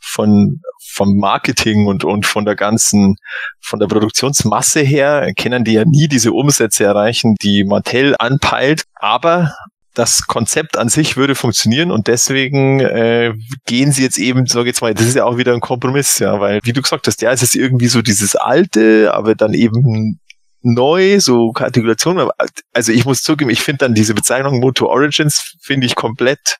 von, 0.00 0.60
vom 0.80 1.16
Marketing 1.18 1.86
und, 1.86 2.04
und 2.04 2.26
von 2.26 2.44
der 2.44 2.56
ganzen, 2.56 3.16
von 3.60 3.78
der 3.78 3.86
Produktionsmasse 3.86 4.80
her, 4.80 5.32
können 5.38 5.64
die 5.64 5.74
ja 5.74 5.84
nie 5.84 6.08
diese 6.08 6.32
Umsätze 6.32 6.84
erreichen, 6.84 7.36
die 7.42 7.64
Mattel 7.64 8.16
anpeilt. 8.18 8.84
Aber 8.94 9.54
das 9.94 10.26
Konzept 10.26 10.78
an 10.78 10.88
sich 10.88 11.16
würde 11.16 11.34
funktionieren 11.34 11.90
und 11.90 12.06
deswegen 12.06 12.80
äh, 12.80 13.34
gehen 13.66 13.92
sie 13.92 14.02
jetzt 14.02 14.18
eben, 14.18 14.46
sag 14.46 14.66
jetzt 14.66 14.80
mal, 14.80 14.94
das 14.94 15.06
ist 15.06 15.16
ja 15.16 15.24
auch 15.24 15.36
wieder 15.36 15.52
ein 15.52 15.60
Kompromiss, 15.60 16.18
ja, 16.18 16.40
weil 16.40 16.60
wie 16.64 16.72
du 16.72 16.80
gesagt 16.80 17.06
hast, 17.06 17.20
ja, 17.20 17.30
es 17.30 17.42
ist 17.42 17.54
irgendwie 17.54 17.88
so 17.88 18.00
dieses 18.00 18.34
alte, 18.34 19.12
aber 19.12 19.34
dann 19.34 19.52
eben 19.52 20.18
neu, 20.62 21.20
so 21.20 21.52
Artikulation. 21.54 22.30
Also 22.72 22.92
ich 22.92 23.04
muss 23.04 23.22
zugeben, 23.22 23.50
ich 23.50 23.62
finde 23.62 23.78
dann 23.78 23.94
diese 23.94 24.14
Bezeichnung 24.14 24.60
Moto 24.60 24.86
Origins 24.86 25.56
finde 25.60 25.86
ich 25.86 25.94
komplett 25.94 26.58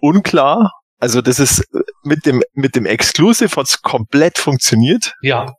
unklar. 0.00 0.72
Also 0.98 1.20
das 1.20 1.38
ist 1.38 1.64
mit 2.02 2.26
dem 2.26 2.42
mit 2.52 2.76
dem 2.76 2.86
Exclusive 2.86 3.54
hat's 3.56 3.82
komplett 3.82 4.38
funktioniert. 4.38 5.14
Ja. 5.22 5.54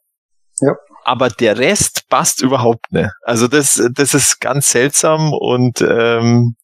Ja. 0.60 0.74
Aber 1.04 1.30
der 1.30 1.58
Rest 1.58 2.04
passt 2.10 2.42
überhaupt 2.42 2.92
nicht. 2.92 3.12
Also 3.22 3.48
das 3.48 3.82
das 3.94 4.14
ist 4.14 4.40
ganz 4.40 4.70
seltsam 4.70 5.34
und 5.34 5.82
ähm, 5.82 6.56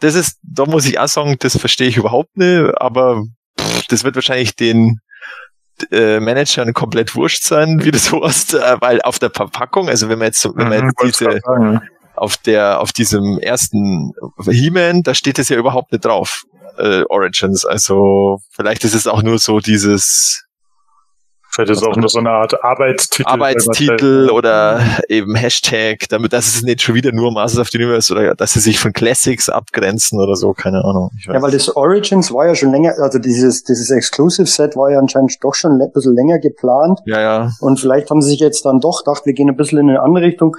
das 0.00 0.14
ist, 0.14 0.38
da 0.42 0.64
muss 0.64 0.86
ich 0.86 0.98
auch 0.98 1.08
sagen, 1.08 1.36
das 1.38 1.56
verstehe 1.58 1.88
ich 1.88 1.98
überhaupt 1.98 2.36
nicht, 2.36 2.72
aber 2.78 3.22
pff, 3.58 3.86
das 3.88 4.02
wird 4.02 4.14
wahrscheinlich 4.14 4.56
den 4.56 4.98
äh, 5.90 6.20
Managern 6.20 6.72
komplett 6.72 7.14
wurscht 7.14 7.44
sein, 7.44 7.84
wie 7.84 7.90
das 7.90 8.12
heißt, 8.12 8.54
äh, 8.54 8.76
weil 8.80 9.00
auf 9.02 9.18
der 9.18 9.30
Verpackung, 9.30 9.88
also 9.88 10.08
wenn 10.08 10.18
man 10.18 10.26
jetzt, 10.26 10.44
wenn 10.44 10.68
man 10.68 10.80
Mhm, 10.80 10.92
jetzt 10.98 11.20
diese, 11.20 11.40
auf 12.14 12.36
der, 12.36 12.80
auf 12.80 12.92
diesem 12.92 13.38
ersten 13.38 14.12
He-Man, 14.44 15.02
da 15.02 15.14
steht 15.14 15.38
es 15.38 15.48
ja 15.48 15.56
überhaupt 15.56 15.92
nicht 15.92 16.04
drauf, 16.04 16.42
äh, 16.78 17.02
Origins. 17.08 17.64
Also 17.64 18.38
vielleicht 18.50 18.84
ist 18.84 18.94
es 18.94 19.06
auch 19.06 19.22
nur 19.22 19.38
so 19.38 19.60
dieses 19.60 20.44
Vielleicht 21.52 21.70
ist 21.70 21.78
es 21.78 21.84
auch 21.84 21.96
nur 21.96 22.08
so 22.08 22.20
eine 22.20 22.30
Art 22.30 22.62
Arbeitstitel. 22.62 23.28
Arbeitstitel 23.28 24.30
oder 24.32 24.80
eben 25.08 25.34
Hashtag, 25.34 26.08
damit, 26.08 26.32
dass 26.32 26.46
es 26.46 26.62
nicht 26.62 26.80
schon 26.80 26.94
wieder 26.94 27.10
nur 27.12 27.32
Masters 27.32 27.60
of 27.60 27.68
the 27.70 27.78
Universe 27.78 28.12
oder 28.12 28.34
dass 28.34 28.52
sie 28.52 28.60
sich 28.60 28.78
von 28.78 28.92
Classics 28.92 29.48
abgrenzen 29.48 30.20
oder 30.20 30.36
so, 30.36 30.52
keine 30.52 30.84
Ahnung. 30.84 31.10
Ich 31.18 31.26
weiß 31.26 31.34
Ja, 31.34 31.42
weil 31.42 31.50
das 31.50 31.74
Origins 31.74 32.32
war 32.32 32.46
ja 32.46 32.54
schon 32.54 32.70
länger, 32.70 32.94
also 32.98 33.18
dieses, 33.18 33.64
dieses 33.64 33.90
Exclusive 33.90 34.46
Set 34.46 34.76
war 34.76 34.90
ja 34.90 34.98
anscheinend 35.00 35.36
doch 35.42 35.54
schon 35.54 35.80
ein 35.80 35.92
bisschen 35.92 36.14
länger 36.14 36.38
geplant. 36.38 37.00
ja, 37.04 37.20
ja. 37.20 37.50
Und 37.60 37.80
vielleicht 37.80 38.10
haben 38.10 38.22
sie 38.22 38.30
sich 38.30 38.40
jetzt 38.40 38.64
dann 38.64 38.80
doch 38.80 39.02
gedacht, 39.04 39.26
wir 39.26 39.32
gehen 39.32 39.48
ein 39.48 39.56
bisschen 39.56 39.78
in 39.78 39.90
eine 39.90 40.02
andere 40.02 40.24
Richtung. 40.24 40.56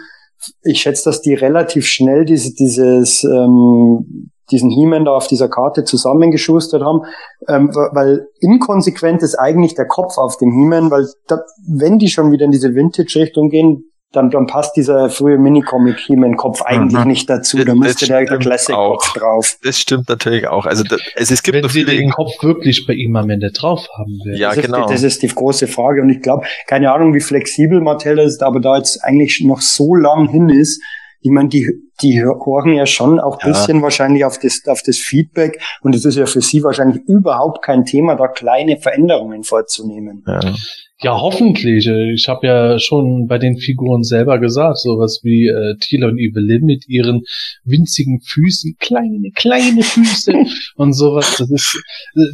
Ich 0.64 0.82
schätze, 0.82 1.06
dass 1.06 1.22
die 1.22 1.36
relativ 1.36 1.86
schnell 1.86 2.26
diese, 2.26 2.54
dieses, 2.54 3.24
ähm, 3.24 4.31
diesen 4.52 4.70
He-Man 4.70 5.06
da 5.06 5.12
auf 5.12 5.28
dieser 5.28 5.50
Karte 5.50 5.84
zusammengeschustert 5.84 6.84
haben, 6.84 7.02
ähm, 7.48 7.70
weil 7.74 8.28
inkonsequent 8.40 9.22
ist 9.24 9.36
eigentlich 9.36 9.74
der 9.76 9.88
Kopf 9.88 10.18
auf 10.18 10.38
dem 10.38 10.52
He-Man, 10.52 10.92
weil 10.92 11.08
da, 11.28 11.40
wenn 11.68 11.98
die 11.98 12.10
schon 12.10 12.32
wieder 12.32 12.46
in 12.46 12.52
diese 12.52 12.76
Vintage-Richtung 12.76 13.50
gehen, 13.50 13.86
dann, 14.14 14.30
dann 14.30 14.46
passt 14.46 14.76
dieser 14.76 15.10
frühe 15.10 15.38
Minicomic-He-Man-Kopf 15.38 16.62
eigentlich 16.64 17.00
Mhm. 17.00 17.08
nicht 17.08 17.30
dazu. 17.30 17.56
Das- 17.58 17.66
Da 17.66 17.76
müsste 17.76 18.08
das 18.08 18.28
der, 18.28 18.38
Classic-Kopf 18.40 19.10
auch. 19.10 19.14
drauf. 19.18 19.58
Das 19.64 19.80
stimmt 19.80 20.10
natürlich 20.10 20.48
auch. 20.50 20.66
Also, 20.66 20.84
da, 20.84 20.98
also 21.16 21.34
es 21.34 21.42
gibt 21.44 21.56
Wenn 21.56 21.64
noch 21.64 21.70
sie 21.70 21.86
den 21.86 22.12
Kopf 22.12 22.32
wirklich 22.44 22.86
bei 22.86 22.94
ihm 22.94 23.16
am 23.16 23.30
Ende 23.30 23.52
drauf 23.52 23.88
haben 23.98 24.20
will. 24.26 24.38
Ja, 24.38 24.50
das 24.50 24.58
ist, 24.58 24.66
genau. 24.66 24.86
Die, 24.86 24.94
das 24.94 25.04
ist 25.04 25.24
die 25.24 25.28
große 25.30 25.68
Frage. 25.68 26.02
Und 26.02 26.10
ich 26.10 26.22
glaube, 26.22 26.46
keine 26.68 26.92
Ahnung, 26.92 27.14
wie 27.14 27.22
flexibel 27.22 27.80
Mattel 27.80 28.20
ist, 28.20 28.44
aber 28.44 28.60
da 28.60 28.78
jetzt 28.78 29.02
eigentlich 29.04 29.42
noch 29.46 29.62
so 29.62 29.96
lang 29.96 30.28
hin 30.28 30.50
ist, 30.50 30.82
ich 31.22 31.32
meine, 31.32 31.50
die, 31.50 31.70
die 32.02 32.24
horchen 32.24 32.74
ja 32.74 32.86
schon 32.86 33.20
auch 33.20 33.40
Ja. 33.42 33.48
bisschen 33.50 33.82
wahrscheinlich 33.82 34.26
auf 34.26 34.40
das, 34.40 34.62
auf 34.68 34.82
das 34.82 34.98
Feedback. 34.98 35.62
Und 35.82 35.96
es 35.96 36.04
ist 36.06 36.16
ja 36.18 36.26
für 36.26 36.42
sie 36.42 36.64
wahrscheinlich 36.64 37.04
überhaupt 37.08 37.64
kein 37.64 37.86
Thema, 37.86 38.16
da 38.16 38.28
kleine 38.28 38.78
Veränderungen 38.78 39.44
vorzunehmen. 39.44 40.24
Ja. 40.28 40.40
Ja, 41.04 41.20
hoffentlich. 41.20 41.88
Ich 41.88 42.28
habe 42.28 42.46
ja 42.46 42.78
schon 42.78 43.26
bei 43.26 43.40
den 43.40 43.58
Figuren 43.58 44.04
selber 44.04 44.38
gesagt, 44.38 44.78
sowas 44.78 45.22
wie 45.24 45.48
äh, 45.48 45.76
Tila 45.80 46.10
und 46.10 46.20
Evelyn 46.20 46.64
mit 46.64 46.88
ihren 46.88 47.24
winzigen 47.64 48.22
Füßen, 48.22 48.76
kleine, 48.80 49.32
kleine 49.34 49.82
Füße 49.82 50.32
und 50.76 50.94
sowas. 50.94 51.38
Das 51.40 51.50
ist, 51.50 51.84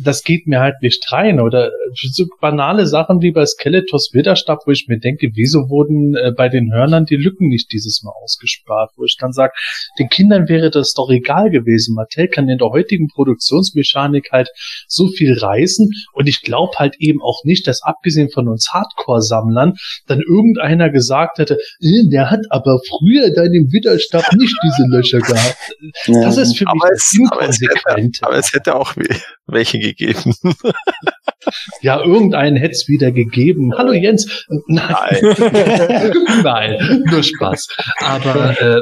das 0.03 0.21
geht 0.23 0.47
mir 0.47 0.59
halt 0.59 0.75
nicht 0.81 1.09
rein. 1.13 1.39
Oder 1.39 1.71
so 1.93 2.25
banale 2.41 2.87
Sachen 2.87 3.21
wie 3.21 3.31
bei 3.31 3.45
Skeletors 3.45 4.09
Widerstab, 4.11 4.59
wo 4.65 4.71
ich 4.71 4.87
mir 4.89 4.99
denke, 4.99 5.29
wieso 5.33 5.69
wurden 5.69 6.15
äh, 6.15 6.33
bei 6.35 6.49
den 6.49 6.73
Hörnern 6.73 7.05
die 7.05 7.15
Lücken 7.15 7.47
nicht 7.47 7.71
dieses 7.71 8.03
Mal 8.03 8.11
ausgespart? 8.21 8.91
Wo 8.97 9.05
ich 9.05 9.15
dann 9.17 9.31
sage, 9.31 9.53
den 9.97 10.09
Kindern 10.09 10.49
wäre 10.49 10.71
das 10.71 10.93
doch 10.93 11.09
egal 11.09 11.51
gewesen. 11.51 11.95
Mattel 11.95 12.27
kann 12.27 12.49
in 12.49 12.57
der 12.57 12.67
heutigen 12.67 13.07
Produktionsmechanik 13.07 14.27
halt 14.33 14.49
so 14.89 15.07
viel 15.07 15.37
reißen 15.37 15.89
und 16.11 16.27
ich 16.27 16.41
glaube 16.41 16.73
halt 16.75 16.95
eben 16.99 17.21
auch 17.21 17.45
nicht, 17.45 17.65
dass 17.65 17.81
abgesehen 17.81 18.29
von 18.29 18.56
uns 18.57 18.69
Hardcore-Sammlern 18.73 19.73
dann 20.07 20.19
irgendeiner 20.21 20.89
gesagt 20.89 21.37
hätte, 21.37 21.55
äh, 21.79 22.09
der 22.11 22.31
hat 22.31 22.41
aber 22.49 22.79
früher 22.89 23.29
dann 23.33 23.53
im 23.53 23.71
Widerstab 23.71 24.23
nicht 24.35 24.55
diese 24.63 24.87
Löcher 24.89 25.19
gehabt. 25.19 25.57
Das 26.23 26.37
ist 26.37 26.57
für 26.57 26.65
mich 26.65 26.69
Aber 26.81 26.89
das 26.89 26.97
es- 27.13 27.31
aber 27.31 27.41
es 27.49 27.55
hätte- 27.61 27.63
Inkonsequente. 27.73 28.19
Aber 28.25 28.35
es 28.37 28.53
hätte 28.53 28.75
auch 28.75 28.95
we- 28.95 29.05
welche 29.45 29.79
gegeben. 29.79 30.33
Ja, 31.81 32.03
irgendeinen 32.03 32.57
hätte 32.57 32.73
es 32.73 32.87
wieder 32.89 33.11
gegeben. 33.13 33.73
Hallo 33.77 33.93
Jens. 33.93 34.45
Nein. 34.67 35.17
Nein, 36.43 37.03
nur 37.09 37.23
Spaß. 37.23 37.67
Aber 37.99 38.59
äh, 38.61 38.81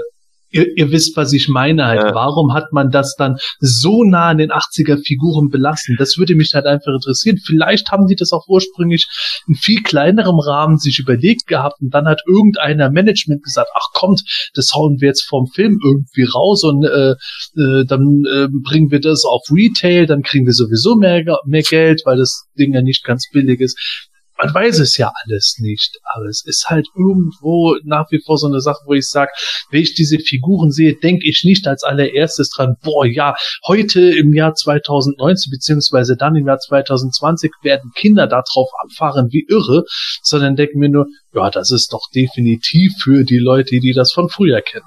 ihr, 0.50 0.78
ihr 0.78 0.91
wisst, 0.91 1.18
was 1.18 1.34
ich 1.34 1.50
meine 1.50 1.86
halt. 1.86 2.02
Ja. 2.02 2.16
Warum 2.16 2.54
hat 2.54 2.72
man 2.72 2.89
das 2.89 3.16
dann 3.18 3.38
so 3.60 4.04
nah 4.04 4.30
an 4.30 4.38
den 4.38 4.52
80er 4.52 5.04
Figuren 5.04 5.50
belassen? 5.50 5.96
Das 5.98 6.18
würde 6.18 6.36
mich 6.36 6.54
halt 6.54 6.66
einfach 6.66 6.93
interessieren. 6.93 7.38
Vielleicht 7.43 7.91
haben 7.91 8.08
die 8.08 8.16
das 8.16 8.32
auch 8.32 8.48
ursprünglich 8.48 9.08
in 9.48 9.56
viel 9.56 9.82
kleinerem 9.82 10.39
Rahmen 10.39 10.78
sich 10.78 11.00
überlegt 11.00 11.48
gehabt 11.48 11.82
und 11.82 11.93
dann 11.93 12.08
hat 12.08 12.22
irgendeiner 12.28 12.89
Management 12.89 13.43
gesagt, 13.43 13.70
ach 13.76 13.91
kommt, 13.93 14.24
das 14.54 14.74
hauen 14.74 15.02
wir 15.02 15.10
jetzt 15.10 15.24
vom 15.24 15.48
Film 15.48 15.80
irgendwie 15.84 16.24
raus 16.24 16.64
und 16.64 16.84
äh, 16.86 17.12
äh, 17.12 17.86
dann 17.86 18.24
äh, 18.26 18.48
bringen 18.52 18.91
wir 18.91 19.00
das 19.00 19.24
auf 19.26 19.43
Retail, 19.52 20.06
dann 20.06 20.22
kriegen 20.22 20.46
wir 20.46 20.54
sowieso 20.54 20.96
mehr, 20.96 21.24
mehr 21.46 21.64
Geld, 21.64 22.02
weil 22.06 22.18
das 22.18 22.46
Ding 22.58 22.74
ja 22.74 22.82
nicht 22.82 23.04
ganz 23.04 23.30
billig 23.32 23.60
ist. 23.60 24.10
Man 24.38 24.54
weiß 24.54 24.80
es 24.80 24.98
ja 24.98 25.14
alles 25.24 25.58
nicht, 25.60 25.98
aber 26.14 26.26
es 26.26 26.44
ist 26.46 26.66
halt 26.68 26.88
irgendwo 26.94 27.78
nach 27.84 28.12
wie 28.12 28.20
vor 28.20 28.38
so 28.38 28.48
eine 28.48 28.60
Sache, 28.60 28.82
wo 28.86 28.94
ich 28.94 29.08
sage, 29.08 29.32
wenn 29.72 29.82
ich 29.82 29.94
diese 29.94 30.20
Figuren 30.20 30.72
sehe, 30.72 30.96
denke 30.96 31.28
ich 31.28 31.44
nicht 31.46 31.68
als 31.68 31.84
allererstes 31.84 32.50
dran, 32.50 32.76
boah, 32.84 33.06
ja, 33.06 33.36
heute 33.66 34.02
im 34.02 34.34
Jahr 34.34 34.54
2019 34.54 35.52
beziehungsweise 35.52 36.18
dann 36.18 36.36
im 36.36 36.48
Jahr 36.48 36.60
2020 36.60 37.52
werden 37.62 37.92
Kinder 37.96 38.28
darauf 38.28 38.70
abfahren 38.84 39.30
wie 39.32 39.46
irre, 39.48 39.86
sondern 40.22 40.58
denke 40.58 40.78
mir 40.78 40.90
nur, 40.90 41.06
ja, 41.34 41.50
das 41.50 41.72
ist 41.72 41.94
doch 41.94 42.10
definitiv 42.14 42.94
für 43.02 43.24
die 43.24 43.40
Leute, 43.40 43.80
die 43.80 43.94
das 43.94 44.12
von 44.12 44.28
früher 44.28 44.62
kennen. 44.62 44.86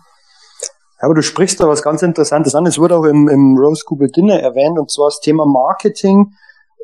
Ja, 1.00 1.06
aber 1.06 1.14
du 1.14 1.22
sprichst 1.22 1.60
da 1.60 1.68
was 1.68 1.82
ganz 1.82 2.02
Interessantes 2.02 2.54
an. 2.54 2.66
Es 2.66 2.78
wurde 2.78 2.96
auch 2.96 3.04
im, 3.04 3.28
im 3.28 3.56
Rose 3.56 3.84
Google 3.86 4.10
Dinner 4.10 4.40
erwähnt, 4.40 4.78
und 4.78 4.90
zwar 4.90 5.08
das 5.08 5.20
Thema 5.20 5.46
Marketing 5.46 6.32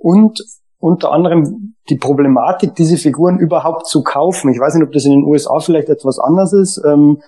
und 0.01 0.41
unter 0.85 1.13
anderem 1.13 1.77
die 1.89 1.97
Problematik, 1.97 2.75
diese 2.75 2.99
Figuren 2.99 3.39
überhaupt 3.39 3.87
zu 3.87 4.03
kaufen. 4.03 4.53
Ich 4.53 4.61
weiß 4.61 4.75
nicht, 4.75 4.85
ob 4.85 4.93
das 4.93 5.07
in 5.07 5.13
den 5.13 5.25
USA 5.25 5.59
vielleicht 5.59 5.89
etwas 5.89 6.19
anders 6.19 6.53
ist, 6.53 6.79
ähm, 6.85 7.23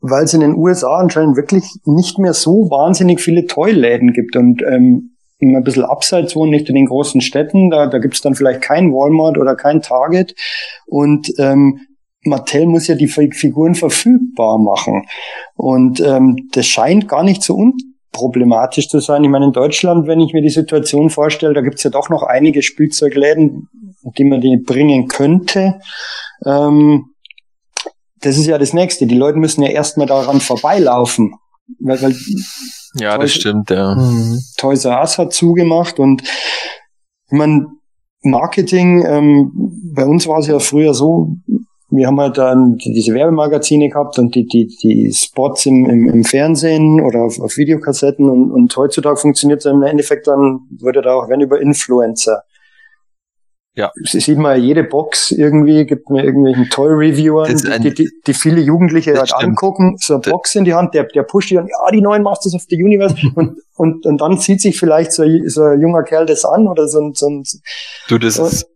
weil 0.00 0.22
es 0.22 0.34
in 0.34 0.40
den 0.40 0.54
USA 0.54 0.98
anscheinend 0.98 1.36
wirklich 1.36 1.64
nicht 1.84 2.20
mehr 2.20 2.32
so 2.32 2.70
wahnsinnig 2.70 3.20
viele 3.20 3.46
Toyläden 3.46 4.12
gibt 4.12 4.36
und 4.36 4.62
ähm, 4.62 5.16
immer 5.38 5.58
ein 5.58 5.64
bisschen 5.64 5.84
abseits 5.84 6.36
wohnen, 6.36 6.52
nicht 6.52 6.68
in 6.68 6.76
den 6.76 6.86
großen 6.86 7.20
Städten. 7.20 7.70
Da, 7.70 7.88
da 7.88 7.98
gibt 7.98 8.14
es 8.14 8.20
dann 8.20 8.36
vielleicht 8.36 8.62
kein 8.62 8.92
Walmart 8.92 9.36
oder 9.36 9.56
kein 9.56 9.82
Target. 9.82 10.36
Und 10.86 11.32
ähm, 11.38 11.80
Mattel 12.24 12.66
muss 12.66 12.86
ja 12.86 12.94
die 12.94 13.08
Figuren 13.08 13.74
verfügbar 13.74 14.58
machen. 14.58 15.06
Und 15.56 15.98
ähm, 15.98 16.48
das 16.52 16.66
scheint 16.66 17.08
gar 17.08 17.24
nicht 17.24 17.42
so 17.42 17.56
unproblematisch 18.12 18.88
zu 18.88 19.00
sein. 19.00 19.24
Ich 19.24 19.30
meine, 19.30 19.46
in 19.46 19.52
Deutschland, 19.52 20.06
wenn 20.06 20.20
ich 20.20 20.32
mir 20.32 20.42
die 20.42 20.50
Situation 20.50 21.10
vorstelle, 21.10 21.54
da 21.54 21.60
gibt's 21.60 21.82
ja 21.82 21.90
doch 21.90 22.10
noch 22.10 22.22
einige 22.22 22.62
Spielzeugläden, 22.62 23.68
die 24.18 24.24
man 24.24 24.40
die 24.40 24.56
bringen 24.58 25.08
könnte. 25.08 25.80
Ähm, 26.44 27.06
das 28.20 28.36
ist 28.36 28.46
ja 28.46 28.58
das 28.58 28.72
Nächste. 28.72 29.06
Die 29.06 29.16
Leute 29.16 29.38
müssen 29.38 29.62
ja 29.62 29.70
erstmal 29.70 30.06
daran 30.06 30.40
vorbeilaufen. 30.40 31.34
Weil, 31.80 32.02
weil 32.02 32.14
Ja, 32.94 33.14
Toll. 33.14 33.24
das 33.24 33.32
stimmt, 33.32 33.70
ja. 33.70 33.96
Toys 34.58 34.84
R 34.84 35.00
Us 35.00 35.18
hat 35.18 35.32
zugemacht 35.32 35.98
und 35.98 36.22
ich 36.22 37.38
meine, 37.38 37.66
Marketing, 38.24 39.04
ähm, 39.06 39.50
bei 39.94 40.04
uns 40.04 40.28
war 40.28 40.38
es 40.38 40.46
ja 40.46 40.58
früher 40.58 40.94
so, 40.94 41.36
wir 41.94 42.06
haben 42.06 42.20
halt 42.20 42.38
dann 42.38 42.76
die- 42.76 42.92
diese 42.92 43.14
Werbemagazine 43.14 43.88
gehabt 43.88 44.18
und 44.18 44.34
die, 44.34 44.46
die, 44.46 44.66
die 44.82 45.12
Spots 45.12 45.66
im, 45.66 45.84
im, 45.88 46.08
im 46.08 46.24
Fernsehen 46.24 47.00
oder 47.00 47.20
auf, 47.24 47.38
auf 47.40 47.56
Videokassetten 47.56 48.28
und, 48.28 48.50
und 48.50 48.76
heutzutage 48.76 49.16
funktioniert 49.16 49.60
es 49.60 49.66
im 49.66 49.82
Endeffekt 49.82 50.26
dann, 50.26 50.60
würde 50.80 51.02
da 51.02 51.14
auch, 51.14 51.28
wenn 51.28 51.40
über 51.40 51.60
Influencer. 51.60 52.42
Ja. 53.74 53.90
Das 54.02 54.12
sieht 54.12 54.36
man 54.36 54.58
ja 54.58 54.62
jede 54.62 54.84
Box 54.84 55.30
irgendwie, 55.30 55.86
gibt 55.86 56.10
mir 56.10 56.22
irgendwelchen 56.24 56.68
Toy-Reviewern, 56.68 57.56
die, 57.82 57.94
die, 57.94 58.10
die 58.26 58.34
viele 58.34 58.60
Jugendliche 58.60 59.14
halt 59.16 59.28
stimmt. 59.30 59.44
angucken, 59.44 59.96
so 59.98 60.14
eine 60.14 60.20
Box 60.20 60.54
in 60.56 60.64
die 60.66 60.74
Hand, 60.74 60.92
der, 60.92 61.04
der 61.04 61.22
pusht 61.22 61.48
die 61.50 61.54
dann, 61.54 61.66
ja, 61.68 61.90
die 61.90 62.02
neuen 62.02 62.22
Masters 62.22 62.54
of 62.54 62.62
the 62.68 62.76
Universe 62.82 63.14
und, 63.34 63.58
und, 63.76 64.04
und 64.04 64.20
dann 64.20 64.36
zieht 64.38 64.60
sich 64.60 64.78
vielleicht 64.78 65.12
so, 65.12 65.22
ein- 65.22 65.48
so 65.48 65.62
ein 65.62 65.80
junger 65.80 66.02
Kerl 66.02 66.26
das 66.26 66.44
an 66.44 66.68
oder 66.68 66.86
so 66.86 67.00
ein, 67.00 67.14
so 67.14 67.26
ein 67.26 67.44
Du, 68.08 68.18
das 68.18 68.38
Und- 68.38 68.46
ist, 68.48 68.66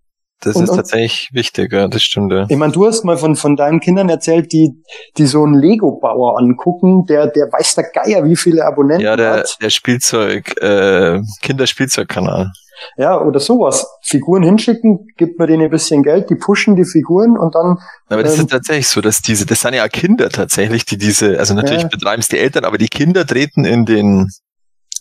das 0.41 0.57
und- 0.57 0.65
ist 0.65 0.75
tatsächlich 0.77 1.31
wichtig, 1.33 1.73
ja, 1.73 1.89
das 1.89 2.03
stimmt, 2.03 2.33
ja. 2.33 2.47
Ich 2.49 2.57
meine, 2.57 2.73
du 2.73 2.87
hast 2.87 3.05
mal 3.05 3.17
von, 3.17 3.37
von 3.37 3.57
deinen 3.57 3.81
Kindern 3.81 4.09
erzählt, 4.09 4.53
die, 4.53 4.73
die 5.17 5.27
so 5.27 5.43
einen 5.45 5.55
Lego-Bauer 5.55 6.39
angucken, 6.39 7.05
der, 7.07 7.27
der 7.29 7.47
weiß 7.53 7.75
der 7.77 7.85
Geier, 7.93 8.25
wie 8.25 8.37
viele 8.37 8.65
Abonnenten 8.65 9.05
Ja, 9.05 9.17
der, 9.17 9.33
hat. 9.39 9.57
der 9.63 9.71
Spielzeug, 9.71 10.61
äh, 10.63 11.21
Kinderspielzeugkanal. 11.43 12.51
Ja, 12.99 13.19
oder 13.21 13.41
sowas. 13.41 13.87
Figuren 14.03 14.43
hinschicken, 14.43 15.07
gibt 15.17 15.39
man 15.39 15.49
denen 15.49 15.63
ein 15.63 15.71
bisschen 15.71 16.03
Geld, 16.03 16.29
die 16.29 16.35
pushen 16.35 16.77
die 16.77 16.85
Figuren 16.85 17.39
und 17.39 17.55
dann, 17.55 17.79
Aber 18.11 18.23
das 18.23 18.35
Ähm, 18.35 18.41
ist 18.43 18.51
tatsächlich 18.51 18.89
so, 18.89 19.01
dass 19.01 19.23
diese, 19.23 19.47
das 19.47 19.61
sind 19.63 19.73
ja 19.75 19.89
Kinder 19.89 20.29
tatsächlich, 20.29 20.85
die 20.85 20.99
diese, 20.99 21.39
also 21.39 21.55
natürlich 21.55 21.85
Ja. 21.85 21.89
betreiben 21.89 22.21
es 22.21 22.29
die 22.29 22.39
Eltern, 22.39 22.65
aber 22.67 22.77
die 22.77 22.89
Kinder 22.89 23.27
treten 23.27 23.65
in 23.65 23.87
den, 23.87 24.29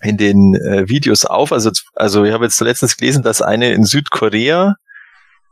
in 0.01 0.15
den 0.15 0.55
äh, 0.55 0.87
Videos 0.87 1.25
auf. 1.25 1.51
Also, 1.51 1.69
also 1.95 2.23
ich 2.23 2.31
habe 2.31 2.45
jetzt 2.45 2.61
letztens 2.61 2.95
gelesen, 2.95 3.23
dass 3.23 3.41
eine 3.41 3.73
in 3.73 3.83
Südkorea, 3.83 4.75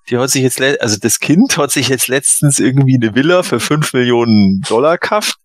die 0.09 0.17
hat 0.17 0.29
sich 0.29 0.41
jetzt, 0.41 0.61
also 0.61 0.97
das 0.99 1.19
Kind 1.19 1.57
hat 1.57 1.71
sich 1.71 1.89
jetzt 1.89 2.07
letztens 2.07 2.59
irgendwie 2.59 2.97
eine 3.01 3.15
Villa 3.15 3.43
für 3.43 3.59
5 3.59 3.93
Millionen 3.93 4.61
Dollar 4.67 4.97
gekauft. 4.97 5.35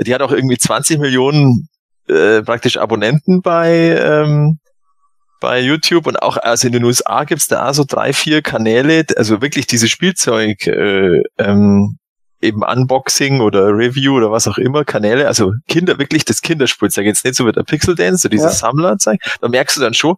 Die 0.00 0.14
hat 0.14 0.22
auch 0.22 0.32
irgendwie 0.32 0.58
20 0.58 0.98
Millionen 0.98 1.68
äh, 2.08 2.42
praktisch 2.42 2.76
Abonnenten 2.76 3.42
bei, 3.42 3.96
ähm, 3.98 4.58
bei 5.40 5.60
YouTube 5.60 6.06
und 6.06 6.22
auch 6.22 6.36
also 6.36 6.66
in 6.66 6.72
den 6.72 6.84
USA 6.84 7.24
gibt's 7.24 7.46
da 7.46 7.68
auch 7.68 7.74
so 7.74 7.84
drei, 7.86 8.12
vier 8.12 8.42
Kanäle, 8.42 9.04
also 9.16 9.40
wirklich 9.42 9.66
diese 9.66 9.88
Spielzeug 9.88 10.66
äh, 10.66 11.22
ähm, 11.38 11.98
eben 12.40 12.62
Unboxing 12.62 13.40
oder 13.40 13.68
Review 13.68 14.16
oder 14.16 14.30
was 14.30 14.46
auch 14.46 14.58
immer, 14.58 14.84
Kanäle, 14.84 15.26
also 15.26 15.52
Kinder, 15.68 15.98
wirklich 15.98 16.24
das 16.24 16.42
Kinderspielzeug, 16.42 17.06
jetzt 17.06 17.24
nicht 17.24 17.36
so 17.36 17.44
mit 17.44 17.56
der 17.56 17.62
Pixel 17.62 17.94
Dance, 17.94 18.22
so 18.22 18.28
dieses 18.28 18.60
Ja. 18.60 18.68
Sammlerzeug, 18.68 19.18
da 19.40 19.48
merkst 19.48 19.76
du 19.76 19.80
dann 19.80 19.94
schon, 19.94 20.16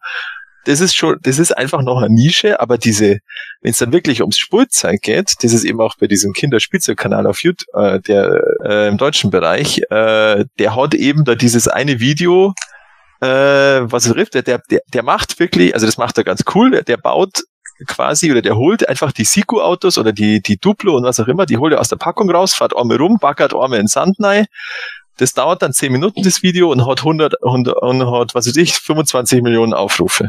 das 0.69 0.81
ist 0.81 0.95
schon, 0.95 1.17
das 1.23 1.39
ist 1.39 1.57
einfach 1.57 1.81
noch 1.81 1.97
eine 1.97 2.15
Nische, 2.15 2.61
aber 2.61 2.77
diese, 2.77 3.21
wenn 3.63 3.71
es 3.71 3.79
dann 3.79 3.91
wirklich 3.91 4.21
ums 4.21 4.37
Spielzeug 4.37 5.01
geht, 5.01 5.33
das 5.41 5.55
ist 5.55 5.65
eben 5.65 5.81
auch 5.81 5.97
bei 5.99 6.07
diesem 6.07 6.35
Kinderspielzeugkanal 6.35 7.27
auf 7.27 7.43
YouTube, 7.43 7.67
äh, 7.75 8.01
der 8.01 8.43
äh, 8.65 8.89
im 8.89 8.99
deutschen 8.99 9.31
Bereich, 9.31 9.79
äh, 9.91 10.45
der 10.59 10.77
hat 10.77 10.93
eben 10.93 11.25
da 11.25 11.37
dieses 11.37 11.69
eine 11.69 12.01
Video, 12.01 12.53
äh, 13.23 13.27
was 13.27 14.07
er 14.07 14.13
trifft, 14.13 14.35
der, 14.35 14.43
der, 14.43 14.61
der 14.93 15.03
macht 15.03 15.41
wirklich, 15.41 15.73
also 15.73 15.87
das 15.87 15.97
macht 15.97 16.19
er 16.19 16.25
ganz 16.25 16.45
cool, 16.55 16.71
der, 16.71 16.83
der 16.83 16.99
baut 16.99 17.45
quasi 17.87 18.31
oder 18.31 18.43
der 18.43 18.57
holt 18.57 18.87
einfach 18.91 19.13
die 19.13 19.25
Siku-Autos 19.25 19.97
oder 19.97 20.13
die, 20.13 20.43
die 20.43 20.59
Duplo 20.59 20.97
und 20.97 21.05
was 21.05 21.19
auch 21.19 21.29
immer, 21.29 21.47
die 21.47 21.57
holt 21.57 21.73
er 21.73 21.81
aus 21.81 21.89
der 21.89 21.97
Packung 21.97 22.31
raus, 22.31 22.53
fährt 22.53 22.77
einmal 22.77 22.99
rum, 22.99 23.17
backert 23.19 23.55
einmal 23.55 23.79
in 23.79 23.87
Sand 23.87 24.17
rein. 24.21 24.45
Das 25.17 25.33
dauert 25.33 25.63
dann 25.63 25.73
10 25.73 25.91
Minuten, 25.91 26.23
das 26.23 26.43
Video, 26.43 26.71
und 26.71 26.87
hat 26.87 26.99
100, 26.99 27.43
100 27.43 27.77
und 27.83 28.07
hat, 28.13 28.35
was 28.35 28.47
weiß 28.47 28.57
ich, 28.57 28.75
25 28.75 29.43
Millionen 29.43 29.73
Aufrufe. 29.73 30.29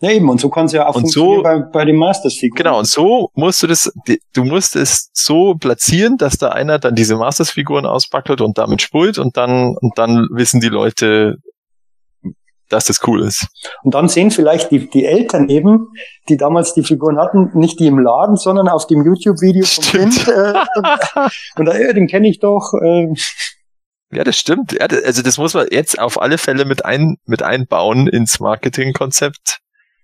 Ja 0.00 0.10
eben, 0.10 0.28
und 0.30 0.40
so 0.40 0.48
kann 0.50 0.66
es 0.66 0.72
ja 0.72 0.86
auch 0.86 0.94
Und 0.96 1.02
funktionieren 1.02 1.38
so- 1.38 1.42
bei, 1.42 1.58
bei 1.60 1.84
den 1.84 1.96
Masters-Figuren. 1.96 2.56
Genau, 2.56 2.78
und 2.78 2.86
so 2.86 3.30
musst 3.34 3.62
du 3.62 3.66
das, 3.66 3.92
du 4.34 4.44
musst 4.44 4.76
es 4.76 5.10
so 5.12 5.54
platzieren, 5.54 6.16
dass 6.16 6.38
da 6.38 6.48
einer 6.50 6.78
dann 6.78 6.94
diese 6.94 7.16
Masters-Figuren 7.16 7.86
auspackelt 7.86 8.40
und 8.40 8.58
damit 8.58 8.82
spult 8.82 9.18
und 9.18 9.36
dann, 9.36 9.76
und 9.80 9.96
dann 9.98 10.26
wissen 10.30 10.60
die 10.60 10.68
Leute, 10.68 11.36
dass 12.68 12.84
das 12.84 13.00
cool 13.06 13.22
ist. 13.22 13.46
Und 13.82 13.94
dann 13.94 14.08
sehen 14.10 14.30
vielleicht 14.30 14.70
die, 14.70 14.90
die 14.90 15.06
Eltern 15.06 15.48
eben, 15.48 15.88
die 16.28 16.36
damals 16.36 16.74
die 16.74 16.82
Figuren 16.82 17.16
hatten, 17.18 17.50
nicht 17.58 17.80
die 17.80 17.86
im 17.86 17.98
Laden, 17.98 18.36
sondern 18.36 18.68
auf 18.68 18.86
dem 18.86 19.02
YouTube-Video 19.04 19.64
vom 19.64 19.84
Stimmt. 19.84 20.14
Kind. 20.26 20.28
Äh, 20.28 20.52
und, 20.76 20.86
und 21.56 21.64
da, 21.64 21.72
äh, 21.72 21.94
den 21.94 22.06
kenne 22.08 22.28
ich 22.28 22.40
doch. 22.40 22.74
Äh, 22.82 23.14
Ja, 24.12 24.22
das 24.22 24.36
stimmt. 24.36 24.72
Ja, 24.78 24.86
das- 24.86 25.02
also 25.02 25.22
das 25.22 25.38
muss 25.38 25.54
man 25.54 25.66
jetzt 25.70 25.98
auf 25.98 26.20
alle 26.20 26.36
Fälle 26.36 26.66
mit 26.66 26.84
ein, 26.84 27.16
mit 27.24 27.42
einbauen 27.42 28.06
ins 28.06 28.38
Marketingkonzept. 28.38 29.60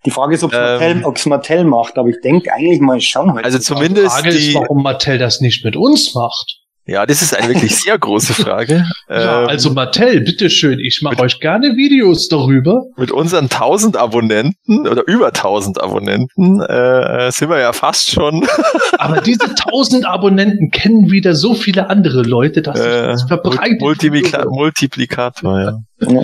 Die 0.06 0.10
Frage 0.10 0.34
ist, 0.34 0.44
ob 0.44 0.52
es 0.52 0.58
Ähm. 0.58 0.64
Mattel, 0.78 1.04
ob's 1.04 1.26
Mattel 1.26 1.64
macht, 1.64 1.96
aber 1.98 2.08
ich 2.08 2.20
denke 2.22 2.52
eigentlich 2.52 2.80
mal 2.80 3.00
schon 3.00 3.32
heute. 3.32 3.44
Also 3.44 3.58
Die 3.58 3.64
zumindest 3.64 4.06
Frage 4.14 4.28
ist, 4.30 4.48
die, 4.48 4.54
warum 4.54 4.82
Mattel 4.82 5.18
das 5.18 5.40
nicht 5.40 5.64
mit 5.64 5.76
uns 5.76 6.14
macht. 6.14 6.58
ja, 6.86 7.06
das 7.06 7.22
ist 7.22 7.34
eine 7.34 7.48
wirklich 7.54 7.74
sehr 7.76 7.98
große 7.98 8.34
Frage. 8.42 8.84
Ja, 9.08 9.42
Ähm, 9.42 9.48
also 9.48 9.70
Mattel, 9.70 10.20
bitteschön, 10.20 10.78
ich 10.78 11.00
mache 11.02 11.18
euch 11.20 11.40
gerne 11.40 11.68
Videos 11.76 12.28
darüber. 12.28 12.82
mit 12.96 13.10
unseren 13.12 13.44
1000 13.44 13.96
Abonnenten 13.96 14.86
oder 14.86 15.06
über 15.06 15.28
1000 15.28 15.80
Abonnenten 15.80 16.60
äh, 16.60 17.30
sind 17.32 17.48
wir 17.48 17.58
ja 17.60 17.72
fast 17.72 18.10
schon 18.10 18.46
Aber 18.98 19.22
diese 19.22 19.44
1000 19.44 20.04
Abonnenten 20.06 20.70
kennen 20.70 21.10
wieder 21.10 21.34
so 21.34 21.54
viele 21.54 21.88
andere 21.88 22.22
Leute, 22.22 22.60
dass 22.60 22.78
äh, 22.78 23.06
das 23.06 23.22
verbreitet. 23.22 23.80
Multiplika 23.80 24.44
Multiplikator. 24.48 25.58
Ja. 25.60 25.78
Ja. 26.00 26.22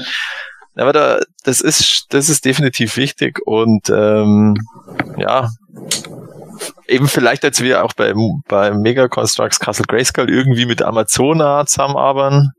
Aber 0.76 0.92
da, 0.92 1.20
das 1.44 1.60
ist, 1.60 2.06
das 2.10 2.28
ist 2.28 2.44
definitiv 2.44 2.96
wichtig 2.96 3.40
und 3.44 3.90
ähm, 3.90 4.56
ja, 5.18 5.50
eben 6.86 7.08
vielleicht, 7.08 7.44
als 7.44 7.60
wir 7.60 7.84
auch 7.84 7.92
bei, 7.92 8.12
bei 8.48 8.70
Mega 8.72 9.08
Constructs 9.08 9.60
Castle 9.60 9.86
Grayskull 9.86 10.30
irgendwie 10.30 10.66
mit 10.66 10.82
Amazona 10.82 11.66
zusammenarbeiten. 11.66 12.50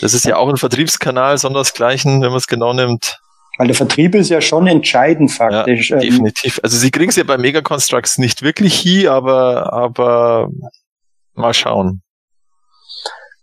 Das 0.00 0.14
ist 0.14 0.24
ja 0.24 0.36
auch 0.36 0.48
ein 0.48 0.56
Vertriebskanal, 0.56 1.38
sondersgleichen, 1.38 2.22
wenn 2.22 2.30
man 2.30 2.38
es 2.38 2.46
genau 2.46 2.72
nimmt. 2.72 3.18
Weil 3.58 3.68
der 3.68 3.76
Vertrieb 3.76 4.14
ist 4.14 4.30
ja 4.30 4.40
schon 4.40 4.66
entscheidend 4.66 5.30
faktisch. 5.30 5.92
Ähm, 5.92 6.00
Definitiv. 6.00 6.58
Also 6.62 6.76
sie 6.76 6.90
kriegen 6.90 7.10
es 7.10 7.16
ja 7.16 7.24
bei 7.24 7.38
Mega 7.38 7.60
Constructs 7.60 8.18
nicht 8.18 8.42
wirklich 8.42 8.74
hin, 8.74 9.08
aber, 9.08 9.72
aber 9.72 10.48
mal 11.34 11.54
schauen. 11.54 12.02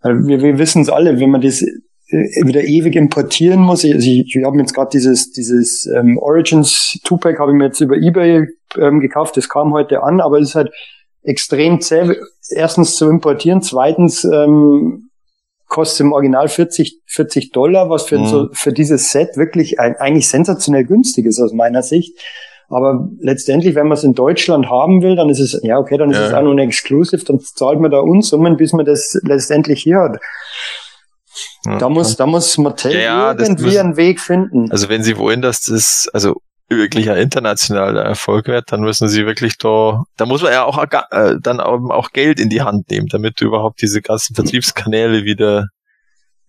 Wir, 0.04 0.42
wir 0.42 0.58
wissen 0.58 0.82
es 0.82 0.90
alle, 0.90 1.20
wenn 1.20 1.30
man 1.30 1.42
das 1.42 1.64
wieder 2.12 2.64
ewig 2.64 2.96
importieren 2.96 3.62
muss. 3.62 3.84
Also 3.86 3.98
ich, 3.98 4.36
ich 4.36 4.44
habe 4.44 4.58
jetzt 4.60 4.74
gerade 4.74 4.90
dieses, 4.92 5.32
dieses 5.32 5.86
ähm, 5.88 6.18
Origins 6.18 7.00
Two-Pack 7.04 7.40
habe 7.40 7.52
ich 7.52 7.58
mir 7.58 7.66
jetzt 7.66 7.80
über 7.82 7.96
Ebay 7.98 8.48
ähm, 8.78 9.00
gekauft, 9.00 9.38
das 9.38 9.50
kam 9.50 9.74
heute 9.74 10.04
an, 10.04 10.20
aber 10.22 10.40
es 10.40 10.50
ist 10.50 10.56
halt 10.56 10.72
extrem 11.24 11.82
zäh, 11.82 12.16
erstens 12.50 12.96
zu 12.96 13.10
importieren, 13.10 13.62
zweitens 13.62 14.24
ähm, 14.24 15.10
kostet 15.68 16.02
im 16.02 16.12
Original 16.14 16.50
40, 16.50 17.00
40 17.06 17.52
Dollar, 17.52 17.90
was 17.90 18.04
für, 18.04 18.20
Mhm. 18.20 18.26
so, 18.26 18.50
für 18.52 18.74
dieses 18.74 19.12
Set 19.12 19.38
wirklich 19.38 19.80
ein, 19.80 19.96
eigentlich 19.96 20.28
sensationell 20.28 20.84
günstig 20.84 21.26
ist 21.26 21.40
aus 21.40 21.54
meiner 21.54 21.82
Sicht. 21.84 22.18
Aber 22.68 23.10
letztendlich, 23.20 23.76
wenn 23.76 23.88
man 23.88 23.98
es 23.98 24.04
in 24.06 24.14
Deutschland 24.14 24.70
haben 24.70 25.02
will, 25.02 25.16
dann 25.18 25.30
ist 25.30 25.40
es, 25.40 25.60
ja 25.64 25.78
okay, 25.78 25.98
dann 25.98 26.10
ist 26.12 26.18
Ja. 26.18 26.28
es 26.28 26.34
auch 26.34 26.42
nur 26.42 26.54
ein 26.54 26.60
Exclusive, 26.60 27.24
dann 27.26 27.40
zahlt 27.40 27.80
man 27.80 27.92
da 27.92 28.00
Unsummen, 28.00 28.56
bis 28.58 28.72
man 28.74 28.86
das 28.86 29.20
letztendlich 29.24 29.84
hier 29.84 29.98
hat. 30.00 30.20
Da 31.64 31.90
muss, 31.90 32.16
da 32.16 32.26
muss 32.26 32.58
Mattel 32.58 32.94
Ja, 33.00 33.32
irgendwie 33.34 33.64
müssen- 33.64 33.80
einen 33.80 33.98
Weg 33.98 34.20
finden. 34.20 34.72
Also 34.72 34.90
wenn 34.90 35.04
sie 35.04 35.18
wollen, 35.18 35.42
dass 35.42 35.62
das 35.62 36.10
also 36.14 36.42
wirklich 36.70 37.10
ein 37.10 37.18
internationaler 37.18 38.02
Erfolg 38.04 38.48
wird, 38.48 38.72
dann 38.72 38.82
müssen 38.82 39.10
sie 39.10 39.26
wirklich 39.26 39.58
da, 39.58 40.04
da 40.18 40.26
muss 40.26 40.42
man 40.42 40.54
ja 40.54 40.64
auch 40.64 40.82
äh, 41.12 41.36
dann 41.42 41.60
auch, 41.60 41.90
auch 41.90 42.12
Geld 42.12 42.40
in 42.40 42.50
die 42.50 42.62
Hand 42.62 42.90
nehmen, 42.90 43.08
damit 43.08 43.42
du 43.42 43.46
überhaupt 43.46 43.82
diese 43.82 44.02
ganzen 44.02 44.36
Vertriebskanäle 44.36 45.24
wieder 45.26 45.68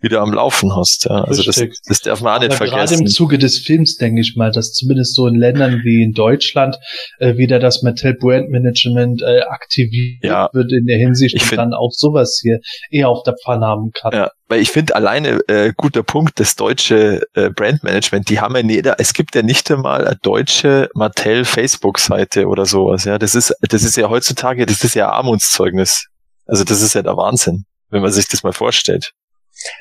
wieder 0.02 0.20
am 0.20 0.32
Laufen 0.32 0.74
hast. 0.76 1.06
Ja. 1.08 1.22
Also 1.24 1.42
das, 1.42 1.62
das 1.86 2.00
darf 2.00 2.20
man 2.20 2.36
auch 2.36 2.40
nicht 2.40 2.52
Aber 2.52 2.66
gerade 2.66 2.88
vergessen. 2.88 3.02
im 3.02 3.06
Zuge 3.08 3.38
des 3.38 3.58
Films 3.58 3.96
denke 3.96 4.20
ich 4.20 4.34
mal, 4.36 4.50
dass 4.50 4.72
zumindest 4.72 5.14
so 5.14 5.26
in 5.26 5.36
Ländern 5.36 5.80
wie 5.84 6.02
in 6.02 6.12
Deutschland 6.12 6.76
äh, 7.18 7.36
wieder 7.36 7.58
das 7.58 7.82
Mattel 7.82 8.14
Brand 8.14 8.50
Management 8.50 9.22
äh, 9.22 9.40
aktiviert 9.42 10.22
Ja. 10.24 10.50
wird 10.52 10.72
in 10.72 10.86
der 10.86 10.98
Hinsicht 10.98 11.34
Ich 11.36 11.50
und 11.50 11.56
dann 11.56 11.72
auch 11.74 11.90
sowas 11.92 12.38
hier 12.42 12.58
eher 12.90 13.08
auf 13.08 13.22
der 13.22 13.34
Pfanne 13.42 13.64
haben 13.66 13.90
kann. 13.92 14.12
Ja, 14.12 14.30
weil 14.48 14.60
ich 14.60 14.70
finde 14.70 14.94
alleine 14.94 15.40
äh, 15.48 15.72
guter 15.76 16.02
Punkt, 16.02 16.38
das 16.40 16.56
deutsche 16.56 17.22
äh, 17.34 17.50
Brandmanagement, 17.50 18.28
die 18.28 18.40
haben 18.40 18.54
ja 18.56 18.62
nicht, 18.62 18.86
es 18.98 19.14
gibt 19.14 19.34
ja 19.34 19.42
nicht 19.42 19.70
einmal 19.70 20.06
eine 20.06 20.16
deutsche 20.22 20.88
Mattel 20.94 21.44
Facebook-Seite 21.44 22.46
oder 22.46 22.66
sowas. 22.66 23.04
Ja, 23.04 23.18
das 23.18 23.34
ist, 23.34 23.54
das 23.62 23.82
ist 23.82 23.96
ja 23.96 24.08
heutzutage, 24.10 24.66
das 24.66 24.84
ist 24.84 24.94
ja 24.94 25.10
Armutszeugnis. 25.10 26.06
Also 26.46 26.64
das 26.64 26.82
ist 26.82 26.94
ja 26.94 27.02
der 27.02 27.16
Wahnsinn, 27.16 27.64
wenn 27.90 28.02
man 28.02 28.10
sich 28.12 28.28
das 28.28 28.42
mal 28.42 28.52
vorstellt. 28.52 29.12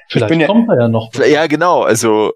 Vielleicht 0.09 0.29
bin 0.29 0.39
ja- 0.39 0.47
kommt 0.47 0.69
da 0.69 0.75
ja 0.79 0.87
noch. 0.87 1.13
Ja, 1.15 1.47
genau. 1.47 1.81
Also 1.81 2.31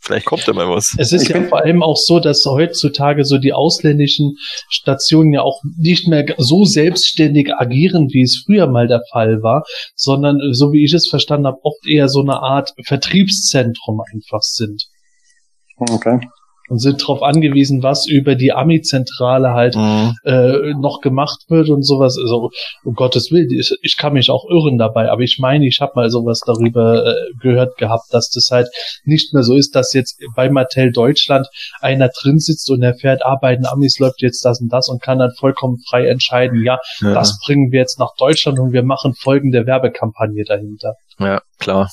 vielleicht 0.00 0.26
kommt 0.26 0.46
da 0.46 0.52
mal 0.52 0.68
was. 0.68 0.94
Es 0.98 1.12
ist 1.12 1.22
Ich 1.22 1.28
ja 1.30 1.42
vor 1.42 1.62
allem 1.62 1.82
auch 1.82 1.96
so, 1.96 2.20
dass 2.20 2.44
heutzutage 2.44 3.24
so 3.24 3.38
die 3.38 3.52
ausländischen 3.52 4.36
Stationen 4.68 5.32
ja 5.32 5.42
auch 5.42 5.62
nicht 5.78 6.08
mehr 6.08 6.26
so 6.36 6.64
selbstständig 6.64 7.52
agieren, 7.54 8.08
wie 8.10 8.22
es 8.22 8.42
früher 8.44 8.66
mal 8.66 8.86
der 8.86 9.02
Fall 9.12 9.42
war, 9.42 9.64
sondern 9.94 10.38
äh, 10.40 10.52
so 10.52 10.72
wie 10.72 10.84
ich 10.84 10.92
es 10.92 11.08
verstanden 11.08 11.46
habe, 11.46 11.58
oft 11.62 11.86
eher 11.86 12.08
so 12.08 12.20
eine 12.20 12.40
Art 12.42 12.72
Vertriebszentrum 12.84 14.00
einfach 14.12 14.42
sind. 14.42 14.84
Okay. 15.78 16.20
Und 16.68 16.78
sind 16.78 17.02
darauf 17.02 17.22
angewiesen, 17.22 17.82
was 17.82 18.06
über 18.06 18.34
die 18.34 18.52
Ami-Zentrale 18.52 19.50
halt 19.52 19.76
Mhm. 19.76 20.14
äh, 20.24 20.72
noch 20.80 21.00
gemacht 21.00 21.44
wird 21.48 21.68
und 21.68 21.82
sowas. 21.82 22.16
Also 22.18 22.50
um 22.84 22.94
Gottes 22.94 23.30
Willen, 23.30 23.48
ich, 23.50 23.74
ich 23.82 23.96
kann 23.96 24.14
mich 24.14 24.30
auch 24.30 24.44
irren 24.48 24.78
dabei, 24.78 25.10
aber 25.10 25.22
ich 25.22 25.38
meine, 25.38 25.66
ich 25.66 25.80
habe 25.80 25.92
mal 25.94 26.10
sowas 26.10 26.40
darüber 26.46 27.06
äh, 27.06 27.14
gehört 27.40 27.76
gehabt, 27.76 28.04
dass 28.12 28.30
das 28.30 28.48
halt 28.50 28.68
nicht 29.04 29.34
mehr 29.34 29.42
so 29.42 29.54
ist, 29.56 29.74
dass 29.74 29.92
jetzt 29.92 30.18
bei 30.34 30.48
Mattel 30.48 30.92
Deutschland 30.92 31.46
einer 31.80 32.08
drin 32.08 32.38
sitzt 32.38 32.70
und 32.70 32.82
erfährt, 32.82 33.24
ah, 33.24 33.36
bei 33.40 33.54
den 33.56 33.66
Amis 33.66 33.98
läuft 33.98 34.22
jetzt 34.22 34.44
das 34.44 34.60
und 34.60 34.72
das 34.72 34.88
und 34.88 35.02
kann 35.02 35.18
dann 35.18 35.32
vollkommen 35.38 35.78
frei 35.88 36.06
entscheiden, 36.06 36.62
ja, 36.64 36.78
Ja, 37.00 37.12
das 37.14 37.38
bringen 37.44 37.72
wir 37.72 37.80
jetzt 37.80 37.98
nach 37.98 38.14
Deutschland 38.18 38.58
und 38.58 38.72
wir 38.72 38.82
machen 38.82 39.14
folgende 39.14 39.66
Werbekampagne 39.66 40.44
dahinter. 40.44 40.94
ja, 41.18 41.40
klar. 41.58 41.88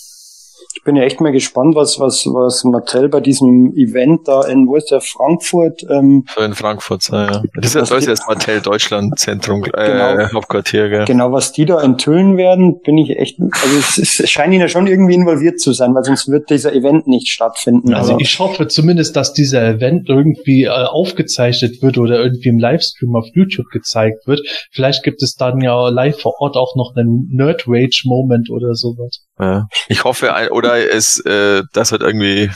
Ich 0.76 0.84
bin 0.84 0.96
ja 0.96 1.04
echt 1.04 1.20
mal 1.22 1.32
gespannt, 1.32 1.76
was, 1.76 2.00
was, 2.00 2.26
was 2.26 2.64
Mattel 2.64 3.10
bei 3.10 3.20
diesem 3.20 3.74
Event 3.76 4.28
da 4.28 4.44
in, 4.46 4.68
wo 4.68 4.76
ist 4.76 4.90
der, 4.92 5.02
Frankfurt, 5.02 5.84
ähm, 5.90 6.24
Für 6.28 6.44
in 6.46 6.54
Frankfurt, 6.54 7.08
ja. 7.12 7.32
ja. 7.32 7.42
Das 7.56 7.66
ist 7.68 7.74
ja 7.76 7.82
das 7.82 7.92
ist 7.92 8.02
die- 8.02 8.06
das 8.08 8.28
Mattel 8.28 8.62
Deutschland 8.62 9.20
Zentrum, 9.20 9.64
äh, 9.66 9.92
Genau. 9.92 10.34
Hauptquartier, 10.34 10.90
gell? 10.90 11.06
genau, 11.06 11.32
was 11.32 11.52
die 11.52 11.66
da 11.66 11.82
enthüllen 11.82 12.38
werden, 12.38 12.82
bin 12.82 12.98
ich 12.98 13.12
echt, 13.18 13.40
also 13.40 13.78
es, 13.78 13.98
es 14.20 14.30
scheint 14.30 14.54
ihnen 14.54 14.62
ja 14.62 14.68
schon 14.68 14.88
irgendwie 14.88 15.14
involviert 15.16 15.60
zu 15.60 15.74
sein, 15.74 15.94
weil 15.94 16.04
sonst 16.04 16.30
wird 16.30 16.50
dieser 16.50 16.74
Event 16.74 17.08
nicht 17.08 17.28
stattfinden. 17.28 17.94
Also 17.94 18.14
aber- 18.14 18.22
ich 18.22 18.40
hoffe 18.40 18.68
zumindest, 18.68 19.16
dass 19.16 19.34
dieser 19.34 19.62
Event 19.68 20.10
irgendwie 20.10 20.64
äh, 20.64 20.70
aufgezeichnet 20.70 21.82
wird 21.82 21.98
oder 21.98 22.22
irgendwie 22.24 22.50
im 22.50 22.60
Livestream 22.60 23.16
auf 23.16 23.26
YouTube 23.34 23.68
gezeigt 23.72 24.26
wird. 24.28 24.42
Vielleicht 24.72 25.04
gibt 25.04 25.22
es 25.22 25.36
dann 25.36 25.60
ja 25.62 25.90
live 25.90 26.20
vor 26.20 26.34
Ort 26.40 26.56
auch 26.56 26.76
noch 26.76 26.94
einen 26.96 27.30
Nerd 27.32 27.64
Rage 27.68 28.04
Moment 28.06 28.50
oder 28.50 28.74
sowas. 28.76 29.20
Ja. 29.40 29.68
Ich 29.88 30.04
hoffe, 30.04 30.50
oder 30.52 30.92
es, 30.92 31.20
äh, 31.26 31.64
dass 31.74 31.92
halt 31.92 32.02
irgendwie, 32.02 32.52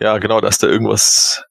ja 0.00 0.18
genau, 0.18 0.40
dass 0.40 0.58
da 0.58 0.66
irgendwas 0.66 1.44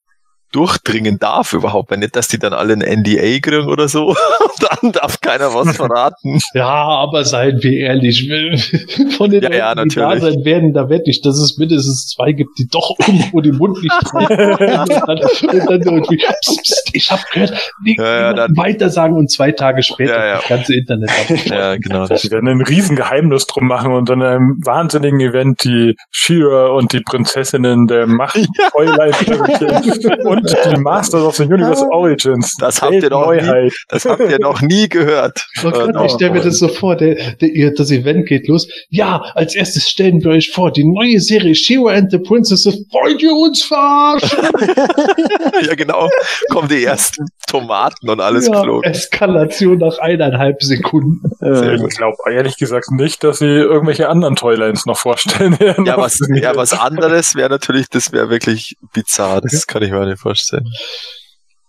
durchdringen 0.56 1.19
darf 1.19 1.53
überhaupt, 1.53 1.91
wenn 1.91 1.99
nicht, 1.99 2.15
dass 2.15 2.27
die 2.30 2.40
dann 2.40 2.53
alle 2.53 2.73
ein 2.73 2.80
NDA 3.02 3.40
kriegen 3.41 3.68
oder 3.68 3.88
so. 3.90 4.15
dann 4.82 4.91
darf 4.94 5.19
keiner 5.19 5.53
was 5.53 5.76
verraten. 5.76 6.40
Ja, 6.53 6.65
aber 6.69 7.26
seien 7.26 7.61
wir 7.61 7.73
ehrlich, 7.73 8.30
von 9.18 9.30
den 9.32 9.44
Ja, 9.44 9.52
ja, 9.53 9.73
Leuten, 9.73 9.90
die 9.90 9.95
da 9.95 10.07
natürlich. 10.15 10.36
sein 10.36 10.45
werden, 10.45 10.73
da 10.73 10.90
wette 10.90 11.10
ich, 11.10 11.22
dass 11.22 11.38
es 11.38 11.57
mindestens 11.57 12.07
zwei 12.07 12.32
gibt, 12.32 12.57
die 12.57 12.68
doch 12.68 12.95
irgendwo 12.99 13.41
den 13.41 13.57
Mund 13.57 13.77
nicht 13.82 14.14
halten. 14.14 14.64
und, 15.48 15.69
dann, 15.69 15.82
irgendwie, 15.82 16.18
pst, 16.18 16.61
pst, 16.64 16.90
ich 16.94 17.11
habe 17.11 17.22
gehört, 17.34 17.53
die, 17.86 17.95
Ja, 17.98 18.19
ja, 18.22 18.34
dann- 18.34 18.56
weiter 18.56 18.90
sagen 18.90 19.15
und 19.18 19.30
zwei 19.32 19.52
Tage 19.52 19.84
später 19.84 20.14
Ja, 20.18 20.26
ja. 20.27 20.36
das 20.38 20.48
ganze 20.48 20.76
Internet. 20.76 21.10
Ja, 21.45 21.76
genau. 21.76 22.07
Die 22.07 22.32
werden 22.32 22.48
ein 22.48 22.61
Riesengeheimnis 22.61 23.45
drum 23.48 23.68
machen 23.68 23.91
und 23.91 24.07
dann 24.10 24.22
einem 24.22 24.57
wahnsinnigen 24.64 25.19
Event 25.19 25.64
die 25.64 25.95
Shira 26.11 26.68
und 26.68 26.94
die 26.94 27.02
Prinzessinnen 27.02 27.88
der 27.88 28.07
Macht 28.07 28.40
präsentieren 28.73 30.26
und 30.26 30.44
die 30.45 30.80
Masters 30.80 31.23
of 31.23 31.35
the 31.35 31.43
Universe 31.43 31.85
Origins. 31.91 32.55
Das 32.59 32.81
habt 32.81 32.93
ihr 32.93 33.09
noch 33.09 33.31
nie-. 33.31 33.72
Das 33.89 34.05
habt 34.05 34.22
ihr 34.22 34.39
noch 34.39 34.61
nie 34.61 34.89
gehört. 34.89 35.45
Oh 35.63 35.72
Gott, 35.72 35.95
ich 36.05 36.11
stelle 36.13 36.31
mir 36.31 36.41
das 36.41 36.57
so 36.57 36.67
vor, 36.67 36.95
der, 36.95 37.15
der, 37.35 37.72
das 37.72 37.91
Event 37.91 38.27
geht 38.27 38.47
los. 38.47 38.67
Ja, 38.89 39.22
als 39.35 39.55
erstes 39.55 39.89
stellen 39.89 40.23
wir 40.23 40.31
euch 40.31 40.51
vor, 40.51 40.72
die 40.72 40.84
neue 40.84 41.19
Serie 41.19 41.55
Shira 41.55 41.93
and 41.93 42.11
the 42.11 42.19
Princesses. 42.19 42.85
Wollt 42.91 43.22
ihr 43.22 43.34
uns 43.34 43.63
verarschen? 43.63 44.39
ja, 45.61 45.76
genau. 45.76 46.09
Kommen 46.49 46.67
die 46.67 46.84
ersten 46.84 47.26
Tomaten 47.47 48.09
und 48.09 48.19
alles 48.19 48.47
ja, 48.47 48.53
geflogen. 48.53 48.91
Eskalation 48.91 49.77
nach 49.77 49.97
eineinhalb 49.99 50.61
Sekunden. 50.61 51.22
Äh, 51.41 51.76
ich 51.76 51.95
glaube 51.95 52.17
ehrlich 52.31 52.57
gesagt 52.57 52.91
nicht, 52.91 53.23
dass 53.23 53.39
sie 53.39 53.45
irgendwelche 53.45 54.09
anderen 54.09 54.35
Toylines 54.35 54.85
noch 54.85 54.97
vorstellen 54.97 55.59
werden. 55.59 55.85
Ja, 55.85 55.97
was, 55.97 56.19
ja, 56.34 56.55
was 56.55 56.73
anderes 56.80 57.35
wäre 57.35 57.49
natürlich, 57.49 57.89
das 57.89 58.11
wäre 58.11 58.30
wirklich 58.30 58.76
bizarr. 58.93 59.41
Das 59.41 59.67
kann 59.67 59.84
ich 59.84 59.91
mir 59.91 60.05
nicht 60.05 60.19
vorstellen. 60.19 60.35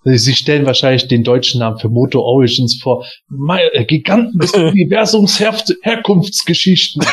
Sie 0.08 0.34
stellen 0.34 0.66
wahrscheinlich 0.66 1.08
den 1.08 1.24
deutschen 1.24 1.58
Namen 1.58 1.80
für 1.80 1.88
Moto 1.88 2.20
Origins 2.20 2.78
vor. 2.80 3.04
Äh, 3.72 3.84
Giganten 3.86 4.38
des 4.38 4.52
Universums 4.54 5.40
Herkunftsgeschichten. 5.40 7.02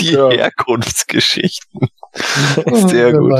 Die 0.00 0.12
Ja. 0.12 0.30
Herkunftsgeschichten. 0.30 1.88
Sehr 2.88 3.12
gut. 3.12 3.32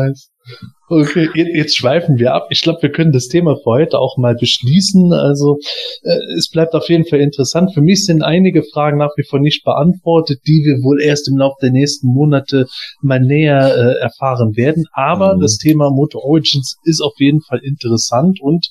Okay, 0.89 1.29
jetzt, 1.35 1.77
schweifen 1.77 2.19
wir 2.19 2.33
ab. 2.33 2.47
Ich 2.51 2.61
glaube, 2.63 2.81
wir 2.83 2.93
können 2.93 3.11
das 3.11 3.27
Thema 3.27 3.57
für 3.57 3.71
heute 3.71 3.99
auch 3.99 4.17
mal 4.19 4.37
beschließen. 4.37 5.13
Also 5.13 5.59
äh, 6.03 6.17
es 6.39 6.49
bleibt 6.49 6.75
auf 6.75 6.89
jeden 6.89 7.05
Fall 7.05 7.21
interessant. 7.21 7.75
Für 7.75 7.81
mich 7.81 8.05
sind 8.05 8.23
einige 8.23 8.63
Fragen 8.63 8.99
nach 8.99 9.11
wie 9.17 9.25
vor 9.25 9.41
nicht 9.41 9.65
beantwortet, 9.65 10.39
die 10.47 10.63
wir 10.65 10.85
wohl 10.85 11.03
erst 11.03 11.29
im 11.29 11.39
Laufe 11.39 11.57
der 11.61 11.73
nächsten 11.73 12.07
Monate 12.07 12.67
mal 13.01 13.19
näher 13.19 13.67
äh, 13.77 14.01
erfahren 14.01 14.57
werden. 14.57 14.85
Aber 14.93 15.35
Mhm. 15.37 15.41
das 15.41 15.57
Thema 15.59 15.91
Moto 15.91 16.21
Origins 16.21 16.77
ist 16.85 17.01
auf 17.01 17.15
jeden 17.19 17.41
Fall 17.41 17.59
interessant 17.65 18.39
und 18.41 18.69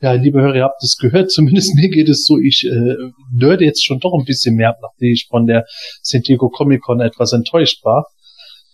ja, 0.00 0.12
liebe 0.12 0.40
Hörer, 0.40 0.56
ihr 0.56 0.64
habt 0.64 0.82
es 0.82 0.96
gehört, 0.96 1.30
zumindest 1.30 1.74
mir 1.74 1.90
geht 1.90 2.08
es 2.08 2.24
so, 2.24 2.38
ich 2.38 2.66
äh, 2.66 2.94
nerde 3.34 3.66
jetzt 3.66 3.84
schon 3.84 3.98
doch 3.98 4.14
ein 4.18 4.24
bisschen 4.24 4.54
mehr, 4.56 4.70
ab, 4.70 4.78
nachdem 4.80 5.12
ich 5.12 5.26
von 5.28 5.44
der 5.46 5.66
San 6.02 6.22
Diego 6.22 6.48
Comic 6.48 6.80
Con 6.80 7.00
etwas 7.00 7.34
enttäuscht 7.34 7.84
war. 7.84 8.06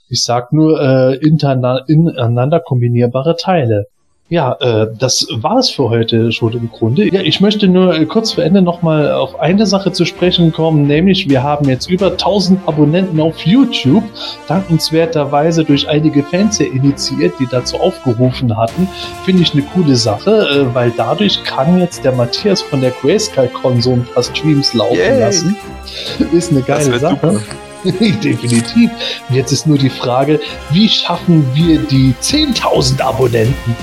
Ich 0.08 0.22
sag 0.22 0.52
nur 0.52 0.80
äh, 0.80 1.16
ineinander 1.16 2.60
kombinierbare 2.60 3.36
Teile. 3.36 3.86
Ja, 4.28 4.56
äh, 4.58 4.88
das 4.98 5.28
war's 5.30 5.70
für 5.70 5.88
heute 5.88 6.32
schon 6.32 6.52
im 6.54 6.68
Grunde. 6.68 7.08
Ja, 7.14 7.20
ich 7.20 7.40
möchte 7.40 7.68
nur 7.68 7.94
äh, 7.94 8.06
kurz 8.06 8.32
vor 8.32 8.42
Ende 8.42 8.60
nochmal 8.60 9.12
auf 9.12 9.38
eine 9.38 9.66
Sache 9.66 9.92
zu 9.92 10.04
sprechen 10.04 10.52
kommen, 10.52 10.88
nämlich 10.88 11.28
wir 11.28 11.44
haben 11.44 11.68
jetzt 11.68 11.88
über 11.88 12.10
1000 12.10 12.66
Abonnenten 12.66 13.20
auf 13.20 13.38
YouTube, 13.46 14.02
dankenswerterweise 14.48 15.62
durch 15.62 15.88
einige 15.88 16.24
Fans 16.24 16.58
ja 16.58 16.66
initiiert, 16.66 17.34
die 17.38 17.46
dazu 17.46 17.76
aufgerufen 17.76 18.56
hatten. 18.56 18.88
Finde 19.24 19.42
ich 19.42 19.52
eine 19.52 19.62
coole 19.62 19.94
Sache, 19.94 20.48
äh, 20.48 20.74
weil 20.74 20.92
dadurch 20.96 21.44
kann 21.44 21.78
jetzt 21.78 22.04
der 22.04 22.12
Matthias 22.12 22.62
von 22.62 22.80
der 22.80 22.90
Grayscale-Con 22.90 23.80
so 23.80 23.92
ein 23.92 24.04
paar 24.12 24.24
Streams 24.24 24.74
laufen 24.74 24.96
Yay. 24.96 25.20
lassen. 25.20 25.56
Ist 26.32 26.50
eine 26.50 26.62
geile 26.62 26.98
Sache. 26.98 27.14
super. 27.14 27.40
Definitiv. 28.22 28.90
Und 29.28 29.34
jetzt 29.34 29.52
ist 29.52 29.66
nur 29.66 29.78
die 29.78 29.90
Frage, 29.90 30.40
wie 30.70 30.88
schaffen 30.88 31.48
wir 31.54 31.78
die 31.78 32.14
10.000 32.20 33.00
Abonnenten? 33.00 33.76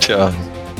Tja, 0.00 0.32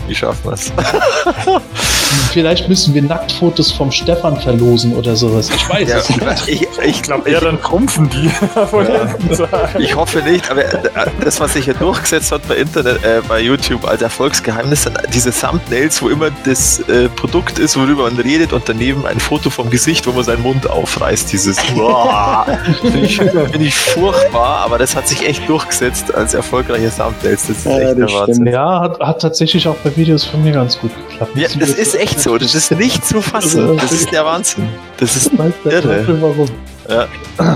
wie 0.07 0.15
schaffen 0.15 0.51
wir's? 0.51 0.73
Vielleicht 2.33 2.69
müssen 2.69 2.95
wir 2.95 3.03
Nacktfotos 3.03 3.71
vom 3.73 3.91
Stefan 3.93 4.37
verlosen 4.41 4.95
oder 4.95 5.15
sowas. 5.17 5.51
Ich 5.55 5.69
weiß 5.69 5.89
Ja, 5.89 5.99
es 5.99 6.09
nicht. 6.11 6.49
ich, 6.49 6.63
ich 6.63 6.69
Ich 6.85 7.03
glaube 7.03 7.29
eher, 7.31 7.41
dann 7.41 7.61
trumpfen 7.61 8.09
die. 8.11 8.31
Sagen. 9.35 9.81
Ich 9.81 9.95
hoffe 9.95 10.21
nicht, 10.23 10.51
aber 10.51 10.65
äh, 10.65 11.07
das, 11.23 11.41
was 11.41 11.53
sich 11.55 11.65
hier 11.67 11.75
durchgesetzt 11.75 12.33
hat 12.33 12.47
bei 12.49 12.57
Internet, 12.57 13.05
äh, 13.05 13.21
bei 13.27 13.41
YouTube 13.41 13.87
als 13.87 14.03
Erfolgsgeheimnis, 14.03 14.83
sind 14.85 14.97
diese 15.13 15.33
Thumbnails, 15.33 16.01
wo 16.03 16.09
immer 16.09 16.31
das 16.45 16.81
äh, 16.89 17.09
Produkt 17.09 17.59
ist, 17.59 17.77
worüber 17.77 18.05
man 18.05 18.17
redet 18.19 18.53
und 18.53 18.69
daneben 18.69 19.07
ein 19.07 19.19
Foto 19.21 19.51
vom 19.51 19.71
Gesicht, 19.71 20.07
wo 20.07 20.13
man 20.13 20.25
seinen 20.25 20.43
Mund 20.43 20.69
aufreißt. 20.69 21.33
Dieses 21.33 21.59
finde 22.81 23.01
ich, 23.07 23.17
find 23.19 23.61
ich 23.61 23.75
furchtbar, 23.75 24.59
aber 24.65 24.79
das 24.79 24.95
hat 24.97 25.09
sich 25.09 25.27
echt 25.27 25.49
durchgesetzt 25.49 26.15
als 26.15 26.35
erfolgreiche 26.35 26.91
Thumbnails. 26.95 27.47
Das 27.49 27.57
ist 27.57 27.65
Ja, 27.67 27.79
echt 27.79 27.99
der 27.99 28.07
Wahnsinn. 28.13 28.47
Ja, 28.47 28.81
hat, 28.81 29.01
hat 29.01 29.23
tatsächlich 29.23 29.67
auch 29.69 29.77
bei 29.77 29.95
Videos 29.97 30.25
von 30.25 30.43
mir 30.43 30.53
ganz 30.53 30.79
gut 30.79 30.91
geklappt. 31.09 31.33
Ja, 31.37 31.49
das 31.59 31.71
ist 31.71 31.95
echt 31.95 32.04
so. 32.11 32.39
Das 32.39 32.55
ist 32.55 32.71
nicht 32.73 33.05
zu 33.05 33.21
fassen. 33.21 33.77
Das 33.77 33.93
ist 33.93 34.11
der 34.13 34.25
Wahnsinn. 34.25 34.69
Das 34.99 35.17
ist 35.17 35.31
irre. 35.65 36.07
Warum. 36.21 36.49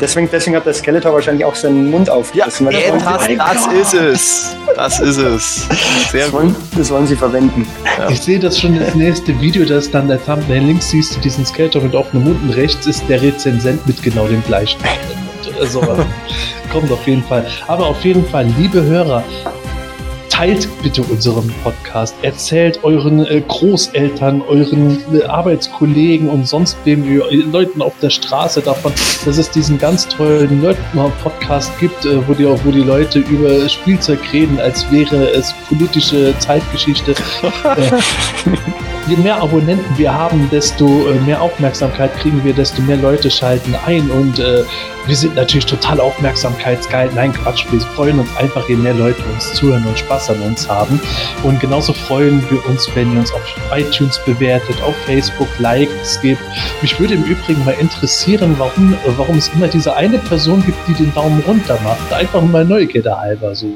Deswegen, 0.00 0.28
deswegen 0.32 0.56
hat 0.56 0.64
der 0.64 0.72
Skeletor 0.72 1.12
wahrscheinlich 1.12 1.44
auch 1.44 1.54
seinen 1.54 1.90
Mund 1.90 2.08
Ja, 2.08 2.14
aufgerissen. 2.14 2.66
weil 2.66 2.74
ey, 2.76 2.92
das, 2.92 3.04
das, 3.04 3.28
das 3.36 3.72
ist 3.72 3.94
es. 3.94 4.56
Das 4.74 5.00
ist 5.00 5.18
es. 5.18 5.66
Sehr 6.10 6.22
das, 6.22 6.30
gut. 6.30 6.40
wollen, 6.40 6.56
das 6.76 6.90
wollen 6.90 7.06
sie 7.06 7.14
verwenden. 7.16 7.66
Ja. 7.98 8.08
Ich 8.08 8.20
sehe 8.20 8.38
das 8.38 8.58
schon 8.58 8.78
das 8.78 8.94
nächste 8.94 9.38
Video, 9.38 9.66
das 9.66 9.90
dann 9.90 10.08
der 10.08 10.24
Thumbnail. 10.24 10.62
Links 10.62 10.88
siehst 10.88 11.14
du 11.16 11.20
diesen 11.20 11.44
Skater 11.44 11.80
mit 11.80 11.94
offenem 11.94 12.24
Mund 12.24 12.42
und 12.42 12.50
rechts 12.50 12.86
ist 12.86 13.04
der 13.08 13.20
Rezensent 13.20 13.86
mit 13.86 14.02
genau 14.02 14.26
dem 14.26 14.42
gleichen 14.44 14.80
sowas. 15.66 15.98
Kommt 16.72 16.90
auf 16.92 17.06
jeden 17.06 17.24
Fall. 17.24 17.46
Aber 17.66 17.86
auf 17.86 18.04
jeden 18.04 18.26
Fall, 18.26 18.46
liebe 18.58 18.82
Hörer, 18.82 19.24
teilt 20.38 20.68
bitte 20.84 21.02
unseren 21.02 21.52
Podcast. 21.64 22.14
Erzählt 22.22 22.84
euren 22.84 23.26
äh, 23.26 23.42
Großeltern, 23.48 24.40
euren 24.42 24.96
äh, 25.12 25.24
Arbeitskollegen 25.24 26.28
und 26.28 26.46
sonst 26.46 26.76
wem, 26.84 27.02
äh, 27.02 27.34
Leuten 27.34 27.82
auf 27.82 27.94
der 28.00 28.10
Straße 28.10 28.60
davon, 28.60 28.92
dass 29.24 29.36
es 29.36 29.50
diesen 29.50 29.78
ganz 29.78 30.06
tollen 30.06 30.60
Nerd-Podcast 30.60 31.76
gibt, 31.80 32.04
äh, 32.04 32.24
wo, 32.28 32.34
die, 32.34 32.44
wo 32.44 32.70
die 32.70 32.84
Leute 32.84 33.18
über 33.18 33.68
Spielzeug 33.68 34.20
reden, 34.32 34.60
als 34.60 34.88
wäre 34.92 35.28
es 35.30 35.52
politische 35.68 36.32
Zeitgeschichte. 36.38 37.16
je 39.06 39.16
mehr 39.16 39.40
Abonnenten 39.40 39.96
wir 39.96 40.12
haben, 40.12 40.48
desto 40.50 41.08
äh, 41.08 41.14
mehr 41.20 41.40
Aufmerksamkeit 41.40 42.14
kriegen 42.18 42.42
wir, 42.44 42.52
desto 42.52 42.82
mehr 42.82 42.96
Leute 42.96 43.30
schalten 43.30 43.74
ein 43.86 44.10
und 44.10 44.38
äh, 44.38 44.64
wir 45.08 45.16
sind 45.16 45.34
natürlich 45.36 45.64
total 45.64 46.00
aufmerksamkeitsgeil. 46.00 47.10
Nein, 47.14 47.32
Quatsch, 47.32 47.64
wir 47.70 47.80
freuen 47.80 48.18
uns 48.18 48.28
einfach, 48.36 48.68
je 48.68 48.76
mehr 48.76 48.92
Leute 48.92 49.22
uns 49.32 49.54
zuhören 49.54 49.84
und 49.86 49.98
Spaß 49.98 50.30
an 50.30 50.42
uns 50.42 50.68
haben. 50.68 51.00
Und 51.42 51.58
genauso 51.60 51.94
freuen 51.94 52.44
wir 52.50 52.64
uns, 52.66 52.86
wenn 52.94 53.14
ihr 53.14 53.20
uns 53.20 53.32
auf 53.32 53.40
iTunes 53.74 54.20
bewertet, 54.26 54.76
auf 54.82 54.94
Facebook 55.06 55.48
Likes 55.58 56.20
gibt. 56.20 56.42
Mich 56.82 57.00
würde 57.00 57.14
im 57.14 57.24
Übrigen 57.24 57.64
mal 57.64 57.74
interessieren, 57.80 58.54
warum, 58.58 58.94
warum 59.16 59.38
es 59.38 59.48
immer 59.48 59.68
diese 59.68 59.96
eine 59.96 60.18
Person 60.18 60.62
gibt, 60.66 60.76
die 60.86 60.92
den 60.92 61.14
Daumen 61.14 61.42
runter 61.46 61.78
macht. 61.82 62.12
Einfach 62.12 62.42
mal 62.42 62.66
Neugierde 62.66 63.18
halber 63.18 63.54
so. 63.54 63.68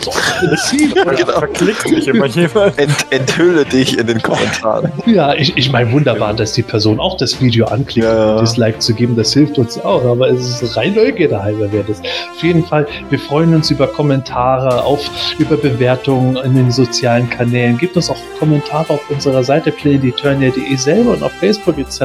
So, 0.00 0.12
genau. 1.16 1.32
Verklickt 1.32 1.90
mich 1.90 2.06
immer 2.06 2.26
jemand. 2.26 2.78
Ent, 2.78 3.06
enthülle 3.10 3.64
dich 3.64 3.98
in 3.98 4.06
den 4.06 4.22
Kommentaren. 4.22 4.75
Ja, 5.06 5.34
ich, 5.34 5.56
ich 5.56 5.70
meine, 5.70 5.90
wunderbar, 5.92 6.34
dass 6.34 6.52
die 6.52 6.62
Person 6.62 6.98
auch 7.00 7.16
das 7.16 7.40
Video 7.40 7.66
anklickt, 7.66 8.06
Ja. 8.06 8.34
um 8.34 8.40
Dislike 8.40 8.78
zu 8.78 8.94
geben. 8.94 9.16
Das 9.16 9.32
hilft 9.32 9.58
uns 9.58 9.78
auch, 9.78 10.04
aber 10.04 10.28
es 10.30 10.62
ist 10.62 10.76
rein 10.76 10.94
Neugierde 10.94 11.42
halber 11.42 11.68
das. 11.86 12.00
Auf 12.00 12.42
jeden 12.42 12.64
Fall, 12.64 12.86
wir 13.10 13.18
freuen 13.18 13.54
uns 13.54 13.70
über 13.70 13.86
Kommentare, 13.86 14.82
auf, 14.82 15.08
über 15.38 15.56
Bewertungen 15.56 16.36
in 16.38 16.54
den 16.54 16.70
sozialen 16.70 17.28
Kanälen. 17.30 17.78
Gebt 17.78 17.96
uns 17.96 18.10
auch 18.10 18.16
Kommentare 18.38 18.94
auf 18.94 19.10
unserer 19.10 19.42
Seite 19.44 19.70
playdeturnia.de 19.72 20.76
selber 20.76 21.12
und 21.12 21.22
auf 21.22 21.32
Facebook 21.32 21.78
etc. 21.78 22.00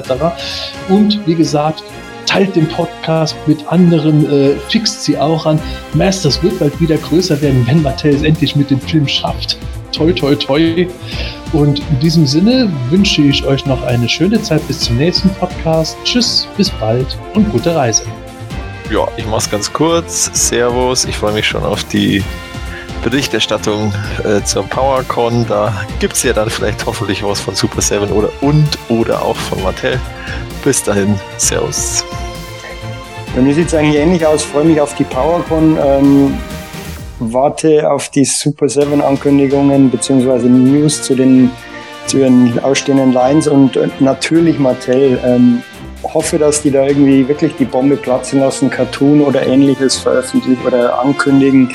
Und 0.90 1.20
wie 1.26 1.36
gesagt, 1.36 1.84
teilt 2.26 2.56
den 2.56 2.68
Podcast 2.68 3.36
mit 3.48 3.68
anderen, 3.68 4.26
äh, 4.32 4.56
fixt 4.70 5.04
sie 5.04 5.18
auch 5.18 5.46
an. 5.46 5.60
Masters 5.94 6.42
wird 6.44 6.60
bald 6.60 6.80
wieder 6.80 6.96
größer 6.98 7.42
werden, 7.42 7.66
wenn 7.68 7.82
Mattel 7.82 8.14
es 8.14 8.24
endlich 8.24 8.56
mit 8.56 8.70
dem 8.70 8.80
Film 8.80 9.08
schafft. 9.08 9.58
Toi, 9.92 10.14
toi, 10.14 10.36
toi. 10.36 10.88
Und 11.54 11.80
in 11.80 12.00
diesem 12.00 12.26
Sinne 12.26 12.72
wünsche 12.90 13.22
ich 13.22 13.46
euch 13.46 13.66
noch 13.66 13.84
eine 13.84 14.08
schöne 14.08 14.42
Zeit 14.42 14.66
bis 14.68 14.80
zum 14.80 14.98
nächsten 14.98 15.30
Podcast. 15.36 15.98
Tschüss, 16.06 16.48
bis 16.56 16.70
bald 16.70 17.18
und 17.34 17.52
gute 17.52 17.76
Reise. 17.76 18.04
Ja, 18.90 19.08
ich 19.18 19.26
mach's 19.26 19.50
ganz 19.50 19.72
kurz. 19.72 20.30
Servus, 20.34 21.06
ich 21.06 21.18
freue 21.18 21.34
mich 21.34 21.48
schon 21.48 21.64
auf 21.64 21.84
die 21.86 22.24
Berichterstattung 23.04 23.94
äh, 24.24 24.44
zur 24.44 24.64
PowerCon. 24.64 25.46
Da 25.48 25.86
gibt's 26.00 26.24
ja 26.24 26.34
dann 26.34 26.50
vielleicht 26.50 26.86
hoffentlich 26.86 27.24
was 27.24 27.40
von 27.40 27.56
Super 27.56 27.82
7 27.82 28.12
oder 28.12 28.30
und 28.42 28.78
oder 28.90 29.22
auch 29.22 29.36
von 29.36 29.62
Mattel. 29.64 30.00
Bis 30.64 30.84
dahin, 30.84 31.20
Servus. 31.38 32.06
Bei 33.36 33.42
mir 33.42 33.54
sieht 33.54 33.68
es 33.68 33.74
eigentlich 33.74 33.96
ähnlich 33.96 34.26
aus. 34.26 34.44
Freue 34.44 34.66
mich 34.66 34.80
auf 34.80 34.94
die 34.96 35.06
PowerCon. 35.06 35.78
Ähm, 35.84 36.38
warte 37.22 37.90
auf 37.92 38.10
die 38.10 38.26
Super 38.26 38.68
7 38.68 39.02
Ankündigungen 39.02 39.90
beziehungsweise 39.90 40.48
News 40.48 41.04
zu 41.04 41.16
den, 41.16 41.52
zu 42.08 42.18
ihren 42.20 42.60
ausstehenden 42.60 43.14
Lines 43.14 43.48
und 43.48 43.78
äh, 43.78 43.88
natürlich 44.00 44.60
Mattel. 44.60 45.20
Ähm, 45.24 45.62
hoffe, 46.04 46.40
dass 46.40 46.62
die 46.62 46.72
da 46.72 46.86
irgendwie 46.86 47.28
wirklich 47.28 47.56
die 47.58 47.66
Bombe 47.66 47.96
platzen 47.96 48.40
lassen, 48.40 48.70
Cartoon 48.70 49.22
oder 49.22 49.46
ähnliches 49.46 49.98
veröffentlichen 49.98 50.66
oder 50.66 51.00
ankündigen. 51.00 51.72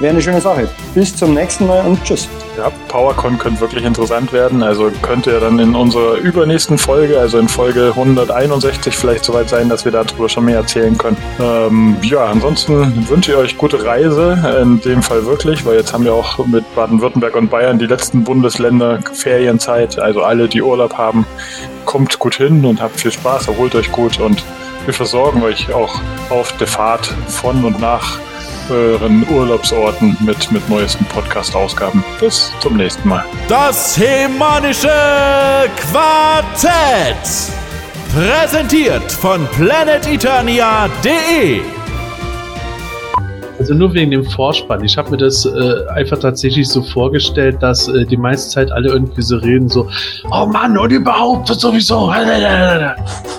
Wäre 0.00 0.12
eine 0.12 0.22
schöne 0.22 0.40
Sache. 0.40 0.68
Bis 0.94 1.16
zum 1.16 1.34
nächsten 1.34 1.66
Mal 1.66 1.84
und 1.84 2.02
tschüss. 2.04 2.28
Ja, 2.56 2.70
PowerCon 2.86 3.36
könnte 3.36 3.60
wirklich 3.60 3.84
interessant 3.84 4.32
werden. 4.32 4.62
Also 4.62 4.92
könnte 5.02 5.32
ja 5.32 5.40
dann 5.40 5.58
in 5.58 5.74
unserer 5.74 6.14
übernächsten 6.14 6.78
Folge, 6.78 7.18
also 7.18 7.38
in 7.38 7.48
Folge 7.48 7.88
161, 7.88 8.96
vielleicht 8.96 9.24
soweit 9.24 9.48
sein, 9.48 9.68
dass 9.68 9.84
wir 9.84 9.90
darüber 9.90 10.28
schon 10.28 10.44
mehr 10.44 10.58
erzählen 10.58 10.96
können. 10.96 11.16
Ähm, 11.40 11.96
ja, 12.02 12.26
ansonsten 12.26 13.08
wünsche 13.08 13.32
ich 13.32 13.38
euch 13.38 13.58
gute 13.58 13.84
Reise, 13.84 14.60
in 14.62 14.80
dem 14.80 15.02
Fall 15.02 15.26
wirklich, 15.26 15.66
weil 15.66 15.76
jetzt 15.76 15.92
haben 15.92 16.04
wir 16.04 16.14
auch 16.14 16.46
mit 16.46 16.64
Baden-Württemberg 16.76 17.34
und 17.34 17.50
Bayern 17.50 17.80
die 17.80 17.86
letzten 17.86 18.22
Bundesländer 18.22 19.00
Ferienzeit. 19.12 19.98
Also 19.98 20.22
alle, 20.22 20.48
die 20.48 20.62
Urlaub 20.62 20.96
haben, 20.96 21.26
kommt 21.86 22.20
gut 22.20 22.36
hin 22.36 22.64
und 22.64 22.80
habt 22.80 23.00
viel 23.00 23.10
Spaß, 23.10 23.48
erholt 23.48 23.74
euch 23.74 23.90
gut 23.90 24.20
und 24.20 24.44
wir 24.84 24.94
versorgen 24.94 25.42
euch 25.42 25.72
auch 25.74 26.00
auf 26.30 26.56
der 26.58 26.68
Fahrt 26.68 27.12
von 27.26 27.64
und 27.64 27.80
nach 27.80 28.20
euren 28.70 29.28
Urlaubsorten 29.28 30.16
mit, 30.20 30.52
mit 30.52 30.68
neuesten 30.68 31.04
Podcast-Ausgaben. 31.06 32.04
Bis 32.20 32.52
zum 32.60 32.76
nächsten 32.76 33.08
Mal. 33.08 33.24
Das 33.48 33.96
Hemanische 33.96 34.92
Quartett. 35.76 37.16
Präsentiert 38.12 39.10
von 39.12 39.46
planeteternia.de. 39.48 41.77
Also 43.58 43.74
nur 43.74 43.92
wegen 43.92 44.12
dem 44.12 44.24
Vorspann. 44.24 44.84
Ich 44.84 44.96
habe 44.96 45.10
mir 45.10 45.16
das 45.16 45.44
äh, 45.44 45.88
einfach 45.94 46.18
tatsächlich 46.18 46.68
so 46.68 46.82
vorgestellt, 46.82 47.56
dass 47.60 47.88
äh, 47.88 48.06
die 48.06 48.16
meiste 48.16 48.50
Zeit 48.50 48.70
alle 48.70 48.90
irgendwie 48.90 49.22
so 49.22 49.36
reden, 49.36 49.68
so, 49.68 49.88
oh 50.30 50.46
Mann, 50.46 50.78
und 50.78 50.90
überhaupt 50.90 51.50
und 51.50 51.60
sowieso. 51.60 52.12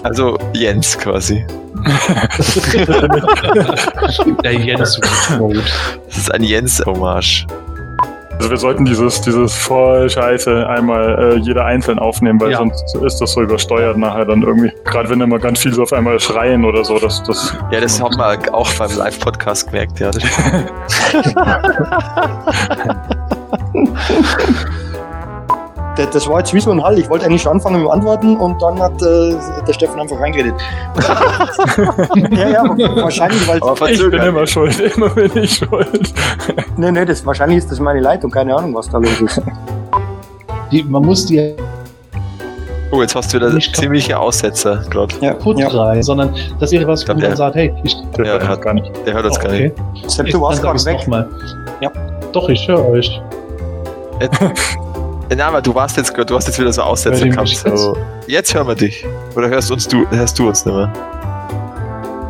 Also 0.04 0.38
Jens 0.54 0.98
quasi. 0.98 1.46
Der 4.44 4.54
Jens 4.54 5.00
Mode. 5.38 5.62
Das 6.08 6.18
ist 6.18 6.34
ein 6.34 6.44
Jens-Hommage. 6.44 7.46
Also 8.40 8.50
wir 8.52 8.58
sollten 8.58 8.86
dieses, 8.86 9.20
dieses 9.22 9.54
voll 9.54 10.10
Scheiße 10.10 10.66
einmal 10.68 11.34
äh, 11.34 11.36
jeder 11.40 11.66
einzeln 11.66 12.00
aufnehmen, 12.00 12.40
weil 12.40 12.52
Ja. 12.52 12.60
sonst 12.60 12.96
ist 12.96 13.20
das 13.20 13.34
so 13.34 13.42
übersteuert 13.42 13.98
nachher 13.98 14.24
dann 14.24 14.44
irgendwie. 14.44 14.72
Gerade 14.86 15.10
wenn 15.10 15.20
immer 15.20 15.40
ganz 15.40 15.60
viel 15.60 15.74
so 15.74 15.84
auf 15.84 15.92
einmal 15.92 16.18
schreien 16.22 16.64
oder 16.64 16.86
so, 16.86 16.98
das, 17.00 17.22
das 17.24 17.54
Ja, 17.70 17.82
das 17.82 18.02
haben 18.02 18.16
wir 18.16 18.54
auch 18.54 18.72
beim 18.76 18.96
Live-Podcast 18.96 19.68
gemerkt. 19.70 20.00
Ja, 20.00 20.12
das 26.06 26.28
war 26.28 26.40
jetzt 26.40 26.54
wie 26.54 26.60
so 26.60 26.72
ein 26.72 26.84
Hall. 26.84 26.98
Ich 27.00 27.10
wollte 27.10 27.26
eigentlich 27.26 27.42
schon 27.42 27.54
anfangen 27.54 27.78
mit 27.78 27.86
dem 27.86 27.92
Antworten 27.92 28.38
und 28.38 28.62
dann 28.62 28.80
hat 28.80 29.02
äh, 29.02 29.36
der 29.68 29.74
Stefan 29.74 30.00
einfach 30.02 30.20
reingeredet. 30.20 30.54
ja, 32.32 32.50
ja, 32.50 32.64
wahrscheinlich, 32.96 33.48
weil 33.48 33.58
Aber 33.62 33.74
ich 33.74 33.80
bin 33.80 33.88
verzögert. 33.88 34.26
immer 34.28 34.48
schuld, 34.48 34.80
immer 34.80 35.10
bin 35.10 35.32
ich 35.36 35.56
schuld. 35.56 36.14
Nee, 36.78 36.92
nee, 36.92 37.06
das, 37.06 37.26
wahrscheinlich 37.26 37.60
ist 37.60 37.72
das 37.72 37.80
meine 37.80 38.00
Leitung, 38.00 38.30
keine 38.32 38.56
Ahnung, 38.56 38.74
was 38.76 38.90
da 38.90 38.98
los 38.98 39.20
ist. 39.22 39.42
Die, 40.72 40.84
man 40.84 41.04
muss 41.04 41.26
die 41.26 41.56
Oh, 42.92 43.02
jetzt 43.02 43.14
hast 43.16 43.32
du 43.32 43.38
wieder 43.38 43.54
Nicht 43.54 43.76
ziemliche 43.76 44.18
Aussetzer 44.20 44.84
gerade. 44.90 45.14
Ja, 45.22 45.34
kaputt 45.34 45.60
ja. 45.60 45.68
rein, 45.68 46.02
sondern 46.02 46.34
dass 46.60 46.72
ihr 46.72 46.88
was, 46.88 47.06
der- 47.06 47.36
sagt, 47.36 47.56
hey, 47.56 47.72
ich 47.84 47.96
Der 48.18 48.26
Ja, 48.26 48.32
hört 48.32 48.42
er 48.42 48.48
das 48.48 48.48
hat- 48.50 48.62
gar 48.64 48.74
nicht. 48.74 48.92
Der 49.06 49.14
hört 49.14 49.26
uns 49.26 49.40
gar 49.40 49.52
okay. 49.52 49.72
nicht. 49.94 50.10
Sepp, 50.10 50.26
Ich- 50.26 50.34
du 50.34 50.42
warst 50.42 50.62
gerade 50.64 50.84
weg. 50.86 50.98
noch 50.98 51.08
Mal. 51.08 51.30
Ja. 51.82 51.92
Doch, 52.32 52.50
ich 52.50 52.68
höre 52.68 52.84
euch. 52.90 53.22
Na, 55.36 55.48
aber 55.48 55.62
du 55.62 55.74
warst 55.76 55.96
jetzt, 55.98 56.16
du 56.18 56.36
hast 56.36 56.48
jetzt 56.48 56.60
wieder 56.60 56.74
so 56.74 56.82
ihr 56.82 57.30
gehabt. 57.30 57.50
So. 57.50 57.96
Jetzt 58.28 58.54
hören 58.54 58.68
wir 58.68 58.76
dich. 58.76 59.06
Oder 59.36 59.50
hörst 59.50 59.72
uns 59.72 59.88
du, 59.88 60.06
hörst 60.10 60.38
du 60.40 60.48
uns 60.48 60.66
nicht 60.66 60.76
mehr? 60.76 60.92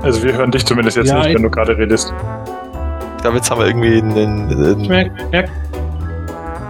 Also 0.04 0.22
wir 0.24 0.34
hören 0.34 0.52
dich 0.52 0.66
zumindest 0.66 0.98
jetzt 0.98 1.10
Ja, 1.10 1.18
nicht, 1.20 1.28
ich- 1.30 1.36
wenn 1.36 1.44
du 1.44 1.50
gerade 1.50 1.78
redest. 1.78 2.14
Ich 3.18 3.22
glaube, 3.22 3.38
jetzt 3.38 3.50
haben 3.52 3.60
wir 3.60 3.68
irgendwie 3.68 3.98
einen, 3.98 4.50
Ich 4.50 4.56
einen 4.56 4.88
merke, 4.88 5.12
merk, 5.32 5.50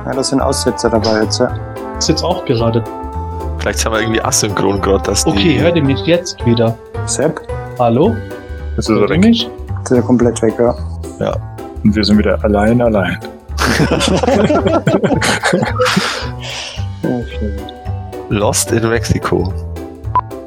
Ja, 0.05 0.13
da 0.13 0.23
sind 0.23 0.41
Aussetzer 0.41 0.89
dabei 0.89 1.21
jetzt. 1.23 1.39
Ja. 1.39 1.51
das 1.95 2.07
jetzt 2.07 2.23
auch 2.23 2.43
gerade. 2.45 2.83
vielleicht 3.59 3.85
haben 3.85 3.93
wir 3.93 4.01
irgendwie 4.01 4.21
asynchron 4.23 4.81
gerade, 4.81 5.03
die, 5.25 5.29
Okay, 5.31 5.59
hört 5.59 5.75
ihr 5.75 5.83
mich 5.83 5.99
jetzt 6.05 6.43
wieder? 6.45 6.75
Sepp, 7.05 7.41
Hallo? 7.77 8.15
Ist 8.77 8.89
er 8.89 8.95
Hört 8.95 9.09
ihr 9.11 9.17
weg. 9.17 9.25
mich? 9.25 9.49
ist 9.83 9.91
ja 9.97 10.01
komplett 10.01 10.41
weg, 10.41 10.53
ja. 10.59 10.75
Und 11.83 11.95
wir 11.95 12.03
sind 12.03 12.17
wieder 12.17 12.43
allein, 12.43 12.81
allein. 12.81 13.17
Lost 18.29 18.71
in 18.71 18.87
Mexico. 18.89 19.53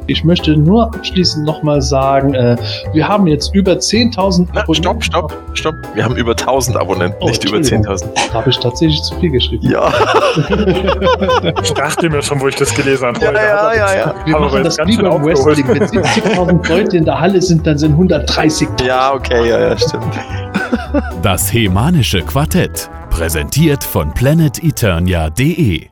Ich 0.09 0.25
möchte 0.25 0.57
nur 0.57 0.87
abschließend 0.93 1.47
nochmal 1.47 1.81
sagen, 1.81 2.35
äh, 2.35 2.57
wir 2.93 3.07
haben 3.07 3.29
jetzt 3.29 3.55
über 3.55 3.73
10.000 3.75 4.49
Na, 4.53 4.65
stopp, 4.75 5.03
stopp, 5.05 5.33
stopp. 5.55 5.75
Wir 5.95 6.05
haben 6.05 6.17
über 6.17 6.33
1000 6.33 6.77
Abonnenten, 6.77 7.17
Oh, 7.21 7.29
nicht 7.29 7.45
über 7.45 7.59
Entschuldigung. 7.59 7.95
10.000. 7.95 8.09
Da 8.29 8.35
habe 8.35 8.51
ich 8.51 8.59
tatsächlich 8.59 9.01
zu 9.03 9.15
viel 9.21 9.31
geschrieben. 9.31 9.71
Ja, 9.71 9.93
Ich 11.63 11.73
dachte 11.73 12.11
mir 12.11 12.21
schon, 12.21 12.41
wo 12.41 12.49
ich 12.49 12.57
das 12.57 12.75
gelesen 12.75 13.07
habe. 13.07 13.21
ja, 13.25 13.33
ja, 13.33 13.75
ja, 13.75 13.95
ja. 13.97 14.15
Wir 14.25 14.37
Aber 14.37 14.47
machen 14.47 14.65
das 14.65 14.77
wie 14.79 14.97
beim. 14.97 15.25
Wrestling. 15.25 15.69
Wenn 15.69 15.83
70.000 15.85 16.69
Leute 16.69 16.97
in 16.97 17.05
der 17.05 17.21
Halle 17.21 17.41
sind, 17.41 17.65
dann 17.67 17.79
sind 17.79 17.97
130.000. 17.97 18.85
Ja, 18.85 19.15
okay, 19.15 19.49
ja, 19.49 19.61
ja, 19.61 19.79
stimmt. 19.79 20.05
Das 21.23 21.53
Hemanische 21.53 22.23
Quartett. 22.23 22.91
Präsentiert 23.09 23.85
von 23.85 24.13
planeteternia.de. 24.13 25.87